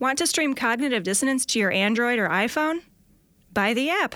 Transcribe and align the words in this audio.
Want 0.00 0.18
to 0.18 0.28
stream 0.28 0.54
Cognitive 0.54 1.02
Dissonance 1.02 1.44
to 1.46 1.58
your 1.58 1.72
Android 1.72 2.20
or 2.20 2.28
iPhone? 2.28 2.82
Buy 3.52 3.74
the 3.74 3.90
app. 3.90 4.14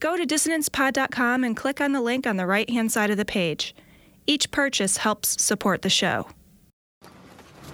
Go 0.00 0.16
to 0.16 0.24
dissonancepod.com 0.24 1.44
and 1.44 1.54
click 1.54 1.78
on 1.78 1.92
the 1.92 2.00
link 2.00 2.26
on 2.26 2.38
the 2.38 2.46
right 2.46 2.70
hand 2.70 2.90
side 2.90 3.10
of 3.10 3.18
the 3.18 3.26
page. 3.26 3.74
Each 4.26 4.50
purchase 4.50 4.96
helps 4.96 5.42
support 5.42 5.82
the 5.82 5.90
show. 5.90 6.28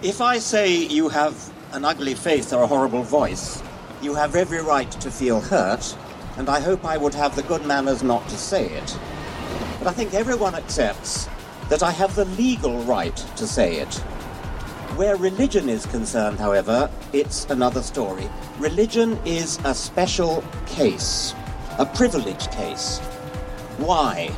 If 0.02 0.20
I 0.20 0.38
say 0.38 0.74
you 0.74 1.08
have 1.08 1.52
an 1.72 1.84
ugly 1.84 2.14
face 2.14 2.52
or 2.52 2.64
a 2.64 2.66
horrible 2.66 3.04
voice, 3.04 3.62
you 4.02 4.12
have 4.16 4.34
every 4.34 4.60
right 4.60 4.90
to 4.90 5.08
feel 5.08 5.40
hurt, 5.40 5.96
and 6.36 6.48
I 6.48 6.58
hope 6.58 6.84
I 6.84 6.96
would 6.96 7.14
have 7.14 7.36
the 7.36 7.44
good 7.44 7.64
manners 7.64 8.02
not 8.02 8.28
to 8.28 8.36
say 8.36 8.66
it. 8.70 8.98
But 9.78 9.86
I 9.86 9.92
think 9.92 10.14
everyone 10.14 10.56
accepts 10.56 11.28
that 11.68 11.84
I 11.84 11.92
have 11.92 12.16
the 12.16 12.24
legal 12.24 12.82
right 12.82 13.16
to 13.36 13.46
say 13.46 13.76
it. 13.76 14.02
Where 14.96 15.16
religion 15.16 15.68
is 15.68 15.86
concerned, 15.86 16.38
however, 16.38 16.90
it's 17.12 17.46
another 17.46 17.80
story. 17.80 18.28
Religion 18.58 19.18
is 19.24 19.58
a 19.64 19.74
special 19.74 20.44
case, 20.66 21.34
a 21.78 21.86
privileged 21.86 22.50
case. 22.50 22.98
Why? 23.78 24.28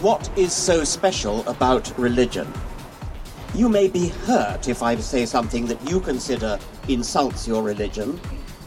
What 0.00 0.30
is 0.38 0.52
so 0.52 0.84
special 0.84 1.46
about 1.48 1.92
religion? 1.98 2.50
You 3.54 3.68
may 3.68 3.88
be 3.88 4.08
hurt 4.08 4.68
if 4.68 4.82
I 4.82 4.96
say 4.96 5.26
something 5.26 5.66
that 5.66 5.90
you 5.90 6.00
consider 6.00 6.58
insults 6.88 7.46
your 7.46 7.62
religion, 7.62 8.18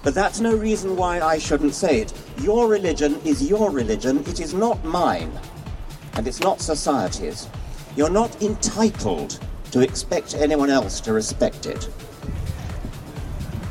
but 0.04 0.14
that's 0.14 0.40
no 0.40 0.56
reason 0.56 0.96
why 0.96 1.20
I 1.22 1.40
shouldn't 1.40 1.74
say 1.74 2.02
it. 2.02 2.14
Your 2.42 2.68
religion 2.68 3.20
is 3.26 3.42
your 3.42 3.72
religion, 3.72 4.20
it 4.28 4.40
is 4.40 4.54
not 4.54 4.84
mine, 4.86 5.32
and 6.14 6.28
it's 6.28 6.42
not 6.42 6.62
society's. 6.62 7.48
You're 7.96 8.12
not 8.12 8.40
entitled 8.44 9.40
to 9.76 9.82
expect 9.82 10.36
anyone 10.36 10.70
else 10.70 11.02
to 11.02 11.12
respect 11.12 11.66
it. 11.66 11.90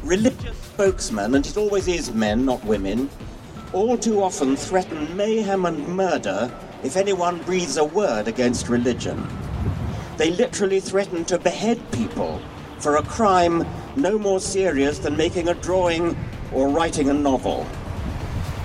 Religious 0.03 0.55
spokesmen, 0.59 1.35
and 1.35 1.47
it 1.47 1.57
always 1.57 1.89
is 1.89 2.13
men, 2.13 2.45
not 2.45 2.63
women, 2.67 3.09
all 3.73 3.97
too 3.97 4.23
often 4.23 4.55
threaten 4.55 5.17
mayhem 5.17 5.65
and 5.65 5.89
murder 5.89 6.55
if 6.83 6.99
anyone 6.99 7.39
breathes 7.45 7.79
a 7.79 7.85
word 7.85 8.29
against 8.29 8.69
religion. 8.69 9.27
They 10.19 10.31
literally 10.33 10.79
threaten 10.79 11.25
to 11.25 11.39
behead 11.39 11.81
people 11.91 12.39
for 12.81 12.97
a 12.97 13.03
crime 13.03 13.67
no 13.97 14.19
more 14.19 14.41
serious 14.41 14.99
than 14.99 15.17
making 15.17 15.49
a 15.49 15.55
drawing 15.55 16.15
or 16.53 16.69
writing 16.69 17.09
a 17.09 17.15
novel. 17.15 17.67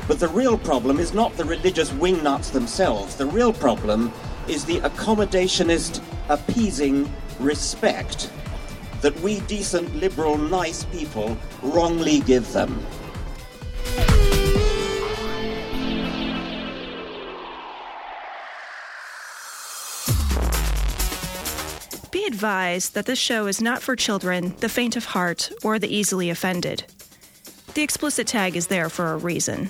But 0.10 0.20
the 0.20 0.28
real 0.28 0.58
problem 0.58 1.00
is 1.00 1.14
not 1.14 1.38
the 1.38 1.46
religious 1.46 1.90
wingnuts 1.92 2.52
themselves. 2.52 3.16
The 3.16 3.28
real 3.28 3.54
problem 3.54 4.12
is 4.50 4.66
the 4.66 4.82
accommodationist, 4.82 6.04
appeasing 6.28 7.10
respect 7.40 8.32
that 9.02 9.18
we 9.22 9.40
decent, 9.42 9.96
liberal, 9.96 10.38
nice 10.38 10.84
people 10.86 11.38
wrongly 11.62 12.20
give 12.22 12.52
them. 12.52 12.86
Be 22.12 22.26
advised 22.26 22.96
that 22.96 23.06
this 23.06 23.20
show 23.20 23.48
is 23.48 23.62
not 23.62 23.82
for 23.82 23.96
children, 23.96 24.56
the 24.58 24.70
faint 24.70 24.96
of 24.96 25.06
heart, 25.06 25.52
or 25.64 25.80
the 25.80 25.94
easily 25.94 26.30
offended. 26.30 26.84
The 27.76 27.84
explicit 27.84 28.28
tag 28.28 28.58
is 28.58 28.68
there 28.68 28.90
for 28.90 29.14
a 29.14 29.18
reason. 29.18 29.70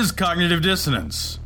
Is 0.00 0.12
Cognitive 0.12 0.62
Dissonance. 0.62 1.40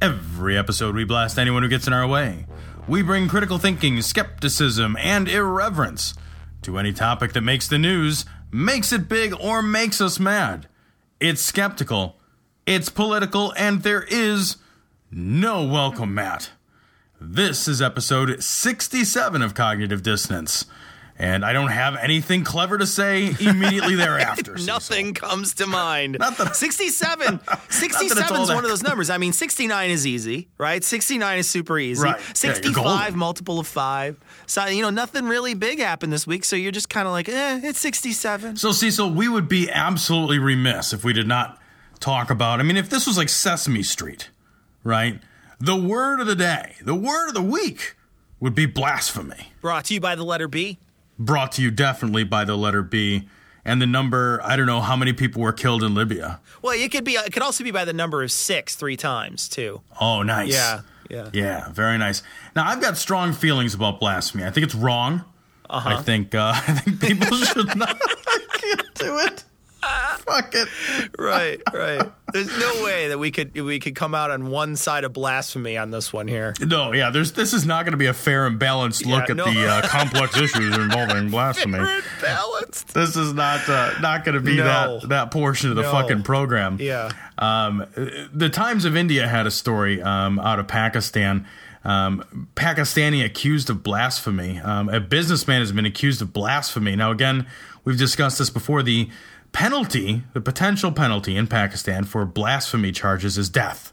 Every 0.00 0.58
episode, 0.58 0.96
we 0.96 1.04
blast 1.04 1.38
anyone 1.38 1.62
who 1.62 1.68
gets 1.68 1.86
in 1.86 1.92
our 1.92 2.04
way. 2.04 2.46
We 2.88 3.00
bring 3.00 3.28
critical 3.28 3.58
thinking, 3.58 4.02
skepticism, 4.02 4.96
and 4.98 5.28
irreverence 5.28 6.14
to 6.62 6.78
any 6.78 6.92
topic 6.92 7.32
that 7.34 7.42
makes 7.42 7.68
the 7.68 7.78
news, 7.78 8.24
makes 8.50 8.92
it 8.92 9.08
big, 9.08 9.32
or 9.38 9.62
makes 9.62 10.00
us 10.00 10.18
mad. 10.18 10.66
It's 11.20 11.42
skeptical, 11.42 12.16
it's 12.66 12.88
political, 12.88 13.54
and 13.56 13.84
there 13.84 14.02
is 14.02 14.56
no 15.12 15.64
welcome 15.64 16.12
mat. 16.12 16.50
This 17.20 17.68
is 17.68 17.80
episode 17.80 18.42
67 18.42 19.42
of 19.42 19.54
Cognitive 19.54 20.02
Dissonance. 20.02 20.66
And 21.22 21.44
I 21.44 21.52
don't 21.52 21.70
have 21.70 21.94
anything 21.94 22.42
clever 22.42 22.76
to 22.78 22.84
say 22.84 23.32
immediately 23.38 23.94
thereafter. 23.94 24.56
Nothing 24.66 25.14
comes 25.14 25.54
to 25.54 25.68
mind. 25.68 26.16
Not 26.18 26.36
that- 26.38 26.56
67. 26.56 27.38
67 27.70 28.40
is 28.40 28.48
one 28.48 28.64
of 28.64 28.70
those 28.70 28.82
numbers. 28.82 29.08
I 29.08 29.18
mean, 29.18 29.32
69 29.32 29.90
is 29.90 30.04
easy, 30.04 30.48
right? 30.58 30.82
69 30.82 31.38
is 31.38 31.48
super 31.48 31.78
easy. 31.78 32.02
Right. 32.02 32.20
65, 32.34 32.74
golden. 32.74 33.16
multiple 33.16 33.60
of 33.60 33.68
five. 33.68 34.18
So, 34.46 34.66
you 34.66 34.82
know, 34.82 34.90
nothing 34.90 35.26
really 35.26 35.54
big 35.54 35.78
happened 35.78 36.12
this 36.12 36.26
week. 36.26 36.44
So 36.44 36.56
you're 36.56 36.72
just 36.72 36.88
kind 36.88 37.06
of 37.06 37.12
like, 37.12 37.28
eh, 37.28 37.60
it's 37.62 37.78
67. 37.78 38.56
So, 38.56 38.72
Cecil, 38.72 39.12
we 39.12 39.28
would 39.28 39.48
be 39.48 39.70
absolutely 39.70 40.40
remiss 40.40 40.92
if 40.92 41.04
we 41.04 41.12
did 41.12 41.28
not 41.28 41.56
talk 42.00 42.30
about. 42.30 42.58
I 42.58 42.64
mean, 42.64 42.76
if 42.76 42.90
this 42.90 43.06
was 43.06 43.16
like 43.16 43.28
Sesame 43.28 43.84
Street, 43.84 44.28
right? 44.82 45.20
The 45.60 45.76
word 45.76 46.18
of 46.18 46.26
the 46.26 46.34
day, 46.34 46.74
the 46.82 46.96
word 46.96 47.28
of 47.28 47.34
the 47.34 47.42
week 47.42 47.94
would 48.40 48.56
be 48.56 48.66
blasphemy. 48.66 49.52
Brought 49.60 49.84
to 49.84 49.94
you 49.94 50.00
by 50.00 50.16
the 50.16 50.24
letter 50.24 50.48
B. 50.48 50.80
Brought 51.18 51.52
to 51.52 51.62
you 51.62 51.70
definitely 51.70 52.24
by 52.24 52.44
the 52.44 52.56
letter 52.56 52.82
B 52.82 53.28
and 53.64 53.80
the 53.80 53.86
number, 53.86 54.40
I 54.42 54.56
don't 54.56 54.66
know 54.66 54.80
how 54.80 54.96
many 54.96 55.12
people 55.12 55.42
were 55.42 55.52
killed 55.52 55.82
in 55.82 55.94
Libya. 55.94 56.40
Well, 56.62 56.74
it 56.74 56.90
could 56.90 57.04
be. 57.04 57.12
It 57.12 57.32
could 57.32 57.42
also 57.42 57.62
be 57.62 57.70
by 57.70 57.84
the 57.84 57.92
number 57.92 58.22
of 58.22 58.32
six 58.32 58.74
three 58.74 58.96
times 58.96 59.48
too. 59.48 59.82
Oh, 60.00 60.22
nice. 60.22 60.52
Yeah, 60.52 60.80
yeah. 61.08 61.30
Yeah, 61.32 61.68
very 61.70 61.96
nice. 61.98 62.22
Now, 62.56 62.66
I've 62.66 62.80
got 62.80 62.96
strong 62.96 63.32
feelings 63.32 63.74
about 63.74 64.00
blasphemy. 64.00 64.44
I 64.44 64.50
think 64.50 64.64
it's 64.64 64.74
wrong. 64.74 65.24
Uh-huh. 65.70 65.90
I 65.90 66.02
think 66.02 66.34
uh, 66.34 66.52
I 66.54 66.72
think 66.72 67.00
people 67.00 67.36
should 67.36 67.76
not 67.76 68.00
to 68.96 69.18
it. 69.26 69.44
Fuck 70.18 70.54
it. 70.54 70.68
Right, 71.18 71.60
right. 71.72 72.10
There's 72.32 72.56
no 72.58 72.84
way 72.84 73.08
that 73.08 73.18
we 73.18 73.30
could 73.30 73.54
we 73.60 73.78
could 73.80 73.94
come 73.94 74.14
out 74.14 74.30
on 74.30 74.48
one 74.50 74.76
side 74.76 75.04
of 75.04 75.12
blasphemy 75.12 75.76
on 75.76 75.90
this 75.90 76.12
one 76.12 76.28
here. 76.28 76.54
No, 76.60 76.92
yeah, 76.92 77.10
there's 77.10 77.32
this 77.32 77.52
is 77.52 77.66
not 77.66 77.84
going 77.84 77.92
to 77.92 77.98
be 77.98 78.06
a 78.06 78.14
fair 78.14 78.46
and 78.46 78.58
balanced 78.58 79.04
look 79.04 79.28
Yeah, 79.28 79.32
at 79.32 79.36
no. 79.36 79.52
the 79.52 79.68
uh, 79.68 79.82
complex 79.88 80.36
issues 80.40 80.76
involving 80.76 81.30
blasphemy. 81.30 81.78
balanced. 82.22 82.94
This 82.94 83.16
is 83.16 83.34
not 83.34 83.68
uh, 83.68 83.92
not 84.00 84.24
going 84.24 84.36
to 84.36 84.40
be 84.40 84.56
No. 84.56 85.00
that 85.00 85.08
that 85.08 85.30
portion 85.30 85.70
of 85.70 85.76
the 85.76 85.82
No. 85.82 85.90
fucking 85.92 86.22
program. 86.22 86.78
Yeah. 86.80 87.10
Um, 87.38 87.84
the 88.32 88.48
Times 88.48 88.84
of 88.84 88.96
India 88.96 89.26
had 89.26 89.46
a 89.46 89.50
story 89.50 90.00
um, 90.00 90.38
out 90.38 90.58
of 90.58 90.68
Pakistan. 90.68 91.46
Um, 91.84 92.48
Pakistani 92.54 93.24
accused 93.24 93.68
of 93.68 93.82
blasphemy. 93.82 94.60
Um, 94.60 94.88
a 94.88 95.00
businessman 95.00 95.60
has 95.60 95.72
been 95.72 95.84
accused 95.86 96.22
of 96.22 96.32
blasphemy. 96.32 96.94
Now, 96.94 97.10
again, 97.10 97.46
we've 97.84 97.98
discussed 97.98 98.38
this 98.38 98.50
before. 98.50 98.84
The 98.84 99.10
penalty, 99.52 100.24
the 100.32 100.40
potential 100.40 100.92
penalty 100.92 101.36
in 101.36 101.46
Pakistan 101.46 102.04
for 102.04 102.24
blasphemy 102.24 102.92
charges 102.92 103.38
is 103.38 103.48
death. 103.48 103.92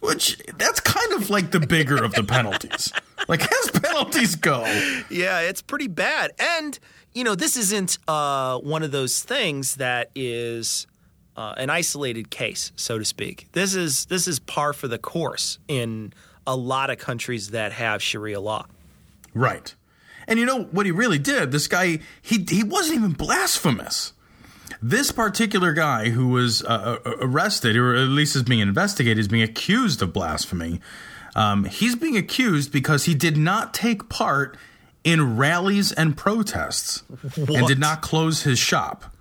Which 0.00 0.38
that's 0.58 0.80
kind 0.80 1.12
of 1.12 1.30
like 1.30 1.52
the 1.52 1.60
bigger 1.60 2.02
of 2.02 2.12
the 2.14 2.24
penalties. 2.24 2.92
Like 3.28 3.42
as 3.42 3.70
penalties 3.70 4.34
go. 4.34 4.64
Yeah, 5.08 5.42
it's 5.42 5.62
pretty 5.62 5.86
bad. 5.86 6.32
And, 6.40 6.76
you 7.14 7.22
know, 7.22 7.36
this 7.36 7.56
isn't 7.56 7.98
uh, 8.08 8.58
one 8.58 8.82
of 8.82 8.90
those 8.90 9.22
things 9.22 9.76
that 9.76 10.10
is 10.16 10.88
uh, 11.36 11.54
an 11.56 11.70
isolated 11.70 12.30
case, 12.30 12.72
so 12.76 12.98
to 12.98 13.04
speak. 13.04 13.46
This 13.52 13.76
is 13.76 14.06
this 14.06 14.26
is 14.26 14.40
par 14.40 14.72
for 14.72 14.88
the 14.88 14.98
course 14.98 15.58
in 15.68 16.12
a 16.46 16.56
lot 16.56 16.90
of 16.90 16.98
countries 16.98 17.50
that 17.50 17.72
have 17.72 18.02
Sharia 18.02 18.40
law. 18.40 18.66
Right. 19.34 19.74
And 20.26 20.38
you 20.38 20.46
know 20.46 20.64
what 20.64 20.86
he 20.86 20.92
really 20.92 21.18
did? 21.18 21.52
This 21.52 21.68
guy, 21.68 22.00
he 22.20 22.44
he 22.48 22.64
wasn't 22.64 22.98
even 22.98 23.12
blasphemous. 23.12 24.12
This 24.82 25.12
particular 25.12 25.72
guy 25.72 26.08
who 26.08 26.28
was 26.28 26.64
uh, 26.64 26.98
uh, 27.04 27.10
arrested, 27.20 27.76
or 27.76 27.94
at 27.94 28.08
least 28.08 28.34
is 28.34 28.42
being 28.42 28.58
investigated, 28.58 29.18
is 29.18 29.28
being 29.28 29.44
accused 29.44 30.02
of 30.02 30.12
blasphemy. 30.12 30.80
Um, 31.36 31.64
he's 31.64 31.94
being 31.94 32.16
accused 32.16 32.72
because 32.72 33.04
he 33.04 33.14
did 33.14 33.36
not 33.36 33.72
take 33.72 34.08
part 34.08 34.56
in 35.04 35.36
rallies 35.36 35.92
and 35.92 36.16
protests 36.16 37.04
and 37.36 37.66
did 37.66 37.78
not 37.78 38.02
close 38.02 38.42
his 38.42 38.58
shop. 38.58 39.14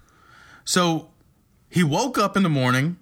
So 0.66 1.12
he 1.70 1.84
woke 1.84 2.18
up 2.18 2.36
in 2.36 2.44
the 2.44 2.50
morning 2.50 2.98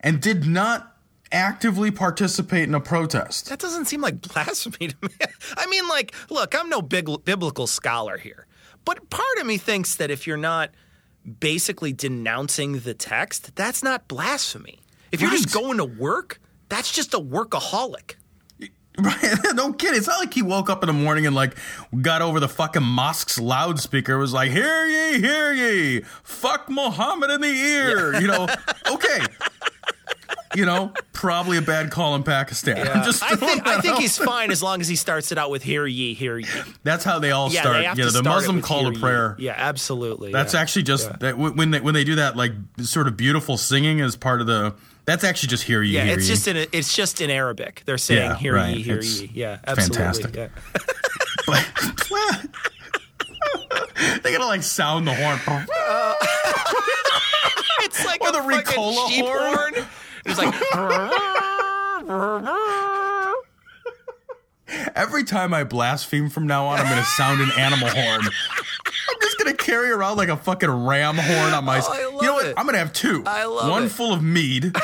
and 0.00 0.20
did 0.20 0.46
not 0.46 0.96
actively 1.32 1.90
participate 1.90 2.68
in 2.68 2.74
a 2.74 2.80
protest. 2.80 3.48
That 3.48 3.58
doesn't 3.58 3.86
seem 3.86 4.02
like 4.02 4.20
blasphemy 4.20 4.88
to 4.88 4.96
me. 5.02 5.08
I 5.56 5.66
mean, 5.66 5.88
like, 5.88 6.14
look, 6.30 6.54
I'm 6.54 6.68
no 6.68 6.82
big 6.82 7.08
biblical 7.24 7.66
scholar 7.66 8.18
here, 8.18 8.46
but 8.84 9.10
part 9.10 9.38
of 9.40 9.46
me 9.46 9.56
thinks 9.56 9.96
that 9.96 10.10
if 10.10 10.26
you're 10.26 10.36
not 10.36 10.70
basically 11.40 11.92
denouncing 11.92 12.80
the 12.80 12.94
text, 12.94 13.54
that's 13.56 13.82
not 13.82 14.08
blasphemy. 14.08 14.80
If 15.12 15.20
you're 15.20 15.30
just 15.30 15.52
going 15.52 15.78
to 15.78 15.84
work, 15.84 16.40
that's 16.68 16.90
just 16.92 17.14
a 17.14 17.20
workaholic. 17.20 18.14
Right? 18.96 19.36
no 19.54 19.72
kidding. 19.72 19.98
It's 19.98 20.06
not 20.06 20.20
like 20.20 20.32
he 20.32 20.42
woke 20.42 20.70
up 20.70 20.84
in 20.84 20.86
the 20.86 20.92
morning 20.92 21.26
and 21.26 21.34
like 21.34 21.56
got 22.00 22.22
over 22.22 22.38
the 22.38 22.48
fucking 22.48 22.84
mosque's 22.84 23.40
loudspeaker. 23.40 24.16
Was 24.18 24.32
like, 24.32 24.52
"Hear 24.52 24.86
ye, 24.86 25.18
hear 25.18 25.52
ye! 25.52 26.02
Fuck 26.22 26.70
Muhammad 26.70 27.30
in 27.32 27.40
the 27.40 27.48
ear." 27.48 28.14
You 28.20 28.28
know? 28.28 28.46
Okay. 28.88 29.18
You 30.54 30.66
know, 30.66 30.92
probably 31.12 31.56
a 31.56 31.62
bad 31.62 31.90
call 31.90 32.14
in 32.14 32.22
Pakistan. 32.22 32.76
Just 33.04 33.22
I 33.22 33.34
think 33.36 33.66
I 33.66 33.80
think 33.80 33.98
he's 33.98 34.16
fine 34.18 34.50
as 34.50 34.62
long 34.62 34.80
as 34.80 34.88
he 34.88 34.96
starts 34.96 35.32
it 35.32 35.38
out 35.38 35.50
with 35.50 35.62
"Hear 35.62 35.86
ye, 35.86 36.14
hear 36.14 36.38
ye." 36.38 36.46
That's 36.82 37.04
how 37.04 37.18
they 37.18 37.30
all 37.32 37.50
Yeah, 37.50 37.60
start. 37.62 37.76
they 37.78 37.84
have 37.84 37.98
you 37.98 38.04
know, 38.04 38.10
to 38.10 38.12
the 38.12 38.18
start 38.22 38.36
Muslim 38.36 38.62
call 38.62 38.80
"Hear 38.82 38.90
to 38.90 38.96
ye." 38.96 39.00
prayer. 39.02 39.36
Yeah, 39.38 39.54
absolutely. 39.56 40.32
That's 40.32 40.54
yeah. 40.54 40.60
actually 40.60 40.82
just 40.84 41.08
Yeah. 41.10 41.16
that 41.20 41.38
when 41.38 41.70
they 41.72 41.80
when 41.80 41.94
they 41.94 42.04
do 42.04 42.14
that 42.16 42.36
like 42.36 42.52
sort 42.82 43.08
of 43.08 43.16
beautiful 43.16 43.56
singing 43.56 44.00
as 44.00 44.16
part 44.16 44.40
of 44.40 44.46
the. 44.46 44.74
That's 45.06 45.22
actually 45.24 45.48
just 45.50 45.64
hear 45.64 45.82
you. 45.82 45.98
Yeah, 45.98 46.04
hear 46.04 46.14
it's 46.14 46.28
ye. 46.28 46.34
just 46.34 46.48
in 46.48 46.56
it's 46.72 46.94
just 46.96 47.20
in 47.20 47.30
Arabic. 47.30 47.82
They're 47.84 47.98
saying 47.98 48.30
Yeah, 48.30 48.36
"Hear 48.36 48.54
right. 48.54 48.76
ye, 48.76 48.82
hear 48.82 48.98
It's 48.98 49.20
ye." 49.20 49.30
Yeah, 49.34 49.58
absolutely. 49.66 49.96
fantastic. 49.98 50.36
Yeah. 50.36 50.48
they 54.22 54.32
gotta 54.32 54.46
like 54.46 54.62
sound 54.62 55.06
the 55.06 55.14
horn. 55.14 55.38
It's 57.86 58.02
like 58.06 58.22
Or 58.22 58.30
a 58.30 58.32
the 58.32 58.38
Ricola 58.38 59.08
sheep 59.10 59.26
horn. 59.26 59.74
Horn. 60.26 60.30
It's 60.30 60.38
like 60.38 60.54
Every 64.96 65.24
time 65.24 65.52
I 65.54 65.64
blaspheme 65.64 66.30
from 66.30 66.46
now 66.46 66.66
on, 66.66 66.78
I'm 66.80 66.88
gonna 66.88 67.04
sound 67.04 67.40
an 67.40 67.50
animal 67.58 67.88
horn. 67.88 68.20
I'm 68.22 69.20
just 69.20 69.38
gonna 69.38 69.54
carry 69.54 69.90
around 69.90 70.16
like 70.16 70.28
a 70.30 70.36
fucking 70.36 70.70
ram 70.70 71.16
horn 71.16 71.52
on 71.52 71.64
my. 71.64 71.80
Oh, 71.84 71.92
I 71.92 71.98
you 72.00 72.22
know 72.22 72.34
what? 72.34 72.46
it. 72.46 72.54
I'm 72.56 72.64
gonna 72.66 72.78
have 72.78 72.92
two. 72.92 73.22
I 73.26 73.44
love 73.44 73.70
One 73.70 73.84
it. 73.84 73.88
full 73.90 74.12
of 74.12 74.22
mead. 74.22 74.74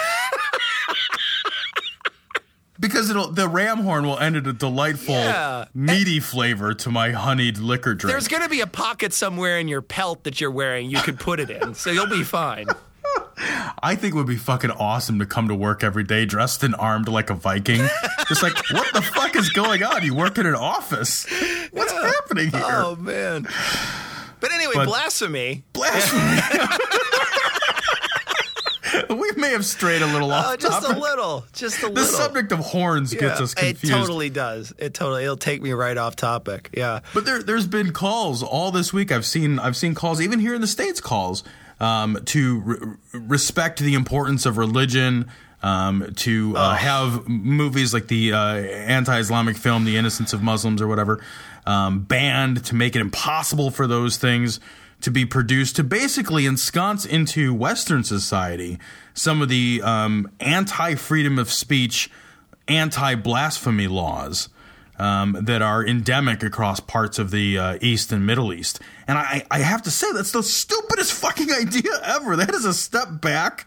Because 2.78 3.10
it'll 3.10 3.30
the 3.30 3.46
ram 3.48 3.78
horn 3.80 4.06
will 4.06 4.18
end 4.18 4.36
in 4.36 4.46
a 4.46 4.52
delightful 4.52 5.14
Yeah. 5.14 5.66
meaty 5.74 6.18
flavor 6.20 6.72
to 6.74 6.90
my 6.90 7.10
honeyed 7.10 7.58
liquor 7.58 7.94
drink. 7.94 8.10
there's 8.12 8.28
gonna 8.28 8.48
be 8.48 8.60
a 8.60 8.66
pocket 8.66 9.12
somewhere 9.12 9.58
in 9.58 9.68
your 9.68 9.82
pelt 9.82 10.24
that 10.24 10.40
you're 10.40 10.50
wearing. 10.50 10.88
You 10.90 11.00
could 11.02 11.18
put 11.20 11.40
it 11.40 11.50
in, 11.50 11.74
so 11.74 11.90
you'll 11.90 12.06
be 12.08 12.22
fine. 12.22 12.66
I 13.82 13.94
think 13.96 14.14
it 14.14 14.16
would 14.18 14.26
be 14.26 14.36
fucking 14.36 14.70
awesome 14.72 15.18
to 15.18 15.26
come 15.26 15.48
to 15.48 15.54
work 15.54 15.82
every 15.82 16.04
day 16.04 16.26
dressed 16.26 16.62
and 16.62 16.74
armed 16.76 17.08
like 17.08 17.30
a 17.30 17.34
Viking. 17.34 17.80
Just 18.28 18.42
like, 18.42 18.52
what 18.72 18.92
the 18.92 19.02
fuck 19.02 19.34
is 19.36 19.48
going 19.50 19.82
on? 19.82 20.02
You 20.04 20.14
work 20.14 20.36
in 20.38 20.46
an 20.46 20.54
office. 20.54 21.26
What's 21.72 21.92
happening 21.92 22.50
here? 22.50 22.62
Oh 22.64 22.96
man. 22.96 23.46
But 24.40 24.52
anyway, 24.52 24.72
But- 24.74 24.88
blasphemy. 24.88 25.64
Blasphemy. 25.72 26.40
we 29.10 29.30
may 29.36 29.50
have 29.50 29.64
strayed 29.64 30.02
a 30.02 30.06
little 30.06 30.30
uh, 30.32 30.36
off 30.36 30.46
Oh, 30.48 30.56
just 30.56 30.82
topic. 30.82 30.96
a 30.96 31.00
little. 31.00 31.44
Just 31.52 31.78
a 31.78 31.82
The 31.82 31.88
little. 31.88 32.02
The 32.04 32.08
subject 32.10 32.52
of 32.52 32.58
horns 32.60 33.14
gets 33.14 33.40
us 33.40 33.54
confused. 33.54 33.84
It 33.84 33.96
totally 33.98 34.30
does. 34.30 34.72
It 34.78 34.94
totally. 34.94 35.24
It'll 35.24 35.36
take 35.36 35.62
me 35.62 35.72
right 35.72 35.96
off 35.96 36.16
topic. 36.16 36.70
Yeah. 36.76 37.00
But 37.14 37.24
there, 37.24 37.42
there's 37.42 37.66
been 37.66 37.92
calls 37.92 38.42
all 38.42 38.70
this 38.70 38.92
week. 38.92 39.12
I've 39.12 39.26
seen, 39.26 39.58
I've 39.58 39.76
seen 39.76 39.94
calls 39.94 40.20
even 40.20 40.40
here 40.40 40.54
in 40.54 40.60
the 40.60 40.66
states, 40.66 41.00
calls 41.00 41.44
um, 41.80 42.18
to 42.26 42.60
re- 42.60 42.96
respect 43.12 43.80
the 43.80 43.94
importance 43.94 44.46
of 44.46 44.58
religion, 44.58 45.30
um, 45.62 46.12
to 46.16 46.56
uh, 46.56 46.74
have 46.74 47.28
movies 47.28 47.92
like 47.92 48.08
the 48.08 48.32
uh, 48.32 48.54
anti-Islamic 48.54 49.56
film 49.56 49.84
"The 49.84 49.96
Innocence 49.96 50.32
of 50.32 50.42
Muslims" 50.42 50.80
or 50.80 50.88
whatever 50.88 51.22
um, 51.66 52.00
banned 52.00 52.64
to 52.66 52.74
make 52.74 52.96
it 52.96 53.00
impossible 53.00 53.70
for 53.70 53.86
those 53.86 54.16
things 54.16 54.60
to 55.00 55.10
be 55.10 55.24
produced 55.24 55.76
to 55.76 55.84
basically 55.84 56.46
ensconce 56.46 57.06
into 57.06 57.54
Western 57.54 58.04
society 58.04 58.78
some 59.14 59.40
of 59.42 59.48
the 59.48 59.80
um, 59.82 60.30
anti-freedom 60.40 61.38
of 61.38 61.50
speech, 61.50 62.10
anti-blasphemy 62.68 63.88
laws 63.88 64.48
um, 65.00 65.36
that 65.40 65.62
are 65.62 65.84
endemic 65.84 66.42
across 66.42 66.78
parts 66.78 67.18
of 67.18 67.30
the 67.30 67.58
uh, 67.58 67.78
East 67.80 68.12
and 68.12 68.26
Middle 68.26 68.52
East. 68.52 68.80
And 69.08 69.18
I, 69.18 69.44
I 69.50 69.60
have 69.60 69.82
to 69.82 69.90
say, 69.90 70.06
that's 70.12 70.32
the 70.32 70.42
stupidest 70.42 71.12
fucking 71.20 71.50
idea 71.50 71.90
ever. 72.04 72.36
That 72.36 72.54
is 72.54 72.64
a 72.64 72.74
step 72.74 73.20
back 73.20 73.66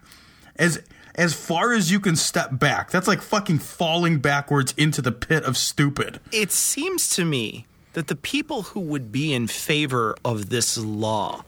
as 0.56 0.82
as 1.16 1.34
far 1.36 1.74
as 1.74 1.92
you 1.92 2.00
can 2.00 2.16
step 2.16 2.58
back. 2.58 2.90
That's 2.90 3.08
like 3.08 3.22
fucking 3.22 3.60
falling 3.60 4.20
backwards 4.20 4.74
into 4.78 5.00
the 5.00 5.12
pit 5.12 5.44
of 5.44 5.58
stupid. 5.58 6.20
It 6.32 6.52
seems 6.52 7.10
to 7.16 7.26
me 7.26 7.68
that 7.94 8.08
the 8.08 8.16
people 8.16 8.64
who 8.64 8.80
would 8.80 9.12
be 9.12 9.32
in 9.32 9.46
favor 9.46 10.16
of 10.26 10.50
this 10.50 10.76
law 10.76 11.44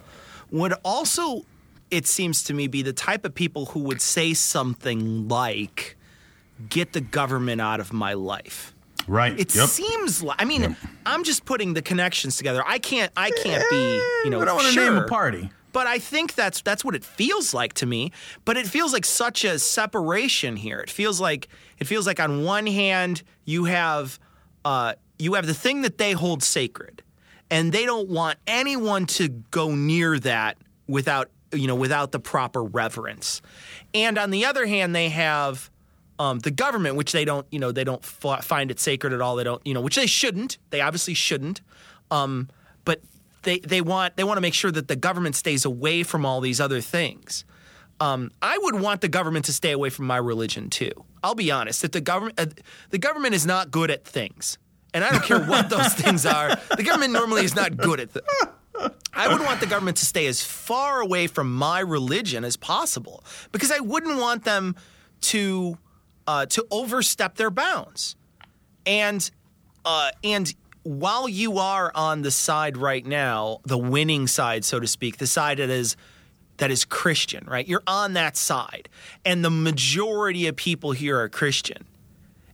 would 0.52 0.74
also, 0.84 1.46
it 1.90 2.06
seems 2.06 2.44
to 2.44 2.54
me, 2.54 2.68
be 2.68 2.84
the 2.84 2.94
type 2.94 3.26
of 3.26 3.34
people 3.34 3.68
who 3.68 3.80
would 3.82 4.02
say 4.02 4.36
something 4.36 5.28
like, 5.28 5.98
get 6.70 6.94
the 6.94 7.02
government 7.02 7.60
out 7.60 7.80
of 7.80 7.92
my 7.92 8.14
life. 8.14 8.75
Right. 9.08 9.40
It 9.40 9.56
yep. 9.56 9.70
seems 9.70 10.24
like 10.24 10.42
I 10.42 10.46
mean, 10.46 10.76
I'm 11.06 11.24
just 11.24 11.46
putting 11.46 11.74
the 11.74 11.82
connections 11.82 12.38
together. 12.38 12.64
I 12.66 12.80
can't 12.80 13.12
I 13.16 13.32
can't 13.32 13.64
be, 13.70 14.02
you 14.24 14.30
know, 14.30 14.40
we 14.40 14.46
don't 14.46 14.56
want 14.56 14.68
to 14.68 14.74
sure. 14.74 14.92
name 14.92 15.04
a 15.04 15.08
party. 15.08 15.52
But 15.72 15.88
I 15.88 16.00
think 16.00 16.36
that's 16.36 16.62
that's 16.62 16.86
what 16.86 16.96
it 16.96 17.04
feels 17.04 17.54
like 17.54 17.74
to 17.74 17.86
me. 17.86 18.12
But 18.46 18.56
it 18.56 18.66
feels 18.66 18.94
like 18.94 19.04
such 19.04 19.44
a 19.44 19.60
separation 19.60 20.56
here. 20.56 20.80
It 20.80 20.90
feels 20.90 21.20
like 21.20 21.50
it 21.80 21.86
feels 21.86 22.08
like 22.08 22.20
on 22.20 22.44
one 22.44 22.66
hand 22.66 23.24
you 23.44 23.66
have 23.66 24.18
uh, 24.64 24.94
you 25.20 25.34
have 25.34 25.46
the 25.46 25.54
thing 25.54 25.82
that 25.82 25.98
they 25.98 26.14
hold 26.14 26.44
sacred, 26.44 27.04
and 27.52 27.72
they 27.74 27.86
don't 27.86 28.08
want 28.08 28.40
anyone 28.48 29.06
to 29.06 29.28
go 29.28 29.76
near 29.76 30.18
that 30.20 30.58
without 30.88 31.30
you 31.52 31.68
know 31.68 31.76
without 31.76 32.14
the 32.14 32.20
proper 32.20 32.64
reverence. 32.64 33.42
And 33.94 34.18
on 34.18 34.32
the 34.32 34.46
other 34.46 34.66
hand, 34.66 34.96
they 34.96 35.10
have 35.10 35.70
um, 36.20 36.40
the 36.40 36.52
government, 36.52 36.96
which 36.96 37.12
they 37.12 37.26
don't 37.26 37.46
you 37.52 37.60
know 37.60 37.72
they 37.72 37.84
don't 37.84 38.04
f- 38.04 38.44
find 38.46 38.72
it 38.72 38.80
sacred 38.80 39.14
at 39.14 39.22
all. 39.22 39.36
They 39.36 39.44
don't 39.44 39.66
you 39.66 39.74
know 39.74 39.82
which 39.82 39.96
they 39.96 40.08
shouldn't. 40.08 40.58
They 40.70 40.82
obviously 40.82 41.14
shouldn't. 41.14 41.62
Um, 42.12 42.50
but 42.84 43.02
they 43.44 43.60
they 43.60 43.82
want 43.82 44.16
they 44.16 44.24
want 44.24 44.38
to 44.38 44.42
make 44.42 44.54
sure 44.54 44.72
that 44.72 44.88
the 44.88 44.96
government 44.96 45.36
stays 45.36 45.66
away 45.66 46.04
from 46.04 46.26
all 46.26 46.42
these 46.42 46.60
other 46.60 46.82
things. 46.82 47.46
Um, 48.00 48.32
I 48.42 48.58
would 48.58 48.76
want 48.76 49.02
the 49.02 49.08
government 49.08 49.46
to 49.46 49.54
stay 49.54 49.72
away 49.72 49.90
from 49.90 50.06
my 50.06 50.18
religion 50.18 50.70
too. 50.70 50.92
I'll 51.24 51.36
be 51.36 51.50
honest 51.50 51.82
that 51.82 51.94
the 51.94 52.02
government 52.02 52.40
uh, 52.40 52.48
the 52.90 52.98
government 52.98 53.34
is 53.34 53.46
not 53.46 53.72
good 53.72 53.90
at 53.90 54.06
things, 54.06 54.58
and 54.94 55.04
I 55.04 55.12
don't 55.12 55.24
care 55.24 55.44
what 55.44 55.70
those 55.70 55.94
things 55.94 56.26
are. 56.26 56.56
The 56.76 56.84
government 56.84 57.14
normally 57.14 57.46
is 57.46 57.56
not 57.56 57.78
good 57.78 58.00
at 58.00 58.14
them. 58.14 58.24
I 59.14 59.30
would 59.30 59.42
want 59.42 59.62
the 59.62 59.66
government 59.66 59.98
to 59.98 60.06
stay 60.06 60.28
as 60.28 60.44
far 60.44 61.00
away 61.00 61.28
from 61.28 61.56
my 61.56 61.80
religion 61.80 62.44
as 62.44 62.58
possible 62.58 63.24
because 63.54 63.72
I 63.72 63.80
wouldn't 63.80 64.18
want 64.18 64.44
them 64.44 64.76
to 65.22 65.78
uh, 66.28 66.46
to 66.48 66.66
overstep 66.72 67.36
their 67.36 67.52
bounds. 67.52 68.16
And 68.86 69.30
uh, 69.84 70.12
and 70.24 70.54
while 70.84 71.28
you 71.28 71.58
are 71.58 71.92
on 71.96 72.22
the 72.22 72.32
side 72.32 72.78
right 72.78 73.06
now, 73.06 73.60
the 73.64 73.78
winning 73.78 74.28
side, 74.28 74.64
so 74.64 74.80
to 74.80 74.88
speak, 74.88 75.18
the 75.18 75.28
side 75.28 75.58
that 75.58 75.70
is 75.70 75.96
that 76.58 76.72
is 76.72 76.86
Christian, 76.86 77.46
right? 77.48 77.68
You're 77.68 77.84
on 77.86 78.14
that 78.14 78.38
side, 78.38 78.90
and 79.26 79.44
the 79.44 79.50
majority 79.50 80.48
of 80.48 80.56
people 80.56 80.92
here 80.92 81.20
are 81.20 81.30
Christian. 81.30 81.86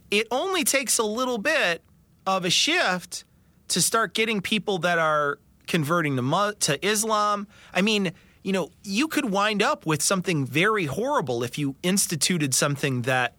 It 0.09 0.27
only 0.31 0.63
takes 0.63 0.97
a 0.97 1.03
little 1.03 1.37
bit 1.37 1.81
of 2.25 2.45
a 2.45 2.49
shift 2.49 3.23
to 3.69 3.81
start 3.81 4.13
getting 4.13 4.41
people 4.41 4.79
that 4.79 4.97
are 4.97 5.39
converting 5.67 6.17
to, 6.17 6.55
to 6.59 6.85
Islam. 6.85 7.47
I 7.73 7.81
mean, 7.81 8.11
you 8.43 8.51
know, 8.51 8.71
you 8.83 9.07
could 9.07 9.25
wind 9.25 9.61
up 9.61 9.85
with 9.85 10.01
something 10.01 10.45
very 10.45 10.85
horrible 10.85 11.43
if 11.43 11.57
you 11.57 11.75
instituted 11.83 12.53
something 12.53 13.03
that 13.03 13.35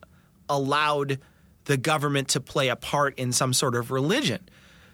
allowed 0.53 1.19
the 1.65 1.77
government 1.77 2.29
to 2.29 2.41
play 2.41 2.69
a 2.69 2.77
part 2.77 3.19
in 3.19 3.33
some 3.33 3.53
sort 3.53 3.75
of 3.75 3.91
religion. 3.91 4.49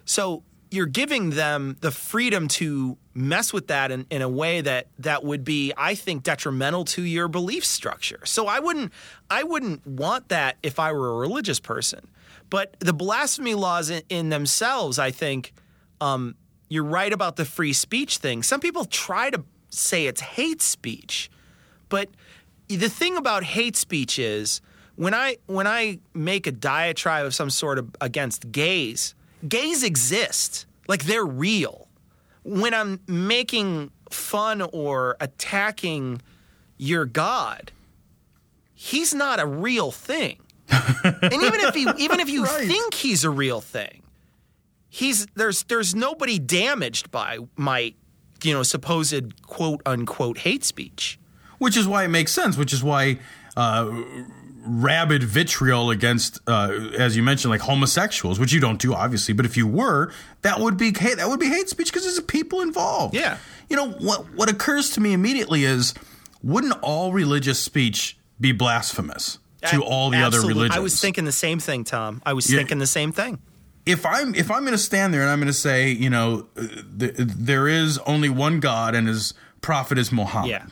So 0.05 0.43
you're 0.71 0.87
giving 0.87 1.31
them 1.31 1.77
the 1.81 1.91
freedom 1.91 2.49
to 2.49 2.99
mess 3.15 3.53
with 3.53 3.69
that 3.69 3.91
in, 3.91 4.07
in 4.11 4.23
a 4.23 4.29
way 4.29 4.61
that 4.61 4.89
that 4.99 5.25
would 5.25 5.45
be, 5.45 5.73
I 5.77 5.95
think, 5.95 6.23
detrimental 6.23 6.85
to 6.87 7.03
your 7.03 7.29
belief 7.29 7.65
structure. 7.65 8.21
So 8.25 8.47
I 8.47 8.61
wouldn't 8.61 8.93
I 9.31 9.43
wouldn't 9.43 9.87
want 9.87 10.29
that 10.29 10.57
if 10.63 10.79
I 10.79 10.93
were 10.93 11.11
a 11.11 11.17
religious 11.17 11.61
person. 11.61 12.09
But 12.51 12.79
the 12.81 12.93
blasphemy 12.93 13.55
laws 13.55 13.91
in, 13.91 14.03
in 14.09 14.29
themselves, 14.31 14.99
I 14.99 15.11
think, 15.11 15.53
um, 16.01 16.35
you're 16.69 16.85
right 16.85 17.13
about 17.13 17.37
the 17.37 17.45
free 17.45 17.73
speech 17.73 18.19
thing. 18.19 18.43
Some 18.43 18.61
people 18.61 18.85
try 18.85 19.31
to 19.31 19.45
say 19.71 20.07
it's 20.07 20.21
hate 20.21 20.63
speech, 20.63 21.31
but 21.89 22.09
the 22.69 22.89
thing 22.89 23.17
about 23.17 23.43
hate 23.45 23.77
speech 23.77 24.19
is 24.19 24.61
when 24.99 25.15
I 25.15 25.37
when 25.47 25.67
I 25.69 26.01
make 26.13 26.47
a 26.49 26.53
diatribe 26.53 27.25
of 27.25 27.33
some 27.35 27.51
sort 27.51 27.79
of 27.79 27.95
against 28.01 28.51
gays, 28.51 29.15
gays 29.49 29.83
exist. 29.85 30.67
Like 30.89 31.05
they're 31.05 31.25
real. 31.25 31.87
When 32.43 32.75
I'm 32.75 33.01
making 33.07 33.91
fun 34.11 34.61
or 34.63 35.17
attacking 35.21 36.21
your 36.79 37.05
God, 37.05 37.71
he's 38.75 39.15
not 39.15 39.39
a 39.39 39.47
real 39.47 39.91
thing. 39.93 40.39
and 40.71 41.33
even 41.33 41.61
if 41.61 41.75
he 41.75 41.87
even 41.99 42.19
if 42.21 42.29
you 42.29 42.45
Right. 42.45 42.67
think 42.67 42.93
he's 42.95 43.23
a 43.25 43.31
real 43.31 43.61
thing, 43.61 44.03
he's 44.89 45.27
there's 45.37 45.63
there's 45.65 45.95
nobody 45.95 46.39
damaged 46.41 47.11
by 47.13 47.39
my 47.57 47.95
you 48.43 48.53
know 48.53 48.63
supposed 48.65 49.43
quote 49.47 49.81
unquote 49.87 50.39
hate 50.39 50.65
speech. 50.65 51.19
Which 51.59 51.77
is 51.77 51.87
why 51.87 52.05
it 52.05 52.09
makes 52.09 52.33
sense. 52.33 52.57
Which 52.57 52.73
is 52.73 52.83
why 52.83 53.19
uh, 53.57 53.91
rabid 54.67 55.23
vitriol 55.23 55.91
against, 55.91 56.39
uh, 56.47 56.71
as 56.99 57.17
you 57.17 57.23
mentioned, 57.23 57.51
like 57.51 57.61
homosexuals, 57.61 58.39
which 58.39 58.53
you 58.53 58.61
don't 58.61 58.81
do, 58.81 58.95
obviously. 58.95 59.35
But 59.35 59.47
if 59.47 59.57
you 59.57 59.67
were, 59.67 60.13
that 60.43 60.59
would 60.61 60.77
be 60.77 60.93
hate. 60.97 61.17
That 61.17 61.29
would 61.29 61.41
be 61.41 61.49
hate 61.49 61.69
speech 61.69 61.89
because 61.89 62.05
there's 62.05 62.21
people 62.21 62.61
involved. 62.61 63.15
Yeah. 63.15 63.39
You 63.71 63.77
know 63.77 63.91
what? 63.91 64.33
What 64.35 64.49
occurs 64.51 64.91
to 64.91 65.01
me 65.01 65.13
immediately 65.13 65.65
is, 65.65 65.95
wouldn't 66.43 66.75
all 66.83 67.13
religious 67.13 67.59
speech 67.59 68.17
be 68.41 68.53
blasphemous 68.53 69.39
to 69.71 69.83
all 69.83 70.11
the 70.11 70.19
other 70.19 70.37
Absolute- 70.39 70.49
religions? 70.49 70.77
I 70.77 70.81
was 70.81 71.01
thinking 71.01 71.25
the 71.25 71.33
same 71.33 71.59
thing, 71.59 71.85
Tom. 71.85 72.23
I 72.27 72.33
was 72.33 72.49
Yeah. 72.51 72.59
thinking 72.59 72.79
the 72.79 72.87
same 72.87 73.13
thing. 73.13 73.39
if 73.87 74.05
I'm 74.05 74.35
if 74.35 74.51
I'm 74.51 74.61
going 74.63 74.73
to 74.73 74.79
stand 74.79 75.15
there 75.15 75.23
and 75.23 75.31
I'm 75.31 75.39
going 75.39 75.47
to 75.47 75.53
say, 75.55 75.91
you 75.91 76.11
know, 76.11 76.47
uh, 76.59 76.67
th- 76.99 77.15
there 77.17 77.67
is 77.67 77.97
only 78.07 78.29
one 78.29 78.61
God 78.61 78.95
and 78.95 79.09
his 79.09 79.33
prophet 79.63 79.97
is 79.97 80.13
Muhammad. 80.13 80.51
Yeah. 80.51 80.67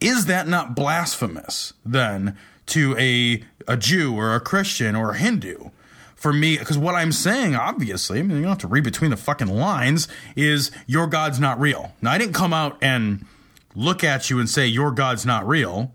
Is 0.00 0.24
that 0.26 0.48
not 0.48 0.74
blasphemous 0.74 1.74
then 1.84 2.36
to 2.66 2.96
a 2.98 3.42
a 3.68 3.76
Jew 3.76 4.16
or 4.16 4.34
a 4.34 4.40
Christian 4.40 4.94
or 4.94 5.10
a 5.10 5.16
Hindu? 5.16 5.70
For 6.14 6.32
me, 6.32 6.56
because 6.56 6.78
what 6.78 6.94
I'm 6.94 7.12
saying, 7.12 7.54
obviously, 7.54 8.18
I 8.18 8.22
mean, 8.22 8.38
you 8.38 8.42
don't 8.44 8.52
have 8.52 8.58
to 8.58 8.66
read 8.66 8.84
between 8.84 9.10
the 9.10 9.18
fucking 9.18 9.48
lines, 9.48 10.08
is 10.34 10.70
your 10.86 11.06
God's 11.06 11.38
not 11.38 11.60
real. 11.60 11.92
Now, 12.00 12.12
I 12.12 12.18
didn't 12.18 12.32
come 12.32 12.54
out 12.54 12.78
and 12.80 13.26
look 13.74 14.02
at 14.02 14.30
you 14.30 14.40
and 14.40 14.48
say 14.48 14.66
your 14.66 14.90
God's 14.90 15.26
not 15.26 15.46
real. 15.46 15.92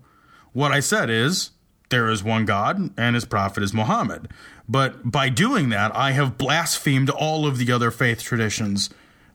What 0.52 0.70
I 0.70 0.80
said 0.80 1.10
is 1.10 1.50
there 1.88 2.08
is 2.08 2.22
one 2.22 2.44
God 2.44 2.90
and 2.96 3.14
his 3.14 3.24
prophet 3.24 3.62
is 3.62 3.74
Muhammad. 3.74 4.28
But 4.68 5.10
by 5.10 5.28
doing 5.28 5.68
that, 5.70 5.94
I 5.94 6.12
have 6.12 6.38
blasphemed 6.38 7.10
all 7.10 7.44
of 7.44 7.58
the 7.58 7.70
other 7.72 7.90
faith 7.90 8.22
traditions 8.22 8.90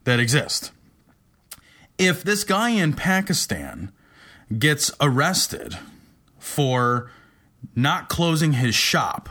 that 0.06 0.20
exist. 0.20 0.72
If 1.98 2.24
this 2.24 2.44
guy 2.44 2.70
in 2.70 2.94
Pakistan 2.94 3.92
gets 4.58 4.92
arrested 5.02 5.78
for 6.40 7.12
not 7.76 8.10
closing 8.10 8.54
his 8.54 8.76
shop 8.76 9.30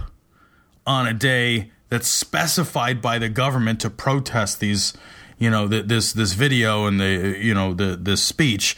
on 0.87 1.07
a 1.07 1.13
day 1.13 1.71
that's 1.89 2.09
specified 2.09 3.01
by 3.01 3.19
the 3.19 3.29
government 3.29 3.81
to 3.81 3.91
protest 3.91 4.61
these, 4.61 4.93
you 5.39 5.51
know, 5.51 5.69
th- 5.69 5.87
this 5.87 6.13
this 6.13 6.35
video 6.35 6.87
and 6.87 7.01
the 7.01 7.37
you 7.41 7.55
know 7.55 7.75
the 7.75 7.97
this 7.97 8.23
speech. 8.23 8.77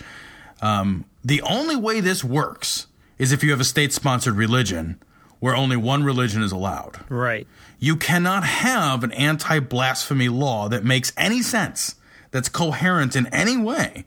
Um, 0.61 1.05
the 1.25 1.43
only 1.43 1.77
way 1.77 2.01
this 2.01 2.25
works 2.25 2.87
is 3.19 3.33
if 3.33 3.43
you 3.43 3.51
have 3.51 3.61
a 3.61 3.65
state-sponsored 3.65 4.35
religion 4.35 5.01
where 5.41 5.55
only 5.55 5.77
one 5.77 6.03
religion 6.03 6.43
is 6.43 6.53
allowed. 6.53 6.99
Right. 7.09 7.47
You 7.79 7.97
cannot 7.97 8.45
have 8.45 9.05
an 9.05 9.13
anti-blasphemy 9.13 10.29
law 10.29 10.69
that 10.69 10.85
makes 10.85 11.13
any 11.17 11.43
sense, 11.43 11.95
that's 12.31 12.49
coherent 12.49 13.15
in 13.15 13.27
any 13.29 13.57
way 13.57 14.05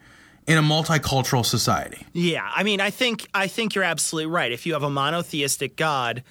in 0.47 0.57
a 0.57 0.61
multicultural 0.61 1.45
society. 1.45 2.05
Yeah, 2.13 2.49
I 2.53 2.63
mean, 2.63 2.81
I 2.81 2.89
think 2.89 3.27
I 3.33 3.47
think 3.47 3.75
you're 3.75 3.83
absolutely 3.83 4.31
right. 4.31 4.51
If 4.51 4.65
you 4.65 4.73
have 4.73 4.83
a 4.83 4.89
monotheistic 4.89 5.75
God, 5.75 6.23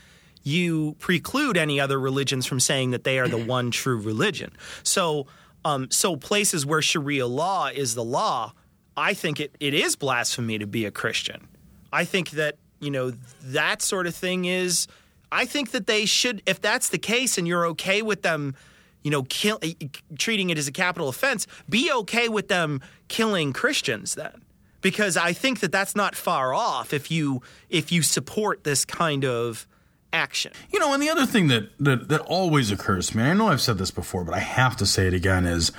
you 0.43 0.97
preclude 0.99 1.57
any 1.57 1.81
other 1.81 1.99
religions 1.99 2.47
from 2.47 2.61
saying 2.61 2.91
that 2.91 3.05
they 3.05 3.19
are 3.19 3.29
the 3.29 3.39
one 3.39 3.71
true 3.71 3.99
religion. 3.99 4.53
So, 4.83 5.27
um, 5.65 5.91
so 5.91 6.17
places 6.17 6.65
where 6.65 6.83
Sharia 6.83 7.27
law 7.27 7.69
is 7.69 7.95
the 7.95 8.05
law, 8.05 8.53
I 8.97 9.15
think 9.15 9.41
it, 9.41 9.55
it 9.61 9.75
is 9.75 9.97
blasphemy 9.97 10.59
to 10.59 10.67
be 10.67 10.85
a 10.85 10.91
Christian. 10.91 11.49
I 11.93 12.05
think 12.05 12.31
that 12.31 12.57
you 12.81 12.91
know 12.91 13.13
that 13.43 13.83
sort 13.83 14.07
of 14.07 14.15
thing 14.15 14.45
is. 14.45 14.87
I 15.33 15.45
think 15.45 15.71
that 15.71 15.87
they 15.87 16.07
should, 16.07 16.43
if 16.45 16.61
that's 16.61 16.89
the 16.89 16.99
case, 16.99 17.39
and 17.39 17.47
you're 17.47 17.65
okay 17.67 18.03
with 18.03 18.23
them, 18.23 18.57
you 19.03 19.11
know, 19.11 19.23
kill, 19.25 19.59
eh, 19.63 19.73
eh, 19.81 19.87
treating 20.19 20.51
it 20.51 20.59
as 20.59 20.69
a 20.69 20.73
capital 20.73 21.09
offense, 21.09 21.47
be 21.69 21.91
okay 21.93 22.29
with 22.29 22.49
them 22.49 22.81
killing 23.09 23.53
Christians 23.53 24.15
then, 24.15 24.43
because 24.81 25.17
I 25.17 25.33
think 25.33 25.61
that 25.61 25.73
that's 25.73 25.97
not 25.97 26.15
far 26.15 26.53
off 26.55 26.93
if 26.93 27.11
you 27.11 27.43
if 27.69 27.91
you 27.93 28.03
support 28.03 28.65
this 28.65 28.85
kind 28.85 29.25
of 29.25 29.67
action. 30.13 30.53
You 30.73 30.79
know, 30.81 30.93
and 30.93 31.03
the 31.03 31.09
other 31.09 31.25
thing 31.27 31.49
that, 31.49 31.71
that, 31.79 32.09
that 32.09 32.21
always 32.23 32.71
occurs 32.73 33.11
to 33.11 33.17
me, 33.17 33.23
I 33.23 33.33
know 33.33 33.49
I've 33.49 33.61
said 33.61 33.79
this 33.79 33.91
before, 33.93 34.25
but 34.25 34.35
I 34.35 34.41
have 34.41 34.77
to 34.79 34.87
say 34.87 35.07
it 35.07 35.15
again, 35.15 35.47
is 35.47 35.71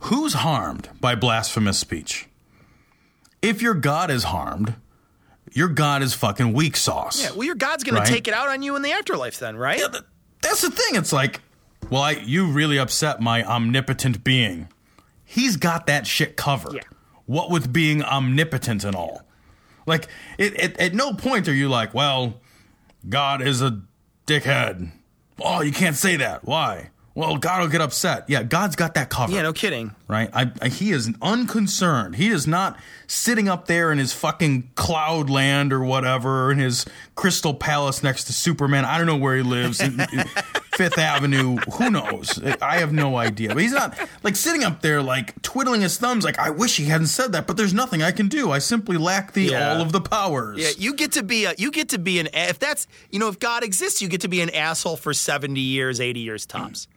who's 0.00 0.34
harmed 0.34 0.90
by 1.00 1.14
blasphemous 1.14 1.78
speech? 1.78 2.26
If 3.42 3.62
your 3.62 3.72
God 3.74 4.10
is 4.10 4.24
harmed, 4.24 4.74
your 5.52 5.68
God 5.68 6.02
is 6.02 6.12
fucking 6.14 6.52
weak 6.52 6.76
sauce. 6.76 7.22
Yeah, 7.22 7.30
well, 7.32 7.44
your 7.44 7.54
God's 7.54 7.84
going 7.84 7.94
Right. 7.96 8.06
to 8.06 8.12
take 8.12 8.28
it 8.28 8.34
out 8.34 8.48
on 8.50 8.62
you 8.62 8.76
in 8.76 8.82
the 8.82 8.92
afterlife, 8.92 9.38
then, 9.38 9.56
right? 9.56 9.78
Yeah, 9.80 9.88
th- 9.88 10.04
that's 10.42 10.60
the 10.60 10.70
thing. 10.70 10.96
It's 10.96 11.12
like, 11.12 11.40
well, 11.88 12.02
I, 12.02 12.12
you 12.12 12.46
really 12.50 12.78
upset 12.78 13.20
my 13.20 13.44
omnipotent 13.44 14.22
being. 14.22 14.68
He's 15.24 15.56
got 15.56 15.86
that 15.86 16.06
shit 16.06 16.36
covered. 16.36 16.74
Yeah. 16.74 16.82
What 17.26 17.50
with 17.50 17.72
being 17.72 18.02
omnipotent 18.02 18.84
and 18.84 18.96
all. 18.96 19.22
Like, 19.86 20.08
it, 20.38 20.54
it, 20.58 20.80
at 20.80 20.94
no 20.94 21.14
point 21.14 21.48
are 21.48 21.54
you 21.54 21.68
like, 21.68 21.94
well, 21.94 22.40
God 23.08 23.40
is 23.40 23.62
a 23.62 23.80
dickhead. 24.26 24.90
Oh, 25.40 25.62
you 25.62 25.72
can't 25.72 25.96
say 25.96 26.16
that. 26.16 26.44
Why? 26.44 26.90
Well, 27.14 27.36
God 27.36 27.62
will 27.62 27.68
get 27.68 27.80
upset. 27.80 28.28
Yeah, 28.28 28.42
God's 28.42 28.76
got 28.76 28.94
that 28.94 29.10
covered 29.10 29.34
Yeah, 29.34 29.42
no 29.42 29.52
kidding. 29.52 29.94
Right? 30.10 30.28
I, 30.32 30.50
I, 30.60 30.68
he 30.68 30.90
is 30.92 31.10
unconcerned. 31.22 32.16
He 32.16 32.28
is 32.28 32.46
not 32.46 32.78
sitting 33.06 33.48
up 33.48 33.66
there 33.66 33.90
in 33.92 33.98
his 33.98 34.12
fucking 34.12 34.70
cloud 34.74 35.30
land 35.30 35.72
or 35.72 35.82
whatever, 35.84 36.50
in 36.52 36.58
his 36.58 36.84
crystal 37.14 37.54
palace 37.54 38.02
next 38.02 38.24
to 38.24 38.32
Superman. 38.32 38.84
I 38.84 38.98
don't 38.98 39.06
know 39.06 39.16
where 39.16 39.36
he 39.36 39.42
lives, 39.42 39.80
Fifth 40.74 40.98
Avenue. 40.98 41.56
Who 41.74 41.90
knows? 41.90 42.40
I 42.62 42.78
have 42.78 42.92
no 42.92 43.16
idea. 43.16 43.48
But 43.50 43.58
he's 43.58 43.72
not 43.72 43.98
like 44.22 44.36
sitting 44.36 44.64
up 44.64 44.80
there, 44.82 45.02
like 45.02 45.40
twiddling 45.42 45.80
his 45.82 45.96
thumbs, 45.98 46.24
like 46.24 46.38
I 46.38 46.50
wish 46.50 46.76
he 46.76 46.84
hadn't 46.86 47.08
said 47.08 47.32
that. 47.32 47.46
But 47.46 47.56
there's 47.56 47.74
nothing 47.74 48.02
I 48.02 48.12
can 48.12 48.28
do. 48.28 48.50
I 48.50 48.58
simply 48.60 48.96
lack 48.96 49.32
the 49.32 49.42
Yeah. 49.44 49.74
all 49.74 49.80
of 49.82 49.92
the 49.92 50.00
powers. 50.00 50.58
Yeah, 50.58 50.70
you 50.78 50.94
get 50.94 51.12
to 51.12 51.22
be 51.22 51.44
a 51.44 51.54
you 51.58 51.70
get 51.70 51.90
to 51.90 51.98
be 51.98 52.18
an 52.18 52.28
if 52.32 52.58
that's 52.58 52.86
you 53.10 53.18
know 53.18 53.28
if 53.28 53.38
God 53.38 53.62
exists, 53.62 54.00
you 54.00 54.08
get 54.08 54.22
to 54.22 54.28
be 54.28 54.40
an 54.40 54.50
asshole 54.50 54.96
for 54.96 55.12
seventy 55.12 55.60
years, 55.60 56.00
eighty 56.00 56.20
years 56.20 56.46
tops, 56.46 56.88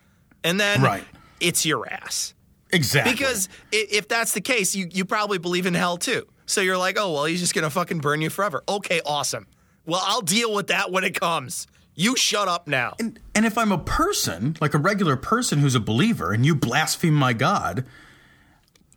and 0.43 0.59
then 0.59 0.81
Right. 0.81 1.03
it's 1.41 1.65
your 1.65 1.91
ass. 1.91 2.33
Exactly. 2.73 3.13
Because 3.13 3.49
if 3.71 4.07
that's 4.07 4.33
the 4.33 4.41
case, 4.41 4.75
you, 4.75 4.87
you 4.91 5.05
probably 5.05 5.37
believe 5.37 5.65
in 5.65 5.73
hell 5.73 5.97
too. 5.97 6.27
So 6.45 6.61
you're 6.61 6.77
like, 6.77 6.97
oh, 6.99 7.13
well, 7.13 7.25
he's 7.25 7.39
just 7.39 7.53
going 7.53 7.63
to 7.63 7.69
fucking 7.69 7.99
burn 7.99 8.21
you 8.21 8.29
forever. 8.29 8.63
Okay, 8.67 9.01
awesome. 9.05 9.47
Well, 9.85 10.01
I'll 10.03 10.21
deal 10.21 10.53
with 10.53 10.67
that 10.67 10.91
when 10.91 11.03
it 11.03 11.19
comes. 11.19 11.67
You 11.95 12.15
shut 12.15 12.47
up 12.47 12.67
now. 12.67 12.95
And, 12.99 13.19
and 13.35 13.45
if 13.45 13.57
I'm 13.57 13.71
a 13.71 13.77
person, 13.77 14.57
like 14.59 14.73
a 14.73 14.77
regular 14.77 15.15
person 15.15 15.59
who's 15.59 15.75
a 15.75 15.79
believer, 15.79 16.31
and 16.31 16.45
you 16.45 16.55
blaspheme 16.55 17.13
my 17.13 17.33
God, 17.33 17.85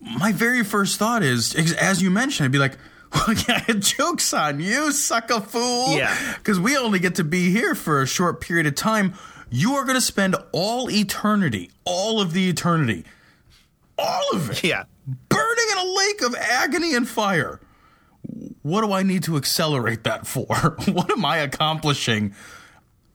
my 0.00 0.32
very 0.32 0.64
first 0.64 0.98
thought 0.98 1.22
is, 1.22 1.54
as 1.74 2.02
you 2.02 2.10
mentioned, 2.10 2.46
I'd 2.46 2.52
be 2.52 2.58
like, 2.58 2.78
well, 3.14 3.36
yeah, 3.48 3.64
joke's 3.78 4.32
on 4.32 4.60
you, 4.60 4.92
sucker 4.92 5.40
fool. 5.40 5.96
Yeah. 5.96 6.16
Because 6.38 6.58
we 6.58 6.76
only 6.76 6.98
get 6.98 7.16
to 7.16 7.24
be 7.24 7.50
here 7.50 7.74
for 7.74 8.02
a 8.02 8.06
short 8.06 8.40
period 8.40 8.66
of 8.66 8.74
time. 8.74 9.14
You 9.50 9.74
are 9.74 9.84
going 9.84 9.94
to 9.94 10.00
spend 10.00 10.34
all 10.52 10.90
eternity, 10.90 11.70
all 11.84 12.20
of 12.20 12.32
the 12.32 12.48
eternity, 12.48 13.04
all 13.98 14.30
of 14.34 14.50
it, 14.50 14.62
Yeah. 14.64 14.84
burning 15.28 15.66
in 15.72 15.78
a 15.78 15.84
lake 15.84 16.22
of 16.22 16.34
agony 16.34 16.94
and 16.94 17.08
fire. 17.08 17.60
What 18.62 18.82
do 18.82 18.92
I 18.92 19.02
need 19.02 19.22
to 19.24 19.36
accelerate 19.36 20.04
that 20.04 20.26
for? 20.26 20.46
what 20.92 21.10
am 21.10 21.24
I 21.24 21.38
accomplishing? 21.38 22.34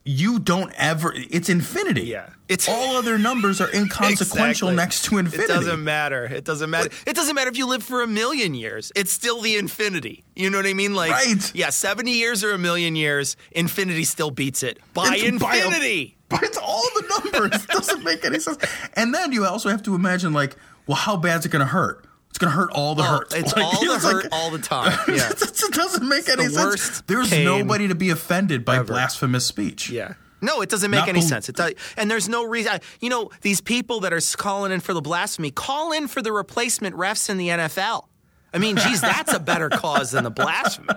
You 0.04 0.40
don't 0.40 0.72
ever. 0.78 1.14
It's 1.16 1.48
infinity. 1.48 2.04
Yeah. 2.06 2.30
It's- 2.50 2.68
all 2.68 2.96
other 2.98 3.20
numbers 3.20 3.62
are 3.62 3.70
inconsequential 3.72 4.70
Exactly. 4.70 4.76
next 4.76 5.06
to 5.06 5.18
infinity. 5.20 5.44
It 5.44 5.56
doesn't 5.56 5.84
matter. 5.84 6.24
It 6.26 6.44
doesn't 6.44 6.70
matter. 6.72 6.90
It 7.06 7.16
doesn't 7.16 7.36
matter 7.36 7.50
if 7.52 7.58
you 7.58 7.68
live 7.68 7.84
for 7.84 8.02
a 8.02 8.08
million 8.08 8.56
years. 8.56 8.92
It's 8.96 9.12
still 9.12 9.42
the 9.42 9.58
infinity. 9.58 10.24
You 10.36 10.50
know 10.50 10.58
what 10.58 10.66
I 10.66 10.74
mean? 10.74 10.96
Like, 10.96 11.12
Right. 11.12 11.52
yeah, 11.54 11.70
70 11.70 12.12
years 12.12 12.44
or 12.44 12.52
a 12.54 12.58
million 12.58 12.96
years, 12.96 13.38
infinity 13.52 14.04
still 14.06 14.32
beats 14.32 14.64
it 14.64 14.80
by 14.96 15.14
It's 15.18 15.38
by 15.38 15.58
a- 15.58 16.16
But 16.30 16.44
it's 16.44 16.58
all 16.62 16.82
the 16.96 17.22
numbers. 17.32 17.64
it 17.64 17.70
doesn't 17.70 18.04
make 18.04 18.26
any 18.26 18.40
sense. 18.40 18.58
And 18.96 19.14
then 19.14 19.32
you 19.34 19.46
also 19.46 19.70
have 19.70 19.84
to 19.84 19.94
imagine, 19.94 20.34
like, 20.34 20.56
well, 20.88 20.98
how 20.98 21.18
bad 21.18 21.40
is 21.40 21.46
it 21.46 21.50
going 21.50 21.62
to 21.62 21.66
hurt? 21.72 22.06
It's 22.30 22.38
going 22.38 22.52
to 22.52 22.56
hurt 22.58 22.72
all 22.72 22.96
the 22.96 23.02
well, 23.02 23.18
hurts. 23.20 23.36
It's 23.36 23.54
like, 23.56 23.66
all 23.66 23.86
the 23.86 24.00
hurt 24.00 24.24
like, 24.24 24.34
all 24.34 24.52
the 24.52 24.60
time. 24.60 24.98
Yeah. 25.08 25.30
it 25.30 25.74
doesn't 25.74 26.08
make 26.08 26.20
it's 26.20 26.30
any 26.30 26.48
the 26.48 26.78
sense. 26.78 27.02
There's 27.02 27.32
nobody 27.32 27.88
to 27.90 27.96
be 27.96 28.10
offended 28.10 28.64
by 28.64 28.78
ever. 28.78 28.86
blasphemous 28.86 29.46
speech. 29.46 29.90
Yeah. 29.90 30.14
No, 30.44 30.62
it 30.62 30.70
doesn't 30.70 30.90
make 30.90 31.02
Not 31.02 31.10
any 31.10 31.20
bel- 31.20 31.28
sense. 31.28 31.50
It 31.50 31.56
does, 31.56 31.74
and 31.98 32.10
there's 32.10 32.28
no 32.28 32.48
reason. 32.48 32.80
You 33.00 33.10
know, 33.10 33.30
these 33.42 33.62
people 33.62 34.00
that 34.00 34.12
are 34.12 34.22
calling 34.38 34.72
in 34.72 34.80
for 34.80 34.94
the 34.94 35.02
blasphemy, 35.02 35.52
call 35.52 35.92
in 35.92 36.08
for 36.08 36.22
the 36.24 36.32
replacement 36.32 36.96
refs 36.96 37.30
in 37.30 37.38
the 37.38 37.50
NFL. 37.50 38.06
I 38.54 38.58
mean, 38.58 38.76
geez, 38.76 39.02
that's 39.02 39.34
a 39.34 39.40
better 39.40 39.70
cause 39.84 40.12
than 40.12 40.24
the 40.24 40.32
blasphemy. 40.32 40.90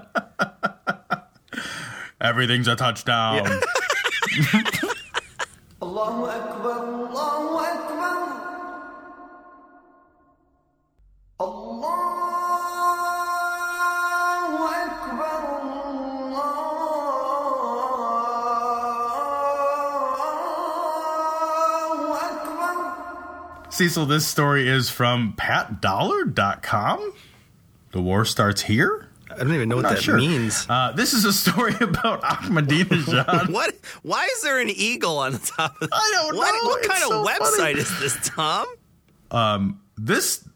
Everything's 2.20 2.68
a 2.68 2.76
touchdown. 2.76 3.44
Yeah. 3.44 3.60
Allahu 5.82 6.24
Akbar, 6.24 6.86
Allahu 6.86 7.56
Akbar. 7.58 7.73
Cecil, 23.70 24.06
this 24.06 24.24
story 24.24 24.68
is 24.68 24.88
from 24.88 25.34
patdollard.com. 25.36 27.12
The 27.90 28.00
war 28.00 28.24
starts 28.24 28.62
here? 28.62 29.08
I 29.28 29.38
don't 29.38 29.52
even 29.52 29.68
know 29.68 29.74
what 29.76 29.88
that 29.88 30.00
sure. 30.00 30.16
means. 30.16 30.64
Uh, 30.68 30.92
this 30.92 31.12
is 31.12 31.24
a 31.24 31.32
story 31.32 31.74
about 31.80 32.22
Ahmadinejad. 32.22 33.48
What? 33.52 33.74
Why 34.02 34.24
is 34.26 34.42
there 34.42 34.60
an 34.60 34.70
eagle 34.70 35.18
on 35.18 35.32
the 35.32 35.38
top 35.38 35.74
of 35.82 35.88
I 35.92 36.10
don't 36.12 36.36
what, 36.36 36.52
know. 36.52 36.68
What 36.68 36.78
It's 36.78 36.88
kind 36.88 37.02
of 37.02 37.08
so 37.08 37.24
website 37.26 37.56
funny. 37.56 37.80
is 37.80 37.98
this, 37.98 38.28
Tom? 38.28 38.66
this 39.98 40.48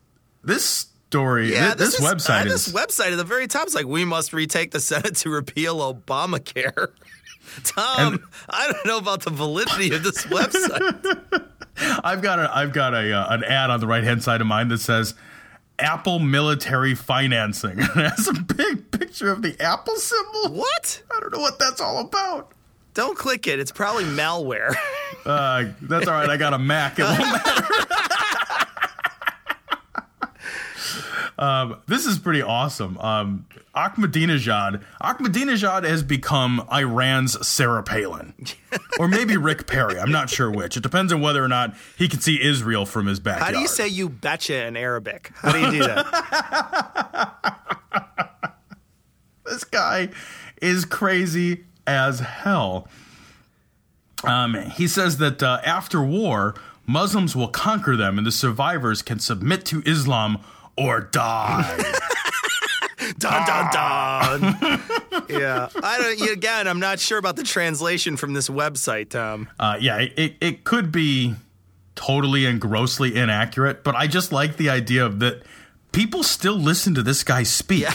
this 0.48 0.64
story, 1.08 1.52
Yeah, 1.52 1.70
thi- 1.70 1.76
this, 1.78 1.94
is, 1.98 2.04
website 2.04 2.42
uh, 2.46 2.50
is 2.50 2.66
this 2.66 2.74
website 2.74 3.12
at 3.12 3.16
the 3.16 3.24
very 3.24 3.46
top 3.46 3.68
is 3.68 3.74
like 3.74 3.86
we 3.86 4.04
must 4.04 4.32
retake 4.32 4.72
the 4.72 4.80
Senate 4.80 5.14
to 5.16 5.30
repeal 5.30 5.76
Obamacare. 5.94 6.88
Tom, 7.64 8.14
And- 8.14 8.20
I 8.50 8.72
don't 8.72 8.84
know 8.86 8.98
about 8.98 9.22
the 9.24 9.30
validity 9.30 9.94
of 9.94 10.02
this 10.02 10.26
website. 10.26 11.44
I've 12.04 12.22
got 12.22 12.40
a 12.40 12.50
I've 12.54 12.72
got 12.72 12.92
a 12.92 13.12
uh, 13.12 13.34
an 13.34 13.44
ad 13.44 13.70
on 13.70 13.78
the 13.78 13.86
right 13.86 14.02
hand 14.02 14.22
side 14.22 14.40
of 14.40 14.46
mine 14.48 14.66
that 14.68 14.78
says 14.80 15.14
Apple 15.78 16.18
military 16.18 16.94
financing. 16.96 17.78
it 17.78 17.84
has 17.84 18.26
a 18.26 18.32
big 18.32 18.90
picture 18.90 19.30
of 19.30 19.42
the 19.42 19.56
Apple 19.60 19.94
symbol. 19.96 20.54
what? 20.56 21.02
I 21.14 21.20
don't 21.20 21.32
know 21.32 21.38
what 21.40 21.58
that's 21.60 21.80
all 21.80 22.00
about. 22.00 22.52
Don't 22.94 23.16
click 23.16 23.46
it. 23.46 23.60
It's 23.60 23.70
probably 23.70 24.02
malware. 24.04 24.74
Uh, 25.24 25.66
that's 25.82 26.08
all 26.08 26.14
right. 26.14 26.28
I 26.28 26.36
got 26.36 26.52
a 26.52 26.58
Mac. 26.58 26.98
It 26.98 27.04
won't 27.04 27.18
matter. 27.20 27.66
Um, 31.38 31.80
this 31.86 32.04
is 32.04 32.18
pretty 32.18 32.42
awesome. 32.42 32.98
Um, 32.98 33.46
Ahmadinejad. 33.74 34.82
Ahmadinejad 35.00 35.84
has 35.84 36.02
become 36.02 36.66
Iran's 36.72 37.46
Sarah 37.46 37.84
Palin, 37.84 38.34
or 38.98 39.06
maybe 39.06 39.36
Rick 39.36 39.68
Perry. 39.68 40.00
I'm 40.00 40.10
not 40.10 40.30
sure 40.30 40.50
which. 40.50 40.76
It 40.76 40.82
depends 40.82 41.12
on 41.12 41.20
whether 41.20 41.42
or 41.42 41.48
not 41.48 41.76
he 41.96 42.08
can 42.08 42.20
see 42.20 42.42
Israel 42.42 42.84
from 42.86 43.06
his 43.06 43.20
backyard. 43.20 43.46
How 43.46 43.52
do 43.52 43.60
you 43.60 43.68
say 43.68 43.86
you 43.86 44.08
betcha 44.08 44.66
in 44.66 44.76
Arabic? 44.76 45.30
How 45.36 45.52
do 45.52 45.60
you 45.60 45.70
do 45.70 45.78
that? 45.78 46.04
this 49.44 49.62
guy 49.64 50.08
is 50.60 50.84
crazy 50.84 51.64
as 51.86 52.18
hell. 52.18 52.88
Um, 54.24 54.54
he 54.54 54.88
says 54.88 55.18
that 55.18 55.40
uh, 55.40 55.60
after 55.64 56.02
war, 56.02 56.56
Muslims 56.84 57.36
will 57.36 57.48
conquer 57.48 57.94
them, 57.94 58.18
and 58.18 58.26
the 58.26 58.32
survivors 58.32 59.02
can 59.02 59.20
submit 59.20 59.64
to 59.66 59.82
Islam 59.86 60.38
or 60.78 61.00
die. 61.00 61.76
dun 63.18 63.46
dun 63.46 63.70
dun. 63.72 64.40
yeah, 65.28 65.68
I 65.82 65.98
don't. 66.16 66.30
Again, 66.30 66.68
I'm 66.68 66.80
not 66.80 66.98
sure 67.00 67.18
about 67.18 67.36
the 67.36 67.42
translation 67.42 68.16
from 68.16 68.32
this 68.34 68.48
website, 68.48 69.10
Tom. 69.10 69.48
uh, 69.58 69.76
yeah, 69.80 69.98
it, 69.98 70.12
it, 70.16 70.34
it 70.40 70.64
could 70.64 70.92
be 70.92 71.34
totally 71.94 72.46
and 72.46 72.60
grossly 72.60 73.16
inaccurate, 73.16 73.82
but 73.82 73.94
I 73.96 74.06
just 74.06 74.30
like 74.32 74.56
the 74.56 74.70
idea 74.70 75.04
of 75.04 75.18
that 75.20 75.42
people 75.92 76.22
still 76.22 76.56
listen 76.56 76.94
to 76.94 77.02
this 77.02 77.24
guy 77.24 77.42
speak. 77.42 77.86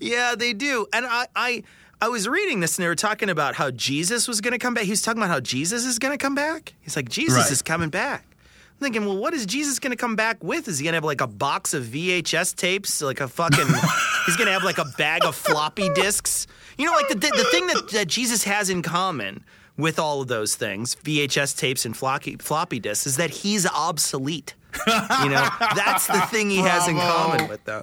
Yeah, 0.00 0.34
they 0.38 0.52
do. 0.52 0.86
And 0.92 1.06
I, 1.06 1.26
I, 1.36 1.62
I 2.00 2.08
was 2.08 2.28
reading 2.28 2.60
this, 2.60 2.76
and 2.76 2.84
they 2.84 2.88
were 2.88 2.94
talking 2.96 3.30
about 3.30 3.54
how 3.54 3.70
Jesus 3.70 4.26
was 4.26 4.40
going 4.40 4.52
to 4.52 4.58
come 4.58 4.74
back. 4.74 4.84
He 4.84 4.90
was 4.90 5.02
talking 5.02 5.20
about 5.22 5.30
how 5.30 5.40
Jesus 5.40 5.84
is 5.86 5.98
going 5.98 6.12
to 6.12 6.18
come 6.18 6.34
back. 6.34 6.74
He's 6.80 6.96
like, 6.96 7.08
Jesus 7.08 7.44
Right. 7.44 7.52
is 7.52 7.62
coming 7.62 7.90
back. 7.90 8.26
I'm 8.74 8.80
thinking, 8.80 9.06
well, 9.06 9.16
what 9.16 9.34
is 9.34 9.46
Jesus 9.46 9.78
going 9.78 9.92
to 9.92 9.96
come 9.96 10.16
back 10.16 10.42
with? 10.42 10.66
Is 10.66 10.78
he 10.78 10.84
going 10.84 10.92
to 10.92 10.96
have 10.96 11.04
like 11.04 11.20
a 11.20 11.28
box 11.28 11.74
of 11.74 11.84
VHS 11.84 12.56
tapes, 12.56 13.00
like 13.00 13.20
a 13.20 13.28
fucking? 13.28 13.66
he's 14.26 14.36
going 14.36 14.46
to 14.46 14.52
have 14.52 14.64
like 14.64 14.78
a 14.78 14.84
bag 14.98 15.24
of 15.24 15.36
floppy 15.36 15.88
disks. 15.94 16.46
You 16.76 16.86
know, 16.86 16.92
like 16.92 17.08
the 17.08 17.14
the 17.14 17.48
thing 17.50 17.68
that, 17.68 17.90
that 17.92 18.08
Jesus 18.08 18.42
has 18.44 18.70
in 18.70 18.82
common 18.82 19.44
with 19.76 19.98
all 19.98 20.20
of 20.22 20.28
those 20.28 20.56
things, 20.56 20.96
VHS 20.96 21.56
tapes 21.56 21.84
and 21.84 21.96
floppy 21.96 22.36
floppy 22.36 22.80
disks, 22.80 23.06
is 23.06 23.16
that 23.16 23.30
he's 23.30 23.64
obsolete. 23.66 24.54
You 24.86 25.28
know, 25.28 25.48
that's 25.76 26.08
the 26.08 26.20
thing 26.22 26.50
he 26.50 26.58
has 26.58 26.88
in 26.88 26.96
common 26.96 27.48
with 27.48 27.64
them. 27.64 27.82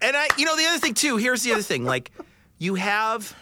And 0.00 0.16
I, 0.16 0.28
you 0.38 0.44
know, 0.44 0.56
the 0.56 0.66
other 0.66 0.78
thing 0.78 0.94
too. 0.94 1.16
Here's 1.16 1.42
the 1.42 1.52
other 1.52 1.62
thing. 1.62 1.84
Like, 1.84 2.12
you 2.58 2.76
have 2.76 3.34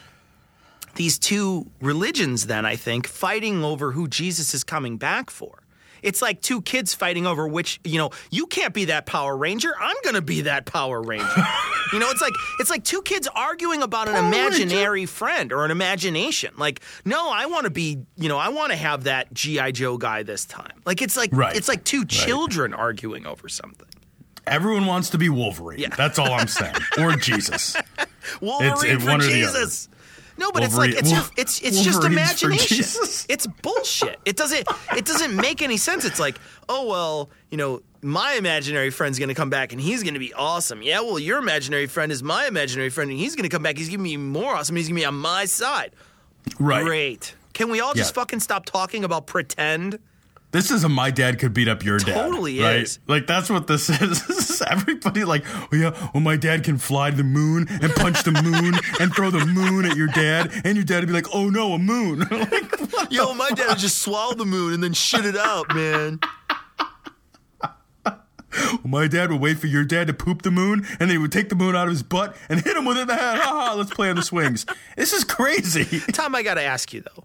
these 0.95 1.19
two 1.19 1.69
religions. 1.79 2.47
Then 2.47 2.65
I 2.65 2.75
think 2.75 3.05
fighting 3.05 3.63
over 3.63 3.91
who 3.91 4.07
Jesus 4.07 4.53
is 4.53 4.63
coming 4.63 4.97
back 4.97 5.29
for. 5.29 5.62
It's 6.03 6.21
like 6.21 6.41
two 6.41 6.61
kids 6.61 6.93
fighting 6.93 7.25
over 7.25 7.47
which, 7.47 7.79
you 7.83 7.97
know, 7.97 8.11
you 8.29 8.45
can't 8.45 8.73
be 8.73 8.85
that 8.85 9.05
Power 9.05 9.35
Ranger. 9.35 9.73
I'm 9.79 9.95
going 10.03 10.15
to 10.15 10.21
be 10.21 10.41
that 10.41 10.65
Power 10.65 11.01
Ranger. 11.01 11.25
you 11.93 11.99
know, 11.99 12.09
it's 12.09 12.21
like 12.21 12.33
it's 12.59 12.69
like 12.69 12.83
two 12.83 13.01
kids 13.01 13.27
arguing 13.33 13.81
about 13.81 14.07
an 14.07 14.15
Power 14.15 14.27
imaginary 14.27 15.05
friend 15.05 15.51
or 15.53 15.65
an 15.65 15.71
imagination. 15.71 16.53
Like, 16.57 16.81
no, 17.05 17.29
I 17.31 17.45
want 17.47 17.63
to 17.65 17.69
be, 17.71 17.99
you 18.17 18.29
know, 18.29 18.37
I 18.37 18.49
want 18.49 18.71
to 18.71 18.75
have 18.77 19.05
that 19.05 19.33
GI 19.33 19.71
Joe 19.71 19.97
guy 19.97 20.23
this 20.23 20.45
time. 20.45 20.81
Like 20.85 21.01
it's 21.01 21.15
like 21.17 21.29
Right. 21.33 21.55
it's 21.55 21.67
like 21.67 21.83
two 21.83 22.05
children 22.05 22.73
arguing 22.73 23.25
over 23.25 23.47
something. 23.49 23.87
Everyone 24.45 24.85
wants 24.87 25.11
to 25.11 25.17
be 25.17 25.29
Wolverine. 25.29 25.79
Yeah. 25.79 25.95
That's 25.95 26.19
all 26.19 26.31
I'm 26.33 26.47
saying. 26.49 26.75
or 26.99 27.15
Jesus. 27.15 27.77
Wolverine 28.41 28.95
it- 28.97 29.01
for 29.01 29.07
one 29.11 29.21
or 29.21 29.23
the 29.23 29.29
Jesus. 29.31 29.87
No, 30.37 30.51
but 30.51 30.61
Wolverine- 30.63 30.91
it's 30.91 31.01
like 31.01 31.03
it's 31.03 31.11
your, 31.11 31.23
it's 31.37 31.61
it's 31.61 31.83
just 31.83 32.03
imagination. 32.03 32.77
It's 33.29 33.47
bullshit. 33.47 34.19
It 34.25 34.35
doesn't 34.35 34.67
it 34.97 35.05
doesn't 35.05 35.35
make 35.35 35.61
any 35.61 35.77
sense. 35.77 36.05
It's 36.05 36.19
like, 36.19 36.37
oh 36.67 36.87
well, 36.87 37.29
you 37.51 37.57
know, 37.57 37.81
my 38.01 38.33
imaginary 38.33 38.89
friend's 38.89 39.19
gonna 39.19 39.35
come 39.35 39.49
back 39.49 39.71
and 39.71 39.79
he's 39.81 40.03
gonna 40.03 40.19
be 40.19 40.33
awesome. 40.33 40.81
Yeah, 40.81 41.01
well, 41.01 41.19
your 41.19 41.37
imaginary 41.39 41.87
friend 41.87 42.11
is 42.11 42.21
my 42.23 42.47
imaginary 42.47 42.89
friend 42.89 43.09
and 43.11 43.19
he's 43.19 43.35
gonna 43.35 43.49
come 43.49 43.63
back. 43.63 43.77
He's 43.77 43.89
gonna 43.89 44.03
be 44.03 44.17
more 44.17 44.55
awesome. 44.55 44.75
He's 44.75 44.87
gonna 44.87 44.99
be 44.99 45.05
on 45.05 45.15
my 45.15 45.45
side. 45.45 45.91
Right. 46.59 46.83
Great. 46.83 47.35
Can 47.53 47.69
we 47.69 47.79
all 47.79 47.93
just 47.93 48.11
Yeah. 48.15 48.21
fucking 48.21 48.39
stop 48.39 48.65
talking 48.65 49.03
about 49.03 49.27
pretend? 49.27 49.99
This 50.53 50.69
is 50.69 50.83
a 50.83 50.89
my 50.89 51.09
dad 51.09 51.39
could 51.39 51.51
beat 51.51 51.67
up 51.67 51.83
your 51.83 51.97
dad. 51.97 52.13
Totally 52.13 52.61
right? 52.61 52.83
is. 52.83 52.99
Like 53.07 53.25
that's 53.25 53.49
what 53.49 53.65
this 53.65 53.89
is. 54.01 54.25
This 54.27 54.51
is 54.51 54.61
everybody 54.61 55.25
like, 55.25 55.43
oh 55.47 55.67
yeah, 55.75 56.09
well 56.13 56.21
my 56.21 56.37
dad 56.37 56.63
can 56.63 56.77
fly 56.77 57.09
to 57.09 57.17
the 57.17 57.23
moon 57.23 57.67
and 57.69 57.91
punch 57.95 58.21
the 58.21 58.31
moon 58.31 58.75
and 58.99 59.13
throw 59.13 59.31
the 59.31 59.45
moon 59.47 59.85
at 59.85 59.97
your 59.97 60.07
dad, 60.07 60.51
and 60.63 60.75
your 60.75 60.85
dad 60.85 60.99
would 60.99 61.07
be 61.07 61.13
like, 61.13 61.25
oh 61.33 61.49
no, 61.49 61.73
a 61.73 61.79
moon. 61.79 62.19
like, 62.31 63.11
Yo, 63.11 63.33
my 63.33 63.49
dad 63.49 63.69
would 63.69 63.79
just 63.79 63.97
swallow 64.03 64.35
the 64.35 64.45
moon 64.45 64.73
and 64.73 64.83
then 64.83 64.93
shit 64.93 65.25
it 65.25 65.35
out, 65.35 65.73
man. 65.73 66.19
my 68.85 69.07
dad 69.07 69.31
would 69.31 69.41
wait 69.41 69.57
for 69.57 69.65
your 69.65 69.83
dad 69.83 70.05
to 70.05 70.13
poop 70.13 70.43
the 70.43 70.51
moon, 70.51 70.85
and 70.91 70.99
then 70.99 71.09
he 71.09 71.17
would 71.17 71.31
take 71.31 71.49
the 71.49 71.55
moon 71.55 71.75
out 71.75 71.87
of 71.87 71.91
his 71.91 72.03
butt 72.03 72.37
and 72.47 72.61
hit 72.61 72.77
him 72.77 72.85
with 72.85 72.97
it 72.97 73.01
in 73.01 73.07
the 73.07 73.15
head. 73.15 73.39
Ha 73.39 73.49
ha! 73.49 73.73
Let's 73.75 73.91
play 73.91 74.11
on 74.11 74.17
the 74.17 74.21
swings. 74.21 74.67
This 74.95 75.13
is 75.13 75.23
crazy. 75.23 75.99
Tom, 76.11 76.35
I 76.35 76.43
gotta 76.43 76.61
ask 76.61 76.93
you 76.93 77.01
though, 77.01 77.23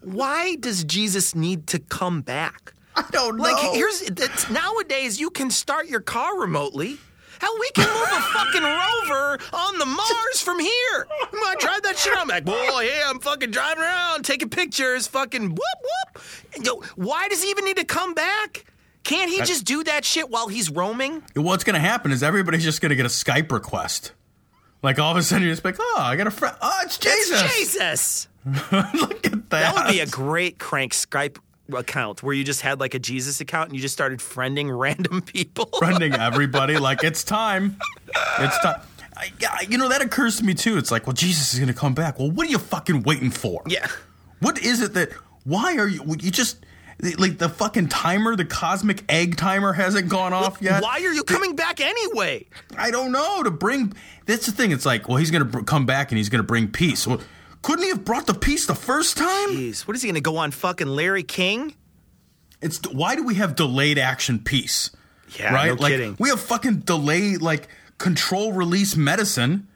why 0.00 0.56
does 0.56 0.84
Jesus 0.84 1.34
need 1.34 1.66
to 1.68 1.78
come 1.78 2.20
back? 2.22 2.74
I 2.96 3.04
don't 3.12 3.36
know. 3.36 3.42
Like 3.42 3.74
here's 3.74 4.02
nowadays 4.50 5.20
you 5.20 5.30
can 5.30 5.50
start 5.50 5.88
your 5.88 6.00
car 6.00 6.38
remotely. 6.40 6.98
Hell, 7.40 7.54
we 7.60 7.70
can 7.70 7.88
move 7.88 8.08
a 8.10 8.20
fucking 8.20 8.62
rover 8.62 9.38
on 9.52 9.78
the 9.78 9.86
Mars 9.86 10.40
from 10.40 10.58
here. 10.58 11.06
I'm 11.32 11.40
gonna 11.40 11.60
drive 11.60 11.82
that 11.82 11.96
shit. 11.96 12.12
out. 12.12 12.22
I'm 12.22 12.28
like, 12.28 12.44
boy, 12.44 12.52
hey, 12.80 13.00
I'm 13.06 13.20
fucking 13.20 13.52
driving 13.52 13.84
around, 13.84 14.24
taking 14.24 14.48
pictures, 14.48 15.06
fucking 15.06 15.50
whoop 15.50 15.58
whoop. 15.60 16.22
Yo, 16.64 16.82
why 16.96 17.28
does 17.28 17.42
he 17.44 17.50
even 17.50 17.64
need 17.64 17.76
to 17.76 17.84
come 17.84 18.14
back? 18.14 18.64
Can't 19.04 19.30
he 19.30 19.38
just 19.42 19.64
do 19.64 19.82
that 19.84 20.04
shit 20.04 20.28
while 20.28 20.48
he's 20.48 20.68
roaming? 20.70 21.22
what's 21.34 21.64
going 21.64 21.74
to 21.74 21.80
happen 21.80 22.12
is 22.12 22.22
everybody's 22.22 22.62
just 22.62 22.82
going 22.82 22.90
to 22.90 22.96
get 22.96 23.06
a 23.06 23.08
Skype 23.08 23.50
request. 23.50 24.12
Like 24.82 24.98
all 24.98 25.12
of 25.12 25.16
a 25.16 25.22
sudden 25.22 25.44
you're 25.44 25.52
just 25.52 25.64
like, 25.64 25.76
oh, 25.80 25.96
I 25.98 26.14
got 26.16 26.26
a 26.26 26.30
friend. 26.30 26.54
Oh, 26.60 26.78
it's 26.82 26.98
Jesus. 26.98 27.42
It's 27.42 27.56
Jesus. 27.56 28.28
Look 28.94 29.26
at 29.26 29.32
that. 29.32 29.50
That 29.50 29.74
would 29.74 29.92
be 29.92 30.00
a 30.00 30.06
great 30.06 30.58
crank 30.58 30.92
Skype 30.92 31.38
account 31.76 32.22
where 32.22 32.34
you 32.34 32.44
just 32.44 32.62
had 32.62 32.80
like 32.80 32.94
a 32.94 32.98
Jesus 32.98 33.40
account 33.40 33.68
and 33.68 33.76
you 33.76 33.82
just 33.82 33.92
started 33.94 34.20
friending 34.20 34.76
random 34.76 35.22
people. 35.34 35.66
friending 35.66 36.16
everybody 36.18 36.78
like 36.78 37.04
it's 37.04 37.22
time 37.22 37.76
it's 38.38 38.58
time 38.60 38.80
I, 39.16 39.66
you 39.68 39.76
know 39.78 39.88
that 39.88 40.00
occurs 40.00 40.38
to 40.38 40.44
me 40.44 40.54
too 40.54 40.78
it's 40.78 40.90
like 40.90 41.06
well 41.06 41.12
jesus 41.12 41.52
is 41.52 41.60
gonna 41.60 41.74
come 41.74 41.92
back 41.92 42.18
well 42.18 42.30
what 42.30 42.46
are 42.46 42.50
you 42.50 42.58
fucking 42.58 43.02
waiting 43.02 43.30
for 43.30 43.62
yeah. 43.66 43.86
what 44.40 44.58
is 44.62 44.80
it 44.80 44.94
that 44.94 45.10
why 45.44 45.76
are 45.76 45.88
you 45.88 46.02
you 46.20 46.30
just 46.30 46.64
like 47.18 47.38
the 47.38 47.48
fucking 47.48 47.88
timer 47.88 48.34
the 48.36 48.44
cosmic 48.44 49.04
egg 49.08 49.36
timer 49.36 49.72
hasn't 49.72 50.08
gone 50.08 50.32
off 50.32 50.62
yet 50.62 50.82
Why 50.82 51.00
are 51.00 51.12
you 51.12 51.22
coming 51.24 51.54
back 51.56 51.80
anyway? 51.80 52.46
i 52.76 52.90
don't 52.90 53.12
know 53.12 53.42
to 53.42 53.50
bring 53.50 53.92
that's 54.26 54.46
the 54.46 54.52
thing 54.52 54.70
it's 54.70 54.86
like 54.86 55.08
well 55.08 55.16
he's 55.18 55.30
gonna 55.30 55.44
br- 55.44 55.60
come 55.62 55.84
back 55.84 56.10
and 56.12 56.16
he's 56.16 56.28
gonna 56.28 56.42
bring 56.44 56.68
peace 56.68 57.06
well 57.06 57.20
couldn't 57.62 57.82
he 57.84 57.90
have 57.90 58.04
brought 58.04 58.26
the 58.26 58.34
peace 58.34 58.66
the 58.66 58.74
first 58.74 59.16
time 59.16 59.50
Jeez, 59.50 59.86
what 59.86 59.96
is 59.96 60.02
he 60.02 60.08
gonna 60.08 60.20
go 60.20 60.36
on 60.36 60.50
fucking 60.50 60.86
Larry 60.86 61.22
King? 61.22 61.74
It's 62.60 62.80
why 62.90 63.16
do 63.16 63.24
we 63.24 63.36
have 63.36 63.54
delayed 63.54 63.98
action 63.98 64.38
peace? 64.38 64.90
Yeah, 65.38 65.54
right. 65.54 65.68
no 65.68 65.74
like 65.74 65.92
kidding. 65.92 66.16
we 66.18 66.30
have 66.30 66.40
fucking 66.40 66.80
delay 66.80 67.36
like 67.36 67.68
control 67.98 68.52
release 68.52 68.96
medicine. 68.96 69.68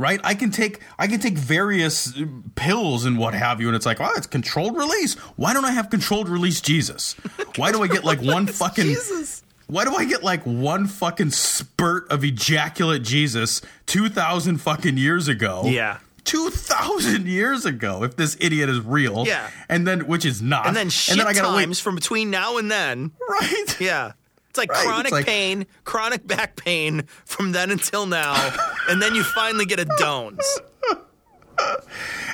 Right, 0.00 0.20
I 0.22 0.34
can 0.34 0.52
take 0.52 0.80
I 0.96 1.08
can 1.08 1.18
take 1.18 1.36
various 1.36 2.16
uh, 2.16 2.24
pills 2.54 3.04
and 3.04 3.18
what 3.18 3.34
have 3.34 3.60
you, 3.60 3.66
and 3.66 3.74
it's 3.74 3.84
like, 3.84 4.00
oh, 4.00 4.12
it's 4.16 4.28
controlled 4.28 4.76
release. 4.76 5.14
Why 5.34 5.52
don't 5.52 5.64
I 5.64 5.72
have 5.72 5.90
controlled 5.90 6.28
release 6.28 6.60
Jesus? 6.60 7.14
Why 7.56 7.72
do 7.72 7.82
I 7.82 7.88
get 7.88 8.04
like 8.04 8.22
one 8.22 8.46
fucking? 8.46 8.84
Jesus. 8.84 9.42
Why 9.66 9.84
do 9.84 9.96
I 9.96 10.04
get 10.04 10.22
like 10.22 10.44
one 10.44 10.86
fucking 10.86 11.30
spurt 11.30 12.12
of 12.12 12.22
ejaculate 12.22 13.02
Jesus 13.02 13.60
two 13.86 14.08
thousand 14.08 14.58
fucking 14.58 14.98
years 14.98 15.26
ago? 15.26 15.64
Yeah. 15.64 15.98
Two 16.28 16.50
thousand 16.50 17.26
years 17.26 17.64
ago. 17.64 18.02
If 18.04 18.16
this 18.16 18.36
idiot 18.40 18.68
is 18.68 18.80
real, 18.80 19.24
Yeah. 19.26 19.48
and 19.68 19.86
then 19.86 20.06
which 20.06 20.24
is 20.24 20.40
not, 20.42 20.66
And 20.66 20.76
then 20.76 20.90
shit 20.90 21.16
then 21.18 21.26
I 21.26 21.32
gotta 21.32 21.56
wait 21.56 21.64
times 21.64 21.80
from 21.80 21.94
between 21.94 22.30
now 22.30 22.58
and 22.58 22.70
then. 22.70 23.12
Right. 23.28 23.76
Yeah. 23.80 24.12
It's 24.50 24.58
like 24.58 24.70
Right, 24.70 24.78
it's 24.78 24.86
chronic 24.86 25.12
like- 25.12 25.26
pain, 25.26 25.66
chronic 25.84 26.26
back 26.26 26.56
pain 26.56 27.04
from 27.24 27.52
then 27.52 27.70
until 27.70 28.06
now, 28.06 28.34
and 28.88 29.00
then 29.02 29.14
you 29.14 29.22
finally 29.22 29.66
get 29.66 29.78
a 29.80 29.84
Dones. 29.98 30.58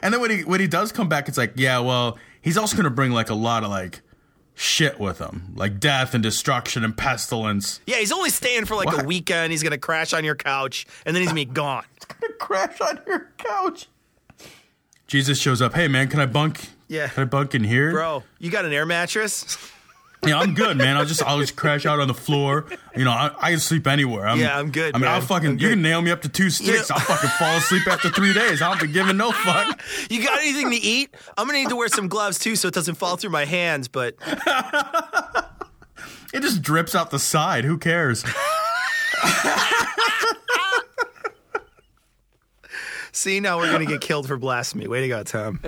And 0.03 0.13
then 0.13 0.21
when 0.21 0.31
he 0.31 0.43
when 0.45 0.61
he 0.61 0.67
does 0.67 0.93
come 0.93 1.09
back, 1.09 1.29
it's 1.29 1.39
like, 1.39 1.55
yeah, 1.57 1.79
well, 1.79 2.19
he's 2.43 2.59
also 2.59 2.77
gonna 2.77 2.91
bring 2.91 3.11
like 3.13 3.31
a 3.31 3.35
lot 3.35 3.65
of 3.65 3.71
like 3.71 4.03
shit 4.55 4.99
with 5.01 5.19
him, 5.19 5.53
like 5.57 5.81
death 5.81 6.15
and 6.15 6.23
destruction 6.23 6.85
and 6.85 6.97
pestilence. 6.97 7.81
Yeah, 7.87 7.97
he's 7.97 8.13
only 8.13 8.31
staying 8.31 8.65
for 8.67 8.75
like 8.77 8.87
What? 8.87 9.03
a 9.03 9.07
weekend. 9.07 9.53
He's 9.53 9.63
gonna 9.63 9.79
crash 9.79 10.13
on 10.13 10.25
your 10.25 10.35
couch, 10.37 10.87
and 11.05 11.15
then 11.15 11.23
he's 11.23 11.31
gonna 11.31 11.41
be 11.41 11.45
gone. 11.53 11.85
He's 11.95 12.05
gonna 12.05 12.35
crash 12.35 12.81
on 12.81 13.01
your 13.07 13.31
couch. 13.39 13.87
Jesus 15.07 15.39
shows 15.39 15.61
up. 15.61 15.75
Hey 15.75 15.89
man, 15.89 16.09
can 16.09 16.21
I 16.21 16.27
bunk? 16.27 16.69
Yeah. 16.89 17.09
Can 17.09 17.23
I 17.23 17.27
bunk 17.27 17.55
in 17.55 17.65
here? 17.65 17.91
Bro, 17.93 18.25
you 18.39 18.51
got 18.51 18.65
an 18.65 18.73
air 18.73 18.87
mattress? 18.87 19.57
Yeah, 20.27 20.39
I'm 20.39 20.55
good, 20.55 20.77
man. 20.79 20.97
I'll 20.97 21.05
just 21.05 21.23
I'll 21.23 21.39
just 21.41 21.57
crash 21.57 21.85
out 21.87 22.01
on 22.01 22.09
the 22.09 22.15
floor. 22.15 22.67
You 22.97 23.05
know, 23.05 23.11
I, 23.11 23.31
I 23.41 23.51
can 23.51 23.61
sleep 23.61 23.87
anywhere. 23.87 24.27
I'm, 24.27 24.39
Yeah, 24.39 24.59
I'm 24.59 24.71
good, 24.71 24.95
I 24.95 24.99
mean, 24.99 25.09
I'll 25.09 25.21
fucking 25.21 25.59
you 25.59 25.71
can 25.71 25.83
nail 25.83 26.01
me 26.03 26.11
up 26.11 26.23
to 26.23 26.29
two 26.29 26.51
sticks. 26.51 26.89
know- 26.91 26.97
I'll 26.97 27.03
fucking 27.03 27.31
fall 27.39 27.57
asleep 27.57 27.87
after 27.87 28.09
three 28.11 28.33
days. 28.33 28.63
I 28.63 28.71
don't 28.71 28.81
be 28.81 28.93
giving 28.93 29.17
no 29.17 29.33
fuck. 29.33 29.81
You 30.11 30.23
got 30.25 30.39
anything 30.41 30.71
to 30.71 30.77
eat? 30.77 31.15
I'm 31.37 31.47
gonna 31.47 31.59
need 31.59 31.69
to 31.71 31.77
wear 31.77 31.89
some 31.89 32.09
gloves 32.09 32.39
too, 32.39 32.57
so 32.57 32.69
it 32.69 32.75
doesn't 32.75 32.95
fall 32.97 33.17
through 33.17 33.31
my 33.31 33.45
hands. 33.45 33.89
But 33.89 34.17
It 36.33 36.41
just 36.43 36.63
drips 36.63 36.95
out 36.97 37.11
the 37.13 37.19
side. 37.21 37.65
Who 37.65 37.79
cares? 37.79 38.25
see, 43.13 43.39
now 43.41 43.59
we're 43.59 43.71
gonna 43.71 43.87
get 43.87 44.01
killed 44.01 44.27
for 44.27 44.37
blasphemy. 44.37 44.89
Way 44.89 45.03
to 45.03 45.09
go, 45.09 45.23
Tom. 45.23 45.61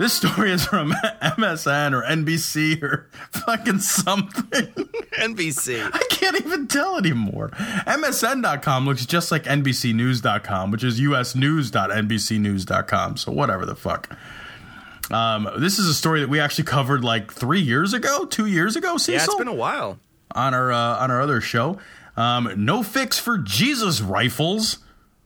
This 0.00 0.14
story 0.14 0.50
is 0.50 0.64
from 0.64 0.92
MSN 1.22 1.92
or 1.92 2.02
NBC 2.02 2.82
or 2.82 3.10
fucking 3.32 3.80
something. 3.80 4.66
NBC. 5.18 5.90
I 5.92 6.02
can't 6.08 6.40
even 6.40 6.66
tell 6.68 6.96
anymore. 6.96 7.50
MSN.com 7.50 8.86
looks 8.86 9.04
just 9.04 9.30
like 9.30 9.44
NBCNews.com, 9.44 10.70
which 10.70 10.82
is 10.84 10.98
usnews.nbcnews.com. 10.98 13.16
So 13.18 13.30
whatever 13.32 13.66
the 13.66 13.76
fuck. 13.76 14.08
Um, 15.10 15.50
this 15.58 15.78
is 15.78 15.86
a 15.86 15.92
story 15.94 16.20
that 16.20 16.30
we 16.30 16.40
actually 16.40 16.64
covered 16.64 17.04
like 17.04 17.30
three 17.30 17.60
years 17.60 17.92
ago, 17.92 18.24
two 18.24 18.46
years 18.46 18.76
ago. 18.76 18.96
Cecil, 18.96 19.14
Yeah, 19.14 19.24
it's 19.24 19.34
been 19.34 19.48
a 19.48 19.54
while. 19.54 19.98
on 20.34 20.54
our 20.54 20.72
uh, 20.72 20.96
on 20.96 21.10
our 21.10 21.20
other 21.20 21.42
show. 21.42 21.78
Um, 22.16 22.50
no 22.56 22.82
fix 22.82 23.18
for 23.18 23.36
Jesus 23.36 24.00
rifles 24.00 24.78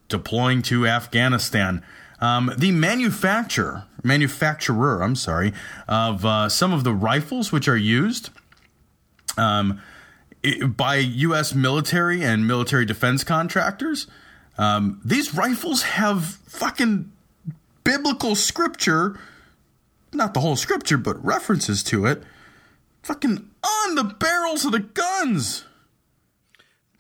deploying 0.08 0.62
to 0.62 0.84
Afghanistan. 0.86 1.84
Um, 2.20 2.52
the 2.56 2.70
manufacturer, 2.72 3.84
manufacturer, 4.04 5.02
I'm 5.02 5.16
sorry, 5.16 5.52
of 5.88 6.24
uh, 6.24 6.48
some 6.48 6.72
of 6.72 6.84
the 6.84 6.92
rifles 6.92 7.50
which 7.50 7.66
are 7.68 7.76
used 7.76 8.30
um, 9.36 9.80
by 10.68 10.96
U.S. 10.96 11.54
military 11.54 12.22
and 12.22 12.46
military 12.46 12.84
defense 12.84 13.24
contractors. 13.24 14.06
Um, 14.58 15.00
these 15.04 15.34
rifles 15.34 15.82
have 15.82 16.24
fucking 16.24 17.10
biblical 17.82 18.34
scripture, 18.34 19.18
not 20.12 20.34
the 20.34 20.40
whole 20.40 20.56
scripture, 20.56 20.98
but 20.98 21.22
references 21.24 21.82
to 21.84 22.06
it, 22.06 22.22
fucking 23.02 23.50
on 23.62 23.94
the 23.94 24.04
barrels 24.04 24.64
of 24.64 24.72
the 24.72 24.80
guns. 24.80 25.64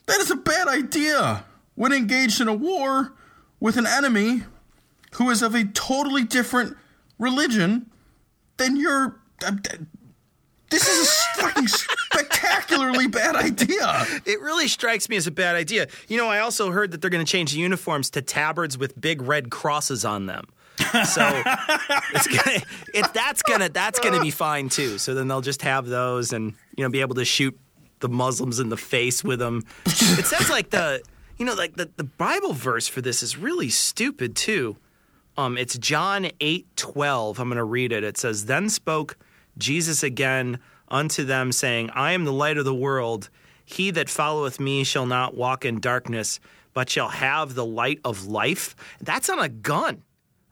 That 0.06 0.20
is 0.20 0.30
a 0.30 0.36
bad 0.36 0.68
idea 0.68 1.44
when 1.74 1.92
engaged 1.92 2.40
in 2.40 2.48
a 2.48 2.54
war 2.54 3.12
with 3.60 3.76
an 3.76 3.86
enemy 3.86 4.42
who 5.12 5.30
is 5.30 5.42
of 5.42 5.54
a 5.54 5.64
totally 5.64 6.24
different 6.24 6.76
religion 7.18 7.90
than 8.56 8.76
your. 8.76 9.20
uh, 9.44 9.52
This 10.70 10.88
is 10.88 11.08
a 11.08 11.40
fucking 11.42 11.68
spectacularly 11.68 13.06
bad 13.06 13.36
idea. 13.36 14.04
It 14.24 14.40
really 14.40 14.66
strikes 14.68 15.08
me 15.08 15.16
as 15.16 15.26
a 15.26 15.30
bad 15.30 15.54
idea. 15.56 15.86
You 16.08 16.16
know, 16.16 16.28
I 16.28 16.40
also 16.40 16.70
heard 16.70 16.90
that 16.90 17.00
they're 17.00 17.10
going 17.10 17.24
to 17.24 17.30
change 17.30 17.52
the 17.52 17.58
uniforms 17.58 18.10
to 18.10 18.22
tabards 18.22 18.76
with 18.78 19.00
big 19.00 19.22
red 19.22 19.50
crosses 19.50 20.04
on 20.04 20.26
them. 20.26 20.46
So 20.76 21.22
it's 22.14 22.26
gonna, 22.26 22.62
it, 22.92 23.12
that's 23.14 23.42
gonna 23.42 23.68
that's 23.68 24.00
gonna 24.00 24.20
be 24.20 24.32
fine 24.32 24.68
too. 24.68 24.98
So 24.98 25.14
then 25.14 25.28
they'll 25.28 25.40
just 25.40 25.62
have 25.62 25.86
those 25.86 26.32
and 26.32 26.54
you 26.76 26.82
know 26.84 26.90
be 26.90 27.00
able 27.00 27.14
to 27.14 27.24
shoot 27.24 27.56
the 28.00 28.08
Muslims 28.08 28.58
in 28.58 28.70
the 28.70 28.76
face 28.76 29.22
with 29.22 29.38
them. 29.38 29.62
It 29.86 30.26
sounds 30.26 30.50
like 30.50 30.70
the 30.70 31.00
you 31.38 31.46
know 31.46 31.54
like 31.54 31.76
the, 31.76 31.90
the 31.96 32.02
Bible 32.04 32.52
verse 32.54 32.88
for 32.88 33.00
this 33.00 33.22
is 33.22 33.36
really 33.38 33.68
stupid 33.70 34.34
too. 34.34 34.76
Um, 35.36 35.58
it's 35.58 35.76
John 35.78 36.28
eight 36.40 36.66
twelve. 36.76 37.38
I'm 37.40 37.48
going 37.48 37.56
to 37.56 37.64
read 37.64 37.92
it. 37.92 38.04
It 38.04 38.16
says, 38.16 38.46
"Then 38.46 38.68
spoke 38.68 39.16
Jesus 39.58 40.02
again 40.02 40.58
unto 40.88 41.24
them, 41.24 41.50
saying, 41.52 41.90
I 41.90 42.12
am 42.12 42.24
the 42.24 42.32
light 42.32 42.56
of 42.56 42.64
the 42.64 42.74
world. 42.74 43.30
He 43.64 43.90
that 43.92 44.08
followeth 44.10 44.60
me 44.60 44.84
shall 44.84 45.06
not 45.06 45.36
walk 45.36 45.64
in 45.64 45.80
darkness, 45.80 46.38
but 46.72 46.88
shall 46.90 47.08
have 47.08 47.54
the 47.54 47.64
light 47.64 48.00
of 48.04 48.26
life." 48.26 48.76
That's 49.00 49.28
on 49.28 49.38
a 49.40 49.48
gun. 49.48 50.02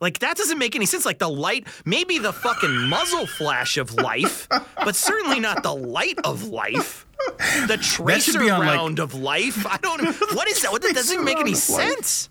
Like 0.01 0.19
that 0.19 0.35
doesn't 0.35 0.57
make 0.57 0.75
any 0.75 0.85
sense. 0.85 1.05
Like 1.05 1.19
the 1.19 1.29
light, 1.29 1.65
maybe 1.85 2.17
the 2.17 2.33
fucking 2.33 2.89
muzzle 2.89 3.25
flash 3.25 3.77
of 3.77 3.93
life, 3.93 4.49
but 4.83 4.95
certainly 4.95 5.39
not 5.39 5.63
the 5.63 5.73
light 5.73 6.19
of 6.25 6.43
life. 6.43 7.05
The 7.67 7.77
tracer 7.81 8.41
on, 8.51 8.59
like- 8.59 8.75
round 8.75 8.99
of 8.99 9.13
life. 9.13 9.65
I 9.65 9.77
don't. 9.77 10.03
What 10.35 10.49
is 10.49 10.61
that? 10.63 10.73
What, 10.73 10.81
that 10.81 10.93
doesn't 10.93 11.23
make 11.23 11.37
any 11.37 11.51
round 11.51 11.57
sense. 11.57 12.29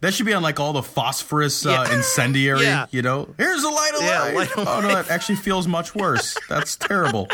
That 0.00 0.14
should 0.14 0.26
be 0.26 0.34
on 0.34 0.42
like 0.42 0.60
all 0.60 0.72
the 0.72 0.82
phosphorus 0.82 1.64
uh, 1.66 1.70
Yeah. 1.88 1.96
incendiary, 1.96 2.62
Yeah. 2.62 2.86
you 2.90 3.02
know? 3.02 3.28
Here's 3.38 3.62
the 3.62 3.70
light 3.70 3.92
of 3.96 4.02
Yeah, 4.02 4.20
life. 4.22 4.34
light 4.34 4.52
of 4.58 4.68
oh, 4.68 4.80
no, 4.80 4.88
that 4.88 5.10
actually 5.10 5.36
feels 5.36 5.66
much 5.66 5.94
worse. 5.94 6.36
That's 6.48 6.76
terrible. 6.76 7.28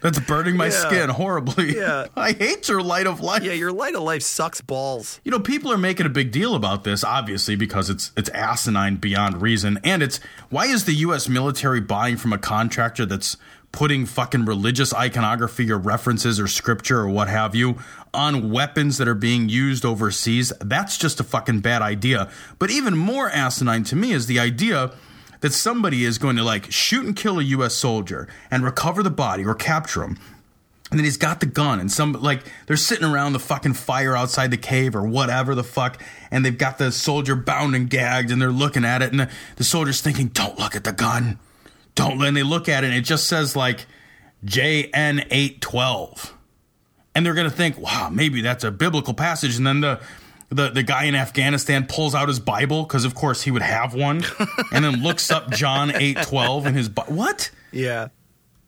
That's 0.00 0.18
burning 0.18 0.56
my 0.56 0.66
Yeah. 0.66 0.70
skin 0.88 1.08
horribly. 1.10 1.76
Yeah. 1.76 2.06
I 2.16 2.32
hate 2.32 2.68
your 2.68 2.82
light 2.82 3.06
of 3.06 3.20
life. 3.20 3.42
Yeah, 3.44 3.52
your 3.52 3.70
light 3.72 3.94
of 3.94 4.02
life 4.02 4.22
sucks 4.22 4.60
balls. 4.60 5.20
You 5.24 5.30
know, 5.30 5.38
people 5.38 5.70
are 5.72 5.78
making 5.78 6.04
a 6.06 6.08
big 6.08 6.32
deal 6.32 6.54
about 6.56 6.82
this, 6.84 7.04
obviously, 7.04 7.54
because 7.54 7.88
it's 7.88 8.10
it's 8.16 8.28
asinine 8.30 8.96
beyond 8.96 9.40
reason. 9.40 9.78
And 9.84 10.02
it's 10.02 10.18
why 10.50 10.66
is 10.66 10.84
the 10.84 10.94
US 10.94 11.28
military 11.28 11.80
buying 11.80 12.16
from 12.16 12.32
a 12.32 12.38
contractor 12.38 13.06
that's 13.06 13.36
putting 13.72 14.06
fucking 14.06 14.44
religious 14.44 14.94
iconography 14.94 15.70
or 15.70 15.78
references 15.78 16.40
or 16.40 16.48
scripture 16.48 17.00
or 17.00 17.08
what 17.08 17.28
have 17.28 17.54
you 17.54 17.78
on 18.14 18.50
weapons 18.50 18.98
that 18.98 19.08
are 19.08 19.14
being 19.14 19.48
used 19.48 19.84
overseas? 19.84 20.52
That's 20.60 20.96
just 20.96 21.20
a 21.20 21.24
fucking 21.24 21.60
bad 21.60 21.82
idea. 21.82 22.30
But 22.58 22.70
even 22.70 22.96
more 22.96 23.28
asinine 23.30 23.84
to 23.84 23.96
me 23.96 24.12
is 24.12 24.26
the 24.26 24.38
idea 24.38 24.92
that 25.40 25.52
somebody 25.52 26.04
is 26.04 26.18
going 26.18 26.36
to 26.36 26.42
like 26.42 26.72
shoot 26.72 27.04
and 27.04 27.14
kill 27.14 27.38
a 27.38 27.44
US 27.44 27.74
soldier 27.74 28.28
and 28.50 28.64
recover 28.64 29.02
the 29.02 29.10
body 29.10 29.44
or 29.44 29.54
capture 29.54 30.02
him 30.02 30.18
and 30.90 30.98
then 30.98 31.04
he's 31.04 31.18
got 31.18 31.40
the 31.40 31.46
gun, 31.46 31.80
and 31.80 31.92
some 31.92 32.12
like 32.14 32.50
they're 32.66 32.76
sitting 32.76 33.04
around 33.04 33.34
the 33.34 33.38
fucking 33.38 33.74
fire 33.74 34.16
outside 34.16 34.50
the 34.50 34.56
cave 34.56 34.96
or 34.96 35.06
whatever 35.06 35.54
the 35.54 35.64
fuck, 35.64 36.02
and 36.30 36.44
they've 36.44 36.56
got 36.56 36.78
the 36.78 36.90
soldier 36.90 37.36
bound 37.36 37.74
and 37.74 37.90
gagged, 37.90 38.30
and 38.30 38.40
they're 38.40 38.50
looking 38.50 38.84
at 38.84 39.02
it, 39.02 39.10
and 39.10 39.20
the, 39.20 39.30
the 39.56 39.64
soldier's 39.64 40.00
thinking, 40.00 40.28
"Don't 40.28 40.58
look 40.58 40.74
at 40.74 40.84
the 40.84 40.92
gun, 40.92 41.38
don't." 41.98 42.22
And 42.22 42.36
they 42.36 42.42
look 42.42 42.68
at 42.68 42.84
it, 42.84 42.88
and 42.88 42.96
it 42.96 43.02
just 43.02 43.26
says 43.26 43.54
like 43.54 43.86
JN 44.44 45.26
eight 45.30 45.60
twelve, 45.60 46.34
and 47.14 47.24
they're 47.26 47.34
gonna 47.34 47.50
think, 47.50 47.78
"Wow, 47.78 48.08
maybe 48.10 48.40
that's 48.40 48.64
a 48.64 48.70
biblical 48.70 49.14
passage," 49.14 49.56
and 49.56 49.66
then 49.66 49.80
the. 49.80 50.00
The, 50.50 50.70
the 50.70 50.82
guy 50.82 51.04
in 51.04 51.14
Afghanistan 51.14 51.84
pulls 51.86 52.14
out 52.14 52.28
his 52.28 52.40
Bible 52.40 52.82
because 52.84 53.04
of 53.04 53.14
course 53.14 53.42
he 53.42 53.50
would 53.50 53.60
have 53.60 53.92
one, 53.92 54.24
and 54.72 54.82
then 54.82 55.02
looks 55.02 55.30
up 55.30 55.50
John 55.50 55.94
eight 55.94 56.16
twelve 56.22 56.64
in 56.64 56.72
his 56.72 56.88
Bi- 56.88 57.02
what? 57.08 57.50
Yeah. 57.70 58.08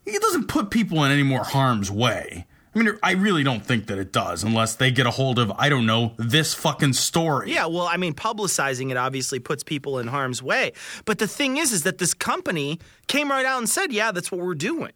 he 0.04 0.18
doesn't 0.18 0.48
put 0.48 0.68
people 0.68 1.02
in 1.06 1.10
any 1.10 1.22
more 1.22 1.42
harm's 1.42 1.90
way. 1.90 2.44
I 2.74 2.78
mean, 2.78 2.98
I 3.02 3.12
really 3.12 3.42
don't 3.42 3.64
think 3.64 3.86
that 3.86 3.98
it 3.98 4.12
does 4.12 4.44
unless 4.44 4.76
they 4.76 4.92
get 4.92 5.04
a 5.04 5.10
hold 5.10 5.40
of, 5.40 5.50
I 5.58 5.68
don't 5.68 5.86
know, 5.86 6.14
this 6.18 6.54
fucking 6.54 6.92
story. 6.92 7.52
Yeah, 7.52 7.66
well, 7.66 7.86
I 7.86 7.96
mean, 7.96 8.14
publicizing 8.14 8.92
it 8.92 8.96
obviously 8.96 9.40
puts 9.40 9.64
people 9.64 9.98
in 9.98 10.06
harm's 10.06 10.40
way. 10.40 10.72
But 11.04 11.18
the 11.18 11.26
thing 11.26 11.56
is, 11.56 11.72
is 11.72 11.82
that 11.82 11.98
this 11.98 12.14
company 12.14 12.78
came 13.08 13.30
right 13.30 13.44
out 13.44 13.58
and 13.58 13.68
said, 13.68 13.92
"Yeah, 13.92 14.12
that's 14.12 14.30
what 14.30 14.40
we're 14.40 14.54
doing." 14.54 14.92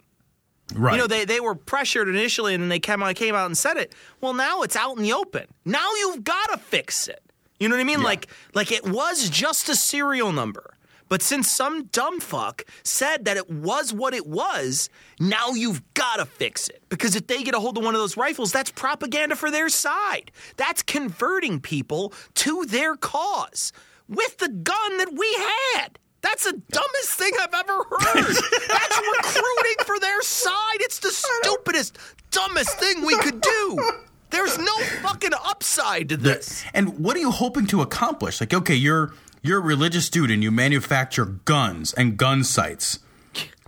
right. 0.75 0.95
You 0.95 0.99
know, 0.99 1.07
they, 1.07 1.25
they 1.25 1.41
were 1.41 1.55
pressured 1.55 2.09
initially, 2.09 2.55
and 2.55 2.63
then 2.63 2.69
they 2.69 2.79
came 2.81 3.03
out 3.03 3.15
came 3.17 3.35
out 3.35 3.47
and 3.47 3.59
said 3.59 3.77
it. 3.77 3.95
Well, 4.21 4.35
now 4.35 4.63
it's 4.63 4.77
out 4.77 4.97
in 4.97 5.03
the 5.03 5.13
open. 5.13 5.47
Now 5.65 5.89
you've 5.99 6.25
got 6.25 6.53
to 6.53 6.59
fix 6.59 7.09
it. 7.09 7.21
You 7.59 7.69
know 7.69 7.77
what 7.77 7.81
I 7.81 7.85
mean? 7.85 8.03
Like 8.03 8.29
like 8.55 8.73
it 8.73 8.85
was 8.87 9.29
just 9.29 9.69
a 9.69 9.77
serial 9.77 10.33
number. 10.33 10.77
But 11.09 11.23
since 11.23 11.51
some 11.51 11.85
dumb 11.85 12.21
fuck 12.21 12.65
said 12.83 13.25
that 13.27 13.37
it 13.37 13.51
was 13.51 13.93
what 13.93 14.15
it 14.15 14.27
was, 14.27 14.89
now 15.21 15.51
you've 15.51 15.83
got 15.95 16.17
to 16.17 16.27
fix 16.27 16.69
it. 16.69 16.83
Because 16.89 17.15
if 17.15 17.27
they 17.27 17.43
get 17.43 17.55
a 17.55 17.61
hold 17.61 17.79
of 17.79 17.85
one 17.85 17.95
of 17.95 18.01
those 18.01 18.17
rifles, 18.17 18.53
that's 18.53 18.71
propaganda 18.71 19.37
for 19.37 19.51
their 19.51 19.69
side. 19.69 20.31
That's 20.57 20.83
converting 20.83 21.61
people 21.61 22.13
to 22.37 22.65
their 22.65 22.97
cause 22.97 23.73
with 24.09 24.39
the 24.39 24.49
gun 24.49 24.99
that 24.99 25.13
we 25.13 25.33
had. 25.75 25.99
That's 26.23 26.45
the 26.45 26.53
dumbest 26.71 27.11
thing 27.11 27.33
I've 27.39 27.53
ever 27.53 27.85
heard. 27.85 28.35
That's 28.69 28.99
recruiting 28.99 29.85
for 29.85 29.99
their 30.01 30.23
side. 30.23 30.77
It's 30.81 30.99
the 30.99 31.11
stupidest, 31.11 31.99
dumbest 32.31 32.79
thing 32.79 33.05
we 33.05 33.15
could 33.19 33.43
do. 33.43 33.93
There's 34.31 34.59
no 34.59 34.79
fucking 35.03 35.33
upside 35.45 36.09
to 36.09 36.17
this. 36.17 36.65
and 36.73 36.99
what 36.99 37.15
are 37.17 37.21
you 37.21 37.31
hoping 37.31 37.67
to 37.67 37.83
accomplish? 37.83 38.41
Like, 38.41 38.55
okay, 38.55 38.75
you're 38.75 39.13
you're 39.45 39.59
a 39.59 39.63
religious 39.63 40.09
dude 40.09 40.31
and 40.31 40.43
you 40.43 40.51
manufacture 40.51 41.27
guns 41.27 41.93
and 41.93 42.17
gun 42.17 42.43
sights 42.43 42.99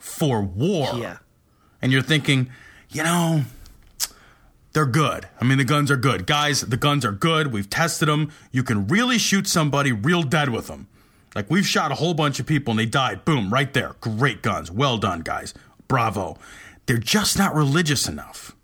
for 0.00 0.40
war. 0.40 0.94
Yeah. 0.96 1.18
And 1.82 1.92
you're 1.92 2.02
thinking, 2.02 2.50
you 2.88 3.02
know, 3.02 3.42
they're 4.72 4.86
good. 4.86 5.28
I 5.38 5.44
mean, 5.44 5.58
the 5.58 5.64
guns 5.64 5.90
are 5.90 5.96
good. 5.98 6.26
Guys, 6.26 6.62
the 6.62 6.78
guns 6.78 7.04
are 7.04 7.12
good. 7.12 7.52
We've 7.52 7.68
tested 7.68 8.08
them. 8.08 8.32
You 8.50 8.62
can 8.62 8.86
really 8.86 9.18
shoot 9.18 9.46
somebody 9.46 9.92
real 9.92 10.22
dead 10.22 10.48
with 10.48 10.66
them. 10.66 10.88
Like, 11.34 11.50
we've 11.50 11.66
shot 11.66 11.92
a 11.92 11.96
whole 11.96 12.14
bunch 12.14 12.40
of 12.40 12.46
people 12.46 12.72
and 12.72 12.80
they 12.80 12.86
died. 12.86 13.26
Boom, 13.26 13.52
right 13.52 13.72
there. 13.74 13.96
Great 14.00 14.40
guns. 14.40 14.70
Well 14.70 14.96
done, 14.96 15.20
guys. 15.20 15.52
Bravo. 15.88 16.38
They're 16.86 16.96
just 16.96 17.36
not 17.36 17.54
religious 17.54 18.08
enough. 18.08 18.55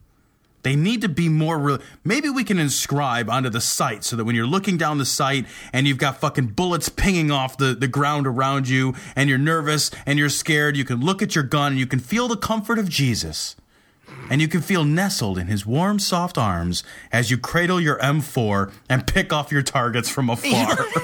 They 0.62 0.76
need 0.76 1.00
to 1.00 1.08
be 1.08 1.28
more. 1.28 1.58
Re- 1.58 1.78
Maybe 2.04 2.28
we 2.28 2.44
can 2.44 2.58
inscribe 2.58 3.28
onto 3.28 3.50
the 3.50 3.60
sight 3.60 4.04
so 4.04 4.16
that 4.16 4.24
when 4.24 4.34
you're 4.36 4.46
looking 4.46 4.76
down 4.76 4.98
the 4.98 5.04
sight 5.04 5.46
and 5.72 5.86
you've 5.86 5.98
got 5.98 6.20
fucking 6.20 6.48
bullets 6.48 6.88
pinging 6.88 7.30
off 7.30 7.56
the, 7.58 7.74
the 7.74 7.88
ground 7.88 8.26
around 8.26 8.68
you 8.68 8.94
and 9.16 9.28
you're 9.28 9.38
nervous 9.38 9.90
and 10.06 10.18
you're 10.18 10.28
scared, 10.28 10.76
you 10.76 10.84
can 10.84 11.00
look 11.00 11.20
at 11.22 11.34
your 11.34 11.44
gun 11.44 11.72
and 11.72 11.78
you 11.80 11.86
can 11.86 11.98
feel 11.98 12.28
the 12.28 12.36
comfort 12.36 12.78
of 12.78 12.88
Jesus. 12.88 13.56
And 14.30 14.40
you 14.40 14.48
can 14.48 14.60
feel 14.60 14.84
nestled 14.84 15.38
in 15.38 15.46
his 15.48 15.66
warm, 15.66 15.98
soft 15.98 16.38
arms 16.38 16.84
as 17.10 17.30
you 17.30 17.38
cradle 17.38 17.80
your 17.80 17.98
M4 17.98 18.72
and 18.88 19.06
pick 19.06 19.32
off 19.32 19.50
your 19.50 19.62
targets 19.62 20.08
from 20.08 20.30
afar. 20.30 20.76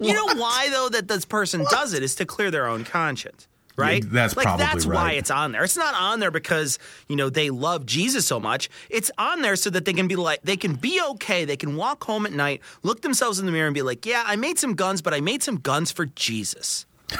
You 0.00 0.12
know 0.12 0.26
why 0.36 0.68
though 0.70 0.88
that 0.90 1.08
this 1.08 1.24
person 1.24 1.64
does 1.68 1.94
it 1.94 2.02
is 2.04 2.14
to 2.16 2.24
clear 2.24 2.52
their 2.52 2.68
own 2.68 2.84
conscience. 2.84 3.48
Right? 3.76 4.04
Yeah, 4.04 4.10
that's 4.12 4.36
like 4.36 4.44
probably 4.46 4.66
that's 4.66 4.86
why 4.86 5.12
it's 5.12 5.30
on 5.32 5.50
there. 5.52 5.64
It's 5.64 5.76
not 5.76 5.94
on 5.94 6.20
there 6.20 6.30
because, 6.30 6.78
you 7.08 7.16
know, 7.16 7.28
they 7.28 7.50
love 7.50 7.86
Jesus 7.86 8.24
so 8.24 8.38
much. 8.38 8.70
It's 8.88 9.10
on 9.18 9.42
there 9.42 9.56
so 9.56 9.68
that 9.70 9.84
they 9.84 9.92
can 9.92 10.06
be 10.06 10.14
like 10.16 10.42
they 10.42 10.56
can 10.56 10.74
be 10.74 11.00
okay. 11.10 11.44
They 11.44 11.56
can 11.56 11.74
walk 11.76 12.04
home 12.04 12.24
at 12.24 12.32
night, 12.32 12.60
look 12.84 13.02
themselves 13.02 13.40
in 13.40 13.46
the 13.46 13.52
mirror 13.52 13.66
and 13.66 13.74
be 13.74 13.82
like, 13.82 14.06
"Yeah, 14.06 14.22
I 14.26 14.36
made 14.36 14.58
some 14.60 14.74
guns, 14.74 15.02
but 15.02 15.12
I 15.12 15.20
made 15.20 15.42
some 15.42 15.56
guns 15.56 15.90
for 15.90 16.06
Jesus." 16.06 16.86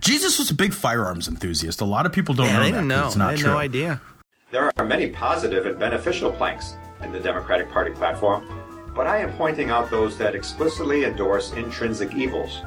Jesus 0.00 0.38
was 0.38 0.50
a 0.50 0.54
big 0.54 0.72
firearms 0.72 1.28
enthusiast. 1.28 1.80
A 1.80 1.84
lot 1.84 2.06
of 2.06 2.12
people 2.12 2.34
don't 2.34 2.46
Yeah, 2.46 2.52
know 2.58 2.62
they 2.62 2.70
that. 2.70 2.76
didn't 2.82 2.90
'cause 2.90 2.98
know. 3.02 3.06
It's 3.08 3.16
not 3.16 3.28
I 3.28 3.30
had 3.32 3.40
true. 3.40 3.50
no 3.50 3.58
idea. 3.58 4.00
There 4.50 4.72
are 4.78 4.84
many 4.84 5.08
positive 5.10 5.66
and 5.66 5.78
beneficial 5.78 6.30
planks 6.32 6.74
in 7.02 7.12
the 7.12 7.20
Democratic 7.20 7.70
Party 7.70 7.90
platform, 7.90 8.46
but 8.94 9.06
I 9.06 9.18
am 9.18 9.32
pointing 9.34 9.70
out 9.70 9.90
those 9.90 10.16
that 10.18 10.34
explicitly 10.34 11.04
endorse 11.04 11.52
intrinsic 11.52 12.14
evils. 12.14 12.62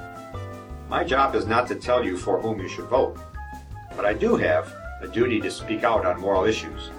My 0.92 1.06
job 1.06 1.36
is 1.36 1.46
not 1.46 1.70
to 1.70 1.76
tell 1.76 2.04
you 2.04 2.18
for 2.18 2.42
whom 2.42 2.60
you 2.60 2.68
should 2.68 2.90
vote, 2.90 3.18
but 3.96 4.04
I 4.04 4.14
do 4.14 4.36
have 4.36 4.76
a 5.00 5.08
duty 5.08 5.40
to 5.40 5.50
speak 5.50 5.86
out 5.86 6.06
on 6.06 6.20
moral 6.20 6.44
issues. 6.44 6.90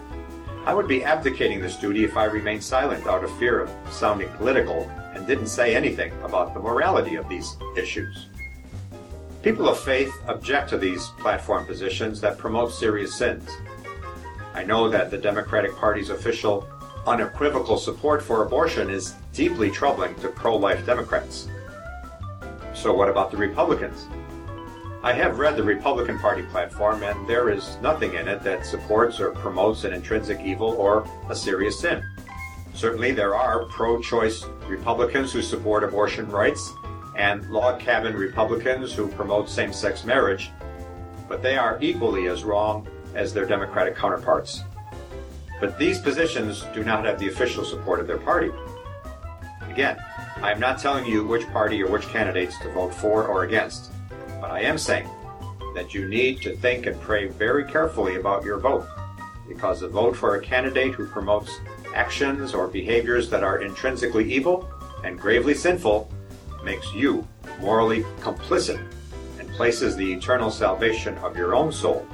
I 0.64 0.72
would 0.72 0.88
be 0.88 1.04
abdicating 1.04 1.60
this 1.60 1.76
duty 1.76 2.02
if 2.02 2.16
I 2.16 2.24
remained 2.24 2.64
silent 2.64 3.06
out 3.06 3.22
of 3.22 3.38
fear 3.38 3.60
of 3.60 3.70
sounding 3.90 4.30
political 4.30 4.88
and 5.14 5.26
didn't 5.26 5.48
say 5.48 5.76
anything 5.76 6.10
about 6.22 6.54
the 6.54 6.60
morality 6.60 7.16
of 7.16 7.28
these 7.28 7.54
issues. 7.76 8.28
People 9.42 9.68
of 9.68 9.78
faith 9.78 10.10
object 10.26 10.70
to 10.70 10.78
these 10.78 11.08
platform 11.18 11.66
positions 11.66 12.18
that 12.22 12.38
promote 12.38 12.72
serious 12.72 13.14
sins. 13.14 13.46
I 14.54 14.64
know 14.64 14.88
that 14.88 15.10
the 15.10 15.18
Democratic 15.18 15.76
Party's 15.76 16.08
official, 16.08 16.66
unequivocal 17.06 17.76
support 17.76 18.22
for 18.22 18.42
abortion 18.42 18.88
is 18.88 19.16
deeply 19.34 19.70
troubling 19.70 20.14
to 20.20 20.28
pro 20.28 20.56
life 20.56 20.86
Democrats. 20.86 21.46
So, 22.82 22.92
what 22.92 23.08
about 23.08 23.30
the 23.30 23.36
Republicans? 23.36 24.08
I 25.04 25.12
have 25.12 25.38
read 25.38 25.54
the 25.54 25.62
Republican 25.62 26.18
Party 26.18 26.42
platform, 26.42 27.04
and 27.04 27.28
there 27.28 27.48
is 27.48 27.76
nothing 27.80 28.14
in 28.14 28.26
it 28.26 28.42
that 28.42 28.66
supports 28.66 29.20
or 29.20 29.30
promotes 29.30 29.84
an 29.84 29.92
intrinsic 29.92 30.40
evil 30.40 30.70
or 30.70 31.06
a 31.30 31.36
serious 31.36 31.78
sin. 31.78 32.02
Certainly, 32.74 33.12
there 33.12 33.36
are 33.36 33.66
pro 33.66 34.02
choice 34.02 34.44
Republicans 34.66 35.32
who 35.32 35.42
support 35.42 35.84
abortion 35.84 36.28
rights 36.28 36.72
and 37.16 37.48
log 37.50 37.78
cabin 37.78 38.16
Republicans 38.16 38.92
who 38.92 39.06
promote 39.06 39.48
same 39.48 39.72
sex 39.72 40.02
marriage, 40.02 40.50
but 41.28 41.40
they 41.40 41.56
are 41.56 41.78
equally 41.80 42.26
as 42.26 42.42
wrong 42.42 42.88
as 43.14 43.32
their 43.32 43.46
Democratic 43.46 43.94
counterparts. 43.94 44.64
But 45.60 45.78
these 45.78 46.00
positions 46.00 46.64
do 46.74 46.82
not 46.82 47.04
have 47.04 47.20
the 47.20 47.28
official 47.28 47.64
support 47.64 48.00
of 48.00 48.08
their 48.08 48.18
party. 48.18 48.50
Again, 49.70 49.98
I 50.42 50.50
am 50.50 50.58
not 50.58 50.80
telling 50.80 51.06
you 51.06 51.24
which 51.24 51.46
party 51.50 51.80
or 51.84 51.88
which 51.88 52.08
candidates 52.08 52.58
to 52.58 52.72
vote 52.72 52.92
for 52.92 53.28
or 53.28 53.44
against, 53.44 53.92
but 54.40 54.50
I 54.50 54.62
am 54.62 54.76
saying 54.76 55.08
that 55.76 55.94
you 55.94 56.08
need 56.08 56.42
to 56.42 56.56
think 56.56 56.86
and 56.86 57.00
pray 57.00 57.28
very 57.28 57.64
carefully 57.64 58.16
about 58.16 58.44
your 58.44 58.58
vote, 58.58 58.84
because 59.46 59.82
a 59.82 59.88
vote 59.88 60.16
for 60.16 60.34
a 60.34 60.42
candidate 60.42 60.94
who 60.94 61.06
promotes 61.06 61.60
actions 61.94 62.54
or 62.54 62.66
behaviors 62.66 63.30
that 63.30 63.44
are 63.44 63.60
intrinsically 63.60 64.32
evil 64.32 64.68
and 65.04 65.16
gravely 65.16 65.54
sinful 65.54 66.10
makes 66.64 66.92
you 66.92 67.24
morally 67.60 68.02
complicit 68.20 68.84
and 69.38 69.48
places 69.50 69.94
the 69.94 70.12
eternal 70.12 70.50
salvation 70.50 71.16
of 71.18 71.36
your 71.36 71.54
own 71.54 71.70
soul 71.70 72.04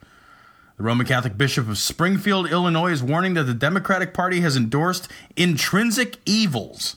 The 0.77 0.83
Roman 0.83 1.07
Catholic 1.07 1.39
Bishop 1.39 1.69
of 1.69 1.79
Springfield, 1.79 2.51
Illinois, 2.51 2.91
is 2.91 3.01
warning 3.03 3.35
that 3.35 3.45
the 3.45 3.55
Democratic 3.55 4.13
Party 4.13 4.41
has 4.41 4.57
endorsed 4.57 5.09
intrinsic 5.37 6.19
evils 6.27 6.97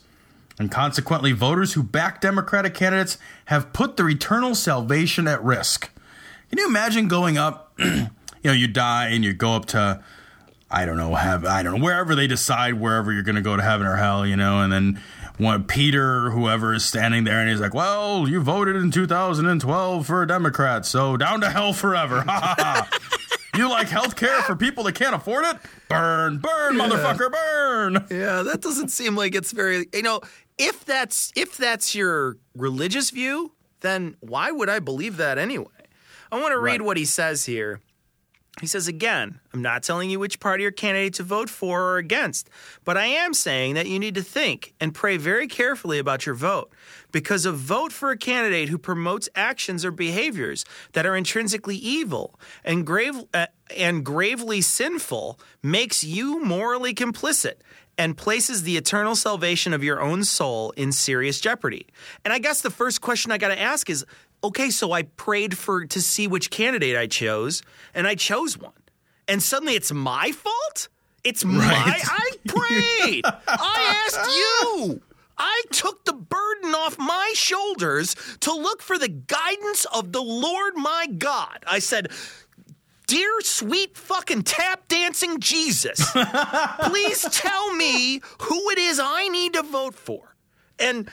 and 0.58 0.68
consequently 0.70 1.32
voters 1.32 1.72
who 1.74 1.84
back 1.84 2.20
democratic 2.20 2.74
candidates 2.74 3.16
have 3.44 3.72
put 3.72 3.96
their 3.96 4.08
eternal 4.08 4.56
salvation 4.56 5.28
at 5.28 5.40
risk 5.44 5.90
can 6.48 6.58
you 6.58 6.66
imagine 6.66 7.08
going 7.08 7.36
up 7.36 7.67
you 7.84 8.08
know 8.44 8.52
you 8.52 8.68
die 8.68 9.08
and 9.08 9.24
you 9.24 9.32
go 9.32 9.52
up 9.52 9.66
to 9.66 10.02
i 10.70 10.84
don't 10.84 10.96
know 10.96 11.14
have 11.14 11.44
i 11.44 11.62
don't 11.62 11.78
know 11.78 11.84
wherever 11.84 12.14
they 12.14 12.26
decide 12.26 12.74
wherever 12.74 13.12
you're 13.12 13.22
going 13.22 13.36
to 13.36 13.42
go 13.42 13.56
to 13.56 13.62
heaven 13.62 13.86
or 13.86 13.96
hell 13.96 14.26
you 14.26 14.36
know 14.36 14.60
and 14.60 14.72
then 14.72 15.00
one 15.38 15.64
peter 15.64 16.26
or 16.26 16.30
whoever 16.30 16.74
is 16.74 16.84
standing 16.84 17.24
there 17.24 17.38
and 17.40 17.48
he's 17.50 17.60
like 17.60 17.74
well 17.74 18.28
you 18.28 18.40
voted 18.40 18.76
in 18.76 18.90
2012 18.90 20.06
for 20.06 20.22
a 20.22 20.26
democrat 20.26 20.84
so 20.84 21.16
down 21.16 21.40
to 21.40 21.48
hell 21.50 21.72
forever 21.72 22.24
you 23.56 23.68
like 23.68 23.88
health 23.88 24.14
care 24.16 24.42
for 24.42 24.54
people 24.56 24.84
that 24.84 24.94
can't 24.94 25.14
afford 25.14 25.44
it 25.44 25.56
burn 25.88 26.38
burn 26.38 26.76
motherfucker 26.76 27.30
burn 27.30 28.06
Yeah, 28.10 28.42
that 28.42 28.60
doesn't 28.60 28.88
seem 28.88 29.14
like 29.16 29.34
it's 29.34 29.52
very. 29.52 29.86
You 29.92 30.02
know, 30.02 30.20
if 30.58 30.84
that's 30.84 31.32
if 31.36 31.56
that's 31.56 31.94
your 31.94 32.36
religious 32.54 33.10
view, 33.10 33.52
then 33.80 34.16
why 34.20 34.50
would 34.50 34.68
I 34.68 34.78
believe 34.78 35.16
that 35.16 35.38
anyway? 35.38 35.77
I 36.30 36.40
want 36.40 36.52
to 36.52 36.58
read 36.58 36.80
Right. 36.80 36.82
what 36.82 36.96
he 36.96 37.04
says 37.04 37.44
here. 37.46 37.80
He 38.60 38.66
says 38.66 38.88
again, 38.88 39.38
I'm 39.54 39.62
not 39.62 39.84
telling 39.84 40.10
you 40.10 40.18
which 40.18 40.40
party 40.40 40.66
or 40.66 40.72
candidate 40.72 41.14
to 41.14 41.22
vote 41.22 41.48
for 41.48 41.80
or 41.92 41.98
against, 41.98 42.50
but 42.84 42.96
I 42.96 43.06
am 43.06 43.32
saying 43.32 43.74
that 43.74 43.86
you 43.86 44.00
need 44.00 44.16
to 44.16 44.22
think 44.22 44.74
and 44.80 44.92
pray 44.92 45.16
very 45.16 45.46
carefully 45.46 46.00
about 46.00 46.26
your 46.26 46.34
vote. 46.34 46.72
Because 47.12 47.46
a 47.46 47.52
vote 47.52 47.92
for 47.92 48.10
a 48.10 48.16
candidate 48.18 48.68
who 48.68 48.76
promotes 48.78 49.28
actions 49.36 49.84
or 49.84 49.92
behaviors 49.92 50.64
that 50.92 51.06
are 51.06 51.14
intrinsically 51.16 51.76
evil 51.76 52.38
and 52.64 52.84
grave 52.84 53.14
uh, 53.32 53.46
and 53.76 54.04
gravely 54.04 54.60
sinful 54.60 55.38
makes 55.62 56.02
you 56.02 56.42
morally 56.44 56.94
complicit 56.94 57.54
and 57.96 58.16
places 58.16 58.62
the 58.64 58.76
eternal 58.76 59.14
salvation 59.16 59.72
of 59.72 59.82
your 59.84 60.00
own 60.00 60.24
soul 60.24 60.72
in 60.72 60.90
serious 60.92 61.40
jeopardy. 61.40 61.86
And 62.24 62.32
I 62.32 62.38
guess 62.38 62.60
the 62.60 62.70
first 62.70 63.00
question 63.00 63.30
I 63.32 63.38
got 63.38 63.48
to 63.48 63.60
ask 63.60 63.88
is 63.90 64.04
okay, 64.42 64.70
so 64.70 64.92
I 64.92 65.02
prayed 65.02 65.56
for 65.56 65.84
to 65.86 66.00
see 66.00 66.26
which 66.26 66.50
candidate 66.50 66.96
I 66.96 67.06
chose, 67.06 67.62
and 67.94 68.06
I 68.06 68.14
chose 68.14 68.58
one. 68.58 68.72
And 69.26 69.42
suddenly 69.42 69.74
it's 69.74 69.92
my 69.92 70.32
fault? 70.32 70.88
It's 71.24 71.44
my 71.44 71.62
I 72.04 72.30
prayed. 72.46 73.24
I 73.46 74.06
asked 74.06 74.36
you. 74.36 75.02
I 75.36 75.62
took 75.70 76.04
the 76.04 76.12
burden 76.12 76.74
off 76.74 76.98
my 76.98 77.32
shoulders 77.34 78.16
to 78.40 78.52
look 78.52 78.82
for 78.82 78.98
the 78.98 79.08
guidance 79.08 79.84
of 79.92 80.12
the 80.12 80.22
Lord 80.22 80.74
my 80.76 81.06
God. 81.06 81.62
I 81.66 81.78
said, 81.78 82.10
Dear 83.06 83.40
sweet 83.40 83.96
fucking 83.96 84.42
tap 84.42 84.88
dancing 84.88 85.40
Jesus, 85.40 86.10
please 86.80 87.22
tell 87.30 87.74
me 87.74 88.20
who 88.40 88.70
it 88.70 88.78
is 88.78 89.00
I 89.02 89.28
need 89.28 89.54
to 89.54 89.62
vote 89.62 89.94
for. 89.94 90.34
And 90.78 91.08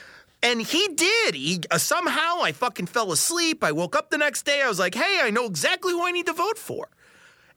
and 0.46 0.62
he 0.62 0.88
did. 0.94 1.34
He 1.34 1.60
uh, 1.70 1.78
somehow 1.78 2.40
I 2.42 2.52
fucking 2.52 2.86
fell 2.86 3.10
asleep. 3.10 3.64
I 3.64 3.72
woke 3.72 3.96
up 3.96 4.10
the 4.10 4.18
next 4.18 4.44
day. 4.46 4.62
I 4.62 4.68
was 4.68 4.78
like, 4.78 4.94
"Hey, 4.94 5.18
I 5.22 5.30
know 5.30 5.46
exactly 5.46 5.92
who 5.92 6.06
I 6.06 6.12
need 6.12 6.26
to 6.26 6.32
vote 6.32 6.56
for." 6.58 6.88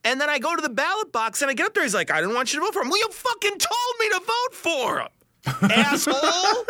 And 0.04 0.20
then 0.20 0.30
I 0.30 0.40
go 0.40 0.56
to 0.56 0.62
the 0.62 0.70
ballot 0.70 1.12
box 1.12 1.42
and 1.42 1.52
I 1.52 1.54
get 1.54 1.68
up 1.68 1.74
there. 1.74 1.84
He's 1.84 1.94
like, 1.94 2.12
"I 2.12 2.20
didn't 2.20 2.36
want 2.36 2.52
you 2.54 2.60
to 2.60 2.66
vote 2.66 2.74
for 2.74 2.82
him." 2.82 2.90
Well, 2.90 3.00
you 3.00 3.10
fucking 3.12 3.58
told 3.60 3.94
me 4.00 4.10
to 4.10 4.20
vote 4.20 4.54
for 4.54 5.00
him, 5.00 5.08
asshole. 5.72 6.66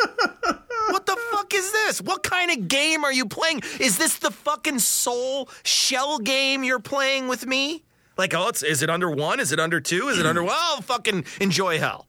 What 0.90 1.06
the 1.06 1.18
fuck 1.32 1.54
is 1.54 1.72
this? 1.72 2.02
What 2.02 2.24
kind 2.24 2.52
of 2.52 2.68
game 2.68 3.06
are 3.06 3.14
you 3.14 3.26
playing? 3.26 3.62
Is 3.80 3.98
this 3.98 4.18
the 4.18 4.32
fucking 4.32 4.80
soul 4.80 5.50
shell 5.64 6.20
game 6.20 6.64
you're 6.64 6.80
playing 6.80 7.28
with 7.28 7.46
me? 7.46 7.84
Like, 8.18 8.34
oh, 8.34 8.50
it's, 8.50 8.64
is 8.64 8.84
it 8.84 8.90
under 8.90 9.10
one? 9.10 9.40
Is 9.40 9.54
it 9.54 9.60
under 9.60 9.80
two? 9.80 10.10
Is 10.10 10.20
it 10.20 10.26
under? 10.26 10.44
Well, 10.50 10.82
fucking 10.82 11.26
enjoy 11.40 11.80
hell. 11.80 12.08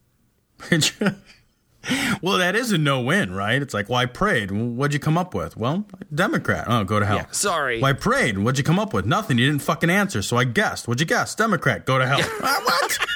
well, 2.21 2.37
that 2.37 2.55
is 2.55 2.71
a 2.71 2.77
no-win, 2.77 3.33
right? 3.33 3.61
It's 3.61 3.73
like, 3.73 3.89
well, 3.89 3.97
I 3.99 4.05
prayed. 4.05 4.51
What'd 4.51 4.93
you 4.93 4.99
come 4.99 5.17
up 5.17 5.33
with? 5.33 5.57
Well, 5.57 5.85
Democrat. 6.13 6.65
Oh, 6.67 6.83
go 6.83 6.99
to 6.99 7.05
hell. 7.05 7.17
Yeah, 7.17 7.25
sorry. 7.31 7.81
Well, 7.81 7.89
I 7.89 7.93
prayed. 7.93 8.37
What'd 8.37 8.57
you 8.57 8.63
come 8.63 8.79
up 8.79 8.93
with? 8.93 9.05
Nothing. 9.05 9.37
You 9.37 9.47
didn't 9.47 9.63
fucking 9.63 9.89
answer, 9.89 10.21
so 10.21 10.37
I 10.37 10.43
guessed. 10.43 10.87
What'd 10.87 10.99
you 10.99 11.07
guess? 11.07 11.33
Democrat. 11.35 11.85
Go 11.85 11.97
to 11.97 12.05
hell. 12.07 12.19
Ah, 12.43 12.61
what? 12.63 12.97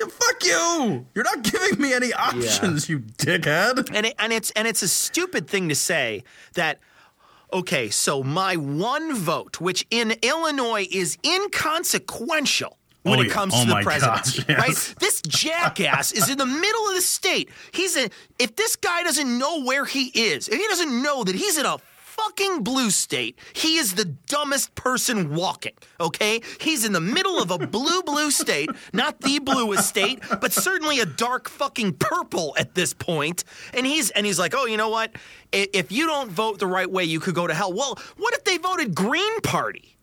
Fuck 0.00 0.44
you! 0.44 1.06
You're 1.14 1.24
not 1.24 1.42
giving 1.42 1.80
me 1.80 1.92
any 1.92 2.12
options, 2.12 2.88
you 2.88 3.00
dickhead. 3.00 3.90
and 3.94 4.06
it, 4.06 4.14
and 4.18 4.32
it's 4.32 4.50
and 4.52 4.66
it's 4.66 4.82
a 4.82 4.88
stupid 4.88 5.46
thing 5.46 5.68
to 5.68 5.74
say 5.74 6.24
that 6.54 6.78
okay 7.52 7.90
so 7.90 8.22
my 8.22 8.56
one 8.56 9.14
vote 9.14 9.60
which 9.60 9.86
in 9.90 10.14
illinois 10.22 10.86
is 10.90 11.18
inconsequential 11.24 12.78
when 13.02 13.18
Oh, 13.18 13.22
it 13.22 13.28
yeah. 13.28 13.32
comes 13.32 13.54
Oh 13.56 13.62
to 13.62 13.66
the 13.68 13.74
my 13.74 13.82
presidency 13.82 14.42
gosh, 14.42 14.48
yes. 14.48 14.58
right 14.88 14.94
this 15.00 15.22
jackass 15.22 16.12
is 16.12 16.28
in 16.28 16.38
the 16.38 16.46
middle 16.46 16.88
of 16.88 16.94
the 16.94 17.00
state 17.02 17.48
he's 17.72 17.96
a 17.96 18.10
if 18.38 18.56
this 18.56 18.76
guy 18.76 19.02
doesn't 19.02 19.38
know 19.38 19.62
where 19.64 19.84
he 19.84 20.06
is 20.08 20.48
if 20.48 20.58
he 20.58 20.66
doesn't 20.68 21.02
know 21.02 21.24
that 21.24 21.34
he's 21.34 21.56
in 21.58 21.66
a 21.66 21.78
fucking 21.94 22.62
blue 22.62 22.90
state 22.90 23.38
he 23.54 23.76
is 23.78 23.94
the 23.94 24.04
dumbest 24.04 24.74
person 24.74 25.34
walking 25.34 25.72
okay 26.00 26.42
he's 26.60 26.84
in 26.84 26.92
the 26.92 27.00
middle 27.00 27.40
of 27.40 27.50
a 27.50 27.58
blue 27.66 28.02
blue 28.02 28.30
state 28.30 28.68
not 28.92 29.18
the 29.22 29.38
bluest 29.38 29.88
state 29.88 30.20
but 30.40 30.52
certainly 30.52 31.00
a 31.00 31.06
dark 31.06 31.48
fucking 31.48 31.94
purple 31.94 32.54
at 32.58 32.74
this 32.74 32.92
point. 32.92 33.10
point 33.10 33.44
and 33.72 33.86
he's 33.86 34.10
and 34.10 34.26
he's 34.26 34.38
like 34.38 34.54
oh 34.54 34.66
you 34.66 34.76
know 34.76 34.90
what 34.90 35.10
if 35.52 35.90
you 35.90 36.04
don't 36.06 36.30
vote 36.30 36.58
the 36.58 36.66
right 36.66 36.90
way 36.90 37.04
you 37.04 37.18
could 37.20 37.34
go 37.34 37.46
to 37.46 37.54
hell 37.54 37.72
well 37.72 37.98
what 38.18 38.34
if 38.34 38.44
they 38.44 38.58
voted 38.58 38.94
green 38.94 39.40
party 39.40 39.96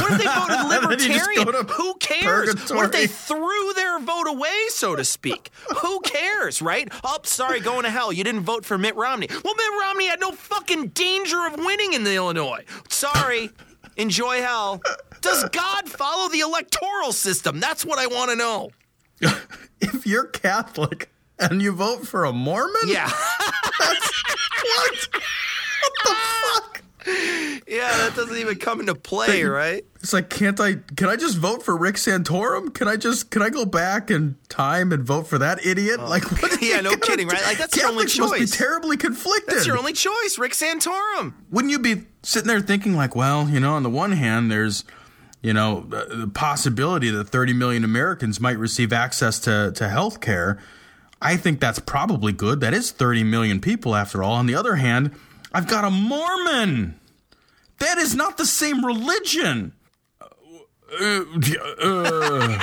what 0.00 0.12
if 0.12 0.18
they 0.18 0.24
voted 0.26 0.90
Then 0.90 0.90
you 1.08 1.14
just 1.14 1.28
libertarian? 1.28 1.66
Who 1.70 1.94
cares? 1.94 2.70
What 2.72 2.86
if 2.86 2.92
they 2.92 3.06
threw 3.06 3.72
their 3.74 3.98
vote 4.00 4.26
away, 4.28 4.66
so 4.68 4.96
to 4.96 5.04
speak? 5.04 5.50
Who 5.80 6.00
cares, 6.00 6.60
right? 6.62 6.88
Oh, 7.04 7.18
sorry, 7.24 7.60
going 7.60 7.84
to 7.84 7.90
hell. 7.90 8.12
You 8.12 8.24
didn't 8.24 8.42
vote 8.42 8.64
for 8.64 8.78
Mitt 8.78 8.96
Romney. 8.96 9.28
Well, 9.30 9.54
Mitt 9.54 9.80
Romney 9.80 10.06
had 10.08 10.20
no 10.20 10.32
fucking 10.32 10.88
danger 10.88 11.46
of 11.46 11.56
winning 11.56 11.92
in 11.92 12.04
the 12.04 12.14
Illinois. 12.14 12.64
Sorry. 12.88 13.50
Enjoy 13.96 14.40
hell. 14.40 14.80
Does 15.20 15.44
God 15.50 15.88
follow 15.88 16.28
the 16.30 16.40
electoral 16.40 17.12
system? 17.12 17.60
That's 17.60 17.84
what 17.84 17.98
I 17.98 18.06
want 18.06 18.30
to 18.30 18.36
know. 18.36 18.70
If 19.84 20.06
you're 20.06 20.26
Catholic 20.26 21.10
and 21.40 21.60
you 21.60 21.72
vote 21.72 22.06
for 22.06 22.24
a 22.24 22.32
Mormon, 22.32 22.72
Yeah. 22.86 23.08
what? 23.76 23.98
What 25.12 25.92
the 26.04 26.14
fuck? 26.14 26.81
Yeah, 27.06 27.96
that 27.98 28.12
doesn't 28.14 28.36
even 28.36 28.56
come 28.58 28.80
into 28.80 28.94
play, 28.94 29.42
right? 29.44 29.84
It's 30.00 30.12
like, 30.12 30.30
can't 30.30 30.58
I? 30.60 30.74
Can 30.96 31.08
I 31.08 31.16
just 31.16 31.36
vote 31.38 31.62
for 31.62 31.76
Rick 31.76 31.96
Santorum? 31.96 32.72
Can 32.74 32.88
I 32.88 32.96
just? 32.96 33.30
Can 33.30 33.42
I 33.42 33.50
go 33.50 33.64
back 33.64 34.10
in 34.10 34.36
time 34.48 34.92
and 34.92 35.02
vote 35.04 35.26
for 35.26 35.38
that 35.38 35.64
idiot? 35.64 36.00
Oh. 36.02 36.08
like, 36.08 36.30
what? 36.30 36.52
Oh. 36.52 36.56
Yeah, 36.60 36.80
no 36.80 36.94
kidding, 36.96 37.28
do? 37.28 37.34
right? 37.34 37.42
Like, 37.44 37.58
that's 37.58 37.76
your 37.76 37.88
only 37.88 38.04
Catholics 38.04 38.18
must 38.18 38.34
be 38.34 38.40
choice. 38.40 38.56
terribly 38.56 38.96
conflicted. 38.96 39.54
That's 39.56 39.66
your 39.66 39.78
only 39.78 39.92
choice, 39.92 40.38
Rick 40.38 40.52
Santorum. 40.52 41.34
Wouldn't 41.50 41.70
you 41.72 41.78
be 41.78 42.06
sitting 42.22 42.46
there 42.48 42.60
thinking 42.60 42.94
like, 42.94 43.16
well, 43.16 43.48
you 43.48 43.58
know, 43.58 43.74
on 43.74 43.82
the 43.82 43.90
one 43.90 44.12
hand, 44.12 44.50
there's, 44.50 44.84
you 45.42 45.52
know, 45.52 45.80
the 45.88 46.04
the 46.16 46.28
possibility 46.28 47.10
that 47.10 47.24
30 47.24 47.52
million 47.52 47.82
Americans 47.84 48.40
might 48.40 48.58
receive 48.58 48.92
access 48.92 49.38
to 49.40 49.72
to 49.74 49.88
health 49.88 50.20
care. 50.20 50.58
I 51.20 51.36
think 51.36 51.60
that's 51.60 51.78
probably 51.78 52.32
good. 52.32 52.60
That 52.60 52.74
is 52.74 52.90
30 52.90 53.22
million 53.24 53.60
people 53.60 53.94
after 53.94 54.22
all. 54.22 54.34
On 54.34 54.46
the 54.46 54.54
other 54.56 54.76
hand, 54.76 55.12
I've 55.54 55.68
got 55.68 55.84
a 55.84 55.90
Mormon. 55.90 56.98
That 57.78 57.98
is 57.98 58.14
not 58.14 58.36
the 58.36 58.46
same 58.46 58.84
religion. 58.84 59.72
Uh, 60.20 61.24
uh, 61.80 62.58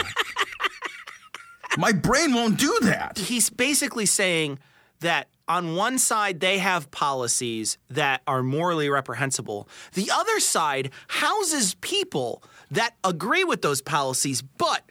my 1.78 1.91
brain 1.91 2.34
won't 2.34 2.58
do 2.58 2.78
that. 2.82 3.17
he's 3.17 3.49
basically 3.49 4.06
saying 4.06 4.60
that 4.99 5.28
on 5.47 5.75
one 5.75 5.97
side 5.97 6.39
they 6.39 6.60
have 6.60 6.91
policies 6.91 7.78
that 7.89 8.21
are 8.28 8.43
morally 8.43 8.89
reprehensible. 8.89 9.67
The 9.93 10.12
other 10.12 10.39
side 10.39 10.91
houses 11.08 11.75
people 11.82 12.43
that 12.71 12.95
agree 13.04 13.43
with 13.43 13.62
those 13.62 13.82
policies, 13.82 14.41
but 14.41 14.84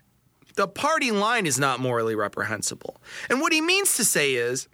the 0.56 0.66
party 0.66 1.12
line 1.12 1.46
is 1.46 1.58
not 1.58 1.78
morally 1.78 2.16
reprehensible. 2.16 3.00
And 3.30 3.40
what 3.40 3.52
he 3.52 3.60
means 3.60 3.96
to 3.96 4.04
say 4.04 4.34
is 4.34 4.68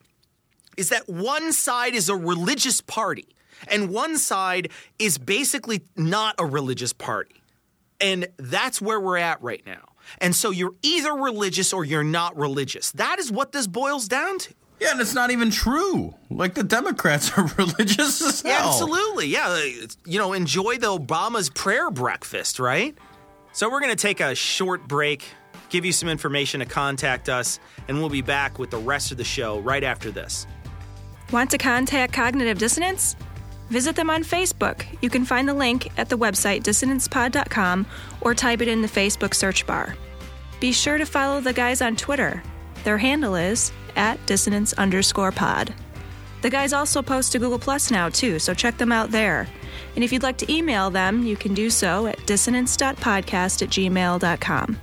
is 0.77 0.89
that 0.91 1.09
one 1.09 1.53
side 1.53 1.95
is 1.95 2.09
a 2.09 2.17
religious 2.17 2.81
party 2.81 3.27
and 3.69 3.91
one 3.91 4.19
side 4.19 4.71
is 4.99 5.19
basically 5.19 5.83
not 5.97 6.35
a 6.39 6.47
religious 6.47 6.93
party. 6.93 7.43
And 8.01 8.29
that's 8.37 8.81
where 8.81 9.01
we're 9.01 9.19
at 9.19 9.43
right 9.43 9.63
now. 9.67 9.93
And 10.19 10.35
so 10.35 10.51
you're 10.51 10.75
either 10.83 11.13
religious 11.13 11.73
or 11.73 11.85
you're 11.85 12.05
not 12.05 12.37
religious. 12.37 12.93
That 12.93 13.19
is 13.19 13.33
what 13.33 13.53
this 13.53 13.67
boils 13.67 14.09
down 14.09 14.39
to. 14.41 14.55
Yeah, 14.81 14.93
and 14.93 15.01
it's 15.01 15.15
not 15.15 15.31
even 15.31 15.51
true. 15.51 16.15
Like 16.31 16.55
the 16.55 16.65
Democrats 16.65 17.31
are 17.39 17.47
religious 17.57 18.21
as 18.21 18.43
hell. 18.43 18.53
Yeah, 18.53 18.67
absolutely. 18.67 19.29
Yeah, 19.29 19.65
you 20.05 20.19
know, 20.19 20.33
enjoy 20.33 20.79
the 20.79 20.99
Obama's 20.99 21.49
prayer 21.49 21.91
breakfast, 21.91 22.59
right? 22.59 22.97
So 23.53 23.71
we're 23.71 23.81
going 23.81 23.97
to 23.97 24.03
take 24.03 24.21
a 24.21 24.35
short 24.35 24.87
break, 24.89 25.25
give 25.71 25.85
you 25.85 25.93
some 25.93 26.09
information 26.09 26.61
to 26.61 26.67
contact 26.67 27.29
us, 27.29 27.61
and 27.89 27.99
we'll 27.99 28.11
be 28.11 28.21
back 28.21 28.59
with 28.59 28.71
the 28.71 28.79
rest 28.79 29.13
of 29.13 29.17
the 29.17 29.25
show 29.25 29.61
right 29.61 29.85
after 29.85 30.11
this. 30.11 30.47
Want 31.35 31.51
to 31.51 31.59
contact 31.59 32.13
Cognitive 32.13 32.59
Dissonance? 32.59 33.17
Visit 33.69 33.97
them 33.97 34.09
on 34.09 34.23
Facebook. 34.23 34.87
You 35.03 35.11
can 35.11 35.25
find 35.25 35.49
the 35.49 35.53
link 35.53 35.91
at 35.99 36.09
the 36.09 36.17
website 36.17 36.63
dissonancepod.com 36.63 37.87
or 38.21 38.37
type 38.37 38.61
it 38.61 38.69
in 38.69 38.83
the 38.83 38.87
Facebook 38.87 39.35
search 39.35 39.67
bar. 39.67 39.97
Be 40.61 40.71
sure 40.71 40.97
to 40.97 41.05
follow 41.05 41.41
the 41.41 41.53
guys 41.53 41.83
on 41.83 41.97
Twitter. 41.97 42.41
Their 42.85 42.99
handle 42.99 43.35
is 43.35 43.73
at 43.97 44.25
dissonance 44.27 44.75
underscore 44.75 45.33
pod. 45.33 45.75
The 46.43 46.51
guys 46.51 46.73
also 46.73 47.03
post 47.03 47.33
to 47.33 47.41
Google 47.41 47.59
Plus 47.59 47.91
now, 47.91 48.09
too, 48.09 48.39
so 48.39 48.55
check 48.55 48.79
them 48.79 48.93
out 48.93 49.11
there. 49.11 49.49
And 49.97 50.05
if 50.05 50.13
you'd 50.13 50.23
like 50.23 50.39
to 50.39 50.53
email 50.53 50.89
them, 50.89 51.25
you 51.27 51.35
can 51.35 51.53
do 51.53 51.69
so 51.69 52.07
at 52.07 52.25
dissonance.podcast 52.27 53.61
at 53.61 53.71
gmail.com. 53.71 54.81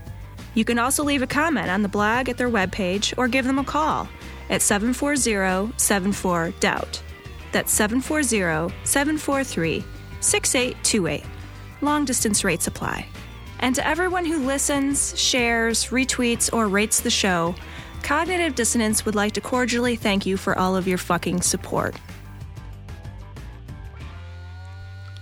You 0.54 0.66
can 0.66 0.80
also 0.80 1.06
leave 1.06 1.22
a 1.22 1.28
comment 1.28 1.70
on 1.70 1.82
the 1.82 1.88
blog 1.88 2.28
at 2.28 2.38
their 2.38 2.50
webpage 2.50 3.14
or 3.18 3.30
give 3.30 3.46
them 3.46 3.58
a 3.58 3.64
call 3.64 4.10
at 4.52 4.62
740 4.62 5.74
74 5.78 6.54
Doubt. 6.60 7.02
That's 7.52 7.72
740 7.72 8.74
743 8.84 9.84
6828. 10.20 11.24
Long 11.82 12.06
distance 12.06 12.44
rates 12.44 12.68
apply. 12.68 13.08
And 13.60 13.76
to 13.76 13.88
everyone 13.88 14.26
who 14.26 14.46
listens, 14.46 15.20
shares, 15.20 15.86
retweets, 15.88 16.52
or 16.54 16.68
rates 16.68 17.02
the 17.02 17.10
show, 17.10 17.56
Cognitive 18.04 18.56
Dissonance 18.56 19.06
would 19.06 19.16
like 19.16 19.34
to 19.34 19.42
cordially 19.42 19.96
thank 19.96 20.26
you 20.26 20.38
for 20.38 20.58
all 20.58 20.76
of 20.76 20.88
your 20.88 20.98
fucking 20.98 21.42
support. 21.42 21.96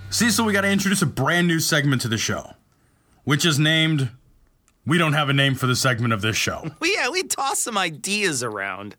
Cecil, 0.09 0.45
we 0.45 0.53
got 0.53 0.61
to 0.61 0.69
introduce 0.69 1.01
a 1.01 1.05
brand 1.05 1.47
new 1.47 1.59
segment 1.59 2.01
to 2.01 2.07
the 2.07 2.17
show, 2.17 2.53
which 3.25 3.45
is 3.45 3.59
named. 3.59 4.09
We 4.85 4.97
don't 4.97 5.13
have 5.13 5.29
a 5.29 5.33
name 5.33 5.55
for 5.55 5.67
the 5.67 5.75
segment 5.75 6.13
of 6.13 6.21
this 6.21 6.35
show. 6.35 6.71
Well, 6.79 6.91
yeah, 6.91 7.09
we 7.09 7.23
toss 7.23 7.59
some 7.59 7.77
ideas 7.77 8.41
around. 8.41 8.95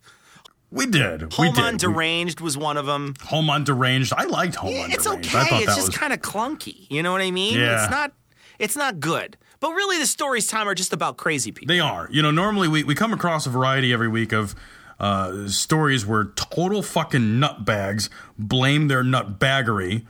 We 0.70 0.86
did. 0.86 1.22
we 1.36 1.46
Home 1.46 1.54
did. 1.54 1.64
on 1.64 1.72
We- 1.74 1.78
Deranged 1.78 2.40
was 2.40 2.56
one 2.56 2.76
of 2.76 2.86
them. 2.86 3.14
Home 3.24 3.50
on 3.50 3.64
Deranged. 3.64 4.12
I 4.16 4.24
liked 4.24 4.54
Home 4.56 4.74
on 4.78 4.90
It's 4.92 5.04
Deranged. 5.04 5.34
okay. 5.34 5.56
I 5.56 5.58
It's 5.58 5.74
just 5.74 5.88
was. 5.88 5.96
kind 5.96 6.12
of 6.12 6.20
clunky. 6.20 6.86
You 6.90 7.02
know 7.02 7.12
what 7.12 7.20
I 7.22 7.30
mean? 7.30 7.58
Yeah. 7.58 7.82
It's 7.82 7.90
not. 7.90 8.12
It's 8.58 8.76
not 8.76 9.00
good. 9.00 9.36
But 9.58 9.72
really, 9.72 9.98
the 9.98 10.06
stories 10.06 10.46
time 10.46 10.68
are 10.68 10.74
just 10.74 10.92
about 10.92 11.16
crazy 11.16 11.50
people. 11.52 11.74
They 11.74 11.80
are. 11.80 12.08
You 12.10 12.22
know, 12.22 12.30
normally 12.30 12.68
we, 12.68 12.84
we 12.84 12.94
come 12.94 13.12
across 13.12 13.46
a 13.46 13.50
variety 13.50 13.92
every 13.92 14.08
week 14.08 14.32
of 14.32 14.54
uh, 14.98 15.48
stories 15.48 16.06
where 16.06 16.24
total 16.36 16.82
fucking 16.82 17.40
nutbags 17.40 18.08
blame 18.38 18.88
their 18.88 19.02
nutbaggery 19.02 20.06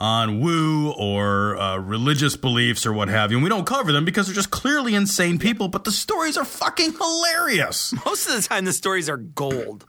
on 0.00 0.40
woo 0.40 0.90
or 0.92 1.56
uh, 1.56 1.78
religious 1.78 2.36
beliefs 2.36 2.84
or 2.84 2.92
what 2.92 3.08
have 3.08 3.30
you. 3.30 3.36
And 3.38 3.44
we 3.44 3.48
don't 3.50 3.66
cover 3.66 3.90
them 3.92 4.04
because 4.04 4.26
they're 4.26 4.34
just 4.34 4.50
clearly 4.50 4.94
insane 4.94 5.38
people, 5.38 5.68
but 5.68 5.84
the 5.84 5.92
stories 5.92 6.36
are 6.36 6.44
fucking 6.44 6.92
hilarious. 6.92 7.94
Most 8.06 8.26
of 8.28 8.34
the 8.36 8.42
time, 8.46 8.64
the 8.64 8.72
stories 8.72 9.08
are 9.08 9.16
gold. 9.16 9.86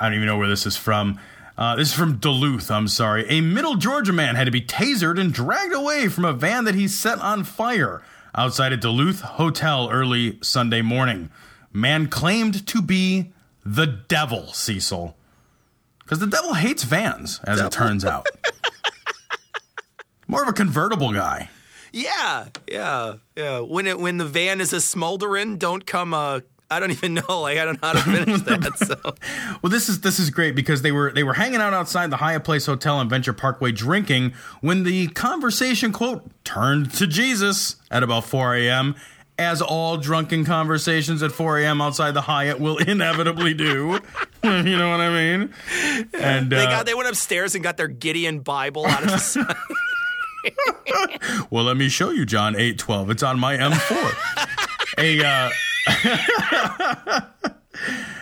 I 0.00 0.06
don't 0.06 0.14
even 0.14 0.26
know 0.26 0.38
where 0.38 0.48
this 0.48 0.66
is 0.66 0.76
from. 0.76 1.18
Uh, 1.56 1.76
this 1.76 1.88
is 1.88 1.94
from 1.94 2.16
Duluth, 2.16 2.70
I'm 2.70 2.88
sorry. 2.88 3.28
A 3.28 3.40
middle 3.40 3.76
Georgia 3.76 4.12
man 4.12 4.34
had 4.34 4.44
to 4.44 4.50
be 4.50 4.60
tasered 4.60 5.20
and 5.20 5.32
dragged 5.32 5.72
away 5.72 6.08
from 6.08 6.24
a 6.24 6.32
van 6.32 6.64
that 6.64 6.74
he 6.74 6.88
set 6.88 7.18
on 7.20 7.44
fire 7.44 8.02
outside 8.34 8.72
a 8.72 8.76
Duluth 8.76 9.20
hotel 9.20 9.88
early 9.90 10.38
Sunday 10.42 10.82
morning. 10.82 11.30
Man 11.72 12.08
claimed 12.08 12.66
to 12.66 12.82
be 12.82 13.32
the 13.64 13.86
devil, 13.86 14.52
Cecil. 14.52 15.16
Because 16.00 16.18
the 16.18 16.26
devil 16.26 16.54
hates 16.54 16.82
vans, 16.82 17.40
as 17.44 17.60
it 17.60 17.72
turns 17.72 18.04
out. 18.04 18.26
More 20.26 20.42
of 20.42 20.48
a 20.48 20.52
convertible 20.52 21.12
guy. 21.12 21.50
Yeah, 21.92 22.48
yeah, 22.68 23.14
yeah. 23.36 23.60
When 23.60 23.86
it 23.86 23.98
when 24.00 24.18
the 24.18 24.24
van 24.24 24.60
is 24.60 24.72
a 24.72 24.80
smoldering, 24.80 25.58
don't 25.58 25.86
come. 25.86 26.12
Uh, 26.12 26.40
I 26.70 26.80
don't 26.80 26.90
even 26.90 27.14
know. 27.28 27.42
Like 27.42 27.58
I 27.58 27.64
don't 27.64 27.80
know 27.80 27.88
how 27.88 27.92
to 27.94 28.00
finish 28.00 28.40
that. 28.42 28.64
So 28.84 29.14
Well, 29.62 29.70
this 29.70 29.88
is 29.88 30.00
this 30.00 30.18
is 30.18 30.30
great 30.30 30.54
because 30.54 30.82
they 30.82 30.92
were 30.92 31.12
they 31.12 31.22
were 31.22 31.34
hanging 31.34 31.60
out 31.60 31.72
outside 31.72 32.10
the 32.10 32.16
Hyatt 32.16 32.44
Place 32.44 32.66
Hotel 32.66 32.96
on 32.96 33.08
Venture 33.08 33.32
Parkway 33.32 33.72
drinking 33.72 34.32
when 34.60 34.82
the 34.82 35.08
conversation 35.08 35.92
quote 35.92 36.24
turned 36.44 36.92
to 36.94 37.06
Jesus 37.06 37.76
at 37.90 38.02
about 38.02 38.24
4 38.24 38.56
a.m. 38.56 38.94
As 39.36 39.60
all 39.60 39.96
drunken 39.96 40.44
conversations 40.44 41.20
at 41.20 41.32
4 41.32 41.58
a.m. 41.58 41.80
outside 41.80 42.12
the 42.12 42.20
Hyatt 42.22 42.60
will 42.60 42.76
inevitably 42.88 43.52
do. 43.54 43.98
you 44.44 44.76
know 44.76 44.90
what 44.90 45.00
I 45.00 45.10
mean? 45.10 45.52
And 46.14 46.50
they 46.50 46.64
uh, 46.64 46.70
got 46.70 46.86
they 46.86 46.94
went 46.94 47.08
upstairs 47.08 47.54
and 47.56 47.64
got 47.64 47.76
their 47.76 47.88
Gideon 47.88 48.40
Bible 48.40 48.86
out 48.86 49.02
of 49.02 49.10
the 49.10 49.18
side. 49.18 49.56
well, 51.50 51.64
let 51.64 51.76
me 51.76 51.88
show 51.88 52.10
you 52.10 52.24
John 52.26 52.54
8:12. 52.54 53.10
It's 53.10 53.22
on 53.22 53.38
my 53.40 53.56
M4. 53.56 54.48
a 54.98 55.24
uh, 55.26 55.50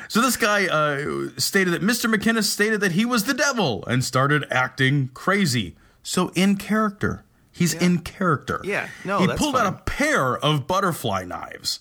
So 0.08 0.20
this 0.20 0.36
guy 0.36 0.66
uh, 0.66 1.28
stated 1.38 1.72
that 1.72 1.80
Mr. 1.82 2.12
McKinnis 2.12 2.44
stated 2.44 2.80
that 2.82 2.92
he 2.92 3.06
was 3.06 3.24
the 3.24 3.32
devil 3.32 3.82
and 3.86 4.04
started 4.04 4.44
acting 4.50 5.08
crazy. 5.14 5.74
So 6.02 6.28
in 6.34 6.56
character. 6.56 7.24
He's 7.50 7.72
in 7.74 7.98
character. 8.00 8.60
Yeah, 8.64 8.88
no, 9.04 9.20
He 9.20 9.26
pulled 9.28 9.54
fine. 9.54 9.66
out 9.66 9.72
a 9.74 9.82
pair 9.84 10.36
of 10.36 10.66
butterfly 10.66 11.24
knives. 11.24 11.80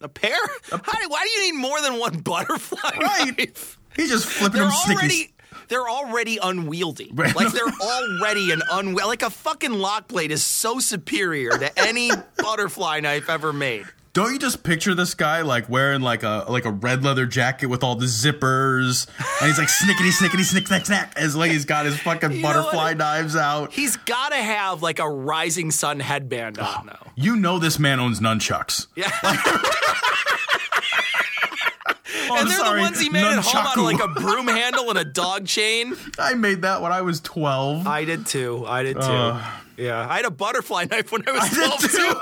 A 0.00 0.08
pair? 0.08 0.36
How 0.70 0.78
do, 0.78 1.08
why 1.08 1.24
do 1.24 1.30
you 1.40 1.52
need 1.52 1.60
more 1.60 1.80
than 1.80 1.98
one 2.00 2.18
butterfly 2.20 2.78
Right. 3.00 3.38
knife? 3.38 3.78
He's 3.94 4.10
just 4.10 4.26
flipping 4.26 4.60
They're 4.60 4.68
them 4.68 4.76
already 4.96 5.28
they're 5.68 5.88
already 5.88 6.38
unwieldy. 6.42 7.10
Right. 7.14 7.34
Like 7.34 7.52
they're 7.52 7.62
already 7.80 8.50
an 8.50 8.62
unwieldy. 8.72 9.06
Like 9.08 9.22
a 9.22 9.30
fucking 9.30 9.72
lock 9.72 10.08
blade 10.08 10.30
is 10.32 10.42
so 10.42 10.80
superior 10.80 11.50
to 11.50 11.78
any 11.78 12.10
butterfly 12.38 13.00
knife 13.00 13.28
ever 13.30 13.52
made. 13.52 13.86
Don't 14.14 14.30
you 14.34 14.38
just 14.38 14.62
picture 14.62 14.94
this 14.94 15.14
guy 15.14 15.40
like 15.40 15.70
wearing 15.70 16.02
like 16.02 16.22
a 16.22 16.44
like 16.46 16.66
a 16.66 16.70
red 16.70 17.02
leather 17.02 17.24
jacket 17.24 17.66
with 17.66 17.82
all 17.82 17.94
the 17.94 18.04
zippers, 18.04 19.08
and 19.40 19.48
he's 19.48 19.56
like 19.58 19.68
snickety 19.68 20.10
snickety 20.10 20.44
snick 20.44 20.66
snack 20.66 20.84
snack 20.84 21.14
as 21.16 21.34
like 21.34 21.50
he's 21.50 21.64
got 21.64 21.86
his 21.86 21.98
fucking 21.98 22.32
You 22.36 22.42
butterfly 22.42 22.92
knives 22.92 23.36
out. 23.36 23.72
He's 23.72 23.96
got 23.96 24.28
to 24.28 24.36
have 24.36 24.82
like 24.82 24.98
a 24.98 25.08
rising 25.08 25.70
sun 25.70 25.98
headband 25.98 26.58
on 26.58 26.86
now. 26.86 27.12
You 27.16 27.36
know 27.36 27.58
this 27.58 27.78
man 27.78 28.00
owns 28.00 28.20
nunchucks. 28.20 28.86
Yeah. 28.96 29.10
Oh, 32.30 32.36
and 32.38 32.48
they're 32.48 32.56
sorry, 32.56 32.78
the 32.78 32.82
ones 32.82 33.00
he 33.00 33.08
made 33.10 33.24
at 33.24 33.38
home 33.44 33.66
out 33.66 33.76
of 33.76 33.84
like 33.84 34.02
a 34.02 34.08
broom 34.08 34.46
handle 34.46 34.88
and 34.88 34.98
a 34.98 35.04
dog 35.04 35.46
chain. 35.46 35.94
I 36.18 36.34
made 36.34 36.62
that 36.62 36.80
when 36.80 36.90
I 36.92 37.02
was 37.02 37.20
twelve. 37.20 37.86
I 37.86 38.04
did 38.04 38.24
too. 38.26 38.64
I 38.66 38.82
did 38.84 38.94
too. 38.94 39.00
Uh, 39.02 39.42
yeah. 39.76 40.06
I 40.08 40.16
had 40.16 40.24
a 40.24 40.30
butterfly 40.30 40.86
knife 40.90 41.12
when 41.12 41.24
I 41.26 41.32
was 41.32 41.42
I 41.42 41.48
12 41.48 41.80
did 41.80 41.90
too. 41.90 42.14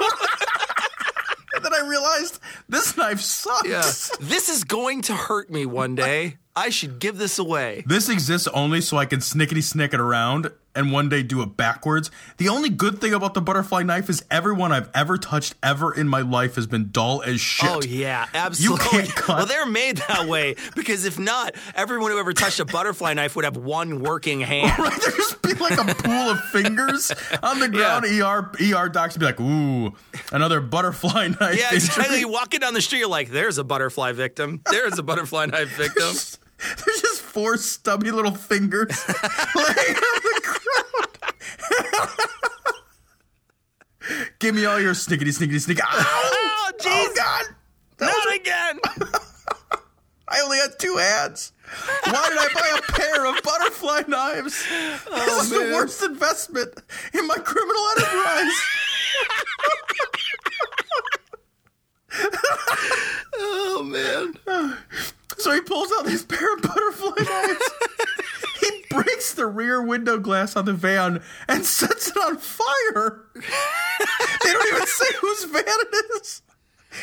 Too. 1.61 1.67
and 1.67 1.75
then 1.75 1.85
I 1.85 1.87
realized 1.89 2.41
this 2.69 2.97
knife 2.97 3.21
sucks. 3.21 3.69
Yeah. 3.69 3.83
This 4.21 4.49
is 4.49 4.65
going 4.65 5.03
to 5.03 5.15
hurt 5.15 5.51
me 5.51 5.67
one 5.67 5.95
day. 5.95 6.37
I 6.57 6.71
should 6.71 6.99
give 6.99 7.17
this 7.17 7.39
away. 7.39 7.85
This 7.87 8.09
exists 8.09 8.49
only 8.49 8.81
so 8.81 8.97
I 8.97 9.07
can 9.07 9.21
snickety 9.21 9.63
snick 9.63 9.95
it 9.95 10.01
around 10.01 10.51
and 10.75 10.93
one 10.93 11.09
day 11.09 11.23
do 11.23 11.43
it 11.43 11.57
backwards. 11.57 12.11
The 12.37 12.49
only 12.49 12.69
good 12.69 13.01
thing 13.01 13.13
about 13.15 13.35
the 13.35 13.41
butterfly 13.41 13.83
knife 13.83 14.09
is 14.09 14.25
everyone 14.31 14.73
I've 14.73 14.91
ever 14.95 15.19
touched 15.19 15.55
ever 15.63 15.95
in 15.95 16.09
my 16.09 16.21
life 16.21 16.55
has 16.57 16.67
been 16.67 16.91
dull 16.91 17.23
as 17.23 17.41
shit. 17.41 17.69
Oh 17.71 17.81
yeah, 17.83 18.27
absolutely. 18.35 19.09
Well, 19.29 19.47
they're 19.47 19.67
made 19.67 19.99
that 20.09 20.27
way 20.27 20.57
because 20.75 21.05
if 21.05 21.19
not, 21.19 21.55
everyone 21.75 22.11
who 22.11 22.19
ever 22.19 22.33
touched 22.33 22.61
a 22.61 22.65
butterfly 22.65 23.15
knife 23.15 23.37
would 23.37 23.45
have 23.45 23.57
one 23.57 24.01
working 24.01 24.41
hand. 24.41 24.71
Right, 24.81 24.99
there'd 25.01 25.15
just 25.17 25.43
be 25.43 25.53
like 25.55 25.79
a 25.79 25.95
pool 25.95 26.31
of 26.31 26.41
fingers 26.47 27.13
on 27.43 27.61
the 27.61 27.69
ground. 27.69 28.07
ER 28.07 28.51
ER 28.61 28.89
docs 28.89 29.15
would 29.15 29.21
be 29.21 29.27
like, 29.27 29.41
"Ooh, 29.41 29.93
another 30.33 30.61
butterfly 30.61 31.29
knife." 31.41 31.41
Yeah, 31.59 31.67
injury." 31.67 31.77
exactly. 31.77 32.21
You 32.21 32.29
walking 32.29 32.61
down 32.61 32.73
the 32.75 32.81
street, 32.81 33.01
you're 33.01 33.09
like, 33.09 33.31
"There's 33.31 33.59
a 33.59 33.65
butterfly 33.65 34.13
victim. 34.13 34.63
There's 34.71 34.99
a 34.99 35.03
butterfly 35.03 35.47
knife 35.47 35.77
victim." 35.77 36.15
There's 36.85 37.01
just 37.01 37.23
four 37.23 37.57
stubby 37.57 38.11
little 38.11 38.35
fingers 38.35 38.89
laying 39.55 39.97
on 39.97 40.21
the 40.23 40.41
ground. 40.45 41.09
Give 44.39 44.55
me 44.55 44.65
all 44.67 44.81
your 44.81 44.95
snickety 44.95 45.29
snickety 45.29 45.61
snick. 45.61 45.79
Oh, 45.83 45.87
Ow! 45.89 46.31
Oh, 46.33 46.73
jeez. 46.79 46.87
Oh 46.87 47.13
God! 47.17 47.47
Not 48.01 48.35
again. 48.35 48.81
I 50.29 50.41
only 50.43 50.59
had 50.59 50.79
two 50.79 50.97
hands. 50.97 51.53
Why 52.05 52.27
did 52.29 52.39
I 52.39 52.49
buy 52.55 52.79
a 52.79 52.83
pair 52.93 53.27
of 53.27 53.43
butterfly 53.43 54.03
knives? 54.09 54.65
this 54.69 55.07
oh, 55.11 55.41
is 55.41 55.51
the 55.51 55.73
worst 55.75 56.03
investment 56.03 56.83
in 57.15 57.27
my 57.27 57.37
criminal 57.37 57.83
enterprise. 57.97 58.53
Oh 63.43 63.83
man. 63.83 64.35
So 65.39 65.53
he 65.53 65.61
pulls 65.63 65.91
out 65.97 66.05
this 66.05 66.25
pair 66.25 66.55
of 66.55 66.63
butterfly 66.63 67.25
knives. 67.25 67.71
he 68.61 68.85
breaks 68.91 69.33
the 69.35 69.47
rear 69.47 69.80
window 69.91 70.19
glass 70.19 70.57
on 70.57 70.65
the 70.65 70.73
van 70.73 71.23
and 71.49 71.67
sets 71.79 72.09
it 72.09 72.17
on 72.17 72.39
fire. 72.39 73.25
they 73.35 74.53
don't 74.53 74.75
even 74.75 74.87
say 74.87 75.07
whose 75.21 75.45
van 75.45 75.65
it 75.67 76.17
is. 76.23 76.43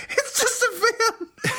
It's 0.10 0.40
just 0.40 0.64
a 0.64 0.94
van. 1.20 1.28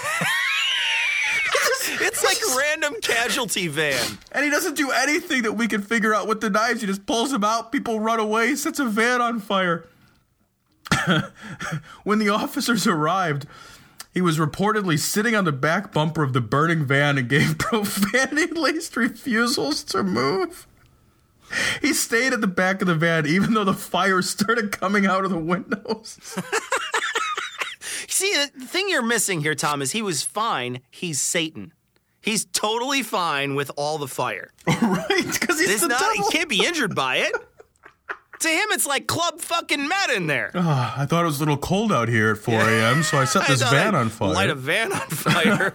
It's 2.00 2.22
like 2.22 2.38
random 2.56 3.00
casualty 3.00 3.66
van. 3.66 4.18
And 4.32 4.44
he 4.44 4.50
doesn't 4.50 4.76
do 4.76 4.90
anything 4.90 5.42
that 5.42 5.54
we 5.54 5.66
can 5.66 5.82
figure 5.82 6.14
out 6.14 6.28
with 6.28 6.40
the 6.40 6.50
knives. 6.50 6.80
He 6.80 6.86
just 6.86 7.06
pulls 7.06 7.30
them 7.30 7.44
out, 7.44 7.72
people 7.72 7.98
run 7.98 8.20
away, 8.20 8.54
sets 8.56 8.78
a 8.78 8.84
van 8.84 9.20
on 9.20 9.40
fire. 9.40 9.86
when 12.04 12.18
the 12.18 12.28
officers 12.28 12.86
arrived, 12.86 13.46
he 14.14 14.20
was 14.20 14.38
reportedly 14.38 14.98
sitting 14.98 15.34
on 15.34 15.44
the 15.44 15.52
back 15.52 15.92
bumper 15.92 16.22
of 16.22 16.32
the 16.32 16.40
burning 16.40 16.84
van 16.84 17.18
and 17.18 17.28
gave 17.28 17.58
profanity 17.58 18.46
laced 18.46 18.96
refusals 18.96 19.82
to 19.84 20.02
move. 20.02 20.66
He 21.80 21.92
stayed 21.92 22.32
at 22.32 22.40
the 22.40 22.46
back 22.46 22.80
of 22.80 22.86
the 22.88 22.94
van 22.94 23.26
even 23.26 23.54
though 23.54 23.64
the 23.64 23.74
fire 23.74 24.22
started 24.22 24.72
coming 24.72 25.06
out 25.06 25.24
of 25.24 25.30
the 25.30 25.38
windows. 25.38 26.18
See, 28.08 28.32
the 28.34 28.66
thing 28.66 28.88
you're 28.88 29.02
missing 29.02 29.40
here, 29.40 29.54
Tom, 29.54 29.80
is 29.82 29.92
he 29.92 30.02
was 30.02 30.22
fine. 30.22 30.80
He's 30.90 31.20
Satan. 31.20 31.72
He's 32.20 32.44
totally 32.46 33.02
fine 33.02 33.54
with 33.54 33.70
all 33.76 33.96
the 33.98 34.08
fire. 34.08 34.50
right? 34.66 35.06
Because 35.08 35.60
he's 35.60 35.70
It's 35.70 35.82
the 35.82 35.88
not. 35.88 36.16
He 36.16 36.22
can't 36.30 36.48
be 36.48 36.64
injured 36.66 36.94
by 36.94 37.18
it. 37.18 37.32
to 38.40 38.48
him, 38.48 38.66
it's 38.70 38.86
like 38.86 39.06
Club 39.06 39.40
fucking 39.40 39.86
Med 39.86 40.10
in 40.10 40.26
there. 40.26 40.50
Ah, 40.54 40.94
I 41.00 41.06
thought 41.06 41.22
it 41.22 41.26
was 41.26 41.36
a 41.36 41.40
little 41.40 41.56
cold 41.56 41.92
out 41.92 42.08
here 42.08 42.32
at 42.32 42.38
4 42.38 42.54
a.m., 42.60 43.02
so 43.02 43.18
I 43.18 43.24
set 43.24 43.46
this 43.48 43.62
I 43.62 43.70
van 43.70 43.94
on 43.94 44.08
fire. 44.08 44.34
Light 44.34 44.50
a 44.50 44.54
van 44.54 44.92
on 44.92 45.08
fire. 45.08 45.72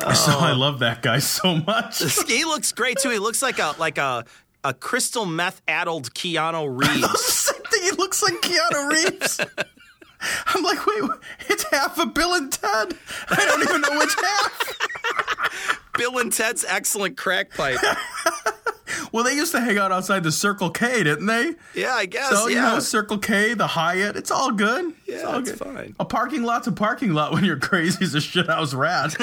So 0.00 0.32
I 0.38 0.52
oh. 0.52 0.56
love 0.58 0.80
that 0.80 1.02
guy 1.02 1.18
so 1.18 1.56
much. 1.56 2.02
he 2.26 2.44
looks 2.44 2.72
great 2.72 2.98
too. 2.98 3.10
He 3.10 3.18
looks 3.18 3.42
like 3.42 3.58
a 3.58 3.74
like 3.78 3.98
a 3.98 4.24
a 4.64 4.74
crystal 4.74 5.26
meth 5.26 5.62
addled 5.68 6.12
Keanu 6.14 6.66
Reeves. 6.80 7.52
He 7.82 7.90
looks 7.92 8.22
like 8.22 8.34
Keanu 8.34 8.90
Reeves. 8.90 9.40
I'm 10.46 10.62
like, 10.62 10.84
wait, 10.86 11.02
it's 11.48 11.64
half 11.70 11.98
a 11.98 12.06
Bill 12.06 12.34
and 12.34 12.50
Ted. 12.50 12.94
I 13.28 13.44
don't 13.46 13.62
even 13.62 13.80
know 13.82 13.98
which 13.98 14.14
half. 14.14 15.92
Bill 15.96 16.18
and 16.18 16.32
Ted's 16.32 16.64
excellent 16.66 17.16
crack 17.16 17.50
pipe. 17.50 17.78
Well, 19.12 19.24
they 19.24 19.34
used 19.34 19.52
to 19.52 19.60
hang 19.60 19.78
out 19.78 19.90
outside 19.92 20.22
the 20.22 20.30
Circle 20.32 20.70
K, 20.70 21.02
didn't 21.02 21.26
they? 21.26 21.54
Yeah, 21.74 21.94
I 21.94 22.06
guess. 22.06 22.30
So, 22.30 22.46
you 22.48 22.56
yeah. 22.56 22.72
know, 22.74 22.78
Circle 22.80 23.18
K, 23.18 23.54
the 23.54 23.66
Hyatt, 23.66 24.16
it's 24.16 24.30
all 24.30 24.52
good. 24.52 24.94
it's 25.06 25.22
Yeah, 25.22 25.28
all 25.28 25.38
it's 25.40 25.50
good. 25.50 25.58
fine. 25.58 25.94
A 25.98 26.04
parking 26.04 26.42
lot's 26.44 26.66
a 26.66 26.72
parking 26.72 27.12
lot 27.12 27.32
when 27.32 27.44
you're 27.44 27.58
crazy 27.58 28.04
as 28.04 28.14
a 28.14 28.18
shithouse 28.18 28.74
rat. 28.76 29.16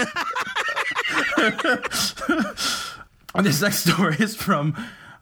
and 3.36 3.46
this 3.46 3.62
next 3.62 3.86
story 3.90 4.16
is 4.20 4.36
from 4.36 4.76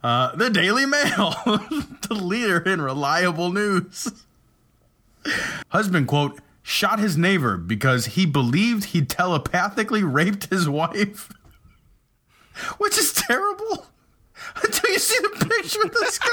uh, 0.04 0.36
the 0.36 0.50
Daily 0.50 0.86
Mail, 0.86 1.36
the 1.46 2.18
leader 2.20 2.58
in 2.60 2.82
reliable 2.82 3.52
news. 3.52 4.12
Husband, 5.70 6.08
quote, 6.08 6.40
shot 6.64 7.00
his 7.00 7.16
neighbor 7.18 7.58
because 7.58 8.08
he 8.08 8.26
believed 8.26 8.86
he 8.86 9.06
telepathically 9.06 10.04
raped 10.04 10.48
his 10.50 10.68
wife. 10.68 11.30
Which 12.80 12.98
is 12.98 13.14
terrible. 13.14 13.86
Until 14.64 14.92
you 14.92 15.00
see 15.00 15.20
the 15.20 15.46
picture 15.46 15.82
of 15.84 15.94
this 15.94 16.18
guy. 16.18 16.28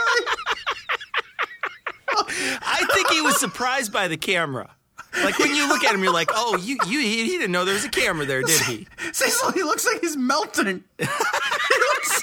I 2.63 2.87
think 2.95 3.09
he 3.11 3.21
was 3.21 3.39
surprised 3.39 3.93
by 3.93 4.09
the 4.09 4.17
camera. 4.17 4.75
Like 5.23 5.39
when 5.39 5.55
you 5.55 5.69
look 5.69 5.85
at 5.85 5.95
him, 5.95 6.03
you're 6.03 6.13
like, 6.13 6.31
"Oh, 6.35 6.57
you, 6.57 6.79
you, 6.87 7.01
he 7.01 7.25
he 7.25 7.39
didn't 7.39 7.51
know 7.51 7.65
there 7.65 7.75
was 7.75 7.85
a 7.85 7.89
camera 7.89 8.27
there, 8.27 8.43
did 8.43 8.61
he?" 8.63 8.87
Cecil, 9.13 9.53
he 9.53 9.63
looks 9.63 9.87
like 9.87 10.01
he's 10.01 10.17
melting. 10.17 10.85
he 10.99 11.05
looks, 11.07 12.23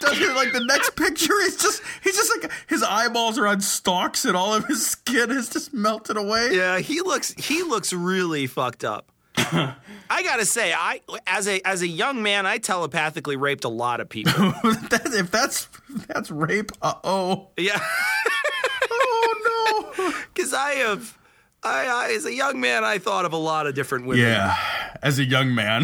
doesn't 0.00 0.34
like 0.34 0.52
the 0.52 0.64
next 0.64 0.96
picture. 0.96 1.34
He's 1.42 1.56
just 1.56 1.82
he's 2.04 2.16
just 2.16 2.30
like 2.36 2.52
his 2.68 2.82
eyeballs 2.82 3.38
are 3.38 3.46
on 3.46 3.60
stalks 3.60 4.24
and 4.24 4.36
all 4.36 4.54
of 4.54 4.66
his 4.66 4.86
skin 4.86 5.30
is 5.30 5.48
just 5.48 5.72
melted 5.72 6.16
away. 6.16 6.54
Yeah, 6.54 6.78
he 6.78 7.00
looks 7.00 7.34
he 7.38 7.62
looks 7.62 7.92
really 7.92 8.46
fucked 8.46 8.84
up. 8.84 9.10
I 10.10 10.22
gotta 10.22 10.44
say, 10.44 10.72
I 10.72 11.00
as 11.26 11.46
a 11.48 11.60
as 11.66 11.82
a 11.82 11.88
young 11.88 12.22
man, 12.22 12.46
I 12.46 12.58
telepathically 12.58 13.36
raped 13.36 13.64
a 13.64 13.68
lot 13.68 14.00
of 14.00 14.08
people. 14.08 14.32
that, 14.32 15.02
if 15.14 15.30
that's 15.30 15.68
that's 16.06 16.30
rape, 16.30 16.70
uh 16.82 16.94
oh, 17.04 17.48
Yeah, 17.56 17.78
oh 18.90 19.92
no. 19.98 20.12
because 20.32 20.52
I 20.54 20.70
have, 20.74 21.18
I, 21.62 21.86
I 21.86 22.12
as 22.14 22.24
a 22.24 22.34
young 22.34 22.60
man, 22.60 22.84
I 22.84 22.98
thought 22.98 23.24
of 23.24 23.32
a 23.32 23.38
lot 23.38 23.66
of 23.66 23.74
different 23.74 24.06
women. 24.06 24.24
Yeah, 24.24 24.56
as 25.02 25.18
a 25.18 25.24
young 25.24 25.54
man. 25.54 25.82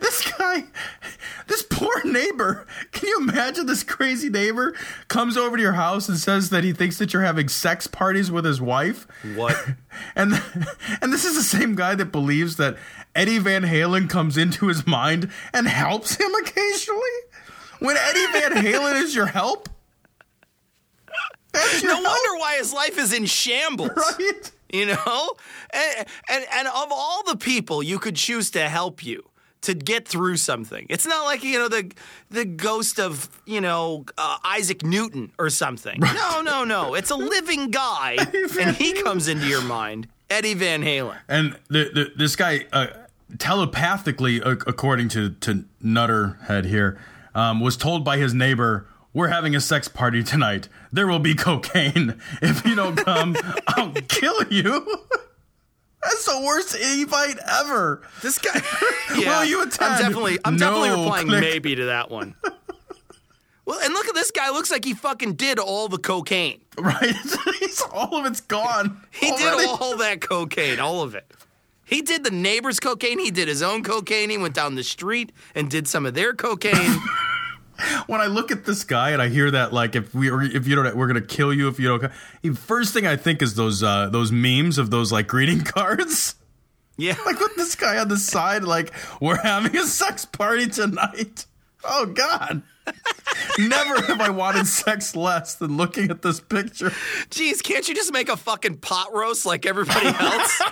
this 0.00 0.32
guy, 0.32 0.64
this 1.46 1.62
poor 1.92 2.12
neighbor. 2.12 2.66
Can 2.92 3.08
you 3.08 3.20
imagine 3.20 3.66
this 3.66 3.82
crazy 3.82 4.28
neighbor 4.28 4.74
comes 5.08 5.36
over 5.36 5.56
to 5.56 5.62
your 5.62 5.72
house 5.72 6.08
and 6.08 6.18
says 6.18 6.50
that 6.50 6.64
he 6.64 6.72
thinks 6.72 6.98
that 6.98 7.12
you're 7.12 7.22
having 7.22 7.48
sex 7.48 7.86
parties 7.86 8.30
with 8.30 8.44
his 8.44 8.60
wife? 8.60 9.06
What? 9.34 9.56
And 10.14 10.32
and 11.02 11.12
this 11.12 11.24
is 11.24 11.34
the 11.34 11.42
same 11.42 11.74
guy 11.74 11.96
that 11.96 12.06
believes 12.12 12.56
that 12.58 12.76
Eddie 13.14 13.38
Van 13.38 13.62
Halen 13.62 14.08
comes 14.08 14.38
into 14.38 14.68
his 14.68 14.86
mind 14.86 15.30
and 15.52 15.66
helps 15.66 16.14
him 16.14 16.32
occasionally. 16.32 17.00
When 17.80 17.96
Eddie 17.96 18.26
Van 18.32 18.52
Halen 18.64 19.02
is 19.02 19.16
your 19.16 19.26
help, 19.26 19.68
that's 21.52 21.82
your 21.82 21.92
No 21.92 22.00
wonder 22.00 22.38
why 22.38 22.56
his 22.58 22.72
life 22.72 22.98
is 22.98 23.12
in 23.12 23.26
shambles. 23.26 23.90
right? 23.96 24.50
You 24.72 24.86
know, 24.86 25.30
and, 25.72 26.06
and 26.28 26.44
and 26.54 26.68
of 26.68 26.88
all 26.92 27.24
the 27.24 27.36
people 27.36 27.82
you 27.82 27.98
could 27.98 28.14
choose 28.14 28.50
to 28.52 28.68
help 28.68 29.04
you 29.04 29.28
to 29.62 29.74
get 29.74 30.08
through 30.08 30.36
something, 30.38 30.86
it's 30.88 31.06
not 31.06 31.24
like 31.24 31.44
you 31.44 31.58
know 31.58 31.68
the 31.68 31.90
the 32.30 32.44
ghost 32.44 32.98
of 32.98 33.28
you 33.46 33.60
know 33.60 34.04
uh, 34.16 34.38
Isaac 34.44 34.82
Newton 34.82 35.32
or 35.38 35.50
something. 35.50 36.00
No, 36.00 36.40
no, 36.42 36.64
no. 36.64 36.94
It's 36.94 37.10
a 37.10 37.16
living 37.16 37.70
guy, 37.70 38.16
and 38.60 38.76
he 38.76 38.92
comes 39.02 39.28
into 39.28 39.46
your 39.46 39.62
mind, 39.62 40.08
Eddie 40.30 40.54
Van 40.54 40.82
Halen. 40.82 41.18
And 41.28 41.56
the, 41.68 41.90
the, 41.92 42.12
this 42.16 42.36
guy, 42.36 42.66
uh, 42.72 42.86
telepathically, 43.38 44.40
a- 44.40 44.50
according 44.66 45.08
to, 45.10 45.30
to 45.30 45.64
Nutterhead 45.82 46.64
here, 46.66 46.98
um, 47.34 47.60
was 47.60 47.76
told 47.76 48.04
by 48.04 48.16
his 48.16 48.32
neighbor, 48.32 48.86
We're 49.12 49.28
having 49.28 49.54
a 49.56 49.60
sex 49.60 49.88
party 49.88 50.22
tonight. 50.22 50.68
There 50.92 51.06
will 51.06 51.18
be 51.18 51.34
cocaine. 51.34 52.20
If 52.40 52.64
you 52.64 52.74
don't 52.74 52.96
come, 52.96 53.36
I'll 53.68 53.92
kill 53.92 54.44
you. 54.50 54.86
That's 56.02 56.24
the 56.24 56.40
worst 56.44 56.74
invite 56.74 57.38
ever. 57.60 58.02
This 58.22 58.38
guy. 58.38 58.52
yeah, 59.16 59.38
Will 59.40 59.44
you 59.44 59.62
attend? 59.62 59.92
I'm 59.94 60.02
definitely, 60.02 60.38
I'm 60.44 60.56
definitely 60.56 60.90
replying 60.90 61.28
click. 61.28 61.40
maybe 61.40 61.74
to 61.74 61.86
that 61.86 62.10
one. 62.10 62.34
Well, 63.66 63.78
and 63.84 63.94
look 63.94 64.08
at 64.08 64.16
this 64.16 64.32
guy. 64.32 64.50
Looks 64.50 64.72
like 64.72 64.84
he 64.84 64.94
fucking 64.94 65.34
did 65.34 65.60
all 65.60 65.86
the 65.86 65.98
cocaine. 65.98 66.60
Right? 66.76 67.14
He's, 67.60 67.80
all 67.92 68.16
of 68.16 68.26
it's 68.26 68.40
gone. 68.40 69.00
He 69.12 69.30
already. 69.30 69.58
did 69.58 69.68
all 69.68 69.96
that 69.98 70.20
cocaine, 70.20 70.80
all 70.80 71.02
of 71.02 71.14
it. 71.14 71.24
He 71.84 72.02
did 72.02 72.24
the 72.24 72.32
neighbor's 72.32 72.80
cocaine. 72.80 73.20
He 73.20 73.30
did 73.30 73.46
his 73.46 73.62
own 73.62 73.84
cocaine. 73.84 74.28
He 74.28 74.38
went 74.38 74.56
down 74.56 74.74
the 74.74 74.82
street 74.82 75.30
and 75.54 75.70
did 75.70 75.86
some 75.86 76.04
of 76.04 76.14
their 76.14 76.34
cocaine. 76.34 76.98
when 78.06 78.20
I 78.20 78.26
look 78.26 78.50
at 78.50 78.64
this 78.64 78.84
guy 78.84 79.10
and 79.10 79.22
I 79.22 79.28
hear 79.28 79.50
that 79.50 79.72
like 79.72 79.94
if 79.96 80.14
we 80.14 80.28
if 80.54 80.66
you 80.66 80.76
don't 80.76 80.96
we're 80.96 81.06
gonna 81.06 81.20
kill 81.20 81.52
you 81.52 81.68
if 81.68 81.78
you 81.78 81.88
don't 81.88 82.12
the 82.42 82.54
first 82.54 82.92
thing 82.92 83.06
I 83.06 83.16
think 83.16 83.42
is 83.42 83.54
those 83.54 83.82
uh 83.82 84.08
those 84.08 84.32
memes 84.32 84.78
of 84.78 84.90
those 84.90 85.12
like 85.12 85.26
greeting 85.26 85.60
cards. 85.64 86.34
yeah. 86.96 87.16
Like 87.24 87.40
with 87.40 87.56
this 87.56 87.74
guy 87.74 87.98
on 87.98 88.08
the 88.08 88.16
side, 88.18 88.64
like 88.64 88.92
we're 89.20 89.40
having 89.40 89.76
a 89.76 89.84
sex 89.84 90.24
party 90.24 90.66
tonight. 90.68 91.46
Oh 91.84 92.06
God. 92.06 92.62
Never 93.58 94.02
have 94.02 94.20
I 94.20 94.30
wanted 94.30 94.66
sex 94.66 95.14
less 95.14 95.54
than 95.54 95.76
looking 95.76 96.10
at 96.10 96.22
this 96.22 96.40
picture. 96.40 96.92
Geez, 97.30 97.62
can't 97.62 97.88
you 97.88 97.94
just 97.94 98.12
make 98.12 98.28
a 98.28 98.36
fucking 98.36 98.78
pot 98.78 99.14
roast 99.14 99.46
like 99.46 99.64
everybody 99.66 100.08
else? 100.08 100.62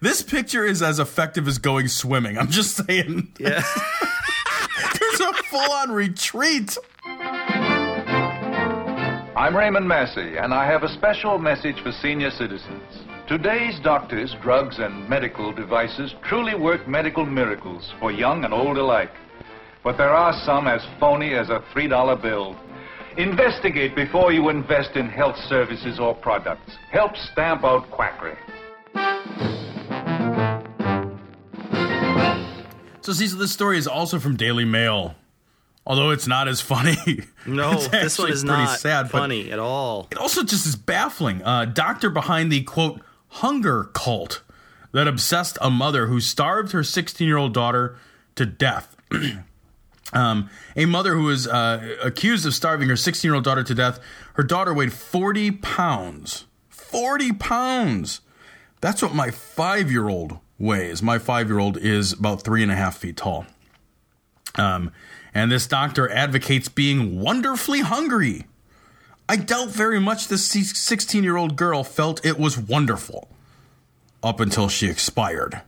This 0.00 0.22
picture 0.22 0.64
is 0.64 0.82
as 0.82 0.98
effective 0.98 1.46
as 1.46 1.58
going 1.58 1.86
swimming. 1.88 2.36
I'm 2.38 2.50
just 2.50 2.84
saying. 2.86 3.32
yeah. 3.38 3.62
There's 5.52 5.64
a 5.64 5.66
full 5.66 5.76
on 5.76 5.92
retreat. 5.92 6.76
I'm 9.36 9.56
Raymond 9.56 9.86
Massey, 9.88 10.36
and 10.38 10.54
I 10.54 10.66
have 10.66 10.82
a 10.82 10.88
special 10.94 11.38
message 11.38 11.76
for 11.82 11.92
senior 11.92 12.30
citizens. 12.30 12.82
Today's 13.28 13.78
doctors, 13.80 14.34
drugs, 14.42 14.78
and 14.78 15.08
medical 15.08 15.52
devices 15.52 16.14
truly 16.24 16.54
work 16.54 16.86
medical 16.88 17.26
miracles 17.26 17.92
for 17.98 18.10
young 18.12 18.44
and 18.44 18.54
old 18.54 18.76
alike. 18.78 19.12
But 19.82 19.96
there 19.96 20.10
are 20.10 20.32
some 20.44 20.68
as 20.68 20.86
phony 21.00 21.34
as 21.34 21.50
a 21.50 21.62
$3 21.74 22.22
bill. 22.22 22.56
Investigate 23.16 23.94
before 23.94 24.32
you 24.32 24.48
invest 24.48 24.96
in 24.96 25.08
health 25.08 25.36
services 25.48 25.98
or 25.98 26.14
products. 26.14 26.76
Help 26.90 27.16
stamp 27.32 27.64
out 27.64 27.90
quackery. 27.90 28.36
So, 33.00 33.12
see, 33.12 33.26
so 33.26 33.36
this 33.36 33.50
story 33.52 33.78
is 33.78 33.88
also 33.88 34.20
from 34.20 34.36
Daily 34.36 34.64
Mail, 34.64 35.16
although 35.86 36.10
it's 36.10 36.26
not 36.26 36.48
as 36.48 36.60
funny. 36.60 36.96
No, 37.46 37.78
this 37.90 38.18
one 38.18 38.30
is 38.30 38.44
not 38.44 38.78
sad, 38.78 39.10
funny 39.10 39.50
at 39.50 39.58
all. 39.58 40.08
It 40.10 40.18
also 40.18 40.42
just 40.42 40.66
is 40.66 40.76
baffling. 40.76 41.42
Uh, 41.42 41.64
doctor 41.64 42.10
behind 42.10 42.52
the 42.52 42.62
quote 42.62 43.00
hunger 43.28 43.84
cult 43.92 44.42
that 44.92 45.08
obsessed 45.08 45.58
a 45.60 45.70
mother 45.70 46.06
who 46.06 46.20
starved 46.20 46.72
her 46.72 46.84
16 46.84 47.26
year 47.26 47.36
old 47.36 47.54
daughter 47.54 47.96
to 48.36 48.46
death. 48.46 48.96
um, 50.12 50.48
a 50.76 50.84
mother 50.86 51.14
who 51.14 51.24
was 51.24 51.46
uh, 51.46 51.96
accused 52.02 52.46
of 52.46 52.54
starving 52.54 52.88
her 52.88 52.96
16 52.96 53.28
year 53.28 53.34
old 53.34 53.44
daughter 53.44 53.62
to 53.62 53.74
death. 53.74 53.98
Her 54.34 54.42
daughter 54.42 54.72
weighed 54.72 54.92
40 54.92 55.50
pounds. 55.52 56.44
40 56.68 57.32
pounds. 57.32 58.20
That's 58.80 59.02
what 59.02 59.14
my 59.14 59.30
five 59.30 59.90
year 59.90 60.08
old 60.08 60.38
weighs. 60.58 61.02
My 61.02 61.18
five 61.18 61.48
year 61.48 61.58
old 61.58 61.76
is 61.78 62.12
about 62.12 62.42
three 62.42 62.62
and 62.62 62.70
a 62.70 62.74
half 62.76 62.98
feet 62.98 63.16
tall. 63.16 63.46
Um, 64.56 64.92
and 65.34 65.50
this 65.50 65.66
doctor 65.66 66.08
advocates 66.10 66.68
being 66.68 67.20
wonderfully 67.20 67.80
hungry. 67.80 68.46
I 69.28 69.36
doubt 69.36 69.70
very 69.70 70.00
much 70.00 70.28
this 70.28 70.44
16 70.44 71.22
year 71.24 71.36
old 71.36 71.56
girl 71.56 71.84
felt 71.84 72.24
it 72.24 72.38
was 72.38 72.58
wonderful 72.58 73.28
up 74.22 74.40
until 74.40 74.68
she 74.68 74.88
expired. 74.88 75.62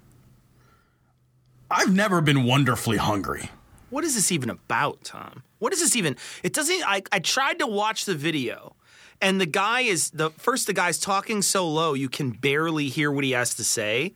I've 1.71 1.95
never 1.95 2.21
been 2.21 2.45
wonderfully 2.45 2.99
hungry. 2.99 3.51
What 3.91 4.05
is 4.05 4.15
this 4.15 4.31
even 4.31 4.51
about, 4.51 5.03
Tom? 5.05 5.43
What 5.59 5.73
is 5.73 5.81
this 5.81 5.97
even? 5.97 6.17
It 6.43 6.53
doesn't. 6.53 6.83
I, 6.87 7.03
I 7.11 7.21
tried 7.21 7.59
to 7.61 7.67
watch 7.67 8.05
the 8.05 8.15
video, 8.15 8.75
and 9.21 9.41
the 9.41 9.47
guy 9.47 9.81
is 9.81 10.11
the 10.11 10.31
first. 10.31 10.67
The 10.67 10.73
guy's 10.73 10.99
talking 10.99 11.43
so 11.43 11.67
low 11.69 11.95
you 11.95 12.09
can 12.09 12.31
barely 12.31 12.89
hear 12.89 13.11
what 13.11 13.25
he 13.25 13.31
has 13.31 13.55
to 13.55 13.65
say, 13.65 14.13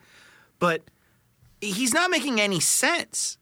but 0.59 0.83
he's 1.61 1.95
not 1.95 2.11
making 2.11 2.41
any 2.41 2.61
sense. 2.61 3.38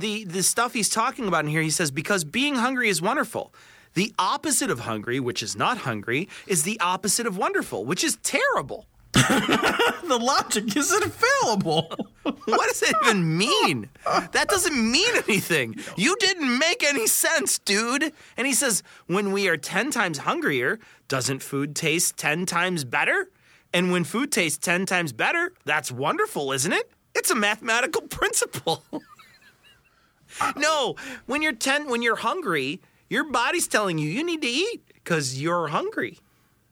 The 0.00 0.24
the 0.24 0.42
stuff 0.42 0.72
he's 0.72 0.88
talking 0.88 1.28
about 1.28 1.44
in 1.44 1.50
here, 1.50 1.62
he 1.62 1.70
says 1.70 1.90
because 1.90 2.24
being 2.24 2.54
hungry 2.56 2.88
is 2.88 3.02
wonderful. 3.02 3.52
The 3.94 4.14
opposite 4.18 4.70
of 4.70 4.80
hungry, 4.80 5.18
which 5.20 5.42
is 5.42 5.56
not 5.56 5.78
hungry, 5.78 6.28
is 6.46 6.62
the 6.62 6.78
opposite 6.80 7.26
of 7.26 7.36
wonderful, 7.36 7.84
which 7.84 8.02
is 8.04 8.16
terrible. 8.22 8.86
The 10.10 10.18
logic 10.18 10.76
is 10.76 10.92
infallible. 10.92 11.94
What 12.24 12.68
does 12.68 12.82
it 12.82 12.94
even 13.04 13.38
mean? 13.38 13.90
That 14.32 14.48
doesn't 14.48 14.74
mean 14.74 15.14
anything. 15.28 15.76
You 15.96 16.16
didn't 16.18 16.58
make 16.58 16.82
any 16.82 17.06
sense, 17.06 17.60
dude. 17.60 18.12
And 18.36 18.46
he 18.46 18.54
says, 18.54 18.82
when 19.06 19.30
we 19.30 19.48
are 19.48 19.56
10 19.56 19.92
times 19.92 20.18
hungrier, 20.18 20.80
doesn't 21.06 21.44
food 21.44 21.76
taste 21.76 22.16
10 22.16 22.46
times 22.46 22.82
better? 22.84 23.30
And 23.72 23.92
when 23.92 24.02
food 24.02 24.32
tastes 24.32 24.58
10 24.58 24.86
times 24.86 25.12
better, 25.12 25.52
that's 25.64 25.92
wonderful, 25.92 26.50
isn't 26.50 26.72
it? 26.72 26.90
It's 27.14 27.30
a 27.30 27.36
mathematical 27.36 28.02
principle. 28.18 28.82
no, 30.56 30.96
when 31.26 31.42
you're 31.42 31.52
10 31.52 31.88
when 31.88 32.02
you're 32.02 32.16
hungry, 32.16 32.80
your 33.08 33.24
body's 33.30 33.66
telling 33.68 33.98
you 33.98 34.08
you 34.08 34.24
need 34.24 34.42
to 34.42 34.48
eat 34.48 34.82
cuz 35.04 35.40
you're 35.40 35.68
hungry. 35.68 36.18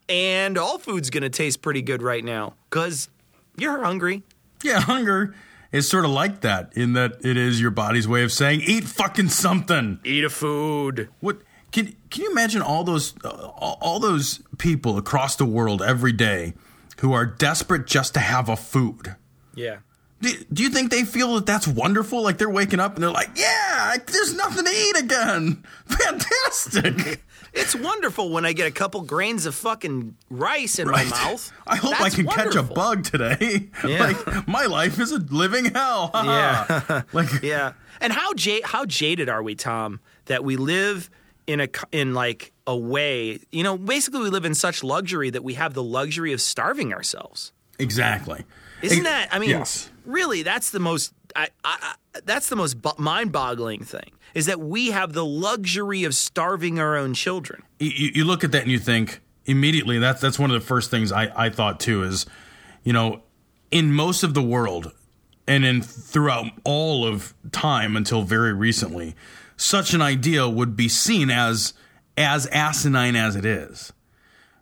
And 0.07 0.57
all 0.57 0.79
food's 0.79 1.09
going 1.09 1.23
to 1.23 1.29
taste 1.29 1.61
pretty 1.61 1.81
good 1.81 2.01
right 2.01 2.23
now 2.23 2.53
cuz 2.69 3.09
you're 3.57 3.83
hungry. 3.83 4.23
yeah, 4.63 4.79
hunger 4.79 5.35
is 5.71 5.87
sort 5.87 6.03
of 6.05 6.11
like 6.11 6.41
that 6.41 6.71
in 6.75 6.93
that 6.93 7.17
it 7.23 7.37
is 7.37 7.61
your 7.61 7.71
body's 7.71 8.07
way 8.07 8.23
of 8.23 8.31
saying, 8.31 8.61
eat 8.65 8.85
fucking 8.85 9.29
something. 9.29 9.99
Eat 10.03 10.23
a 10.23 10.29
food. 10.29 11.09
What 11.19 11.41
can 11.71 11.95
can 12.09 12.23
you 12.23 12.31
imagine 12.31 12.61
all 12.61 12.83
those 12.83 13.13
uh, 13.23 13.29
all, 13.29 13.77
all 13.81 13.99
those 13.99 14.41
people 14.57 14.97
across 14.97 15.35
the 15.35 15.45
world 15.45 15.81
every 15.81 16.11
day 16.11 16.53
who 16.99 17.13
are 17.13 17.25
desperate 17.25 17.85
just 17.85 18.13
to 18.15 18.19
have 18.19 18.49
a 18.49 18.55
food? 18.55 19.15
Yeah. 19.53 19.77
Do, 20.21 20.29
do 20.51 20.63
you 20.63 20.69
think 20.69 20.91
they 20.91 21.03
feel 21.03 21.35
that 21.35 21.45
that's 21.45 21.67
wonderful? 21.67 22.21
Like 22.21 22.37
they're 22.37 22.49
waking 22.49 22.79
up 22.79 22.95
and 22.95 23.03
they're 23.03 23.11
like, 23.11 23.29
yeah, 23.35 23.95
there's 24.05 24.35
nothing 24.35 24.65
to 24.65 24.71
eat 24.71 24.97
again. 25.03 25.63
Fantastic. 25.85 27.21
It's 27.51 27.73
wonderful 27.75 28.29
when 28.29 28.45
I 28.45 28.53
get 28.53 28.67
a 28.67 28.71
couple 28.71 29.01
grains 29.01 29.47
of 29.47 29.55
fucking 29.55 30.15
rice 30.29 30.77
in 30.77 30.87
Right. 30.87 31.09
my 31.09 31.09
mouth. 31.09 31.51
I 31.65 31.77
hope 31.77 31.99
I 31.99 32.03
That's 32.03 32.15
can 32.15 32.27
catch 32.27 32.53
a 32.53 32.61
bug 32.61 33.03
today. 33.03 33.69
Yeah. 33.87 34.05
like 34.05 34.47
my 34.47 34.65
life 34.67 34.99
is 34.99 35.11
a 35.11 35.17
living 35.17 35.65
hell. 35.73 36.11
Yeah. 36.13 37.01
like 37.11 37.41
Yeah. 37.41 37.73
And 38.01 38.13
how 38.13 38.33
ja- 38.37 38.61
how 38.63 38.85
jaded 38.85 39.29
are 39.29 39.41
we, 39.41 39.55
Tom, 39.55 39.99
that 40.25 40.43
we 40.43 40.57
live 40.57 41.09
in 41.47 41.59
a 41.59 41.67
in 41.91 42.13
like 42.13 42.51
a 42.67 42.77
way, 42.77 43.39
you 43.51 43.63
know, 43.63 43.79
basically 43.79 44.21
we 44.21 44.29
live 44.29 44.45
in 44.45 44.53
such 44.53 44.83
luxury 44.83 45.31
that 45.31 45.43
we 45.43 45.55
have 45.55 45.73
the 45.73 45.83
luxury 45.83 46.33
of 46.33 46.41
starving 46.41 46.93
ourselves. 46.93 47.51
exactly. 47.79 48.45
Isn't 48.81 49.03
that? 49.03 49.29
I 49.31 49.39
mean, 49.39 49.49
yes. 49.49 49.89
really, 50.05 50.43
that's 50.43 50.71
the 50.71 50.79
most. 50.79 51.13
I, 51.35 51.49
I, 51.63 51.95
I, 52.13 52.19
that's 52.23 52.49
the 52.49 52.55
most 52.55 52.81
bu- 52.81 52.97
mind-boggling 52.97 53.83
thing 53.83 54.11
is 54.33 54.45
that 54.45 54.59
we 54.59 54.91
have 54.91 55.13
the 55.13 55.25
luxury 55.25 56.03
of 56.03 56.15
starving 56.15 56.79
our 56.79 56.95
own 56.95 57.13
children. 57.13 57.63
you, 57.79 57.89
you 57.89 58.11
you 58.15 58.23
look 58.25 58.43
at 58.43 58.51
that 58.51 58.63
and 58.63 58.71
you 58.71 58.79
think 58.79 59.21
immediately 59.45 59.99
that's 59.99 60.21
that's 60.21 60.37
one 60.37 60.51
of 60.51 60.59
the 60.59 60.65
first 60.65 60.91
things 60.91 61.11
I, 61.11 61.31
I 61.35 61.49
thought 61.49 61.79
too 61.79 62.03
is 62.03 62.25
you 62.83 62.93
know 62.93 63.23
in 63.71 63.91
most 63.91 64.23
of 64.23 64.33
the 64.33 64.43
world 64.43 64.91
and 65.47 65.65
in 65.65 65.81
throughout 65.81 66.45
all 66.63 67.05
of 67.05 67.33
time 67.51 67.95
until 67.95 68.21
very 68.21 68.53
recently 68.53 69.15
such 69.57 69.93
an 69.93 70.01
idea 70.01 70.47
would 70.47 70.75
be 70.75 70.87
seen 70.87 71.29
as 71.31 71.73
as 72.17 72.47
asinine 72.47 73.15
as 73.15 73.35
it 73.35 73.45
is 73.45 73.91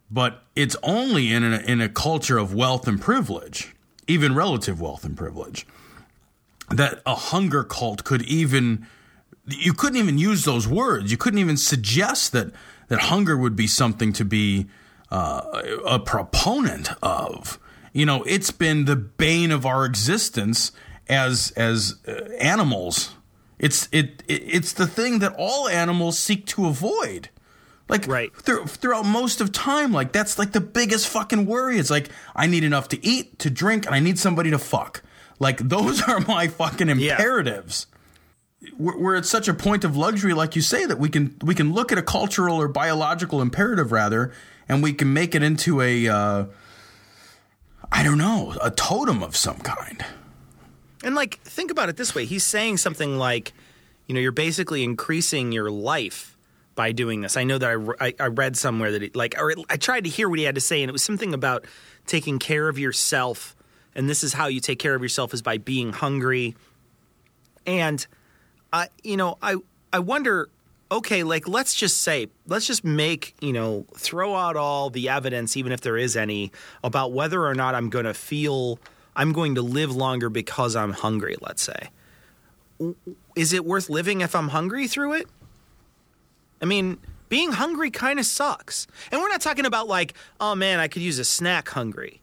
but 0.10 0.44
it's 0.56 0.78
only 0.84 1.34
in 1.34 1.44
a, 1.44 1.58
in 1.60 1.82
a 1.82 1.90
culture 1.90 2.38
of 2.38 2.54
wealth 2.54 2.88
and 2.88 3.02
privilege 3.02 3.76
even 4.08 4.36
relative 4.36 4.80
wealth 4.82 5.04
and 5.04 5.16
privilege 5.18 5.66
that 6.70 7.02
a 7.06 7.16
hunger 7.16 7.64
cult 7.64 8.04
could 8.04 8.22
even 8.24 8.86
you 9.50 9.74
couldn't 9.74 9.98
even 9.98 10.18
use 10.18 10.44
those 10.44 10.68
words. 10.68 11.10
You 11.10 11.18
couldn't 11.18 11.40
even 11.40 11.58
suggest 11.58 12.34
that 12.34 12.52
that 12.90 13.00
hunger 13.00 13.38
would 13.38 13.56
be 13.56 13.68
something 13.68 14.14
to 14.14 14.26
be 14.26 14.68
uh, 15.12 15.62
a 15.86 16.00
proponent 16.00 16.90
of. 17.02 17.60
You 17.94 18.06
know, 18.06 18.24
it's 18.24 18.52
been 18.52 18.86
the 18.86 18.96
bane 18.96 19.52
of 19.52 19.66
our 19.66 19.86
existence 19.86 20.72
as 21.08 21.52
as 21.56 21.96
uh, 22.08 22.30
animals. 22.40 23.16
It's 23.60 23.88
it, 23.92 24.24
it 24.28 24.44
it's 24.46 24.74
the 24.74 24.88
thing 24.88 25.20
that 25.20 25.34
all 25.38 25.68
animals 25.68 26.20
seek 26.20 26.46
to 26.48 26.68
avoid. 26.68 27.30
Like 27.90 28.06
Right. 28.08 28.36
through, 28.36 28.66
throughout 28.66 29.06
most 29.06 29.40
of 29.42 29.52
time, 29.52 29.94
like 29.94 30.12
that's 30.12 30.38
like 30.38 30.52
the 30.52 30.62
biggest 30.62 31.08
fucking 31.08 31.46
worry. 31.46 31.78
It's 31.80 31.90
like 31.90 32.10
I 32.36 32.48
need 32.48 32.64
enough 32.64 32.90
to 32.90 33.06
eat, 33.06 33.40
to 33.40 33.50
drink, 33.50 33.86
and 33.86 33.96
I 33.96 34.00
need 34.00 34.20
somebody 34.20 34.52
to 34.52 34.60
fuck. 34.60 35.02
Like 35.40 35.58
those 35.70 36.02
are 36.04 36.20
my 36.22 36.48
fucking 36.48 36.88
Yeah. 37.00 37.14
imperatives 37.14 37.88
we're, 38.78 38.98
we're 38.98 39.16
at 39.16 39.26
such 39.26 39.48
a 39.48 39.54
point 39.54 39.84
of 39.84 39.96
luxury, 39.96 40.34
like 40.34 40.56
you 40.56 40.62
say, 40.62 40.86
that 40.86 41.00
we 41.00 41.10
can 41.10 41.36
we 41.42 41.54
can 41.56 41.74
look 41.74 41.92
at 41.92 41.98
a 41.98 42.02
cultural 42.02 42.60
or 42.60 42.68
biological 42.68 43.42
imperative 43.42 43.92
rather, 43.92 44.34
and 44.68 44.82
we 44.84 44.94
can 44.94 45.14
make 45.14 45.36
it 45.36 45.44
into 45.44 45.80
a 45.82 46.08
uh, 46.08 46.46
I 47.92 48.04
don't 48.04 48.18
know 48.18 48.56
a 48.62 48.72
totem 48.72 49.24
of 49.24 49.36
some 49.36 49.58
kind. 49.60 50.04
And 51.04 51.16
like, 51.16 51.40
think 51.42 51.72
about 51.72 51.90
it 51.90 51.98
this 51.98 52.16
way: 52.16 52.26
he's 52.26 52.44
saying 52.44 52.78
something 52.78 53.18
like, 53.18 53.54
you 54.08 54.16
know, 54.16 54.20
you're 54.20 54.32
basically 54.32 54.84
increasing 54.84 55.52
your 55.52 55.70
life 55.70 56.37
by 56.78 56.94
doing 56.94 57.20
this. 57.20 57.36
I 57.36 57.44
know 57.44 57.58
that 57.58 57.68
I, 57.68 57.74
re- 57.74 58.16
I, 58.20 58.28
read 58.28 58.56
somewhere 58.56 58.92
that 58.94 59.02
he, 59.02 59.12
like, 59.14 59.36
or 59.38 59.54
I 59.68 59.76
tried 59.76 60.06
to 60.06 60.10
hear 60.10 60.30
what 60.30 60.40
he 60.40 60.46
had 60.46 60.56
to 60.56 60.62
say, 60.62 60.82
and 60.82 60.88
it 60.88 60.94
was 60.94 61.04
something 61.04 61.34
about 61.34 61.66
taking 62.06 62.40
care 62.40 62.70
of 62.70 62.80
yourself. 62.80 63.56
And 63.96 64.08
this 64.08 64.24
is 64.24 64.32
how 64.32 64.46
you 64.46 64.62
take 64.62 64.80
care 64.80 64.96
of 64.96 65.02
yourself 65.02 65.34
is 65.34 65.42
by 65.42 65.58
being 65.58 65.92
hungry. 65.92 66.56
And 67.66 68.06
I, 68.72 68.88
you 69.04 69.18
know, 69.18 69.38
I, 69.42 69.58
I 69.92 70.00
wonder. 70.00 70.48
Okay, 70.90 71.24
like 71.24 71.50
let's 71.50 71.76
just 71.76 72.00
say, 72.00 72.30
let's 72.46 72.66
just 72.66 72.86
make, 72.86 73.36
you 73.42 73.52
know, 73.52 73.86
throw 73.98 74.34
out 74.34 74.56
all 74.56 74.90
the 74.90 75.10
evidence, 75.10 75.58
even 75.58 75.74
if 75.74 75.82
there 75.82 75.98
is 75.98 76.16
any, 76.16 76.54
about 76.82 77.12
whether 77.12 77.46
or 77.46 77.54
not 77.54 77.76
I'm 77.76 77.90
going 77.90 78.06
to 78.06 78.14
feel, 78.14 78.80
I'm 79.14 79.34
going 79.34 79.56
to 79.56 79.62
live 79.62 79.94
longer 79.94 80.30
because 80.30 80.78
I'm 80.78 80.94
hungry, 80.94 81.36
let's 81.42 81.62
say. 81.62 81.90
Is 83.36 83.52
it 83.52 83.66
worth 83.66 83.90
living 83.90 84.22
if 84.22 84.34
I'm 84.34 84.48
hungry 84.48 84.88
through 84.88 85.16
it? 85.16 85.28
I 86.62 86.66
mean, 86.66 86.98
being 87.30 87.52
hungry 87.52 87.92
kind 87.92 88.20
of 88.20 88.26
sucks. 88.26 88.88
And 89.12 89.22
we're 89.22 89.30
not 89.30 89.42
talking 89.42 89.66
about 89.66 89.88
like, 89.88 90.14
oh 90.40 90.56
man, 90.56 90.80
I 90.80 90.88
could 90.88 91.02
use 91.02 91.20
a 91.20 91.26
snack 91.26 91.70
hungry. 91.70 92.22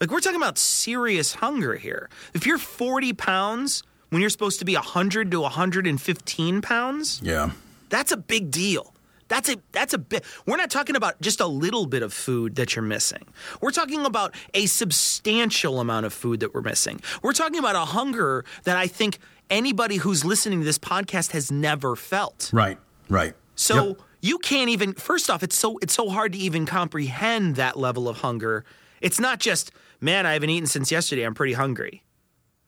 Like, 0.00 0.10
we're 0.10 0.20
talking 0.20 0.40
about 0.40 0.58
serious 0.58 1.34
hunger 1.34 1.76
here. 1.76 2.10
If 2.34 2.44
you're 2.44 2.58
40 2.58 3.12
pounds 3.12 3.84
when 4.10 4.20
you're 4.20 4.30
supposed 4.30 4.58
to 4.58 4.64
be 4.64 4.74
100 4.74 5.30
to 5.30 5.40
115 5.40 6.60
pounds, 6.60 7.20
Yeah, 7.22 7.50
that's 7.88 8.10
a 8.12 8.16
big 8.16 8.50
deal. 8.50 8.94
That's 9.28 9.48
a 9.48 9.56
that's 9.70 9.94
a 9.94 9.98
bit. 9.98 10.24
We're 10.44 10.58
not 10.58 10.70
talking 10.70 10.96
about 10.96 11.18
just 11.22 11.40
a 11.40 11.46
little 11.46 11.86
bit 11.86 12.02
of 12.02 12.12
food 12.12 12.56
that 12.56 12.76
you're 12.76 12.82
missing. 12.84 13.24
We're 13.62 13.70
talking 13.70 14.04
about 14.04 14.34
a 14.52 14.66
substantial 14.66 15.80
amount 15.80 16.04
of 16.04 16.12
food 16.12 16.40
that 16.40 16.52
we're 16.52 16.60
missing. 16.60 17.00
We're 17.22 17.32
talking 17.32 17.58
about 17.58 17.74
a 17.74 17.86
hunger 17.86 18.44
that 18.64 18.76
I 18.76 18.88
think 18.88 19.18
anybody 19.48 19.96
who's 19.96 20.24
listening 20.24 20.58
to 20.58 20.64
this 20.66 20.78
podcast 20.78 21.30
has 21.30 21.50
never 21.50 21.96
felt. 21.96 22.50
right, 22.52 22.76
right. 23.08 23.34
So 23.62 23.86
Yep. 23.88 23.96
you 24.20 24.38
can't 24.38 24.70
even. 24.70 24.94
First 24.94 25.30
off, 25.30 25.42
it's 25.42 25.56
so 25.56 25.78
it's 25.78 25.94
so 25.94 26.08
hard 26.10 26.32
to 26.32 26.38
even 26.38 26.66
comprehend 26.66 27.56
that 27.56 27.78
level 27.78 28.08
of 28.08 28.18
hunger. 28.18 28.64
It's 29.00 29.20
not 29.20 29.38
just 29.40 29.70
man, 30.00 30.26
I 30.26 30.32
haven't 30.32 30.50
eaten 30.50 30.66
since 30.66 30.90
yesterday. 30.90 31.22
I'm 31.22 31.34
pretty 31.34 31.52
hungry. 31.54 32.02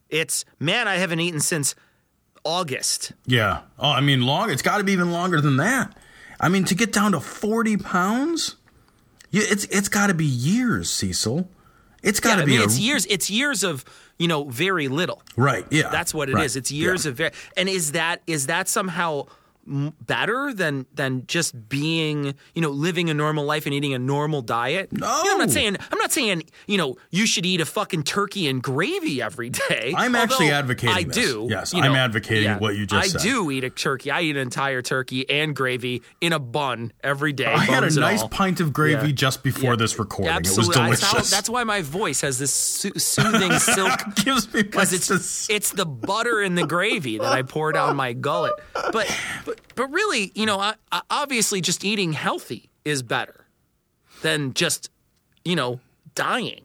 It's 0.08 0.44
man, 0.60 0.86
I 0.86 0.96
haven't 0.96 1.20
eaten 1.20 1.40
since 1.40 1.74
August. 2.44 3.12
yeah. 3.26 3.60
Oh, 3.78 3.90
I 3.90 4.00
mean, 4.00 4.22
long. 4.22 4.50
It's 4.50 4.62
got 4.62 4.78
to 4.78 4.84
be 4.84 4.92
even 4.92 5.10
longer 5.12 5.40
than 5.40 5.56
that. 5.56 5.96
I 6.40 6.48
mean, 6.48 6.64
to 6.66 6.74
get 6.74 6.92
down 6.92 7.12
to 7.12 7.20
forty 7.20 7.76
pounds, 7.76 8.56
yeah, 9.30 9.42
it's 9.46 9.64
it's 9.66 9.88
got 9.88 10.08
to 10.08 10.14
be 10.14 10.26
years, 10.26 10.90
Cecil. 10.90 11.48
It's 12.02 12.20
got 12.20 12.30
Yeah, 12.30 12.36
to 12.36 12.42
I 12.42 12.44
be 12.44 12.52
mean, 12.52 12.60
a, 12.60 12.64
it's 12.64 12.78
years. 12.78 13.06
It's 13.06 13.30
years 13.30 13.64
of 13.64 13.84
you 14.18 14.28
know 14.28 14.44
very 14.44 14.88
little. 14.88 15.22
right. 15.36 15.64
Yeah, 15.70 15.88
That's 15.90 16.12
what 16.12 16.28
it 16.28 16.32
is. 16.32 16.36
right, 16.38 16.56
It's 16.56 16.70
years 16.70 17.04
yeah. 17.04 17.10
of 17.10 17.16
very. 17.16 17.30
And 17.56 17.68
is 17.68 17.92
that 17.92 18.20
is 18.26 18.46
that 18.46 18.68
somehow 18.68 19.26
better 19.66 20.52
than 20.52 20.86
than 20.94 21.26
just 21.26 21.68
being 21.68 22.34
you 22.54 22.62
know 22.62 22.70
living 22.70 23.10
a 23.10 23.14
normal 23.14 23.44
life 23.44 23.66
and 23.66 23.74
eating 23.74 23.94
a 23.94 23.98
normal 23.98 24.42
diet? 24.42 24.92
No. 24.92 25.06
You 25.18 25.24
know, 25.24 25.32
I'm 25.32 25.38
not 25.38 25.50
saying 25.50 25.76
I'm 25.90 25.98
not 25.98 26.12
saying 26.12 26.42
you 26.66 26.76
know 26.78 26.96
you 27.10 27.26
should 27.26 27.46
eat 27.46 27.60
a 27.60 27.66
fucking 27.66 28.02
turkey 28.04 28.48
and 28.48 28.62
gravy 28.62 29.22
every 29.22 29.50
day. 29.50 29.94
I'm 29.96 30.14
actually 30.14 30.50
advocating 30.50 30.94
I 30.96 31.04
this. 31.04 31.16
do. 31.16 31.46
Yes, 31.50 31.72
you 31.72 31.82
I'm 31.82 31.94
advocating 31.94 32.44
yeah, 32.44 32.58
what 32.58 32.76
you 32.76 32.86
just 32.86 33.04
I 33.04 33.08
said. 33.08 33.20
do 33.22 33.50
eat 33.50 33.64
a 33.64 33.70
turkey. 33.70 34.10
I 34.10 34.22
eat 34.22 34.36
an 34.36 34.42
entire 34.42 34.82
turkey 34.82 35.28
and 35.28 35.54
gravy 35.56 36.02
in 36.20 36.32
a 36.32 36.38
bun 36.38 36.92
every 37.02 37.32
day. 37.32 37.46
I 37.46 37.58
had 37.64 37.84
a 37.84 37.90
nice 38.00 38.22
all. 38.22 38.28
pint 38.28 38.60
of 38.60 38.72
gravy 38.72 39.08
Yeah. 39.08 39.12
just 39.14 39.42
before 39.42 39.70
Yeah. 39.72 39.76
this 39.76 39.98
recording. 39.98 40.34
Absolutely. 40.34 40.82
It 40.84 40.88
was 40.88 41.00
That's, 41.00 41.10
delicious. 41.12 41.30
how, 41.30 41.36
that's 41.36 41.48
why 41.50 41.64
my 41.64 41.82
voice 41.82 42.20
has 42.20 42.38
this 42.38 42.52
soo- 42.52 42.92
soothing 42.98 43.52
silk 43.58 44.14
gives 44.16 44.52
me 44.52 44.62
because 44.62 44.92
it's 44.92 45.48
it's 45.50 45.70
the 45.72 45.86
butter 45.86 46.40
and 46.40 46.56
the 46.58 46.66
gravy 46.66 47.18
that 47.18 47.32
I 47.32 47.42
pour 47.42 47.72
down 47.72 47.96
my 47.96 48.12
gullet. 48.12 48.52
But 48.92 49.08
but 49.44 49.53
but 49.74 49.90
really, 49.90 50.32
you 50.34 50.46
know, 50.46 50.72
obviously, 51.10 51.60
just 51.60 51.84
eating 51.84 52.12
healthy 52.12 52.70
is 52.84 53.02
better 53.02 53.46
than 54.22 54.54
just 54.54 54.90
you 55.44 55.56
know 55.56 55.80
dying. 56.14 56.64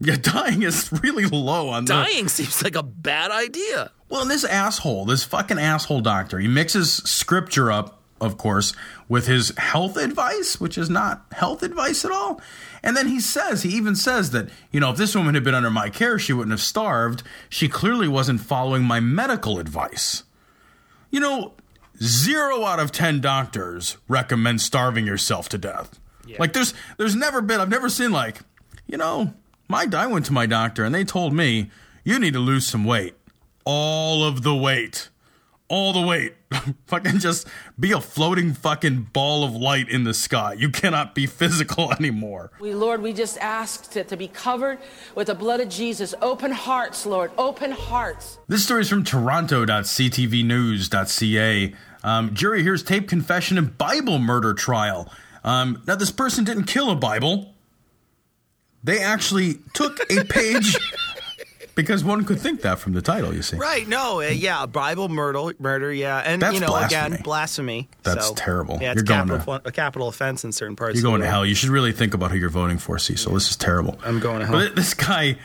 Yeah, 0.00 0.16
dying 0.20 0.62
is 0.62 0.92
really 1.02 1.26
low 1.26 1.68
on 1.68 1.84
the. 1.84 1.94
Dying 1.94 2.28
seems 2.28 2.62
like 2.62 2.76
a 2.76 2.82
bad 2.82 3.30
idea. 3.30 3.90
Well, 4.08 4.22
and 4.22 4.30
this 4.30 4.44
asshole, 4.44 5.06
this 5.06 5.24
fucking 5.24 5.58
asshole 5.58 6.00
doctor, 6.00 6.38
he 6.38 6.48
mixes 6.48 6.92
scripture 6.92 7.72
up, 7.72 8.02
of 8.20 8.36
course, 8.36 8.74
with 9.08 9.26
his 9.26 9.56
health 9.56 9.96
advice, 9.96 10.60
which 10.60 10.76
is 10.76 10.90
not 10.90 11.24
health 11.32 11.62
advice 11.62 12.04
at 12.04 12.10
all. 12.10 12.40
And 12.82 12.96
then 12.96 13.08
he 13.08 13.20
says, 13.20 13.62
he 13.62 13.70
even 13.70 13.96
says 13.96 14.32
that, 14.32 14.50
you 14.70 14.80
know, 14.80 14.90
if 14.90 14.96
this 14.96 15.14
woman 15.14 15.34
had 15.34 15.44
been 15.44 15.54
under 15.54 15.70
my 15.70 15.88
care, 15.88 16.18
she 16.18 16.32
wouldn't 16.32 16.52
have 16.52 16.60
starved. 16.60 17.22
She 17.48 17.68
clearly 17.68 18.08
wasn't 18.08 18.40
following 18.40 18.82
my 18.82 19.00
medical 19.00 19.58
advice. 19.58 20.24
You 21.10 21.20
know, 21.20 21.54
zero 22.02 22.64
out 22.64 22.80
of 22.80 22.92
10 22.92 23.20
doctors 23.20 23.96
recommend 24.08 24.60
starving 24.60 25.06
yourself 25.06 25.48
to 25.50 25.58
death. 25.58 25.98
Like, 26.38 26.52
there's, 26.52 26.72
there's 26.96 27.14
never 27.14 27.42
been, 27.42 27.60
I've 27.60 27.68
never 27.68 27.88
seen, 27.88 28.10
like, 28.10 28.40
you 28.86 28.96
know, 28.96 29.34
my, 29.68 29.86
I 29.92 30.06
went 30.06 30.24
to 30.26 30.32
my 30.32 30.46
doctor 30.46 30.84
and 30.84 30.94
they 30.94 31.04
told 31.04 31.34
me, 31.34 31.70
you 32.04 32.18
need 32.18 32.32
to 32.32 32.40
lose 32.40 32.66
some 32.66 32.84
weight 32.84 33.14
all 33.64 34.24
of 34.24 34.42
the 34.42 34.54
weight. 34.54 35.08
All 35.68 35.92
the 35.92 36.02
weight. 36.02 36.34
fucking 36.86 37.18
just 37.18 37.48
be 37.80 37.92
a 37.92 38.00
floating 38.00 38.52
fucking 38.52 39.08
ball 39.12 39.44
of 39.44 39.54
light 39.54 39.88
in 39.88 40.04
the 40.04 40.12
sky. 40.12 40.52
You 40.52 40.68
cannot 40.68 41.14
be 41.14 41.26
physical 41.26 41.90
anymore. 41.98 42.50
We, 42.60 42.74
Lord, 42.74 43.00
we 43.00 43.14
just 43.14 43.38
ask 43.38 43.90
to, 43.92 44.04
to 44.04 44.16
be 44.16 44.28
covered 44.28 44.78
with 45.14 45.28
the 45.28 45.34
blood 45.34 45.60
of 45.60 45.70
Jesus. 45.70 46.14
Open 46.20 46.52
hearts, 46.52 47.06
Lord. 47.06 47.30
Open 47.38 47.70
hearts. 47.70 48.38
This 48.48 48.64
story 48.64 48.82
is 48.82 48.90
from 48.90 49.04
Toronto.ctvnews.ca. 49.04 51.74
Um, 52.04 52.34
jury 52.34 52.62
hears 52.62 52.82
tape 52.82 53.08
confession 53.08 53.58
in 53.58 53.66
Bible 53.66 54.18
murder 54.18 54.54
trial. 54.54 55.10
Um, 55.44 55.82
now, 55.86 55.94
this 55.96 56.10
person 56.10 56.44
didn't 56.44 56.64
kill 56.64 56.90
a 56.90 56.96
Bible. 56.96 57.54
They 58.84 59.00
actually 59.00 59.58
took 59.74 59.98
a 60.10 60.24
page 60.28 60.76
because 61.74 62.02
one 62.04 62.24
could 62.24 62.40
think 62.40 62.62
that 62.62 62.78
from 62.80 62.92
the 62.92 63.02
title. 63.02 63.32
You 63.34 63.42
see, 63.42 63.56
Right? 63.56 63.86
No, 63.86 64.20
uh, 64.20 64.24
yeah, 64.26 64.66
Bible 64.66 65.08
murder, 65.08 65.54
murder, 65.60 65.92
yeah, 65.92 66.18
and 66.18 66.42
That's 66.42 66.54
you 66.54 66.60
know, 66.60 66.66
blasphemy. 66.68 67.06
again, 67.14 67.22
blasphemy. 67.22 67.88
That's 68.02 68.28
so, 68.28 68.34
terrible. 68.34 68.74
Yeah, 68.80 68.88
You're 68.88 68.92
it's 68.94 69.02
going 69.02 69.28
capital, 69.28 69.58
to- 69.60 69.68
a 69.68 69.72
capital 69.72 70.08
offense 70.08 70.44
in 70.44 70.50
certain 70.52 70.74
parts. 70.76 70.96
you're 70.96 71.08
going 71.08 71.20
to 71.20 71.28
hell. 71.28 71.46
You 71.46 71.54
should 71.54 71.70
really 71.70 71.92
think 71.92 72.14
about 72.14 72.30
who 72.32 72.38
you're 72.38 72.50
voting 72.50 72.78
for, 72.78 72.98
Cecil. 72.98 73.32
This 73.34 73.50
is 73.50 73.56
terrible. 73.56 73.98
I'm 74.04 74.18
going 74.18 74.40
to 74.40 74.46
hell. 74.46 74.56
But 74.58 74.74
this 74.74 74.94
guy 74.94 75.36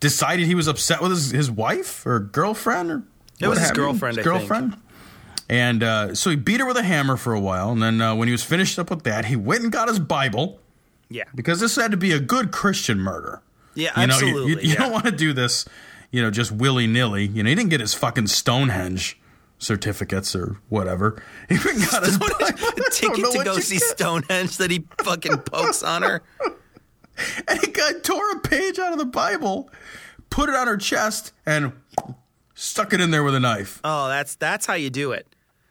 decided 0.00 0.46
he 0.46 0.56
was 0.56 0.66
upset 0.66 1.00
with 1.00 1.12
his, 1.12 1.30
his 1.30 1.50
wife 1.50 2.04
or 2.04 2.18
girlfriend 2.18 2.90
or 2.90 3.02
It 3.40 3.46
was 3.46 3.60
his 3.60 3.70
girlfriend, 3.70 4.16
His 4.16 4.26
I 4.26 4.30
think. 4.30 4.48
girlfriend. 4.48 4.76
And 5.48 5.82
uh, 5.82 6.14
so 6.14 6.30
he 6.30 6.36
beat 6.36 6.60
her 6.60 6.66
with 6.66 6.76
a 6.76 6.82
hammer 6.82 7.16
for 7.16 7.34
a 7.34 7.40
while, 7.40 7.70
and 7.70 7.82
then 7.82 8.00
uh, 8.00 8.14
when 8.14 8.28
he 8.28 8.32
was 8.32 8.42
finished 8.42 8.78
up 8.78 8.90
with 8.90 9.02
that, 9.04 9.26
he 9.26 9.36
went 9.36 9.62
and 9.62 9.72
got 9.72 9.88
his 9.88 9.98
Bible 9.98 10.60
Yeah, 11.10 11.24
because 11.34 11.60
this 11.60 11.76
had 11.76 11.90
to 11.90 11.96
be 11.96 12.12
a 12.12 12.20
good 12.20 12.52
Christian 12.52 12.98
murder. 12.98 13.42
yeah, 13.74 13.98
You 14.00 14.06
know, 14.06 14.14
absolutely. 14.14 14.52
you, 14.52 14.58
you 14.60 14.68
yeah. 14.70 14.74
don't 14.76 14.92
want 14.92 15.04
to 15.06 15.10
do 15.12 15.32
this, 15.32 15.66
you 16.10 16.22
know, 16.22 16.30
just 16.30 16.52
willy 16.52 16.86
nilly. 16.86 17.26
You 17.26 17.42
know, 17.42 17.48
he 17.50 17.54
didn't 17.54 17.70
get 17.70 17.80
his 17.80 17.92
fucking 17.94 18.28
Stonehenge 18.28 19.18
certificates 19.58 20.34
or 20.34 20.56
whatever. 20.68 21.22
He 21.48 21.56
and 21.56 21.90
got 21.90 22.04
his 22.04 22.18
Bible. 22.18 22.34
I 22.40 22.48
a 22.48 22.52
don't 22.56 22.92
ticket 22.92 23.32
to 23.32 23.44
go 23.44 23.58
see 23.58 23.76
get. 23.78 23.82
Stonehenge 23.88 24.56
that 24.56 24.70
he 24.70 24.84
fucking 25.02 25.38
pokes 25.38 25.82
on 25.82 26.02
her. 26.02 26.22
And 27.46 27.60
he 27.60 27.66
got 27.70 28.02
tore 28.02 28.30
a 28.32 28.38
page 28.40 28.78
out 28.78 28.92
of 28.94 28.98
the 28.98 29.04
Bible, 29.04 29.68
put 30.30 30.48
it 30.48 30.54
on 30.54 30.66
her 30.66 30.78
chest, 30.78 31.32
and 31.44 31.72
stuck 32.54 32.94
it 32.94 33.02
in 33.02 33.10
there 33.10 33.22
with 33.22 33.34
a 33.34 33.38
knife. 33.40 33.80
Oh, 33.84 34.08
that's 34.08 34.34
that's 34.36 34.64
how 34.64 34.72
you 34.74 34.88
do 34.88 35.12
it. 35.12 35.26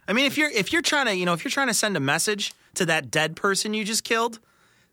I 0.08 0.14
mean, 0.14 0.26
if 0.26 0.38
you're 0.38 0.50
if 0.50 0.74
you're 0.74 0.82
trying 0.82 1.06
to 1.08 1.16
you 1.16 1.26
know 1.26 1.34
if 1.34 1.44
you're 1.44 1.52
trying 1.52 1.68
to 1.68 1.74
send 1.74 1.96
a 1.96 2.00
message 2.00 2.54
to 2.76 2.86
that 2.86 3.12
dead 3.12 3.36
person 3.36 3.74
you 3.74 3.84
just 3.84 4.04
killed, 4.04 4.40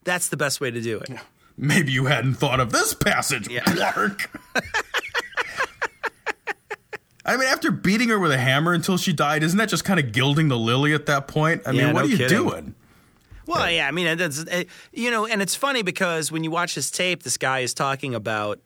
that's 0.05 0.29
the 0.29 0.37
best 0.37 0.61
way 0.61 0.71
to 0.71 0.81
do 0.81 0.99
it. 0.99 1.11
Maybe 1.57 1.91
you 1.93 2.07
hadn't 2.07 2.35
thought 2.35 2.61
of 2.61 2.71
this 2.71 2.95
passage, 2.95 3.49
Yeah. 3.49 3.63
Clark. 3.65 4.31
I 7.25 7.37
mean, 7.37 7.49
after 7.49 7.71
beating 7.71 8.09
her 8.09 8.19
with 8.19 8.33
a 8.33 8.39
hammer 8.39 8.73
until 8.73 8.97
she 8.97 9.13
died, 9.13 9.43
isn't 9.43 9.59
that 9.59 9.69
just 9.69 9.85
kind 9.85 10.01
of 10.01 10.13
gilding 10.13 10.49
the 10.49 10.57
lily 10.57 10.95
at 10.95 11.07
that 11.07 11.29
point? 11.29 11.61
I 11.67 11.73
Yeah, 11.73 11.87
mean, 11.87 11.95
what 11.95 12.01
no 12.03 12.07
are 12.07 12.11
you 12.11 12.17
kidding. 12.17 12.39
doing? 12.39 12.75
Well, 13.47 13.71
yeah, 13.71 13.87
I 13.89 13.91
mean, 13.91 14.17
that's 14.17 14.45
uh, 14.47 14.65
you 14.93 15.11
know, 15.11 15.27
and 15.27 15.43
it's 15.43 15.55
funny 15.55 15.83
because 15.83 16.31
when 16.33 16.45
you 16.45 16.51
watch 16.51 16.75
this 16.75 16.91
tape, 16.91 17.23
this 17.23 17.37
guy 17.37 17.61
is 17.61 17.75
talking 17.75 18.15
about 18.15 18.61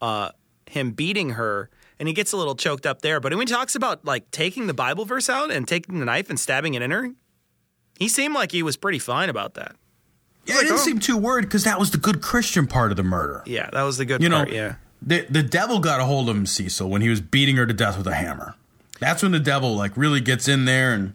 uh, 0.00 0.30
him 0.66 0.90
beating 0.92 1.30
her, 1.30 1.70
and 1.98 2.08
he 2.08 2.14
gets 2.14 2.32
a 2.32 2.36
little 2.36 2.54
choked 2.54 2.86
up 2.86 3.02
there. 3.02 3.20
But 3.20 3.32
when 3.32 3.46
he 3.46 3.52
talks 3.52 3.74
about 3.74 4.04
like 4.04 4.30
taking 4.30 4.66
the 4.66 4.74
Bible 4.74 5.04
verse 5.04 5.28
out 5.28 5.50
and 5.50 5.66
taking 5.66 5.98
the 5.98 6.04
knife 6.04 6.30
and 6.30 6.38
stabbing 6.38 6.74
it 6.74 6.82
in 6.82 6.90
her, 6.90 7.10
he 7.98 8.08
seemed 8.08 8.34
like 8.34 8.52
he 8.52 8.62
was 8.62 8.76
pretty 8.76 8.98
fine 8.98 9.28
about 9.28 9.54
that. 9.54 9.76
Yeah, 10.46 10.56
I 10.56 10.62
didn't 10.62 10.74
oh. 10.74 10.78
seem 10.78 10.98
too 10.98 11.16
worried 11.16 11.42
because 11.42 11.64
that 11.64 11.78
was 11.78 11.90
the 11.90 11.98
good 11.98 12.20
Christian 12.20 12.66
part 12.66 12.90
of 12.90 12.96
the 12.96 13.02
murder. 13.02 13.42
Yeah, 13.46 13.70
that 13.72 13.82
was 13.82 13.96
the 13.96 14.04
good 14.04 14.22
You 14.22 14.28
know, 14.28 14.44
yeah, 14.46 14.74
the 15.00 15.26
the 15.30 15.42
devil 15.42 15.78
got 15.78 16.00
a 16.00 16.04
hold 16.04 16.28
of 16.28 16.36
him, 16.36 16.46
Cecil, 16.46 16.88
when 16.88 17.00
he 17.02 17.08
was 17.08 17.20
beating 17.20 17.56
her 17.56 17.66
to 17.66 17.72
death 17.72 17.96
with 17.96 18.06
a 18.06 18.14
hammer. 18.14 18.54
That's 19.00 19.22
when 19.22 19.32
the 19.32 19.40
devil 19.40 19.74
like 19.74 19.96
really 19.96 20.20
gets 20.20 20.48
in 20.48 20.66
there 20.66 20.92
and 20.92 21.14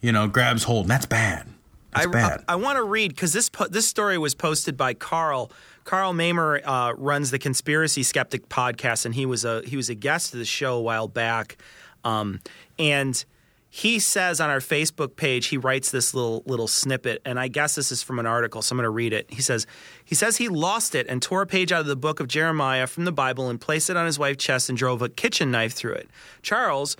you 0.00 0.12
know 0.12 0.28
grabs 0.28 0.64
hold. 0.64 0.84
And 0.84 0.90
that's 0.90 1.06
bad. 1.06 1.46
That's 1.92 2.06
I, 2.06 2.10
bad. 2.10 2.44
I, 2.46 2.56
want 2.56 2.76
to 2.76 2.84
read 2.84 3.10
because 3.10 3.32
this 3.32 3.48
po- 3.48 3.66
this 3.66 3.86
story 3.86 4.16
was 4.18 4.34
posted 4.34 4.76
by 4.76 4.94
Karl. 4.94 5.50
Karl 5.90 6.12
Mamer 6.12 6.60
uh, 6.64 6.92
runs 6.96 7.32
the 7.32 7.38
Conspiracy 7.40 8.04
Skeptic 8.04 8.48
podcast, 8.48 9.06
and 9.06 9.12
he 9.12 9.26
was 9.26 9.44
a 9.44 9.60
he 9.66 9.76
was 9.76 9.90
a 9.90 9.96
guest 9.96 10.32
of 10.32 10.38
the 10.38 10.44
show 10.44 10.76
a 10.76 10.80
while 10.80 11.08
back. 11.08 11.56
Um, 12.04 12.38
and 12.78 13.24
he 13.68 13.98
says 13.98 14.40
on 14.40 14.50
our 14.50 14.60
Facebook 14.60 15.16
page, 15.16 15.46
he 15.46 15.56
writes 15.56 15.90
this 15.90 16.14
little 16.14 16.44
little 16.46 16.68
snippet, 16.68 17.20
and 17.24 17.40
I 17.40 17.48
guess 17.48 17.74
this 17.74 17.90
is 17.90 18.04
from 18.04 18.20
an 18.20 18.26
article, 18.26 18.62
so 18.62 18.72
I'm 18.72 18.76
going 18.76 18.84
to 18.84 18.90
read 18.90 19.12
it. 19.12 19.32
He 19.32 19.42
says 19.42 19.66
he 20.04 20.14
says 20.14 20.36
he 20.36 20.46
lost 20.46 20.94
it 20.94 21.08
and 21.08 21.20
tore 21.20 21.42
a 21.42 21.46
page 21.46 21.72
out 21.72 21.80
of 21.80 21.86
the 21.86 21.96
book 21.96 22.20
of 22.20 22.28
Jeremiah 22.28 22.86
from 22.86 23.04
the 23.04 23.10
Bible 23.10 23.48
and 23.48 23.60
placed 23.60 23.90
it 23.90 23.96
on 23.96 24.06
his 24.06 24.16
wife's 24.16 24.44
chest 24.44 24.68
and 24.68 24.78
drove 24.78 25.02
a 25.02 25.08
kitchen 25.08 25.50
knife 25.50 25.72
through 25.72 25.94
it. 25.94 26.08
Charles 26.40 26.96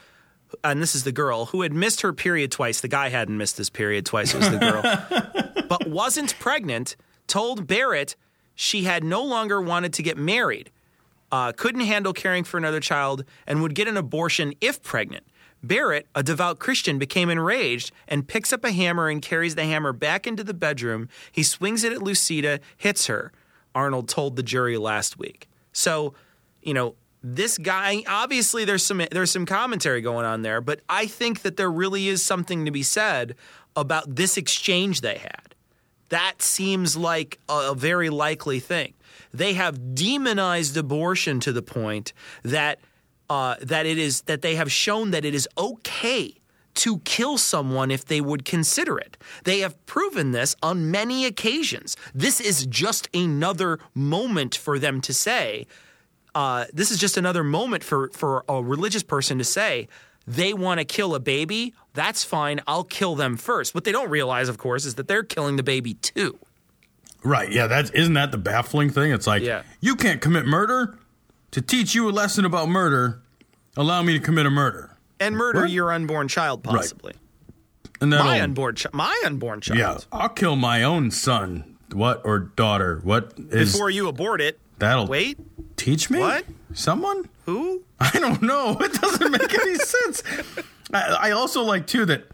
and 0.65 0.83
this 0.83 0.97
is 0.97 1.05
the 1.05 1.13
girl 1.13 1.45
who 1.45 1.63
had 1.63 1.73
missed 1.73 2.01
her 2.01 2.13
period 2.13 2.51
twice. 2.51 2.81
The 2.81 2.89
guy 2.89 3.11
hadn't 3.11 3.39
missed 3.39 3.57
his 3.57 3.71
period 3.71 4.05
twice. 4.05 4.35
It 4.35 4.39
was 4.39 4.51
the 4.51 4.59
girl, 4.59 5.63
but 5.69 5.89
wasn't 5.89 6.37
pregnant. 6.41 6.97
Told 7.29 7.69
Barrett 7.69 8.17
she 8.61 8.85
had 8.85 9.03
no 9.03 9.25
longer 9.25 9.59
wanted 9.59 9.91
to 9.91 10.03
get 10.03 10.19
married, 10.19 10.71
uh, 11.33 11.51
couldn't 11.51 11.81
handle 11.81 12.13
caring 12.13 12.45
for 12.45 12.59
another 12.59 12.79
child, 12.79 13.25
and 13.47 13.63
would 13.63 13.75
get 13.75 13.89
an 13.89 13.97
abortion 13.97 14.53
if 14.61 14.83
pregnant. 14.83 15.25
Barrett, 15.63 16.07
a 16.15 16.23
devout 16.23 16.59
Christian, 16.59 16.99
became 16.99 17.31
enraged 17.31 17.91
and 18.07 18.29
picks 18.29 18.53
up 18.53 18.63
a 18.63 18.71
hammer 18.71 19.09
and 19.09 19.23
carries 19.23 19.55
the 19.55 19.65
hammer 19.65 19.95
back 19.95 20.27
into 20.27 20.45
the 20.45 20.53
bedroom. 20.53 21.09
He 21.33 21.43
swings 21.43 21.85
it 21.85 21.93
at 21.95 22.03
Lucida, 22.03 22.61
hits 22.77 23.07
her. 23.07 23.33
Arnold 23.75 24.11
told 24.11 24.37
the 24.37 24.43
jury 24.43 24.77
last 24.77 25.19
week. 25.19 25.49
So, 25.73 26.13
you 26.61 26.75
know, 26.75 26.97
this 27.23 27.57
guy 27.57 28.03
obviously 28.07 28.67
there's 28.67 28.85
some 28.85 29.03
there's 29.11 29.31
some 29.31 29.47
commentary 29.47 30.03
going 30.03 30.27
on 30.27 30.43
there, 30.43 30.61
but 30.61 30.81
I 30.87 31.07
think 31.07 31.43
that 31.43 31.57
there 31.57 31.71
really 31.71 32.09
is 32.09 32.23
something 32.23 32.67
to 32.67 32.71
be 32.71 32.83
said 32.83 33.37
about 33.75 34.17
this 34.17 34.37
exchange 34.37 35.01
they 35.01 35.17
had. 35.17 35.55
That 36.11 36.43
seems 36.43 36.97
like 36.97 37.39
a, 37.49 37.75
very 37.75 38.11
likely 38.11 38.61
thing. 38.61 38.95
They 39.33 39.55
have 39.55 39.95
demonized 39.95 40.77
abortion 40.77 41.41
to 41.41 41.53
the 41.53 41.63
point 41.63 42.13
that 42.43 42.81
uh, 43.29 43.55
that 43.63 43.87
it 43.87 43.97
is 43.97 44.23
that 44.23 44.43
they 44.43 44.57
have 44.57 44.71
shown 44.71 45.13
that 45.13 45.25
it 45.25 45.35
is 45.35 45.49
okay 45.57 46.35
to 46.75 46.99
kill 47.01 47.39
someone 47.39 47.91
if 47.91 48.05
they 48.05 48.21
would 48.21 48.45
consider 48.45 48.99
it. 48.99 49.17
They 49.45 49.61
have 49.61 49.85
proven 49.87 50.33
this 50.33 50.57
on 50.63 50.91
many 50.91 51.27
occasions. 51.27 51.97
This 52.13 52.41
is 52.41 52.67
just 52.67 53.09
another 53.15 53.79
moment 53.95 54.55
for 54.55 54.79
them 54.79 55.01
to 55.03 55.15
say. 55.15 55.67
Uh, 56.35 56.65
this 56.73 56.91
is 56.91 56.99
just 56.99 57.17
another 57.17 57.45
moment 57.45 57.85
for 57.85 58.11
for 58.13 58.45
a 58.49 58.63
religious 58.63 59.05
person 59.05 59.39
to 59.39 59.45
say 59.45 59.89
they 60.27 60.53
want 60.53 60.79
to 60.81 60.85
kill 60.85 61.15
a 61.15 61.21
baby. 61.21 61.75
That's 61.95 62.23
fine. 62.25 62.61
I'll 62.67 62.85
kill 62.85 63.15
them 63.17 63.37
first. 63.37 63.75
What 63.75 63.85
they 63.85 63.93
don't 63.93 64.11
realize, 64.11 64.49
of 64.49 64.59
course, 64.59 64.85
is 64.85 64.95
that 64.97 65.09
they're 65.09 65.23
killing 65.25 65.57
the 65.57 65.63
baby 65.63 65.95
too. 65.95 66.39
Right. 67.23 67.51
Yeah. 67.53 67.67
That's 67.67 67.91
isn't 67.91 68.15
that 68.15 68.33
the 68.33 68.39
baffling 68.39 68.91
thing? 68.91 69.13
It's 69.13 69.27
like 69.27 69.43
Yeah. 69.43 69.63
you 69.81 69.97
can't 69.97 70.21
commit 70.21 70.47
murder. 70.47 70.97
To 71.53 71.61
teach 71.61 71.95
you 71.97 72.09
a 72.09 72.13
lesson 72.13 72.45
about 72.45 72.69
murder, 72.69 73.21
allow 73.77 74.03
me 74.03 74.13
to 74.13 74.21
commit 74.21 74.47
a 74.47 74.51
murder. 74.51 74.97
And 75.19 75.37
murder 75.37 75.63
What? 75.63 75.71
your 75.71 75.93
unborn 75.93 76.29
child, 76.29 76.63
possibly. 76.63 77.15
And 78.01 78.11
then 78.13 78.25
My 78.25 78.41
unborn, 78.41 78.77
chi- 78.77 78.89
my 78.93 79.21
unborn 79.27 79.61
child. 79.61 79.79
Yeah, 79.79 79.99
I'll 80.13 80.29
kill 80.31 80.57
my 80.57 80.83
own 80.83 81.11
son. 81.11 81.77
What 81.93 82.23
or 82.25 82.39
daughter? 82.39 83.01
What 83.03 83.33
is 83.51 83.73
Before 83.73 83.91
you 83.91 84.07
abort 84.09 84.41
it. 84.41 84.59
That'll 84.81 85.07
Wait, 85.07 85.39
teach 85.77 86.11
me? 86.11 86.21
What? 86.21 86.45
Someone? 86.75 87.29
who? 87.45 87.85
I 88.01 88.11
don't 88.19 88.43
know. 88.43 88.77
It 88.81 88.93
doesn't 88.95 89.31
make 89.31 89.55
any 89.55 89.75
sense. 89.77 90.23
I, 90.93 91.19
I 91.21 91.31
also 91.31 91.63
like 91.63 91.87
too 91.87 92.05
that 92.07 92.25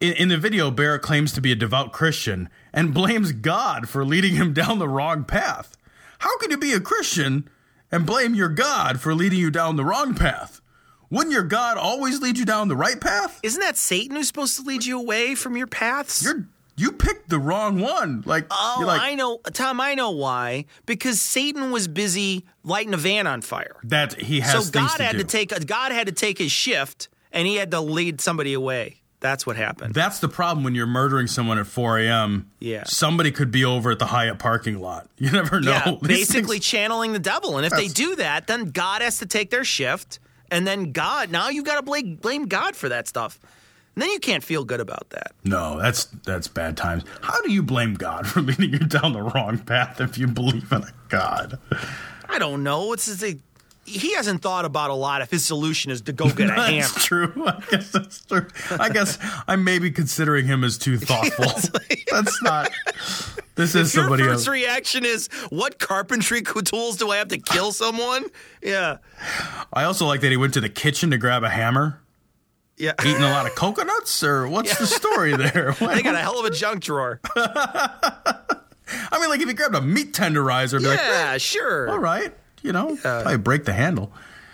in, 0.00 0.12
in 0.14 0.28
the 0.28 0.38
video, 0.38 0.70
Barrett 0.70 1.02
claims 1.02 1.32
to 1.32 1.40
be 1.40 1.52
a 1.52 1.56
devout 1.56 1.92
Christian 1.92 2.48
and 2.72 2.92
blames 2.94 3.32
God 3.32 3.88
for 3.88 4.04
leading 4.04 4.34
him 4.34 4.52
down 4.52 4.78
the 4.78 4.88
wrong 4.88 5.24
path. 5.24 5.76
How 6.18 6.36
can 6.38 6.50
you 6.50 6.56
be 6.58 6.72
a 6.72 6.80
Christian 6.80 7.48
and 7.90 8.06
blame 8.06 8.34
your 8.34 8.48
God 8.48 9.00
for 9.00 9.14
leading 9.14 9.38
you 9.38 9.50
down 9.50 9.76
the 9.76 9.84
wrong 9.84 10.14
path? 10.14 10.60
Wouldn't 11.10 11.32
your 11.32 11.42
God 11.42 11.76
always 11.76 12.22
lead 12.22 12.38
you 12.38 12.46
down 12.46 12.68
the 12.68 12.76
right 12.76 12.98
path? 12.98 13.38
Isn't 13.42 13.60
that 13.60 13.76
Satan 13.76 14.16
who's 14.16 14.28
supposed 14.28 14.56
to 14.56 14.62
lead 14.62 14.86
you 14.86 14.98
away 14.98 15.34
from 15.34 15.56
your 15.58 15.66
paths? 15.66 16.24
You're 16.24 16.48
you 16.76 16.92
picked 16.92 17.28
the 17.28 17.38
wrong 17.38 17.80
one. 17.80 18.22
Like 18.26 18.46
Oh, 18.50 18.82
like 18.86 19.00
I 19.00 19.14
know, 19.14 19.38
Tom. 19.52 19.80
I 19.80 19.94
know 19.94 20.10
why. 20.10 20.64
Because 20.86 21.20
Satan 21.20 21.70
was 21.70 21.86
busy 21.88 22.44
lighting 22.64 22.94
a 22.94 22.96
van 22.96 23.26
on 23.26 23.42
fire. 23.42 23.76
that 23.84 24.14
he 24.20 24.40
has 24.40 24.66
So 24.66 24.70
God 24.70 24.96
to 24.96 25.02
had 25.02 25.12
do. 25.12 25.18
to 25.18 25.24
take 25.24 25.66
God 25.66 25.92
had 25.92 26.06
to 26.06 26.12
take 26.12 26.38
his 26.38 26.50
shift, 26.52 27.08
and 27.32 27.46
he 27.46 27.56
had 27.56 27.70
to 27.72 27.80
lead 27.80 28.20
somebody 28.20 28.52
away. 28.54 28.96
That's 29.20 29.46
what 29.46 29.54
happened. 29.56 29.94
That's 29.94 30.18
the 30.18 30.28
problem 30.28 30.64
when 30.64 30.74
you're 30.74 30.84
murdering 30.88 31.28
someone 31.28 31.56
at 31.56 31.68
4 31.68 32.00
a.m. 32.00 32.50
Yeah. 32.58 32.82
Somebody 32.86 33.30
could 33.30 33.52
be 33.52 33.64
over 33.64 33.92
at 33.92 34.00
the 34.00 34.06
Hyatt 34.06 34.40
parking 34.40 34.80
lot. 34.80 35.08
You 35.16 35.30
never 35.30 35.60
know. 35.60 35.70
yeah, 35.70 35.94
basically 36.02 36.56
things- 36.56 36.66
channeling 36.66 37.12
the 37.12 37.20
devil. 37.20 37.56
And 37.56 37.64
if 37.64 37.72
they 37.72 37.86
do 37.86 38.16
that, 38.16 38.48
then 38.48 38.70
God 38.72 39.00
has 39.00 39.18
to 39.18 39.26
take 39.26 39.50
their 39.50 39.62
shift, 39.62 40.18
and 40.50 40.66
then 40.66 40.90
God. 40.90 41.30
Now 41.30 41.50
you've 41.50 41.64
got 41.64 41.76
to 41.76 41.82
blame 41.82 42.16
blame 42.16 42.46
God 42.46 42.74
for 42.74 42.88
that 42.88 43.06
stuff. 43.06 43.38
And 43.94 44.02
then 44.02 44.10
you 44.10 44.18
can't 44.20 44.42
feel 44.42 44.64
good 44.64 44.80
about 44.80 45.10
that. 45.10 45.32
no, 45.44 45.78
that's 45.78 46.04
that's 46.24 46.48
bad 46.48 46.76
times. 46.76 47.04
How 47.20 47.40
do 47.42 47.52
you 47.52 47.62
blame 47.62 47.94
God 47.94 48.26
for 48.30 48.40
leading 48.40 48.70
you 48.72 48.78
down 48.78 49.12
the 49.12 49.22
wrong 49.22 49.58
path 49.58 50.00
if 50.00 50.16
you 50.18 50.26
believe 50.26 50.70
in 50.72 50.82
a 50.82 50.92
God? 51.08 51.58
I 52.28 52.38
don't 52.38 52.62
know. 52.62 52.92
It's, 52.94 53.06
it's 53.08 53.22
a, 53.22 53.38
he 53.84 54.14
hasn't 54.14 54.40
thought 54.40 54.64
about 54.64 54.88
a 54.88 54.94
lot 54.94 55.20
if 55.20 55.30
his 55.30 55.44
solution 55.44 55.90
is 55.90 56.00
to 56.02 56.12
go 56.14 56.30
get 56.30 56.48
a 56.48 56.52
hammer. 56.54 56.80
That's 56.80 57.04
true. 57.04 57.32
I 57.46 57.62
guess 57.70 57.90
that's 57.90 58.24
true. 58.24 58.46
I 58.70 58.88
guess 58.88 59.18
I'm 59.46 59.62
maybe 59.64 59.90
considering 59.90 60.46
him 60.46 60.64
as 60.64 60.78
too 60.78 60.96
thoughtful. 60.96 61.44
that's 62.10 62.42
not. 62.42 62.70
This 63.54 63.74
is 63.74 63.94
Your 63.94 64.04
somebody 64.04 64.22
first 64.22 64.46
else. 64.46 64.48
reaction 64.48 65.04
is, 65.04 65.28
"What 65.50 65.78
carpentry 65.78 66.40
tools 66.40 66.96
do 66.96 67.10
I 67.10 67.18
have 67.18 67.28
to 67.28 67.38
kill 67.38 67.72
someone?" 67.72 68.24
Yeah, 68.62 68.96
I 69.74 69.84
also 69.84 70.06
like 70.06 70.22
that 70.22 70.30
he 70.30 70.38
went 70.38 70.54
to 70.54 70.60
the 70.62 70.70
kitchen 70.70 71.10
to 71.10 71.18
grab 71.18 71.44
a 71.44 71.50
hammer. 71.50 72.00
Yeah. 72.76 72.92
Eating 73.04 73.22
a 73.22 73.30
lot 73.30 73.46
of 73.46 73.54
coconuts, 73.54 74.22
or 74.22 74.48
what's 74.48 74.76
the 74.78 74.86
story 74.86 75.36
there? 75.36 75.72
They 75.80 76.02
got 76.02 76.14
a 76.14 76.18
hell 76.18 76.38
of 76.40 76.46
a 76.46 76.50
junk 76.50 76.82
drawer. 76.82 77.20
I 77.36 79.18
mean, 79.20 79.28
like 79.30 79.40
if 79.40 79.48
he 79.48 79.54
grabbed 79.54 79.74
a 79.74 79.80
meat 79.80 80.12
tenderizer, 80.12 80.78
I'd 80.80 80.82
like, 80.86 80.98
Yeah, 80.98 81.38
sure. 81.38 81.88
All 81.90 81.98
right. 81.98 82.32
you 82.62 82.72
know, 82.72 82.96
probably 82.96 83.36
break 83.38 83.64
the 83.64 83.72
handle. 83.72 84.12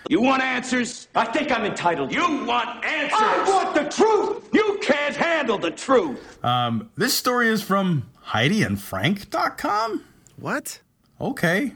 You 0.08 0.22
want 0.22 0.42
answers? 0.42 1.08
I 1.14 1.26
think 1.26 1.50
I'm 1.52 1.64
entitled. 1.66 2.12
You 2.12 2.22
want 2.46 2.82
answers? 2.84 3.18
I 3.20 3.44
want 3.46 3.74
the 3.74 3.84
truth. 3.94 4.48
You 4.54 4.78
can't 4.80 5.14
handle 5.14 5.58
the 5.58 5.70
truth. 5.70 6.42
Um, 6.42 6.88
this 6.96 7.12
story 7.14 7.48
is 7.48 7.60
from 7.62 8.08
HeidiandFrank.com. 8.28 10.04
What? 10.36 10.80
Okay. 11.20 11.72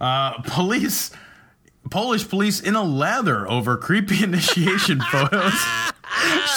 Uh, 0.00 0.40
police, 0.46 1.10
Polish 1.90 2.28
police 2.28 2.60
in 2.60 2.74
a 2.76 2.82
lather 2.82 3.48
over 3.48 3.76
creepy 3.76 4.22
initiation 4.24 5.00
photos 5.12 5.54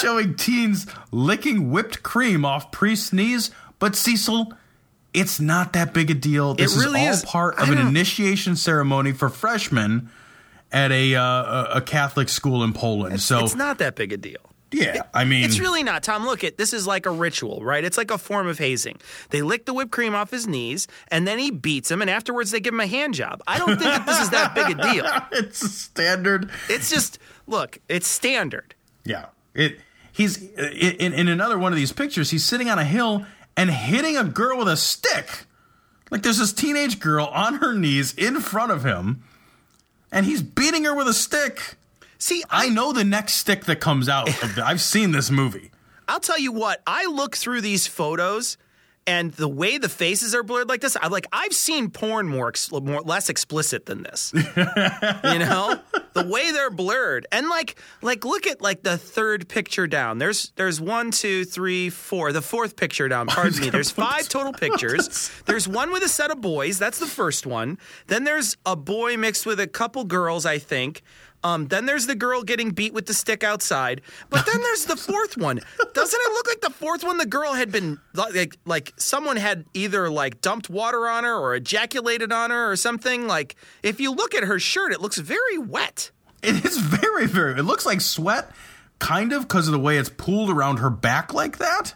showing 0.00 0.34
teens 0.34 0.86
licking 1.10 1.70
whipped 1.70 2.02
cream 2.02 2.44
off 2.44 2.70
priest's 2.70 3.12
knees. 3.12 3.50
But 3.78 3.94
Cecil, 3.94 4.52
it's 5.14 5.38
not 5.40 5.72
that 5.74 5.92
big 5.94 6.10
a 6.10 6.14
deal. 6.14 6.54
This 6.54 6.76
really 6.76 7.00
is 7.04 7.06
all 7.08 7.12
is- 7.14 7.24
part 7.24 7.58
of 7.58 7.68
an 7.70 7.78
initiation 7.78 8.56
ceremony 8.56 9.12
for 9.12 9.28
freshmen 9.28 10.10
at 10.72 10.90
a 10.92 11.14
uh, 11.14 11.22
a- 11.22 11.68
a 11.76 11.80
Catholic 11.80 12.28
school 12.28 12.62
in 12.64 12.72
Poland. 12.72 13.20
so 13.20 13.44
it's 13.44 13.54
not 13.54 13.78
that 13.78 13.96
big 13.96 14.12
a 14.12 14.16
deal. 14.16 14.40
Yeah, 14.70 15.02
I 15.14 15.24
mean, 15.24 15.44
It's 15.44 15.58
really 15.58 15.82
not, 15.82 16.02
Tom. 16.02 16.24
Look, 16.24 16.44
at 16.44 16.58
this 16.58 16.72
is 16.72 16.86
like 16.86 17.06
a 17.06 17.10
ritual, 17.10 17.64
right? 17.64 17.82
It's 17.82 17.96
like 17.96 18.10
a 18.10 18.18
form 18.18 18.46
of 18.46 18.58
hazing. 18.58 18.98
They 19.30 19.42
lick 19.42 19.64
the 19.64 19.72
whipped 19.72 19.90
cream 19.90 20.14
off 20.14 20.30
his 20.30 20.46
knees, 20.46 20.86
and 21.08 21.26
then 21.26 21.38
he 21.38 21.50
beats 21.50 21.90
him, 21.90 22.02
and 22.02 22.10
afterwards 22.10 22.50
they 22.50 22.60
give 22.60 22.74
him 22.74 22.80
a 22.80 22.86
hand 22.86 23.14
job. 23.14 23.42
I 23.46 23.58
don't 23.58 23.78
think 23.78 23.90
that 23.90 24.06
this 24.06 24.20
is 24.20 24.30
that 24.30 24.54
big 24.54 24.70
a 24.70 24.74
deal. 24.74 25.06
it's 25.32 25.58
standard. 25.58 26.50
It's 26.68 26.90
just 26.90 27.18
look, 27.46 27.78
it's 27.88 28.06
standard. 28.06 28.74
Yeah. 29.04 29.26
It 29.54 29.80
he's 30.12 30.42
in, 30.42 31.14
in 31.14 31.28
another 31.28 31.58
one 31.58 31.72
of 31.72 31.76
these 31.76 31.92
pictures, 31.92 32.30
he's 32.30 32.44
sitting 32.44 32.68
on 32.68 32.78
a 32.78 32.84
hill 32.84 33.24
and 33.56 33.70
hitting 33.70 34.16
a 34.16 34.24
girl 34.24 34.58
with 34.58 34.68
a 34.68 34.76
stick. 34.76 35.46
Like 36.10 36.22
there's 36.22 36.38
this 36.38 36.52
teenage 36.52 37.00
girl 37.00 37.26
on 37.26 37.54
her 37.54 37.72
knees 37.72 38.14
in 38.14 38.40
front 38.40 38.72
of 38.72 38.84
him 38.84 39.22
and 40.10 40.26
he's 40.26 40.42
beating 40.42 40.84
her 40.84 40.94
with 40.94 41.08
a 41.08 41.14
stick. 41.14 41.76
See, 42.18 42.42
I 42.50 42.68
know 42.68 42.92
the 42.92 43.04
next 43.04 43.34
stick 43.34 43.64
that 43.66 43.80
comes 43.80 44.08
out. 44.08 44.26
The, 44.26 44.62
I've 44.64 44.80
seen 44.80 45.12
this 45.12 45.30
movie. 45.30 45.70
I'll 46.08 46.20
tell 46.20 46.38
you 46.38 46.52
what, 46.52 46.82
I 46.86 47.06
look 47.06 47.36
through 47.36 47.60
these 47.60 47.86
photos 47.86 48.56
and 49.08 49.32
the 49.32 49.48
way 49.48 49.78
the 49.78 49.88
faces 49.88 50.34
are 50.34 50.42
blurred 50.42 50.68
like 50.68 50.82
this, 50.82 50.94
I 50.94 51.08
like 51.08 51.26
I've 51.32 51.54
seen 51.54 51.88
porn 51.88 52.28
more, 52.28 52.48
ex- 52.48 52.70
more 52.70 53.00
less 53.00 53.30
explicit 53.30 53.86
than 53.86 54.02
this. 54.02 54.32
you 54.34 55.38
know? 55.38 55.80
The 56.12 56.26
way 56.26 56.52
they're 56.52 56.70
blurred. 56.70 57.26
And 57.32 57.48
like 57.48 57.80
like 58.02 58.26
look 58.26 58.46
at 58.46 58.60
like 58.60 58.82
the 58.82 58.98
third 58.98 59.48
picture 59.48 59.86
down. 59.86 60.18
There's 60.18 60.52
there's 60.56 60.78
one, 60.78 61.10
two, 61.10 61.46
three, 61.46 61.88
four. 61.88 62.32
The 62.32 62.42
fourth 62.42 62.76
picture 62.76 63.08
down, 63.08 63.28
pardon 63.28 63.58
me. 63.60 63.70
There's 63.78 63.90
five 63.90 64.28
total 64.28 64.52
pictures. 64.52 65.30
There's 65.46 65.66
one 65.66 65.90
with 65.90 66.02
a 66.02 66.08
set 66.08 66.30
of 66.30 66.42
boys. 66.42 66.78
That's 66.78 66.98
the 66.98 67.06
first 67.06 67.46
one. 67.46 67.78
Then 68.08 68.24
there's 68.24 68.58
a 68.66 68.76
boy 68.76 69.16
mixed 69.16 69.46
with 69.46 69.58
a 69.58 69.66
couple 69.66 70.04
girls, 70.04 70.44
I 70.44 70.58
think. 70.58 71.02
Um, 71.44 71.68
then 71.68 71.86
there's 71.86 72.06
the 72.06 72.14
girl 72.14 72.42
getting 72.42 72.70
beat 72.70 72.92
with 72.92 73.06
the 73.06 73.14
stick 73.14 73.44
outside. 73.44 74.00
But 74.28 74.44
then 74.44 74.60
there's 74.60 74.86
the 74.86 74.96
fourth 74.96 75.36
one. 75.36 75.60
Doesn't 75.94 76.20
it 76.20 76.32
look 76.32 76.46
like 76.48 76.60
the 76.60 76.70
fourth 76.70 77.04
one? 77.04 77.18
The 77.18 77.26
girl 77.26 77.54
had 77.54 77.70
been 77.70 78.00
like, 78.14 78.56
like 78.64 78.92
someone 78.96 79.36
had 79.36 79.64
either 79.74 80.10
like 80.10 80.40
dumped 80.40 80.68
water 80.68 81.08
on 81.08 81.24
her 81.24 81.36
or 81.36 81.54
ejaculated 81.54 82.32
on 82.32 82.50
her 82.50 82.70
or 82.70 82.76
something. 82.76 83.26
Like 83.26 83.56
if 83.82 84.00
you 84.00 84.12
look 84.12 84.34
at 84.34 84.44
her 84.44 84.58
shirt, 84.58 84.92
it 84.92 85.00
looks 85.00 85.18
very 85.18 85.58
wet. 85.58 86.10
It 86.42 86.64
is 86.64 86.78
very, 86.78 87.26
very. 87.26 87.58
It 87.58 87.64
looks 87.64 87.84
like 87.84 88.00
sweat, 88.00 88.50
kind 88.98 89.32
of, 89.32 89.42
because 89.42 89.66
of 89.66 89.72
the 89.72 89.78
way 89.78 89.98
it's 89.98 90.08
pooled 90.08 90.50
around 90.50 90.78
her 90.78 90.90
back 90.90 91.34
like 91.34 91.58
that. 91.58 91.94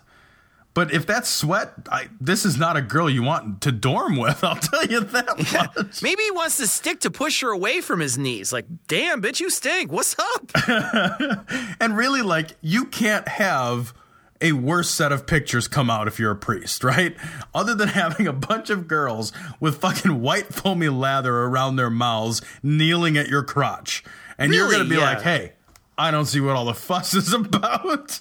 But 0.74 0.92
if 0.92 1.06
that's 1.06 1.28
sweat, 1.28 1.74
I, 1.90 2.08
this 2.20 2.46
is 2.46 2.56
not 2.56 2.78
a 2.78 2.82
girl 2.82 3.10
you 3.10 3.22
want 3.22 3.60
to 3.62 3.72
dorm 3.72 4.16
with. 4.16 4.42
I'll 4.44 4.56
tell 4.56 4.86
you 4.86 5.00
that 5.00 5.52
much. 5.76 6.02
Maybe 6.02 6.22
he 6.22 6.30
wants 6.30 6.56
the 6.56 6.66
stick 6.66 7.00
to 7.00 7.10
push 7.10 7.42
her 7.42 7.50
away 7.50 7.80
from 7.82 8.00
his 8.00 8.16
knees. 8.16 8.52
Like, 8.54 8.64
damn, 8.88 9.20
bitch, 9.20 9.38
you 9.40 9.50
stink. 9.50 9.92
What's 9.92 10.16
up? 10.18 10.50
And 11.80 11.96
really, 11.96 12.22
like, 12.22 12.52
you 12.60 12.84
can't 12.86 13.26
have 13.28 13.92
a 14.40 14.52
worse 14.52 14.88
set 14.90 15.12
of 15.12 15.26
pictures 15.26 15.68
come 15.68 15.90
out 15.90 16.08
if 16.08 16.18
you're 16.18 16.30
a 16.32 16.36
priest, 16.36 16.82
right? 16.84 17.16
Other 17.54 17.74
than 17.74 17.88
having 18.02 18.26
a 18.26 18.32
bunch 18.32 18.70
of 18.70 18.88
girls 18.88 19.32
with 19.60 19.78
fucking 19.80 20.20
white 20.20 20.52
foamy 20.54 20.88
lather 20.88 21.34
around 21.42 21.76
their 21.76 21.90
mouths 21.90 22.40
kneeling 22.62 23.16
at 23.16 23.28
your 23.28 23.42
crotch. 23.42 24.02
And 24.38 24.52
you're 24.54 24.70
going 24.70 24.82
to 24.84 24.88
be 24.88 24.96
Yeah. 24.96 25.02
like, 25.14 25.22
hey, 25.22 25.52
I 25.98 26.10
don't 26.10 26.26
see 26.26 26.40
what 26.40 26.56
all 26.56 26.64
the 26.64 26.74
fuss 26.74 27.14
is 27.14 27.32
about. 27.32 28.20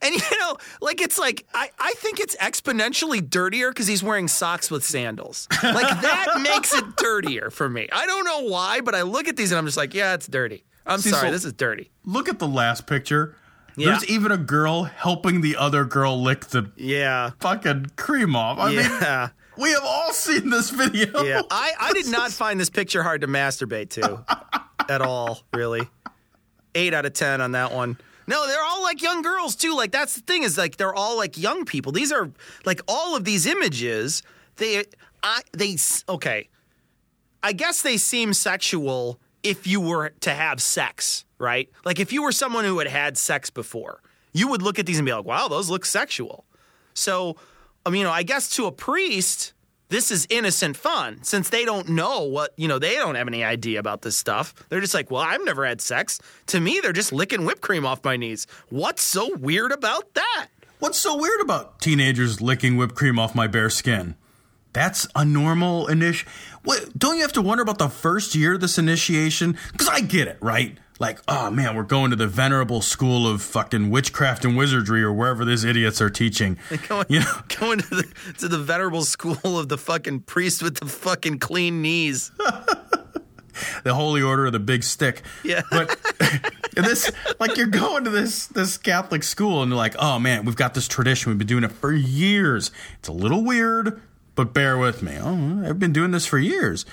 And 0.00 0.14
you 0.14 0.38
know, 0.40 0.56
like 0.80 1.00
it's 1.00 1.18
like 1.18 1.44
I, 1.54 1.70
I 1.78 1.92
think 1.96 2.20
it's 2.20 2.36
exponentially 2.36 3.28
dirtier 3.28 3.70
because 3.70 3.86
he's 3.86 4.02
wearing 4.02 4.28
socks 4.28 4.70
with 4.70 4.84
sandals. 4.84 5.48
Like 5.62 6.00
that 6.02 6.40
makes 6.42 6.72
it 6.74 6.96
dirtier 6.96 7.50
for 7.50 7.68
me. 7.68 7.88
I 7.92 8.06
don't 8.06 8.24
know 8.24 8.48
why, 8.48 8.80
but 8.80 8.94
I 8.94 9.02
look 9.02 9.26
at 9.28 9.36
these 9.36 9.50
and 9.50 9.58
I'm 9.58 9.64
just 9.66 9.76
like, 9.76 9.94
yeah, 9.94 10.14
it's 10.14 10.26
dirty. 10.28 10.64
I'm 10.86 11.00
See, 11.00 11.10
sorry, 11.10 11.28
so- 11.28 11.32
this 11.32 11.44
is 11.44 11.52
dirty. 11.52 11.90
Look 12.04 12.28
at 12.28 12.38
the 12.38 12.48
last 12.48 12.86
picture. 12.86 13.36
Yeah. 13.76 13.90
There's 13.90 14.06
even 14.08 14.32
a 14.32 14.36
girl 14.38 14.84
helping 14.84 15.40
the 15.40 15.56
other 15.56 15.84
girl 15.84 16.20
lick 16.20 16.46
the 16.46 16.70
Yeah. 16.76 17.30
fucking 17.40 17.86
cream 17.96 18.34
off. 18.34 18.58
I 18.58 18.70
mean, 18.74 19.30
we 19.56 19.70
have 19.72 19.84
all 19.84 20.12
seen 20.12 20.50
this 20.50 20.70
video. 20.70 21.22
Yeah. 21.22 21.42
I, 21.50 21.72
I 21.78 21.92
did 21.92 22.06
not 22.08 22.30
find 22.32 22.58
this 22.58 22.70
picture 22.70 23.02
hard 23.04 23.20
to 23.20 23.26
masturbate 23.28 23.90
to 23.90 24.24
at 24.88 25.00
all, 25.00 25.42
really. 25.54 25.88
Eight 26.74 26.92
out 26.94 27.06
of 27.06 27.12
ten 27.12 27.40
on 27.40 27.52
that 27.52 27.72
one. 27.72 27.98
No, 28.28 28.46
they're 28.46 28.62
all 28.62 28.82
like 28.82 29.00
young 29.00 29.22
girls 29.22 29.56
too. 29.56 29.74
Like 29.74 29.90
that's 29.90 30.14
the 30.14 30.20
thing 30.20 30.42
is 30.42 30.58
like 30.58 30.76
they're 30.76 30.94
all 30.94 31.16
like 31.16 31.38
young 31.38 31.64
people. 31.64 31.92
These 31.92 32.12
are 32.12 32.30
like 32.66 32.82
all 32.86 33.16
of 33.16 33.24
these 33.24 33.46
images. 33.46 34.22
They, 34.56 34.84
I, 35.22 35.40
they 35.52 35.76
okay. 36.10 36.50
I 37.42 37.54
guess 37.54 37.80
they 37.80 37.96
seem 37.96 38.34
sexual 38.34 39.18
if 39.42 39.66
you 39.66 39.80
were 39.80 40.10
to 40.20 40.30
have 40.34 40.60
sex, 40.60 41.24
right? 41.38 41.70
Like 41.86 41.98
if 42.00 42.12
you 42.12 42.22
were 42.22 42.32
someone 42.32 42.66
who 42.66 42.78
had 42.78 42.88
had 42.88 43.16
sex 43.16 43.48
before, 43.48 44.02
you 44.34 44.48
would 44.48 44.60
look 44.60 44.78
at 44.78 44.84
these 44.84 44.98
and 44.98 45.06
be 45.06 45.12
like, 45.12 45.24
"Wow, 45.24 45.48
those 45.48 45.70
look 45.70 45.86
sexual." 45.86 46.44
So, 46.92 47.36
I 47.86 47.90
mean, 47.90 48.00
you 48.00 48.04
know, 48.04 48.12
I 48.12 48.24
guess 48.24 48.50
to 48.56 48.66
a 48.66 48.72
priest, 48.72 49.54
this 49.88 50.10
is 50.10 50.26
innocent 50.30 50.76
fun 50.76 51.22
since 51.22 51.48
they 51.48 51.64
don't 51.64 51.88
know 51.88 52.22
what, 52.24 52.52
you 52.56 52.68
know, 52.68 52.78
they 52.78 52.94
don't 52.94 53.14
have 53.14 53.28
any 53.28 53.42
idea 53.42 53.80
about 53.80 54.02
this 54.02 54.16
stuff. 54.16 54.54
They're 54.68 54.80
just 54.80 54.94
like, 54.94 55.10
well, 55.10 55.22
I've 55.22 55.44
never 55.44 55.64
had 55.64 55.80
sex. 55.80 56.20
To 56.48 56.60
me, 56.60 56.80
they're 56.82 56.92
just 56.92 57.12
licking 57.12 57.44
whipped 57.44 57.62
cream 57.62 57.86
off 57.86 58.04
my 58.04 58.16
knees. 58.16 58.46
What's 58.68 59.02
so 59.02 59.34
weird 59.36 59.72
about 59.72 60.14
that? 60.14 60.48
What's 60.78 60.98
so 60.98 61.16
weird 61.16 61.40
about 61.40 61.80
teenagers 61.80 62.40
licking 62.40 62.76
whipped 62.76 62.94
cream 62.94 63.18
off 63.18 63.34
my 63.34 63.46
bare 63.46 63.70
skin? 63.70 64.14
That's 64.72 65.08
a 65.16 65.24
normal 65.24 65.88
initiation. 65.88 66.30
What? 66.62 66.96
Don't 66.96 67.16
you 67.16 67.22
have 67.22 67.32
to 67.32 67.42
wonder 67.42 67.62
about 67.62 67.78
the 67.78 67.88
first 67.88 68.34
year 68.34 68.54
of 68.54 68.60
this 68.60 68.78
initiation? 68.78 69.56
Because 69.72 69.88
I 69.88 70.00
get 70.00 70.28
it, 70.28 70.38
right? 70.40 70.78
Like, 70.98 71.20
oh 71.28 71.50
man, 71.50 71.76
we're 71.76 71.84
going 71.84 72.10
to 72.10 72.16
the 72.16 72.26
venerable 72.26 72.82
school 72.82 73.26
of 73.28 73.40
fucking 73.40 73.90
witchcraft 73.90 74.44
and 74.44 74.56
wizardry 74.56 75.02
or 75.02 75.12
wherever 75.12 75.44
these 75.44 75.64
idiots 75.64 76.00
are 76.00 76.10
teaching. 76.10 76.58
Going, 76.88 77.06
You 77.08 77.20
know, 77.20 77.34
going 77.60 77.78
to 77.78 77.88
the, 77.88 78.08
to 78.38 78.48
the 78.48 78.58
venerable 78.58 79.04
school 79.04 79.58
of 79.58 79.68
the 79.68 79.78
fucking 79.78 80.20
priest 80.20 80.62
with 80.62 80.78
the 80.80 80.86
fucking 80.86 81.38
clean 81.38 81.82
knees. 81.82 82.32
the 83.84 83.94
holy 83.94 84.22
order 84.22 84.46
of 84.46 84.52
the 84.52 84.58
big 84.58 84.82
stick. 84.82 85.22
Yeah. 85.44 85.62
But 85.70 85.96
this, 86.74 87.12
like, 87.38 87.56
you're 87.56 87.66
going 87.66 88.04
to 88.04 88.10
this 88.10 88.46
this 88.46 88.76
Catholic 88.76 89.22
school 89.22 89.62
and 89.62 89.70
they're 89.70 89.76
like, 89.76 89.94
oh 90.00 90.18
man, 90.18 90.44
we've 90.44 90.56
got 90.56 90.74
this 90.74 90.88
tradition. 90.88 91.30
We've 91.30 91.38
been 91.38 91.46
doing 91.46 91.64
it 91.64 91.72
for 91.72 91.92
years. 91.92 92.72
It's 92.98 93.08
a 93.08 93.12
little 93.12 93.44
weird, 93.44 94.00
but 94.34 94.52
bear 94.52 94.76
with 94.78 95.00
me. 95.02 95.16
Oh, 95.20 95.62
I've 95.64 95.78
been 95.78 95.92
doing 95.92 96.10
this 96.10 96.26
for 96.26 96.38
years. 96.38 96.84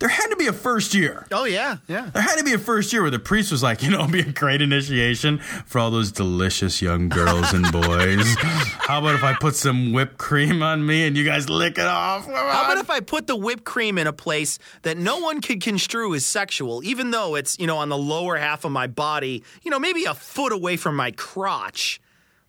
There 0.00 0.08
had 0.08 0.26
to 0.28 0.36
be 0.36 0.48
a 0.48 0.52
first 0.52 0.92
year. 0.92 1.26
Oh, 1.30 1.44
yeah, 1.44 1.76
yeah. 1.86 2.10
There 2.12 2.22
had 2.22 2.36
to 2.36 2.44
be 2.44 2.52
a 2.52 2.58
first 2.58 2.92
year 2.92 3.02
where 3.02 3.10
the 3.10 3.18
priest 3.20 3.52
was 3.52 3.62
like, 3.62 3.82
you 3.82 3.90
know, 3.90 4.00
it'd 4.00 4.12
be 4.12 4.20
a 4.20 4.32
great 4.32 4.60
initiation 4.60 5.38
for 5.38 5.78
all 5.78 5.90
those 5.90 6.10
delicious 6.10 6.82
young 6.82 7.08
girls 7.08 7.52
and 7.52 7.70
boys. 7.70 8.34
How 8.38 8.98
about 8.98 9.14
if 9.14 9.22
I 9.22 9.34
put 9.34 9.54
some 9.54 9.92
whipped 9.92 10.18
cream 10.18 10.62
on 10.62 10.84
me 10.84 11.06
and 11.06 11.16
you 11.16 11.24
guys 11.24 11.48
lick 11.48 11.78
it 11.78 11.86
off? 11.86 12.26
How 12.26 12.64
about 12.64 12.78
if 12.78 12.90
I 12.90 13.00
put 13.00 13.26
the 13.26 13.36
whipped 13.36 13.64
cream 13.64 13.96
in 13.96 14.06
a 14.06 14.12
place 14.12 14.58
that 14.82 14.98
no 14.98 15.18
one 15.18 15.40
could 15.40 15.62
construe 15.62 16.14
as 16.14 16.26
sexual, 16.26 16.82
even 16.84 17.12
though 17.12 17.36
it's, 17.36 17.58
you 17.58 17.66
know, 17.66 17.78
on 17.78 17.88
the 17.88 17.98
lower 17.98 18.36
half 18.36 18.64
of 18.64 18.72
my 18.72 18.88
body, 18.88 19.44
you 19.62 19.70
know, 19.70 19.78
maybe 19.78 20.04
a 20.04 20.14
foot 20.14 20.52
away 20.52 20.76
from 20.76 20.96
my 20.96 21.12
crotch? 21.12 22.00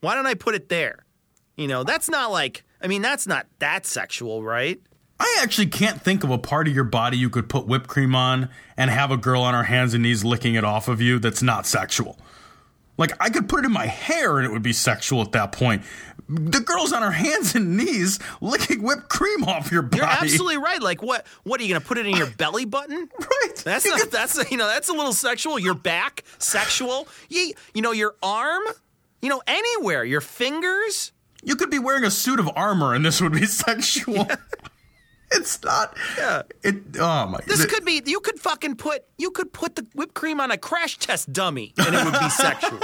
Why 0.01 0.15
don't 0.15 0.25
I 0.25 0.33
put 0.33 0.55
it 0.55 0.69
there? 0.69 1.05
You 1.55 1.67
know, 1.67 1.83
that's 1.83 2.09
not 2.09 2.31
like, 2.31 2.63
I 2.81 2.87
mean, 2.87 3.01
that's 3.01 3.27
not 3.27 3.45
that 3.59 3.85
sexual, 3.85 4.43
right? 4.43 4.81
I 5.19 5.39
actually 5.41 5.67
can't 5.67 6.01
think 6.01 6.23
of 6.23 6.29
a 6.29 6.37
part 6.37 6.67
of 6.67 6.75
your 6.75 6.83
body 6.83 7.17
you 7.17 7.29
could 7.29 7.47
put 7.49 7.65
whipped 7.67 7.87
cream 7.87 8.15
on 8.15 8.49
and 8.75 8.89
have 8.91 9.11
a 9.11 9.17
girl 9.17 9.41
on 9.41 9.53
her 9.53 9.63
hands 9.63 9.93
and 9.93 10.03
knees 10.03 10.23
licking 10.25 10.55
it 10.55 10.63
off 10.63 10.87
of 10.87 11.01
you 11.01 11.19
that's 11.19 11.41
not 11.41 11.65
sexual. 11.65 12.17
Like, 12.97 13.11
I 13.19 13.29
could 13.29 13.49
put 13.49 13.59
it 13.59 13.65
in 13.65 13.71
my 13.73 13.85
hair 13.87 14.37
and 14.37 14.45
it 14.45 14.51
would 14.51 14.61
be 14.63 14.71
sexual 14.73 15.21
at 15.21 15.33
that 15.33 15.51
point. 15.51 15.83
The 16.29 16.59
girl's 16.61 16.93
on 16.93 17.01
her 17.01 17.11
hands 17.11 17.53
and 17.53 17.75
knees 17.77 18.19
licking 18.41 18.81
whipped 18.83 19.09
cream 19.09 19.43
off 19.43 19.71
your 19.71 19.81
body. 19.81 19.97
You're 19.97 20.05
absolutely 20.05 20.57
right. 20.57 20.81
Like, 20.85 21.01
what? 21.03 21.25
What 21.43 21.59
are 21.59 21.63
you 21.63 21.69
going 21.69 21.81
to 21.81 21.87
put 21.87 21.97
it 21.97 22.05
in 22.05 22.15
your 22.15 22.27
belly 22.27 22.65
button? 22.65 23.09
Right. 23.19 23.55
That's 23.63 23.85
You 23.85 23.91
not. 23.91 23.99
could- 23.99 24.11
That's 24.11 24.49
you 24.51 24.57
know. 24.57 24.67
That's 24.67 24.89
a 24.89 24.93
little 24.93 25.13
sexual. 25.13 25.59
Your 25.59 25.73
back, 25.75 26.23
sexual. 26.39 27.07
You, 27.29 27.53
you 27.73 27.81
know, 27.81 27.91
your 27.91 28.15
arm. 28.23 28.63
You 29.21 29.29
know, 29.29 29.41
anywhere. 29.45 30.03
Your 30.05 30.21
fingers. 30.21 31.11
You 31.43 31.55
could 31.55 31.69
be 31.69 31.79
wearing 31.79 32.03
a 32.05 32.11
suit 32.11 32.39
of 32.39 32.49
armor 32.55 32.93
and 32.93 33.05
this 33.05 33.19
would 33.21 33.33
be 33.33 33.45
sexual. 33.45 34.27
It's 35.35 35.61
not. 35.63 35.95
Yeah. 36.17 36.41
It. 36.63 36.75
Oh 36.99 37.27
my. 37.27 37.39
This 37.45 37.57
th- 37.57 37.69
could 37.69 37.85
be. 37.85 38.01
You 38.05 38.19
could 38.19 38.39
fucking 38.39 38.75
put. 38.75 39.03
You 39.17 39.31
could 39.31 39.51
put 39.53 39.75
the 39.75 39.85
whipped 39.93 40.13
cream 40.13 40.39
on 40.39 40.49
a 40.51 40.57
crash 40.57 40.97
test 40.97 41.31
dummy, 41.31 41.73
and 41.77 41.93
it 41.93 42.03
would 42.05 42.19
be 42.19 42.29
sexual. 42.29 42.79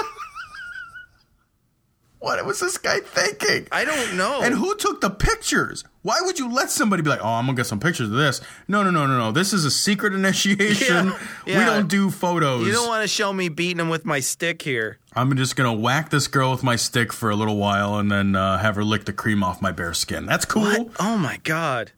What 2.20 2.46
was 2.46 2.60
this 2.60 2.78
guy 2.78 3.00
thinking? 3.00 3.68
I 3.72 3.84
don't 3.84 4.16
know. 4.16 4.42
And 4.44 4.54
who 4.54 4.76
took 4.76 5.02
the 5.02 5.10
pictures? 5.10 5.84
Why 6.04 6.20
would 6.22 6.38
you 6.38 6.52
let 6.54 6.70
somebody 6.70 7.02
be 7.02 7.10
like, 7.10 7.20
"Oh, 7.24 7.28
I'm 7.28 7.46
gonna 7.48 7.56
get 7.56 7.66
some 7.66 7.80
pictures 7.80 8.10
of 8.10 8.16
this"? 8.16 8.42
No, 8.68 8.84
no, 8.84 8.92
no, 8.92 9.08
no, 9.08 9.18
no. 9.18 9.32
This 9.32 9.54
is 9.54 9.66
a 9.66 9.72
secret 9.72 10.14
initiation. 10.14 11.08
Yeah, 11.08 11.20
yeah. 11.48 11.60
We 11.60 11.66
don't 11.66 11.88
do 11.88 12.12
photos. 12.12 12.68
You 12.68 12.74
don't 12.74 12.88
want 12.88 13.02
to 13.02 13.08
show 13.08 13.34
me 13.34 13.50
beating 13.50 13.80
him 13.80 13.90
with 13.90 14.06
my 14.06 14.20
stick 14.20 14.62
here. 14.62 15.00
I'm 15.16 15.36
just 15.36 15.56
gonna 15.56 15.74
whack 15.74 16.12
this 16.12 16.28
girl 16.28 16.52
with 16.52 16.62
my 16.62 16.76
stick 16.76 17.12
for 17.12 17.32
a 17.32 17.36
little 17.36 17.58
while 17.58 17.98
and 17.98 18.12
then 18.12 18.36
uh, 18.36 18.60
have 18.60 18.76
her 18.76 18.84
lick 18.84 19.06
the 19.06 19.14
cream 19.14 19.44
off 19.44 19.60
my 19.60 19.72
bare 19.72 19.96
skin. 19.96 20.28
That's 20.28 20.46
cool. 20.46 20.62
What? 20.62 20.90
Oh 21.00 21.18
my 21.18 21.38
god. 21.38 21.92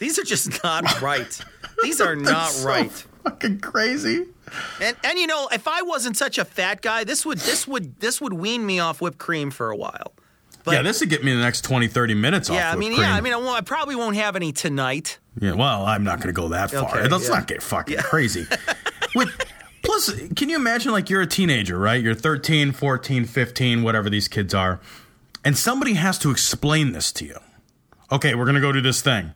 These 0.00 0.18
are 0.18 0.24
just 0.24 0.62
not 0.64 1.00
right. 1.02 1.40
These 1.82 2.00
are 2.00 2.16
not 2.16 2.50
so 2.50 2.66
right. 2.66 2.90
Fucking 3.22 3.60
crazy. 3.60 4.26
And 4.80 4.96
and 5.04 5.18
you 5.18 5.28
know, 5.28 5.48
if 5.52 5.68
I 5.68 5.82
wasn't 5.82 6.16
such 6.16 6.38
a 6.38 6.44
fat 6.44 6.82
guy, 6.82 7.04
this 7.04 7.24
would 7.24 7.38
this 7.38 7.68
would 7.68 8.00
this 8.00 8.20
would 8.20 8.32
wean 8.32 8.66
me 8.66 8.80
off 8.80 9.00
whipped 9.00 9.18
cream 9.18 9.52
for 9.52 9.70
a 9.70 9.76
while. 9.76 10.14
But 10.64 10.72
yeah, 10.74 10.82
this 10.82 11.00
would 11.00 11.08
get 11.08 11.24
me 11.24 11.32
the 11.32 11.40
next 11.40 11.62
20, 11.62 11.88
30 11.88 12.14
minutes 12.14 12.50
off. 12.50 12.56
yeah, 12.56 12.70
I 12.70 12.76
mean, 12.76 12.92
cream. 12.92 13.02
yeah, 13.02 13.14
I 13.14 13.22
mean, 13.22 13.32
I, 13.32 13.36
won't, 13.36 13.56
I 13.56 13.62
probably 13.62 13.96
won't 13.96 14.16
have 14.16 14.36
any 14.36 14.52
tonight. 14.52 15.18
Yeah, 15.40 15.52
well, 15.52 15.86
I'm 15.86 16.04
not 16.04 16.18
going 16.18 16.26
to 16.34 16.38
go 16.38 16.48
that 16.48 16.70
far. 16.70 16.98
Okay, 16.98 17.08
Let's 17.08 17.28
yeah. 17.28 17.36
not 17.36 17.46
get 17.46 17.62
fucking 17.62 17.96
crazy. 17.98 18.46
With, 19.14 19.30
plus, 19.82 20.12
can 20.36 20.50
you 20.50 20.56
imagine 20.56 20.92
like 20.92 21.08
you're 21.08 21.22
a 21.22 21.26
teenager, 21.26 21.78
right? 21.78 22.02
You're 22.02 22.14
13, 22.14 22.72
14, 22.72 23.24
15, 23.24 23.82
whatever 23.82 24.10
these 24.10 24.28
kids 24.28 24.52
are, 24.52 24.80
and 25.46 25.56
somebody 25.56 25.94
has 25.94 26.18
to 26.18 26.30
explain 26.30 26.92
this 26.92 27.10
to 27.12 27.24
you. 27.24 27.38
Okay, 28.12 28.34
we're 28.34 28.44
going 28.44 28.56
to 28.56 28.60
go 28.60 28.70
do 28.70 28.82
this 28.82 29.00
thing. 29.00 29.32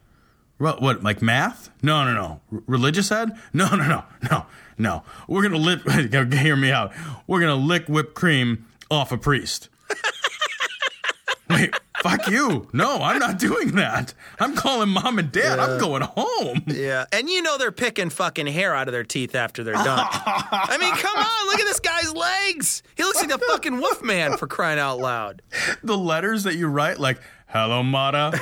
What, 0.59 0.81
what, 0.81 1.03
like 1.03 1.21
math? 1.21 1.71
No, 1.83 2.05
no, 2.05 2.15
no. 2.15 2.41
R- 2.53 2.63
religious 2.67 3.11
ed? 3.11 3.33
No, 3.53 3.69
no, 3.71 3.87
no, 3.89 4.05
no, 4.31 4.47
no. 4.79 5.03
We're 5.29 5.49
going 5.49 5.53
to 5.53 5.59
lick, 5.59 6.33
hear 6.35 6.57
me 6.57 6.71
out. 6.71 6.93
We're 7.27 7.41
going 7.41 7.59
to 7.59 7.67
lick 7.67 7.87
whipped 7.89 8.15
cream 8.15 8.67
off 8.91 9.13
a 9.13 9.19
priest. 9.19 9.69
Wait, 11.51 11.75
fuck 12.03 12.27
you. 12.29 12.69
No, 12.73 13.03
I'm 13.03 13.19
not 13.19 13.39
doing 13.39 13.73
that. 13.73 14.15
I'm 14.41 14.57
calling 14.57 14.89
mom 14.89 15.19
and 15.19 15.31
dad. 15.31 15.59
I'm 15.59 15.79
going 15.79 16.03
home. 16.03 16.63
Yeah, 16.67 17.05
and 17.13 17.29
you 17.29 17.43
know 17.43 17.59
they're 17.59 17.71
picking 17.71 18.11
fucking 18.11 18.47
hair 18.47 18.75
out 18.75 18.89
of 18.89 18.93
their 18.93 19.05
teeth 19.05 19.35
after 19.35 19.63
they're 19.63 19.75
done. 19.75 19.85
I 20.11 20.77
mean, 20.81 20.95
come 20.95 21.17
on, 21.17 21.47
look 21.47 21.61
at 21.61 21.67
this 21.67 21.81
guy's 21.81 22.13
legs. 22.15 22.83
He 22.97 23.03
looks 23.05 23.21
like 23.21 23.29
the 23.29 23.39
fucking 23.39 23.77
wolf 23.77 24.03
man 24.03 24.37
for 24.39 24.47
crying 24.47 24.79
out 24.79 24.99
loud. 24.99 25.43
The 25.83 25.99
letters 25.99 26.45
that 26.45 26.57
you 26.57 26.67
write, 26.69 26.99
like, 26.99 27.21
hello, 27.55 27.83
Mata. 27.83 28.33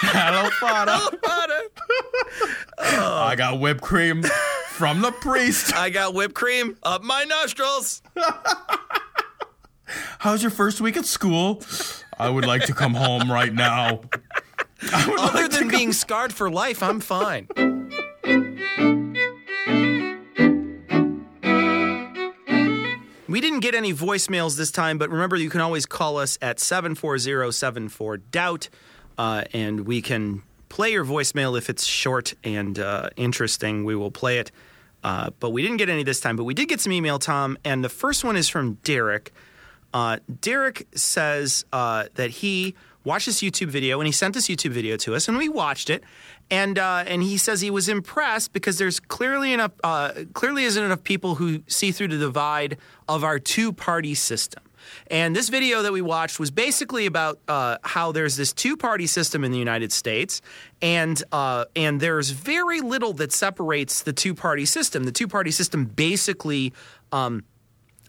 hello, 0.00 0.48
Fada. 0.60 1.00
I 2.78 3.34
got 3.36 3.60
whipped 3.60 3.82
cream 3.82 4.22
from 4.68 5.02
the 5.02 5.10
priest. 5.12 5.74
I 5.74 5.90
got 5.90 6.14
whipped 6.14 6.34
cream 6.34 6.76
up 6.82 7.02
my 7.02 7.24
nostrils. 7.24 8.02
How's 10.18 10.42
your 10.42 10.50
first 10.50 10.80
week 10.80 10.96
at 10.96 11.04
school? 11.04 11.62
I 12.18 12.30
would 12.30 12.46
like 12.46 12.64
to 12.66 12.72
come 12.72 12.94
home 12.94 13.30
right 13.30 13.52
now. 13.52 14.02
Other 14.92 15.16
like 15.16 15.50
than 15.50 15.68
being 15.68 15.92
scarred 15.92 16.32
for 16.32 16.50
life, 16.50 16.82
I'm 16.82 17.00
fine. 17.00 17.48
We 23.34 23.40
didn't 23.40 23.60
get 23.60 23.74
any 23.74 23.92
voicemails 23.92 24.56
this 24.56 24.70
time, 24.70 24.96
but 24.96 25.10
remember 25.10 25.34
you 25.34 25.50
can 25.50 25.60
always 25.60 25.86
call 25.86 26.18
us 26.18 26.38
at 26.40 26.58
740-74-DOUBT, 26.58 28.68
uh, 29.18 29.42
and 29.52 29.88
we 29.88 30.02
can 30.02 30.44
play 30.68 30.92
your 30.92 31.04
voicemail 31.04 31.58
if 31.58 31.68
it's 31.68 31.84
short 31.84 32.34
and 32.44 32.78
uh, 32.78 33.10
interesting. 33.16 33.84
We 33.84 33.96
will 33.96 34.12
play 34.12 34.38
it. 34.38 34.52
Uh, 35.02 35.30
but 35.40 35.50
we 35.50 35.62
didn't 35.62 35.78
get 35.78 35.88
any 35.88 36.04
this 36.04 36.20
time, 36.20 36.36
but 36.36 36.44
we 36.44 36.54
did 36.54 36.68
get 36.68 36.80
some 36.80 36.92
email, 36.92 37.18
Tom, 37.18 37.58
and 37.64 37.82
the 37.82 37.88
first 37.88 38.22
one 38.22 38.36
is 38.36 38.48
from 38.48 38.74
Derek. 38.84 39.32
Uh, 39.92 40.18
Derek 40.40 40.86
says 40.94 41.64
uh, 41.72 42.04
that 42.14 42.30
he 42.30 42.76
watched 43.02 43.26
this 43.26 43.42
YouTube 43.42 43.66
video 43.66 43.98
and 43.98 44.06
he 44.06 44.12
sent 44.12 44.34
this 44.34 44.46
YouTube 44.46 44.70
video 44.70 44.96
to 44.98 45.12
us, 45.12 45.26
and 45.26 45.36
we 45.36 45.48
watched 45.48 45.90
it. 45.90 46.04
And 46.50 46.78
uh, 46.78 47.04
and 47.06 47.22
he 47.22 47.38
says 47.38 47.60
he 47.60 47.70
was 47.70 47.88
impressed 47.88 48.52
because 48.52 48.78
there's 48.78 49.00
clearly 49.00 49.52
enough 49.52 49.72
uh, 49.82 50.12
clearly 50.34 50.64
isn't 50.64 50.82
enough 50.82 51.02
people 51.02 51.36
who 51.36 51.62
see 51.66 51.90
through 51.90 52.08
the 52.08 52.18
divide 52.18 52.76
of 53.08 53.24
our 53.24 53.38
two 53.38 53.72
party 53.72 54.14
system. 54.14 54.62
And 55.06 55.34
this 55.34 55.48
video 55.48 55.82
that 55.82 55.92
we 55.92 56.02
watched 56.02 56.38
was 56.38 56.50
basically 56.50 57.06
about 57.06 57.38
uh, 57.48 57.78
how 57.82 58.12
there's 58.12 58.36
this 58.36 58.52
two 58.52 58.76
party 58.76 59.06
system 59.06 59.42
in 59.42 59.52
the 59.52 59.58
United 59.58 59.92
States, 59.92 60.42
and 60.82 61.22
uh, 61.32 61.64
and 61.74 62.00
there's 62.00 62.30
very 62.30 62.80
little 62.80 63.14
that 63.14 63.32
separates 63.32 64.02
the 64.02 64.12
two 64.12 64.34
party 64.34 64.66
system. 64.66 65.04
The 65.04 65.12
two 65.12 65.28
party 65.28 65.50
system 65.50 65.86
basically. 65.86 66.72
Um, 67.12 67.44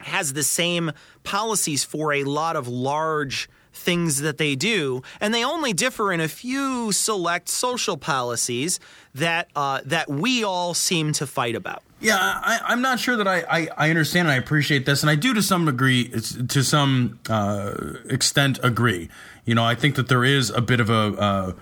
has 0.01 0.33
the 0.33 0.43
same 0.43 0.91
policies 1.23 1.83
for 1.83 2.13
a 2.13 2.25
lot 2.25 2.55
of 2.57 2.67
large 2.67 3.49
things 3.75 4.21
that 4.21 4.37
they 4.37 4.55
do, 4.55 5.03
and 5.19 5.33
they 5.33 5.43
only 5.43 5.73
differ 5.73 6.11
in 6.11 6.19
a 6.19 6.27
few 6.27 6.91
select 6.91 7.49
social 7.49 7.97
policies 7.97 8.79
that 9.13 9.49
uh, 9.55 9.81
that 9.85 10.09
we 10.09 10.43
all 10.43 10.73
seem 10.73 11.13
to 11.13 11.27
fight 11.27 11.55
about. 11.55 11.83
Yeah, 11.99 12.17
I, 12.17 12.59
I'm 12.65 12.81
not 12.81 12.99
sure 12.99 13.15
that 13.15 13.27
I, 13.27 13.43
I, 13.49 13.67
I 13.77 13.89
understand 13.89 14.27
and 14.27 14.33
I 14.33 14.37
appreciate 14.37 14.85
this, 14.85 15.01
and 15.01 15.09
I 15.09 15.15
do 15.15 15.33
to 15.33 15.41
some 15.41 15.65
degree, 15.65 16.09
to 16.09 16.63
some 16.63 17.19
uh, 17.29 17.73
extent, 18.09 18.59
agree. 18.63 19.09
You 19.45 19.55
know, 19.55 19.63
I 19.63 19.75
think 19.75 19.95
that 19.95 20.09
there 20.09 20.23
is 20.23 20.49
a 20.49 20.61
bit 20.61 20.79
of 20.79 20.89
a 20.89 20.93
uh, 20.93 21.53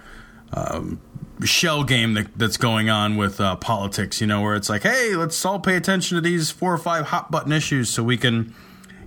um, 0.53 1.01
shell 1.43 1.84
game 1.84 2.14
that, 2.16 2.38
that's 2.38 2.57
going 2.57 2.89
on 2.89 3.16
with 3.16 3.39
uh, 3.39 3.55
politics. 3.57 4.22
You 4.22 4.28
know, 4.28 4.41
where 4.41 4.55
it's 4.55 4.70
like, 4.70 4.84
hey, 4.84 5.16
let's 5.16 5.43
all 5.45 5.59
pay 5.59 5.76
attention 5.76 6.16
to 6.16 6.22
these 6.22 6.51
four 6.51 6.74
or 6.74 6.78
five 6.78 7.05
hot 7.05 7.32
button 7.32 7.51
issues 7.51 7.89
so 7.89 8.03
we 8.03 8.18
can 8.18 8.53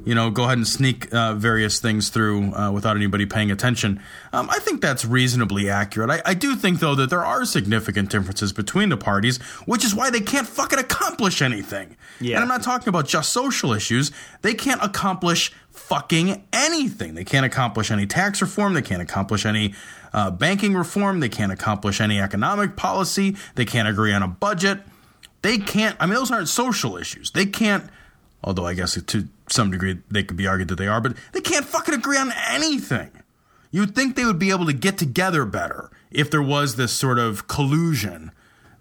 you 0.07 0.15
know, 0.15 0.31
go 0.31 0.45
ahead 0.45 0.57
and 0.57 0.67
sneak 0.67 1.13
uh, 1.13 1.35
various 1.35 1.81
things 1.81 2.11
through 2.11 2.55
uh, 2.55 2.71
without 2.71 2.97
anybody 2.97 3.27
paying 3.27 3.51
attention. 3.51 4.01
Um, 4.33 4.49
I 4.49 4.61
think 4.61 4.81
that's 4.81 5.05
reasonably 5.05 5.69
accurate. 5.69 6.09
I, 6.09 6.23
I 6.25 6.35
do 6.35 6.55
think, 6.55 6.79
though, 6.79 6.95
that 6.95 7.11
there 7.11 7.25
are 7.25 7.45
significant 7.45 8.09
differences 8.09 8.53
between 8.53 8.89
the 8.89 8.97
parties, 8.97 9.39
which 9.67 9.85
is 9.85 9.97
why 9.97 10.11
they 10.11 10.21
can't 10.21 10.47
fucking 10.47 10.79
accomplish 10.79 11.43
anything. 11.43 11.97
Yeah. 12.21 12.37
And 12.37 12.43
I'm 12.43 12.49
not 12.49 12.63
talking 12.63 12.89
about 12.89 13.09
just 13.09 13.33
social 13.33 13.73
issues. 13.73 14.13
They 14.43 14.55
can't 14.55 14.83
accomplish 14.83 15.53
fucking 15.71 16.45
anything. 16.53 17.15
They 17.15 17.25
can't 17.25 17.45
accomplish 17.45 17.91
any 17.91 18.07
tax 18.07 18.41
reform. 18.41 18.75
They 18.75 18.83
can't 18.83 19.03
accomplish 19.03 19.45
any 19.45 19.75
uh, 20.13 20.31
banking 20.31 20.75
reform. 20.75 21.19
They 21.19 21.29
can't 21.29 21.51
accomplish 21.51 22.01
any 22.01 22.21
economic 22.21 22.77
policy. 22.77 23.37
They 23.57 23.65
can't 23.65 23.89
agree 23.89 24.13
on 24.13 24.23
a 24.23 24.29
budget. 24.29 24.81
They 25.43 25.59
can't, 25.59 25.97
I 25.99 26.07
mean, 26.07 26.15
those 26.15 26.31
aren't 26.31 26.49
social 26.49 26.97
issues. 26.97 27.33
They 27.33 27.47
can't 27.47 27.91
although 28.43 28.67
I 28.67 28.75
guess 28.75 29.01
to 29.01 29.29
some 29.49 29.71
degree 29.71 29.99
they 30.11 30.23
could 30.23 30.37
be 30.37 30.47
argued 30.47 30.69
that 30.69 30.77
they 30.77 30.89
are, 30.89 31.01
but 31.01 31.17
they 31.33 31.41
can't 31.41 31.65
fucking 31.65 31.95
agree 31.95 32.19
on 32.19 32.33
anything. 32.49 33.11
You'd 33.71 33.95
think 33.95 34.17
they 34.17 34.25
would 34.25 34.39
be 34.39 34.51
able 34.51 34.67
to 34.67 34.73
get 34.73 34.99
together 34.99 35.45
better 35.45 35.91
if 36.11 36.31
there 36.31 36.43
was 36.43 36.77
this 36.77 36.93
sort 36.93 37.19
of 37.19 37.49
collusion 37.49 38.31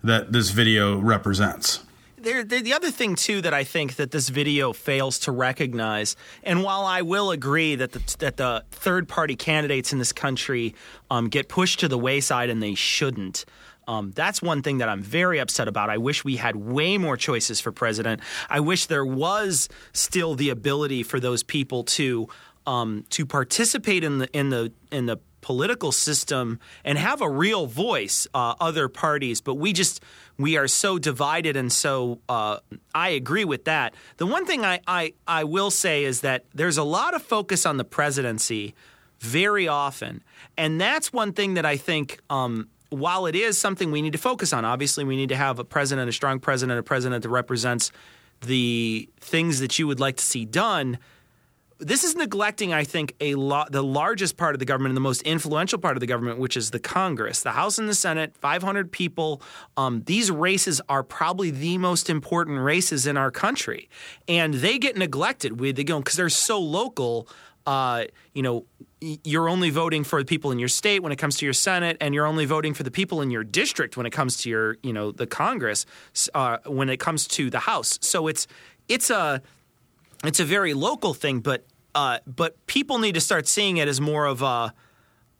that 0.03 0.31
this 0.31 0.51
video 0.51 0.99
represents. 0.99 1.81
There, 2.17 2.43
there, 2.43 2.61
the 2.61 2.73
other 2.73 2.89
thing 2.89 3.15
too 3.15 3.41
that 3.41 3.53
I 3.53 3.63
think 3.63 3.97
that 3.97 4.09
this 4.09 4.29
video 4.29 4.73
fails 4.73 5.19
to 5.19 5.31
recognize, 5.31 6.15
and 6.43 6.63
while 6.63 6.83
I 6.83 7.03
will 7.03 7.29
agree 7.29 7.75
that 7.75 7.91
the, 7.91 8.15
that 8.17 8.37
the 8.37 8.63
third 8.71 9.07
party 9.07 9.35
candidates 9.35 9.93
in 9.93 9.99
this 9.99 10.11
country 10.11 10.73
um, 11.11 11.29
get 11.29 11.49
pushed 11.49 11.81
to 11.81 11.87
the 11.87 11.99
wayside 11.99 12.49
and 12.49 12.63
they 12.63 12.73
shouldn't. 12.73 13.45
Um, 13.87 14.11
that's 14.11 14.41
one 14.41 14.61
thing 14.61 14.79
that 14.79 14.89
I'm 14.89 15.01
very 15.01 15.39
upset 15.39 15.67
about. 15.67 15.89
I 15.89 15.97
wish 15.97 16.23
we 16.23 16.37
had 16.37 16.55
way 16.55 16.97
more 16.97 17.17
choices 17.17 17.59
for 17.59 17.71
president. 17.71 18.21
I 18.49 18.59
wish 18.59 18.87
there 18.87 19.05
was 19.05 19.69
still 19.93 20.35
the 20.35 20.49
ability 20.49 21.03
for 21.03 21.19
those 21.19 21.43
people 21.43 21.83
to 21.83 22.27
um, 22.67 23.05
to 23.11 23.25
participate 23.25 24.03
in 24.03 24.17
the 24.19 24.37
in 24.37 24.49
the 24.49 24.71
in 24.91 25.05
the 25.05 25.17
political 25.41 25.91
system 25.91 26.59
and 26.83 26.97
have 26.97 27.21
a 27.21 27.29
real 27.29 27.67
voice. 27.67 28.27
Uh, 28.33 28.55
other 28.59 28.87
parties, 28.89 29.41
but 29.41 29.55
we 29.55 29.73
just 29.73 30.01
we 30.37 30.57
are 30.57 30.67
so 30.67 30.97
divided 30.97 31.55
and 31.55 31.71
so. 31.71 32.19
Uh, 32.27 32.57
I 32.95 33.09
agree 33.09 33.45
with 33.45 33.65
that. 33.65 33.93
The 34.17 34.25
one 34.25 34.45
thing 34.45 34.65
I, 34.65 34.79
I 34.87 35.13
I 35.27 35.43
will 35.43 35.69
say 35.69 36.03
is 36.03 36.21
that 36.21 36.45
there's 36.53 36.77
a 36.77 36.83
lot 36.83 37.13
of 37.13 37.21
focus 37.21 37.65
on 37.65 37.77
the 37.77 37.83
presidency 37.83 38.73
very 39.19 39.67
often, 39.67 40.23
and 40.57 40.81
that's 40.81 41.13
one 41.13 41.33
thing 41.33 41.53
that 41.53 41.65
I 41.65 41.77
think. 41.77 42.19
Um, 42.29 42.69
while 42.95 43.25
it 43.25 43.35
is 43.35 43.57
something 43.57 43.91
we 43.91 44.01
need 44.01 44.13
to 44.13 44.19
focus 44.19 44.53
on, 44.53 44.65
obviously 44.65 45.03
we 45.03 45.15
need 45.15 45.29
to 45.29 45.35
have 45.35 45.59
a 45.59 45.63
president, 45.63 46.09
a 46.09 46.13
strong 46.13 46.39
president, 46.39 46.79
a 46.79 46.83
president 46.83 47.23
that 47.23 47.29
represents 47.29 47.91
the 48.41 49.09
things 49.19 49.59
that 49.59 49.77
you 49.77 49.87
would 49.87 49.99
like 49.99 50.17
to 50.17 50.23
see 50.23 50.45
done. 50.45 50.97
This 51.77 52.05
is 52.05 52.15
neglecting, 52.15 52.73
I 52.73 52.85
think, 52.85 53.15
a 53.19 53.35
lot 53.35 53.73
the 53.73 53.83
largest 53.83 54.37
part 54.37 54.55
of 54.55 54.59
the 54.59 54.65
government 54.65 54.91
and 54.91 54.97
the 54.97 55.01
most 55.01 55.21
influential 55.23 55.77
part 55.77 55.97
of 55.97 55.99
the 55.99 56.07
government, 56.07 56.39
which 56.39 56.55
is 56.55 56.71
the 56.71 56.79
Congress, 56.79 57.41
the 57.41 57.51
House 57.51 57.77
and 57.77 57.89
the 57.89 57.95
Senate, 57.95 58.33
500 58.37 58.93
people. 58.93 59.41
Um, 59.75 60.01
these 60.05 60.31
races 60.31 60.79
are 60.87 61.03
probably 61.03 61.51
the 61.51 61.77
most 61.77 62.09
important 62.09 62.61
races 62.61 63.05
in 63.05 63.17
our 63.17 63.29
country, 63.29 63.89
and 64.27 64.53
they 64.53 64.77
get 64.77 64.95
neglected. 64.95 65.59
We 65.59 65.73
they 65.73 65.83
go 65.83 65.99
because 65.99 66.15
they're 66.15 66.29
so 66.29 66.59
local. 66.59 67.27
Uh, 67.65 68.05
you 68.33 68.43
know, 68.43 68.65
you're 69.01 69.49
only 69.49 69.69
voting 69.69 70.03
for 70.03 70.21
the 70.21 70.25
people 70.25 70.51
in 70.51 70.59
your 70.59 70.67
state 70.67 71.03
when 71.03 71.11
it 71.11 71.17
comes 71.17 71.37
to 71.37 71.45
your 71.45 71.53
Senate, 71.53 71.97
and 71.99 72.13
you're 72.13 72.25
only 72.25 72.45
voting 72.45 72.73
for 72.73 72.83
the 72.83 72.91
people 72.91 73.21
in 73.21 73.31
your 73.31 73.43
district 73.43 73.97
when 73.97 74.05
it 74.05 74.11
comes 74.11 74.37
to 74.37 74.49
your, 74.49 74.77
you 74.83 74.93
know, 74.93 75.11
the 75.11 75.27
Congress, 75.27 75.85
uh, 76.33 76.57
when 76.65 76.89
it 76.89 76.99
comes 76.99 77.27
to 77.27 77.49
the 77.49 77.59
House. 77.59 77.99
So 78.01 78.27
it's 78.27 78.47
it's 78.87 79.09
a 79.09 79.41
it's 80.23 80.39
a 80.39 80.45
very 80.45 80.73
local 80.73 81.13
thing, 81.13 81.39
but 81.39 81.65
uh, 81.93 82.19
but 82.25 82.65
people 82.67 82.99
need 82.99 83.15
to 83.15 83.21
start 83.21 83.47
seeing 83.47 83.77
it 83.77 83.87
as 83.87 84.01
more 84.01 84.25
of 84.25 84.41
a 84.41 84.73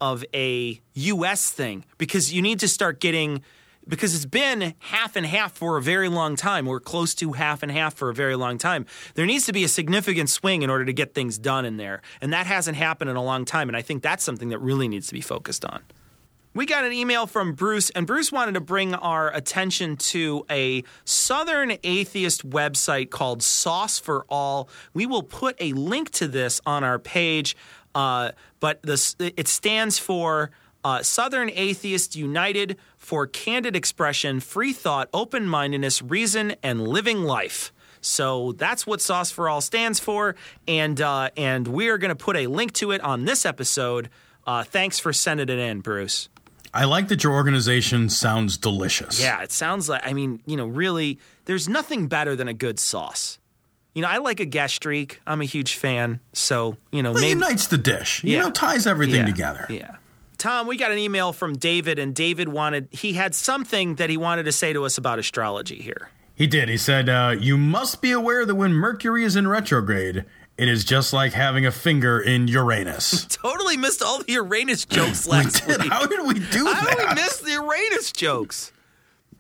of 0.01 0.26
a 0.34 0.80
U.S. 0.93 1.51
thing 1.51 1.86
because 1.97 2.34
you 2.34 2.41
need 2.41 2.59
to 2.59 2.67
start 2.67 2.99
getting 2.99 3.41
because 3.88 4.15
it's 4.15 4.25
been 4.25 4.73
half 4.79 5.15
and 5.15 5.25
half 5.25 5.53
for 5.53 5.77
a 5.77 5.81
very 5.81 6.09
long 6.09 6.36
time. 6.36 6.65
We're 6.65 6.79
close 6.79 7.13
to 7.15 7.33
half 7.33 7.63
and 7.63 7.71
half 7.71 7.93
for 7.93 8.09
a 8.09 8.13
very 8.13 8.36
long 8.36 8.57
time. 8.57 8.86
There 9.15 9.25
needs 9.25 9.45
to 9.45 9.53
be 9.53 9.63
a 9.63 9.67
significant 9.67 10.29
swing 10.29 10.61
in 10.61 10.69
order 10.69 10.86
to 10.86 10.93
get 10.93 11.13
things 11.13 11.38
done 11.38 11.65
in 11.65 11.77
there, 11.77 12.01
and 12.21 12.33
that 12.33 12.45
hasn't 12.45 12.77
happened 12.77 13.09
in 13.09 13.15
a 13.15 13.23
long 13.23 13.45
time. 13.45 13.69
And 13.69 13.77
I 13.77 13.81
think 13.81 14.03
that's 14.03 14.23
something 14.23 14.49
that 14.49 14.59
really 14.59 14.88
needs 14.88 15.07
to 15.07 15.13
be 15.13 15.21
focused 15.21 15.65
on. 15.65 15.81
We 16.55 16.65
got 16.65 16.86
an 16.86 16.93
email 16.93 17.27
from 17.27 17.51
Bruce, 17.51 17.89
and 17.89 18.07
Bruce 18.07 18.31
wanted 18.31 18.53
to 18.53 18.61
bring 18.61 18.95
our 18.95 19.29
attention 19.36 19.97
to 19.97 20.45
a 20.49 20.86
Southern 21.03 21.73
atheist 21.83 22.49
website 22.49 23.09
called 23.09 23.43
Sauce 23.43 23.99
for 23.99 24.25
All. 24.29 24.69
We 24.93 25.05
will 25.05 25.21
put 25.21 25.57
a 25.59 25.73
link 25.73 26.11
to 26.11 26.29
this 26.29 26.61
on 26.65 26.86
our 26.86 26.97
page, 26.97 27.57
uh, 27.93 28.31
but 28.61 28.81
this, 28.83 29.17
it 29.19 29.49
stands 29.49 29.99
for 29.99 30.49
uh, 30.86 31.01
Southern 31.03 31.49
Atheist 31.49 32.15
United 32.15 32.77
for 32.97 33.25
Candid 33.27 33.75
Expression, 33.75 34.39
Free 34.39 34.71
Thought, 34.71 35.09
Open 35.13 35.47
Mindedness, 35.47 36.01
Reason, 36.01 36.55
and 36.63 36.88
Living 36.88 37.23
Life. 37.23 37.73
So 38.01 38.51
that's 38.53 38.86
what 38.86 39.01
Sauce 39.01 39.31
for 39.31 39.49
All 39.49 39.61
stands 39.61 39.99
for, 39.99 40.36
and 40.67 41.01
uh, 41.01 41.31
and 41.36 41.67
we 41.67 41.88
are 41.89 41.97
going 41.97 42.09
to 42.09 42.15
put 42.15 42.38
a 42.38 42.45
link 42.47 42.71
to 42.73 42.91
it 42.91 43.01
on 43.01 43.25
this 43.25 43.45
episode. 43.45 44.09
Uh, 44.45 44.63
thanks 44.63 44.99
for 44.99 45.11
sending 45.11 45.49
it 45.49 45.57
in, 45.57 45.79
Bruce. 45.81 46.29
I 46.71 46.83
like 46.86 47.07
that 47.07 47.23
your 47.23 47.33
organization 47.33 48.09
sounds 48.09 48.57
delicious. 48.57 49.19
Yeah, 49.19 49.41
it 49.41 49.51
sounds 49.51 49.89
like, 49.89 50.05
I 50.05 50.13
mean, 50.13 50.41
you 50.45 50.55
know, 50.57 50.67
really, 50.67 51.17
there's 51.45 51.67
nothing 51.69 52.07
better 52.07 52.36
than 52.36 52.47
a 52.47 52.53
good 52.53 52.79
sauce. 52.79 53.39
You 53.95 54.01
know, 54.01 54.09
I 54.09 54.17
like 54.17 54.39
a 54.41 54.45
gastrique. 54.45 55.21
I'm 55.25 55.39
a 55.41 55.45
huge 55.45 55.75
fan. 55.75 56.19
So, 56.33 56.75
you 56.91 57.01
know, 57.01 57.13
Well, 57.13 57.21
maybe. 57.21 57.39
unites 57.39 57.67
the 57.67 57.77
dish. 57.77 58.23
You 58.25 58.33
Yeah. 58.33 58.41
know, 58.43 58.51
ties 58.51 58.86
everything 58.86 59.21
Yeah, 59.21 59.25
together. 59.25 59.65
Yeah. 59.69 59.95
Tom, 60.38 60.67
we 60.67 60.77
got 60.77 60.91
an 60.91 60.97
email 60.97 61.33
from 61.33 61.53
David, 61.57 61.99
and 61.99 62.13
David 62.15 62.49
wanted, 62.49 62.88
he 62.91 63.13
had 63.13 63.33
something 63.36 63.95
that 63.95 64.09
he 64.09 64.17
wanted 64.17 64.43
to 64.43 64.51
say 64.51 64.73
to 64.73 64.86
us 64.86 64.97
about 64.97 65.19
astrology 65.19 65.81
here. 65.81 66.09
He 66.36 66.47
did. 66.47 66.67
He 66.69 66.77
said, 66.77 67.07
uh, 67.09 67.36
You 67.39 67.57
must 67.57 68.01
be 68.01 68.11
aware 68.11 68.45
that 68.45 68.55
when 68.55 68.73
Mercury 68.73 69.23
is 69.23 69.36
in 69.36 69.47
retrograde, 69.47 70.25
it 70.57 70.67
is 70.67 70.83
just 70.83 71.13
like 71.13 71.33
having 71.33 71.65
a 71.65 71.71
finger 71.71 72.19
in 72.19 72.47
Uranus. 72.47 73.25
Totally 73.29 73.77
missed 73.77 74.01
all 74.01 74.19
the 74.23 74.31
Uranus 74.33 74.86
jokes 74.89 75.27
last 75.27 75.65
did. 75.65 75.81
week. 75.81 75.91
How 75.91 76.05
did 76.05 76.25
we 76.25 76.36
do 76.36 76.65
How 76.65 76.86
did 76.86 77.09
we 77.09 77.15
miss 77.15 77.39
the 77.39 77.51
Uranus 77.51 78.11
jokes? 78.11 78.71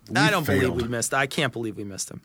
We 0.09 0.17
I 0.17 0.29
don't 0.29 0.45
believe 0.45 0.73
we 0.73 0.87
missed. 0.87 1.13
I 1.13 1.25
can't 1.27 1.51
believe 1.51 1.77
we 1.77 1.83
missed 1.83 2.09
them. 2.09 2.21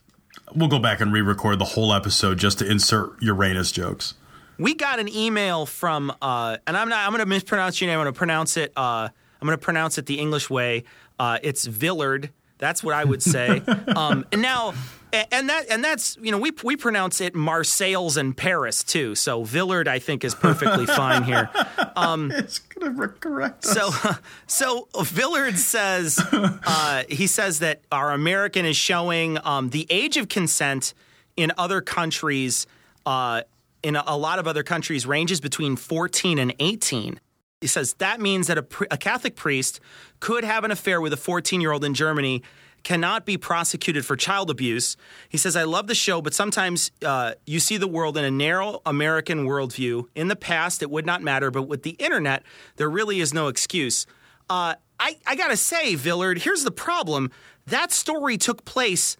We'll 0.54 0.68
go 0.68 0.78
back 0.78 1.00
and 1.00 1.12
re 1.12 1.20
record 1.22 1.58
the 1.58 1.64
whole 1.64 1.92
episode 1.94 2.38
just 2.38 2.58
to 2.58 2.70
insert 2.70 3.20
Uranus 3.22 3.72
jokes. 3.72 4.14
We 4.60 4.74
got 4.74 5.00
an 5.00 5.08
email 5.08 5.64
from, 5.64 6.12
uh, 6.20 6.58
and 6.66 6.76
I'm 6.76 6.90
not. 6.90 7.06
I'm 7.06 7.12
going 7.12 7.20
to 7.20 7.26
mispronounce 7.26 7.80
your 7.80 7.88
name. 7.88 7.98
I'm 7.98 8.04
going 8.04 8.12
to 8.12 8.18
pronounce 8.18 8.58
it. 8.58 8.72
Uh, 8.76 9.08
I'm 9.40 9.46
going 9.46 9.58
to 9.58 9.64
pronounce 9.64 9.96
it 9.96 10.04
the 10.04 10.18
English 10.18 10.50
way. 10.50 10.84
Uh, 11.18 11.38
it's 11.42 11.64
Villard. 11.64 12.30
That's 12.58 12.84
what 12.84 12.94
I 12.94 13.04
would 13.04 13.22
say. 13.22 13.62
um, 13.96 14.26
and 14.32 14.42
now, 14.42 14.74
and 15.14 15.48
that, 15.48 15.70
and 15.70 15.82
that's 15.82 16.18
you 16.20 16.30
know 16.30 16.36
we 16.36 16.52
we 16.62 16.76
pronounce 16.76 17.22
it 17.22 17.34
Marseilles 17.34 18.18
and 18.18 18.36
Paris 18.36 18.84
too. 18.84 19.14
So 19.14 19.44
Villard, 19.44 19.88
I 19.88 19.98
think, 19.98 20.24
is 20.24 20.34
perfectly 20.34 20.84
fine 20.94 21.22
here. 21.24 21.48
It's 21.96 22.58
going 22.58 22.94
to 22.94 23.08
correct 23.08 23.64
us. 23.64 23.72
So, 23.72 24.10
so 24.92 25.02
Villard 25.02 25.56
says 25.56 26.18
uh, 26.32 27.04
he 27.08 27.26
says 27.26 27.60
that 27.60 27.80
our 27.90 28.12
American 28.12 28.66
is 28.66 28.76
showing 28.76 29.38
um, 29.42 29.70
the 29.70 29.86
age 29.88 30.18
of 30.18 30.28
consent 30.28 30.92
in 31.34 31.50
other 31.56 31.80
countries. 31.80 32.66
Uh, 33.06 33.40
in 33.82 33.96
a, 33.96 34.16
lot 34.16 34.38
of 34.38 34.46
other 34.46 34.62
countries, 34.62 35.06
ranges 35.06 35.40
between 35.40 35.76
14 35.76 36.38
and 36.38 36.54
18. 36.58 37.20
He 37.60 37.66
says 37.66 37.94
that 37.94 38.20
means 38.20 38.46
that 38.46 38.58
a, 38.58 38.66
a 38.90 38.96
Catholic 38.96 39.36
priest 39.36 39.80
could 40.18 40.44
have 40.44 40.64
an 40.64 40.70
affair 40.70 41.00
with 41.00 41.12
a 41.12 41.16
14 41.16 41.60
year 41.60 41.72
old 41.72 41.84
in 41.84 41.94
Germany, 41.94 42.42
cannot 42.82 43.26
be 43.26 43.36
prosecuted 43.36 44.04
for 44.06 44.16
child 44.16 44.50
abuse. 44.50 44.96
He 45.28 45.36
says, 45.36 45.56
I 45.56 45.64
love 45.64 45.86
the 45.86 45.94
show, 45.94 46.22
but 46.22 46.32
sometimes 46.32 46.90
uh, 47.04 47.32
you 47.46 47.60
see 47.60 47.76
the 47.76 47.86
world 47.88 48.16
in 48.16 48.24
a 48.24 48.30
narrow 48.30 48.80
American 48.86 49.46
worldview. 49.46 50.06
In 50.14 50.28
the 50.28 50.36
past, 50.36 50.82
it 50.82 50.90
would 50.90 51.04
not 51.04 51.22
matter, 51.22 51.50
but 51.50 51.64
with 51.64 51.82
the 51.82 51.90
internet, 51.90 52.42
there 52.76 52.88
really 52.88 53.20
is 53.20 53.34
no 53.34 53.48
excuse. 53.48 54.06
Uh, 54.48 54.74
I, 54.98 55.16
I 55.26 55.36
gotta 55.36 55.56
say, 55.56 55.94
Villard, 55.94 56.38
here's 56.38 56.64
the 56.64 56.70
problem. 56.70 57.30
That 57.66 57.92
story 57.92 58.38
took 58.38 58.64
place 58.64 59.16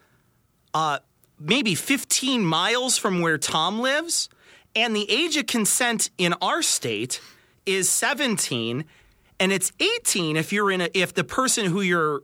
uh, 0.74 0.98
maybe 1.38 1.74
15 1.74 2.44
miles 2.44 2.98
from 2.98 3.20
where 3.20 3.38
Tom 3.38 3.80
lives, 3.80 4.28
and 4.74 4.94
the 4.94 5.10
age 5.10 5.36
of 5.36 5.46
consent 5.46 6.10
in 6.18 6.34
our 6.40 6.62
state 6.62 7.20
is 7.66 7.88
17, 7.88 8.84
and 9.38 9.52
it's 9.52 9.72
18 9.80 10.36
if 10.36 10.52
you're 10.52 10.70
in 10.70 10.80
a 10.80 10.88
if 10.94 11.14
the 11.14 11.24
person 11.24 11.66
who 11.66 11.80
you're 11.80 12.22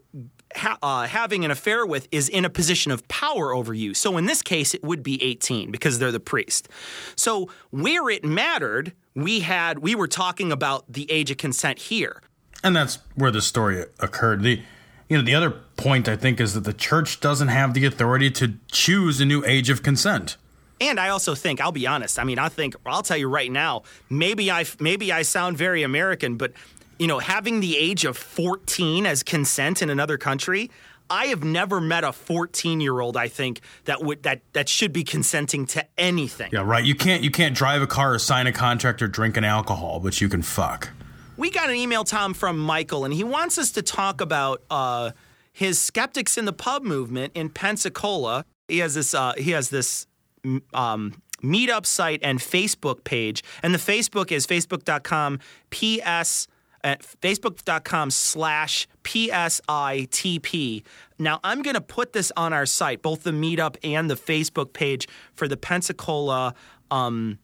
ha- 0.54 0.78
uh, 0.82 1.06
having 1.06 1.44
an 1.44 1.50
affair 1.50 1.86
with 1.86 2.08
is 2.10 2.28
in 2.28 2.44
a 2.44 2.50
position 2.50 2.92
of 2.92 3.06
power 3.08 3.54
over 3.54 3.74
you. 3.74 3.94
So 3.94 4.16
in 4.16 4.26
this 4.26 4.42
case, 4.42 4.74
it 4.74 4.82
would 4.82 5.02
be 5.02 5.22
18 5.22 5.70
because 5.70 5.98
they're 5.98 6.12
the 6.12 6.20
priest. 6.20 6.68
So 7.16 7.48
where 7.70 8.08
it 8.10 8.24
mattered, 8.24 8.92
we 9.14 9.40
had 9.40 9.78
we 9.80 9.94
were 9.94 10.08
talking 10.08 10.52
about 10.52 10.90
the 10.92 11.10
age 11.10 11.30
of 11.30 11.36
consent 11.36 11.78
here. 11.78 12.22
and 12.64 12.74
that's 12.74 12.98
where 13.14 13.30
the 13.30 13.42
story 13.42 13.84
occurred. 14.00 14.42
The 14.42 14.60
you 15.08 15.16
know 15.16 15.22
the 15.22 15.34
other 15.34 15.50
point 15.76 16.08
I 16.08 16.16
think 16.16 16.40
is 16.40 16.54
that 16.54 16.64
the 16.64 16.72
church 16.72 17.20
doesn't 17.20 17.48
have 17.48 17.74
the 17.74 17.84
authority 17.84 18.30
to 18.32 18.54
choose 18.70 19.20
a 19.20 19.24
new 19.24 19.44
age 19.44 19.70
of 19.70 19.82
consent. 19.82 20.36
And 20.80 21.00
I 21.00 21.08
also 21.08 21.34
think, 21.34 21.60
I'll 21.60 21.72
be 21.72 21.86
honest. 21.86 22.18
I 22.18 22.24
mean, 22.24 22.38
I 22.38 22.48
think 22.48 22.74
I'll 22.84 23.02
tell 23.02 23.16
you 23.16 23.28
right 23.28 23.50
now. 23.50 23.82
Maybe 24.10 24.50
I 24.50 24.64
maybe 24.78 25.12
I 25.12 25.22
sound 25.22 25.56
very 25.56 25.82
American, 25.82 26.36
but 26.36 26.52
you 26.98 27.06
know, 27.06 27.18
having 27.18 27.60
the 27.60 27.76
age 27.76 28.04
of 28.04 28.16
14 28.16 29.06
as 29.06 29.22
consent 29.22 29.82
in 29.82 29.90
another 29.90 30.16
country, 30.16 30.70
I 31.08 31.26
have 31.26 31.44
never 31.44 31.80
met 31.80 32.04
a 32.04 32.12
14 32.12 32.80
year 32.80 33.00
old. 33.00 33.16
I 33.16 33.28
think 33.28 33.60
that 33.84 34.02
would 34.02 34.22
that 34.24 34.40
that 34.52 34.68
should 34.68 34.92
be 34.92 35.04
consenting 35.04 35.66
to 35.66 35.86
anything. 35.96 36.50
Yeah, 36.52 36.62
right. 36.62 36.84
You 36.84 36.94
can't 36.94 37.22
you 37.22 37.30
can't 37.30 37.54
drive 37.54 37.82
a 37.82 37.86
car 37.86 38.14
or 38.14 38.18
sign 38.18 38.46
a 38.46 38.52
contract 38.52 39.02
or 39.02 39.08
drink 39.08 39.36
an 39.36 39.44
alcohol, 39.44 40.00
but 40.00 40.20
you 40.20 40.28
can 40.28 40.42
fuck. 40.42 40.90
We 41.36 41.50
got 41.50 41.68
an 41.68 41.76
email, 41.76 42.04
Tom, 42.04 42.32
from 42.32 42.58
Michael, 42.58 43.04
and 43.04 43.12
he 43.12 43.22
wants 43.22 43.58
us 43.58 43.70
to 43.72 43.82
talk 43.82 44.22
about 44.22 44.62
uh, 44.70 45.10
his 45.52 45.78
skeptics 45.78 46.38
in 46.38 46.46
the 46.46 46.52
pub 46.52 46.82
movement 46.82 47.32
in 47.34 47.50
Pensacola. 47.50 48.44
He 48.68 48.78
has 48.78 48.94
this. 48.94 49.14
Uh, 49.14 49.34
he 49.36 49.50
has 49.50 49.70
this. 49.70 50.06
Um, 50.72 51.22
meetup 51.42 51.86
site 51.86 52.20
and 52.22 52.38
Facebook 52.38 53.04
page, 53.04 53.42
and 53.62 53.74
the 53.74 53.78
Facebook 53.78 54.32
is 54.32 54.46
facebook.com 54.46 55.38
ps 55.70 56.48
at 56.84 57.02
facebook.com 57.02 58.10
slash 58.10 58.86
psitp. 59.02 60.84
Now 61.18 61.40
I'm 61.42 61.62
going 61.62 61.74
to 61.74 61.80
put 61.80 62.12
this 62.12 62.32
on 62.36 62.52
our 62.52 62.66
site, 62.66 63.02
both 63.02 63.24
the 63.24 63.32
meetup 63.32 63.76
and 63.82 64.08
the 64.08 64.14
Facebook 64.14 64.72
page 64.72 65.08
for 65.34 65.48
the 65.48 65.56
Pensacola. 65.56 66.54
Um, 66.90 67.38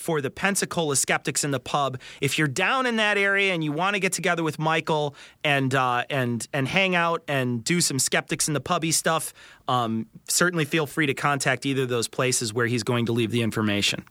for 0.00 0.20
the 0.20 0.30
Pensacola 0.30 0.96
Skeptics 0.96 1.44
in 1.44 1.50
the 1.50 1.60
Pub. 1.60 2.00
If 2.20 2.38
you're 2.38 2.48
down 2.48 2.86
in 2.86 2.96
that 2.96 3.18
area 3.18 3.52
and 3.52 3.62
you 3.62 3.70
want 3.70 3.94
to 3.94 4.00
get 4.00 4.12
together 4.12 4.42
with 4.42 4.58
Michael 4.58 5.14
and 5.44 5.74
uh, 5.74 6.04
and 6.10 6.46
and 6.52 6.66
hang 6.66 6.94
out 6.94 7.22
and 7.28 7.62
do 7.62 7.80
some 7.80 7.98
Skeptics 7.98 8.48
in 8.48 8.54
the 8.54 8.60
Pubby 8.60 8.90
stuff, 8.90 9.32
um, 9.68 10.06
certainly 10.28 10.64
feel 10.64 10.86
free 10.86 11.06
to 11.06 11.14
contact 11.14 11.66
either 11.66 11.82
of 11.82 11.88
those 11.88 12.08
places 12.08 12.52
where 12.54 12.66
he's 12.66 12.82
going 12.82 13.06
to 13.06 13.12
leave 13.12 13.30
the 13.30 13.42
information. 13.42 14.04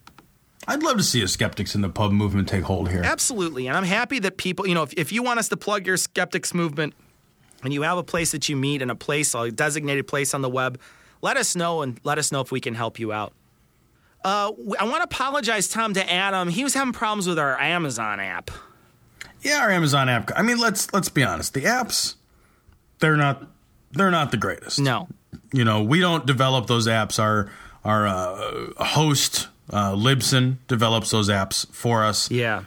I'd 0.68 0.84
love 0.84 0.98
to 0.98 1.04
see 1.04 1.24
a 1.24 1.28
skeptics 1.28 1.74
in 1.74 1.82
the 1.82 1.90
pub 1.90 2.12
movement 2.12 2.48
take 2.48 2.64
hold 2.64 2.90
here. 2.90 3.02
Absolutely, 3.04 3.68
and 3.68 3.76
I'm 3.76 3.86
happy 3.86 4.20
that 4.20 4.38
people, 4.38 4.68
you 4.68 4.76
know, 4.76 4.84
if, 4.84 4.94
if 4.94 5.12
you 5.12 5.24
want 5.24 5.40
us 5.40 5.50
to 5.50 5.58
plug 5.58 5.88
your 5.88 5.98
Skeptics 5.98 6.54
movement 6.54 6.94
and 7.64 7.74
you 7.74 7.82
have 7.82 7.98
a 7.98 8.04
place 8.04 8.34
that 8.34 8.50
you 8.50 8.56
meet 8.56 8.82
and 8.82 8.92
a 8.92 8.96
place, 8.96 9.34
a 9.34 9.50
designated 9.50 10.08
place 10.08 10.34
on 10.34 10.42
the 10.42 10.50
web, 10.50 10.80
let 11.22 11.38
us 11.38 11.56
know 11.56 11.82
and 11.82 12.00
let 12.04 12.20
us 12.20 12.32
know 12.32 12.42
if 12.42 12.52
we 12.52 12.60
can 12.60 12.76
help 12.76 13.00
you 13.00 13.12
out. 13.12 13.34
Uh, 14.24 14.52
I 14.80 14.84
want 14.84 14.98
to 14.98 15.04
apologize, 15.04 15.70
Tom, 15.70 15.94
to 15.94 16.12
Adam. 16.12 16.50
He 16.50 16.64
was 16.64 16.74
having 16.74 16.94
problems 16.94 17.28
with 17.28 17.40
our 17.40 17.60
Amazon 17.60 18.20
app. 18.20 18.52
Yeah, 19.42 19.62
our 19.62 19.72
Amazon 19.72 20.10
app. 20.10 20.32
I 20.36 20.42
mean, 20.42 20.60
let's 20.60 20.92
let's 20.94 21.10
be 21.10 21.24
honest. 21.24 21.54
The 21.54 21.64
apps, 21.64 22.16
they're 23.00 23.16
not 23.16 23.48
they're 23.92 24.12
not 24.12 24.32
the 24.32 24.38
greatest. 24.38 24.80
No. 24.80 25.08
You 25.54 25.64
know, 25.64 25.82
we 25.84 26.00
don't 26.02 26.26
develop 26.26 26.68
those 26.68 26.88
apps. 26.88 27.18
Our 27.20 27.50
our 27.86 28.06
uh, 28.08 28.84
host 28.84 29.48
uh, 29.70 29.94
Libsyn 29.94 30.58
develops 30.68 31.12
those 31.12 31.30
apps 31.30 31.66
for 31.74 32.04
us. 32.04 32.30
Yeah. 32.30 32.64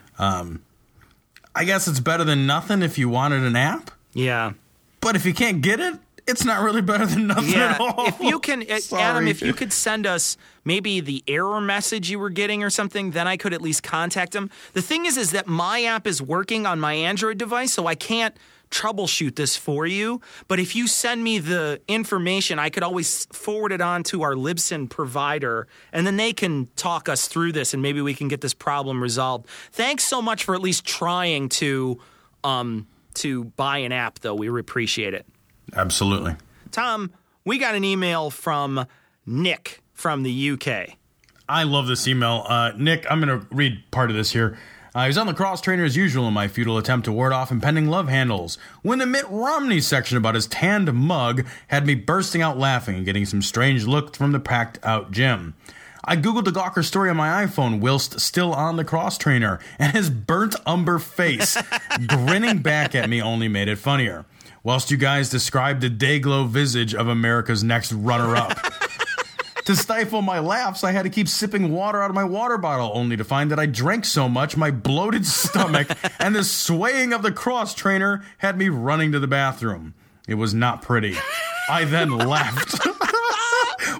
I 1.55 1.65
guess 1.65 1.87
it's 1.87 2.01
better 2.01 2.24
than 2.24 2.47
nothing 2.47 2.83
if 2.83 2.97
you 2.97 3.09
wanted 3.09 3.43
an 3.43 3.57
app. 3.57 3.91
Yeah. 4.15 4.53
But 5.01 5.16
if 5.16 5.27
you 5.27 5.35
can't 5.35 5.61
get 5.61 5.81
it, 5.81 5.95
it's 6.27 6.44
not 6.44 6.62
really 6.62 6.82
better 6.82 7.07
than 7.07 7.27
nothing 7.27 7.53
Yeah, 7.53 7.73
at 7.73 7.81
all. 7.81 8.07
if 8.07 8.20
you 8.20 8.39
can, 8.39 8.62
uh, 8.70 8.78
Adam, 8.97 9.27
if 9.27 9.43
you 9.43 9.53
could 9.53 9.73
send 9.73 10.07
us 10.07 10.36
maybe 10.65 11.01
the 11.01 11.23
error 11.27 11.61
message 11.61 12.11
you 12.11 12.19
were 12.19 12.31
getting 12.31 12.62
or 12.62 12.70
something, 12.70 13.11
then 13.11 13.27
I 13.27 13.36
could 13.36 13.53
at 13.53 13.61
least 13.61 13.82
contact 13.82 14.32
them. 14.32 14.51
The 14.73 14.82
thing 14.82 15.07
is, 15.07 15.16
is 15.16 15.32
that 15.32 15.47
my 15.47 15.82
app 15.85 16.07
is 16.07 16.23
working 16.23 16.66
on 16.66 16.78
my 16.81 16.94
Android 16.94 17.39
device, 17.39 17.73
so 17.73 17.86
I 17.86 17.94
can't 17.94 18.36
troubleshoot 18.70 19.36
this 19.36 19.57
for 19.57 19.86
you. 19.86 20.20
But 20.49 20.59
if 20.59 20.74
you 20.74 20.86
send 20.86 21.23
me 21.23 21.39
the 21.39 21.81
information, 21.89 22.59
I 22.59 22.70
could 22.70 22.82
always 22.82 23.27
forward 23.27 23.70
it 23.70 23.81
on 23.82 24.03
to 24.05 24.23
our 24.23 24.35
Libsyn 24.35 24.89
provider, 24.89 25.66
and 25.93 26.07
then 26.07 26.16
they 26.16 26.32
can 26.32 26.69
talk 26.77 27.09
us 27.09 27.28
through 27.28 27.53
this, 27.53 27.74
and 27.74 27.82
maybe 27.82 28.01
we 28.01 28.15
can 28.15 28.28
get 28.28 28.40
this 28.40 28.55
problem 28.55 29.03
resolved. 29.03 29.47
Thanks 29.73 30.05
so 30.05 30.23
much 30.23 30.44
for 30.44 30.55
at 30.55 30.62
least 30.62 30.85
trying 30.86 31.49
to 31.51 32.01
um, 32.44 32.86
to 33.15 33.44
buy 33.44 33.78
an 33.78 33.93
app, 33.93 34.20
though. 34.20 34.35
We 34.35 34.49
appreciate 34.49 35.12
it. 35.15 35.27
Absolutely. 35.75 36.37
Tom, 36.71 37.13
we 37.45 37.59
got 37.59 37.75
an 37.75 37.85
email 37.85 38.31
from 38.31 38.87
Nick 39.27 39.83
from 39.93 40.23
the 40.23 40.51
UK. 40.51 40.97
I 41.49 41.65
love 41.65 41.87
this 41.87 42.09
email. 42.09 42.45
Uh, 42.47 42.73
Nick, 42.77 43.07
I'm 43.11 43.21
going 43.21 43.41
to 43.41 43.47
read 43.55 43.83
part 43.91 44.11
of 44.11 44.17
this 44.17 44.33
here. 44.33 44.59
Uh, 44.95 45.07
he's 45.07 45.17
on 45.17 45.27
the 45.27 45.35
cross 45.35 45.61
trainer 45.61 45.85
as 45.85 45.97
usual 45.97 46.29
in 46.29 46.35
my 46.35 46.49
futile 46.49 46.77
attempt 46.77 47.07
to 47.07 47.13
ward 47.13 47.33
off 47.33 47.51
impending 47.51 47.89
love 47.89 48.09
handles. 48.09 48.59
When 48.83 48.99
the 48.99 49.07
Mitt 49.07 49.25
Romney 49.29 49.81
section 49.81 50.19
about 50.19 50.35
his 50.35 50.47
tanned 50.47 50.93
mug 50.93 51.47
had 51.69 51.87
me 51.87 51.95
bursting 51.95 52.43
out 52.43 52.59
laughing 52.59 52.97
and 52.97 53.05
getting 53.05 53.25
some 53.25 53.41
strange 53.41 53.87
looks 53.87 54.19
from 54.19 54.33
the 54.33 54.41
packed 54.41 54.79
out 54.83 55.11
gym. 55.11 55.55
I 56.05 56.17
googled 56.17 56.45
the 56.45 56.51
Gawker 56.51 56.85
story 56.85 57.09
on 57.11 57.17
my 57.17 57.45
iPhone 57.45 57.81
whilst 57.81 58.21
still 58.21 58.53
on 58.53 58.77
the 58.77 58.85
cross 58.85 59.17
trainer, 59.17 59.61
and 59.79 59.93
his 59.93 60.11
burnt 60.11 60.57
umber 60.67 60.99
face 60.99 61.57
grinning 62.09 62.59
back 62.59 62.95
at 62.95 63.09
me 63.09 63.23
only 63.23 63.49
made 63.49 63.69
it 63.69 63.77
funnier. 63.77 64.27
Whilst 64.65 64.91
you 64.91 64.97
guys 64.97 65.29
described 65.29 65.81
the 65.81 65.91
day-glow 65.91 66.45
visage 66.45 66.95
of 66.95 67.09
America's 67.09 67.65
next 67.65 67.93
runner-up. 67.93 68.59
To 69.67 69.77
stifle 69.77 70.23
my 70.23 70.41
laughs, 70.41 70.83
I 70.83 70.91
had 70.91 71.05
to 71.05 71.09
keep 71.09 71.29
sipping 71.29 71.71
water 71.71 72.03
out 72.03 72.11
of 72.11 72.17
my 72.17 72.25
water 72.25 72.59
bottle, 72.59 72.91
only 72.95 73.17
to 73.17 73.23
find 73.23 73.49
that 73.53 73.61
I 73.61 73.67
drank 73.67 74.05
so 74.05 74.29
much 74.29 74.57
my 74.57 74.73
bloated 74.73 75.25
stomach 75.25 75.87
and 76.19 76.35
the 76.35 76.43
swaying 76.43 77.13
of 77.13 77.23
the 77.23 77.31
cross 77.31 77.73
trainer 77.73 78.25
had 78.39 78.59
me 78.59 78.69
running 78.71 79.13
to 79.13 79.21
the 79.21 79.29
bathroom. 79.29 79.95
It 80.27 80.35
was 80.35 80.53
not 80.53 80.83
pretty. 80.83 81.17
I 81.69 81.85
then 81.85 82.11
left. 82.19 82.85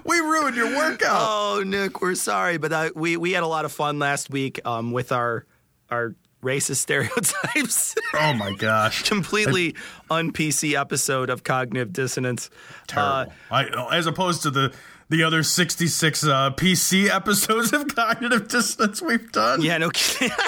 we 0.03 0.19
ruined 0.19 0.57
your 0.57 0.75
workout. 0.75 1.27
Oh, 1.29 1.63
Nick, 1.65 2.01
we're 2.01 2.15
sorry, 2.15 2.57
but 2.57 2.73
I, 2.73 2.89
we 2.93 3.15
we 3.15 3.31
had 3.31 3.43
a 3.43 3.47
lot 3.47 3.63
of 3.63 3.71
fun 3.71 3.99
last 3.99 4.29
week 4.29 4.59
um, 4.65 4.91
with 4.91 5.13
our 5.13 5.45
our 5.89 6.13
racist 6.43 6.77
stereotypes. 6.77 7.95
Oh 8.15 8.33
my 8.33 8.53
gosh. 8.53 9.09
Completely 9.09 9.75
un 10.09 10.31
PC 10.31 10.79
episode 10.79 11.31
of 11.31 11.43
cognitive 11.43 11.91
dissonance. 11.91 12.49
Uh, 12.95 13.25
Terrible. 13.55 13.87
I, 13.89 13.97
as 13.97 14.05
opposed 14.05 14.43
to 14.43 14.51
the 14.51 14.73
the 15.09 15.23
other 15.23 15.43
66 15.43 16.23
uh, 16.23 16.51
PC 16.51 17.09
episodes 17.09 17.73
of 17.73 17.93
cognitive 17.95 18.47
dissonance 18.47 19.01
we've 19.01 19.31
done. 19.31 19.61
Yeah, 19.61 19.77
no 19.77 19.89
kidding. 19.89 20.35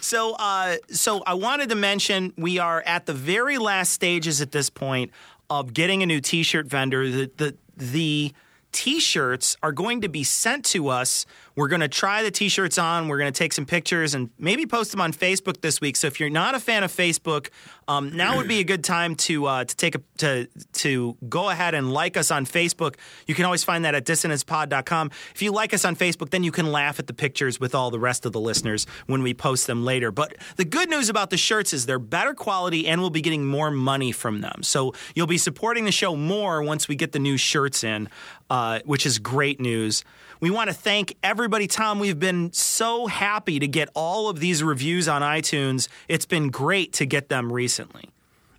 so, 0.00 0.34
uh, 0.34 0.76
so 0.88 1.22
I 1.26 1.34
wanted 1.34 1.68
to 1.70 1.74
mention 1.74 2.32
we 2.36 2.58
are 2.58 2.82
at 2.86 3.06
the 3.06 3.14
very 3.14 3.58
last 3.58 3.92
stages 3.92 4.40
at 4.40 4.52
this 4.52 4.70
point 4.70 5.10
of 5.48 5.74
getting 5.74 6.02
a 6.02 6.06
new 6.06 6.20
T-shirt 6.20 6.66
vendor. 6.66 7.10
The 7.10 7.30
the 7.36 7.56
the 7.76 8.32
T-shirts 8.72 9.56
are 9.62 9.72
going 9.72 10.00
to 10.02 10.08
be 10.08 10.22
sent 10.22 10.64
to 10.66 10.88
us. 10.88 11.26
We're 11.60 11.68
going 11.68 11.82
to 11.82 11.88
try 11.88 12.22
the 12.22 12.30
T-shirts 12.30 12.78
on. 12.78 13.06
We're 13.06 13.18
going 13.18 13.30
to 13.30 13.38
take 13.38 13.52
some 13.52 13.66
pictures 13.66 14.14
and 14.14 14.30
maybe 14.38 14.64
post 14.64 14.92
them 14.92 15.00
on 15.02 15.12
Facebook 15.12 15.60
this 15.60 15.78
week. 15.78 15.94
So 15.96 16.06
if 16.06 16.18
you're 16.18 16.30
not 16.30 16.54
a 16.54 16.58
fan 16.58 16.84
of 16.84 16.90
Facebook, 16.90 17.50
um, 17.86 18.16
now 18.16 18.38
would 18.38 18.48
be 18.48 18.60
a 18.60 18.64
good 18.64 18.82
time 18.82 19.14
to 19.16 19.44
uh, 19.44 19.64
to 19.64 19.76
take 19.76 19.94
a 19.94 20.00
to 20.18 20.46
to 20.72 21.18
go 21.28 21.50
ahead 21.50 21.74
and 21.74 21.92
like 21.92 22.16
us 22.16 22.30
on 22.30 22.46
Facebook. 22.46 22.94
You 23.26 23.34
can 23.34 23.44
always 23.44 23.62
find 23.62 23.84
that 23.84 23.94
at 23.94 24.06
dissonancepod.com. 24.06 25.10
If 25.34 25.42
you 25.42 25.52
like 25.52 25.74
us 25.74 25.84
on 25.84 25.96
Facebook, 25.96 26.30
then 26.30 26.44
you 26.44 26.50
can 26.50 26.72
laugh 26.72 26.98
at 26.98 27.08
the 27.08 27.12
pictures 27.12 27.60
with 27.60 27.74
all 27.74 27.90
the 27.90 27.98
rest 28.00 28.24
of 28.24 28.32
the 28.32 28.40
listeners 28.40 28.86
when 29.06 29.22
we 29.22 29.34
post 29.34 29.66
them 29.66 29.84
later. 29.84 30.10
But 30.10 30.36
the 30.56 30.64
good 30.64 30.88
news 30.88 31.10
about 31.10 31.28
the 31.28 31.36
shirts 31.36 31.74
is 31.74 31.84
they're 31.84 31.98
better 31.98 32.32
quality 32.32 32.88
and 32.88 33.02
we'll 33.02 33.10
be 33.10 33.20
getting 33.20 33.44
more 33.44 33.70
money 33.70 34.12
from 34.12 34.40
them. 34.40 34.62
So 34.62 34.94
you'll 35.14 35.26
be 35.26 35.36
supporting 35.36 35.84
the 35.84 35.92
show 35.92 36.16
more 36.16 36.62
once 36.62 36.88
we 36.88 36.96
get 36.96 37.12
the 37.12 37.18
new 37.18 37.36
shirts 37.36 37.84
in, 37.84 38.08
uh, 38.48 38.80
which 38.86 39.04
is 39.04 39.18
great 39.18 39.60
news. 39.60 40.04
We 40.40 40.50
want 40.50 40.68
to 40.68 40.74
thank 40.74 41.16
everybody, 41.22 41.66
Tom. 41.66 42.00
We've 42.00 42.18
been 42.18 42.50
so 42.54 43.06
happy 43.06 43.58
to 43.58 43.68
get 43.68 43.90
all 43.94 44.30
of 44.30 44.40
these 44.40 44.62
reviews 44.62 45.06
on 45.06 45.20
iTunes. 45.20 45.88
It's 46.08 46.24
been 46.24 46.48
great 46.48 46.94
to 46.94 47.04
get 47.04 47.28
them 47.28 47.52
recently. 47.52 48.08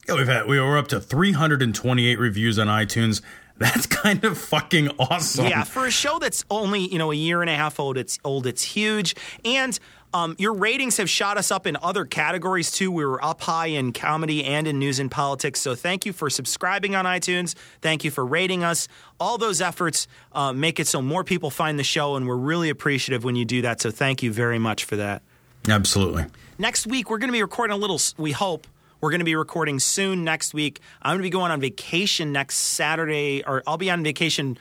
Yeah, 0.07 0.15
we've 0.15 0.27
had 0.27 0.47
we 0.47 0.59
were 0.59 0.77
up 0.77 0.89
to 0.89 0.99
328 0.99 2.19
reviews 2.19 2.59
on 2.59 2.67
iTunes. 2.67 3.21
That's 3.57 3.85
kind 3.85 4.23
of 4.23 4.37
fucking 4.37 4.89
awesome. 4.97 5.45
Yeah, 5.45 5.63
for 5.63 5.85
a 5.85 5.91
show 5.91 6.17
that's 6.17 6.43
only 6.49 6.87
you 6.87 6.97
know 6.97 7.11
a 7.11 7.15
year 7.15 7.41
and 7.41 7.49
a 7.49 7.55
half 7.55 7.79
old, 7.79 7.95
it's 7.95 8.17
old. 8.23 8.47
It's 8.47 8.63
huge, 8.63 9.13
and 9.45 9.77
um, 10.13 10.35
your 10.37 10.53
ratings 10.53 10.97
have 10.97 11.09
shot 11.09 11.37
us 11.37 11.51
up 11.51 11.65
in 11.65 11.77
other 11.81 12.05
categories 12.05 12.71
too. 12.71 12.91
We 12.91 13.05
were 13.05 13.23
up 13.23 13.41
high 13.41 13.67
in 13.67 13.93
comedy 13.93 14.43
and 14.43 14.67
in 14.67 14.79
news 14.79 14.99
and 14.99 15.09
politics. 15.09 15.61
So 15.61 15.75
thank 15.75 16.05
you 16.05 16.13
for 16.13 16.29
subscribing 16.29 16.95
on 16.95 17.05
iTunes. 17.05 17.55
Thank 17.81 18.03
you 18.03 18.11
for 18.11 18.25
rating 18.25 18.63
us. 18.63 18.87
All 19.19 19.37
those 19.37 19.61
efforts 19.61 20.07
uh, 20.33 20.53
make 20.53 20.79
it 20.79 20.87
so 20.87 21.01
more 21.01 21.23
people 21.23 21.49
find 21.49 21.79
the 21.79 21.83
show, 21.83 22.15
and 22.15 22.27
we're 22.27 22.35
really 22.35 22.69
appreciative 22.69 23.23
when 23.23 23.35
you 23.35 23.45
do 23.45 23.61
that. 23.61 23.81
So 23.81 23.91
thank 23.91 24.23
you 24.23 24.31
very 24.31 24.59
much 24.59 24.83
for 24.85 24.95
that. 24.97 25.21
Absolutely. 25.67 26.25
Next 26.57 26.87
week, 26.87 27.09
we're 27.09 27.17
going 27.17 27.29
to 27.29 27.33
be 27.33 27.41
recording 27.41 27.75
a 27.75 27.79
little, 27.79 27.99
we 28.17 28.31
hope. 28.31 28.67
We're 28.99 29.09
going 29.09 29.19
to 29.19 29.25
be 29.25 29.35
recording 29.35 29.79
soon 29.79 30.23
next 30.23 30.53
week. 30.53 30.79
I'm 31.01 31.13
going 31.13 31.19
to 31.19 31.23
be 31.23 31.29
going 31.31 31.51
on 31.51 31.59
vacation 31.59 32.31
next 32.31 32.57
Saturday, 32.57 33.43
or 33.45 33.63
I'll 33.65 33.77
be 33.77 33.89
on 33.89 34.03
vacation 34.03 34.59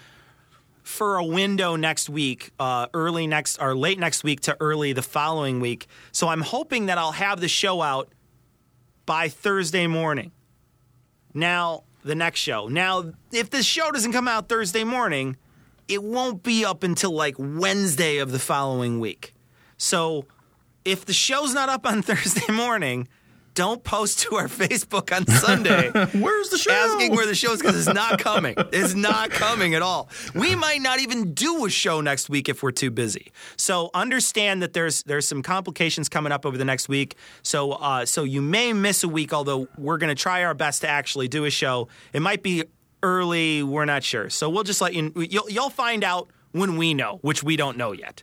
for 0.82 1.16
a 1.16 1.24
window 1.24 1.76
next 1.76 2.08
week, 2.08 2.50
uh, 2.58 2.86
early 2.94 3.26
next, 3.26 3.58
or 3.60 3.74
late 3.74 3.98
next 3.98 4.24
week 4.24 4.40
to 4.40 4.56
early 4.60 4.92
the 4.92 5.02
following 5.02 5.60
week. 5.60 5.86
So 6.12 6.28
I'm 6.28 6.40
hoping 6.40 6.86
that 6.86 6.98
I'll 6.98 7.12
have 7.12 7.40
the 7.40 7.48
show 7.48 7.82
out 7.82 8.08
by 9.06 9.28
Thursday 9.28 9.86
morning. 9.86 10.32
Now, 11.34 11.84
the 12.04 12.14
next 12.14 12.40
show. 12.40 12.68
Now, 12.68 13.12
if 13.32 13.50
the 13.50 13.62
show 13.62 13.90
doesn't 13.90 14.12
come 14.12 14.28
out 14.28 14.48
Thursday 14.48 14.84
morning, 14.84 15.36
it 15.88 16.02
won't 16.02 16.42
be 16.42 16.64
up 16.64 16.82
until 16.82 17.12
like 17.12 17.34
Wednesday 17.38 18.18
of 18.18 18.32
the 18.32 18.38
following 18.38 19.00
week. 19.00 19.34
So 19.76 20.26
if 20.84 21.04
the 21.04 21.12
show's 21.12 21.54
not 21.54 21.68
up 21.68 21.86
on 21.86 22.02
Thursday 22.02 22.52
morning, 22.52 23.08
don't 23.60 23.84
post 23.84 24.20
to 24.20 24.36
our 24.36 24.48
Facebook 24.48 25.14
on 25.14 25.26
Sunday 25.26 25.90
Where's 26.18 26.48
the 26.48 26.56
show? 26.56 26.70
asking 26.72 27.14
where 27.14 27.26
the 27.26 27.34
show 27.34 27.52
is 27.52 27.60
because 27.60 27.76
it's 27.76 27.94
not 27.94 28.18
coming. 28.18 28.54
It's 28.72 28.94
not 28.94 29.28
coming 29.28 29.74
at 29.74 29.82
all. 29.82 30.08
We 30.34 30.54
might 30.54 30.80
not 30.80 30.98
even 30.98 31.34
do 31.34 31.66
a 31.66 31.70
show 31.70 32.00
next 32.00 32.30
week 32.30 32.48
if 32.48 32.62
we're 32.62 32.70
too 32.70 32.90
busy. 32.90 33.32
So 33.58 33.90
understand 33.92 34.62
that 34.62 34.72
there's 34.72 35.02
there's 35.02 35.28
some 35.28 35.42
complications 35.42 36.08
coming 36.08 36.32
up 36.32 36.46
over 36.46 36.56
the 36.56 36.64
next 36.64 36.88
week. 36.88 37.16
So 37.42 37.72
uh, 37.72 38.06
so 38.06 38.24
you 38.24 38.40
may 38.40 38.72
miss 38.72 39.04
a 39.04 39.08
week, 39.08 39.34
although 39.34 39.68
we're 39.76 39.98
going 39.98 40.08
to 40.08 40.20
try 40.20 40.42
our 40.42 40.54
best 40.54 40.80
to 40.80 40.88
actually 40.88 41.28
do 41.28 41.44
a 41.44 41.50
show. 41.50 41.88
It 42.14 42.22
might 42.22 42.42
be 42.42 42.64
early. 43.02 43.62
We're 43.62 43.84
not 43.84 44.02
sure. 44.02 44.30
So 44.30 44.48
we'll 44.48 44.64
just 44.64 44.80
let 44.80 44.94
you. 44.94 45.12
You'll, 45.16 45.50
you'll 45.50 45.68
find 45.68 46.02
out 46.02 46.30
when 46.52 46.78
we 46.78 46.94
know, 46.94 47.18
which 47.20 47.42
we 47.42 47.56
don't 47.56 47.76
know 47.76 47.92
yet. 47.92 48.22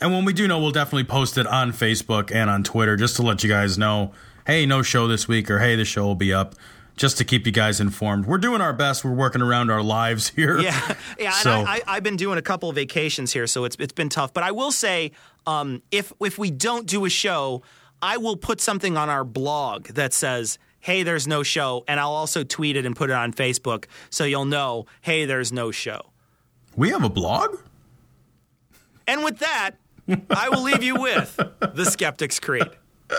And 0.00 0.12
when 0.12 0.24
we 0.24 0.32
do 0.32 0.46
know, 0.46 0.60
we'll 0.60 0.70
definitely 0.70 1.04
post 1.04 1.36
it 1.36 1.48
on 1.48 1.72
Facebook 1.72 2.32
and 2.32 2.48
on 2.48 2.62
Twitter 2.62 2.96
just 2.96 3.16
to 3.16 3.22
let 3.22 3.42
you 3.42 3.48
guys 3.48 3.76
know, 3.76 4.12
hey, 4.48 4.66
no 4.66 4.82
show 4.82 5.06
this 5.06 5.28
week, 5.28 5.48
or 5.48 5.60
hey, 5.60 5.76
the 5.76 5.84
show 5.84 6.04
will 6.04 6.16
be 6.16 6.32
up, 6.32 6.56
just 6.96 7.16
to 7.18 7.24
keep 7.24 7.46
you 7.46 7.52
guys 7.52 7.78
informed. 7.78 8.26
We're 8.26 8.38
doing 8.38 8.60
our 8.60 8.72
best. 8.72 9.04
We're 9.04 9.12
working 9.12 9.42
around 9.42 9.70
our 9.70 9.82
lives 9.82 10.28
here. 10.36 10.58
Yeah, 10.58 10.94
yeah. 11.20 11.30
So- 11.30 11.52
and 11.60 11.68
I, 11.68 11.74
I, 11.76 11.82
I've 11.86 12.02
been 12.02 12.16
doing 12.16 12.38
a 12.38 12.42
couple 12.42 12.68
of 12.68 12.74
vacations 12.74 13.32
here, 13.32 13.46
so 13.46 13.64
it's 13.64 13.76
it's 13.78 13.92
been 13.92 14.08
tough. 14.08 14.32
But 14.32 14.42
I 14.42 14.50
will 14.50 14.72
say, 14.72 15.12
um, 15.46 15.82
if 15.92 16.12
if 16.20 16.36
we 16.38 16.50
don't 16.50 16.86
do 16.88 17.04
a 17.04 17.10
show, 17.10 17.62
I 18.02 18.16
will 18.16 18.36
put 18.36 18.60
something 18.60 18.96
on 18.96 19.08
our 19.08 19.22
blog 19.22 19.86
that 19.90 20.12
says. 20.12 20.58
Hey, 20.80 21.02
there's 21.02 21.26
no 21.26 21.42
show. 21.42 21.82
And 21.88 21.98
I'll 21.98 22.12
also 22.12 22.44
tweet 22.44 22.76
it 22.76 22.86
and 22.86 22.94
put 22.94 23.10
it 23.10 23.12
on 23.12 23.32
Facebook 23.32 23.86
so 24.10 24.22
you'll 24.22 24.44
know, 24.44 24.86
hey, 25.00 25.24
there's 25.24 25.52
no 25.52 25.72
show. 25.72 26.12
We 26.76 26.90
have 26.90 27.02
a 27.02 27.08
blog? 27.08 27.58
And 29.08 29.24
with 29.24 29.40
that, 29.40 29.72
I 30.30 30.48
will 30.50 30.62
leave 30.62 30.84
you 30.84 30.94
with 30.94 31.34
The 31.60 31.84
Skeptic's 31.84 32.38
Creed. 32.38 32.70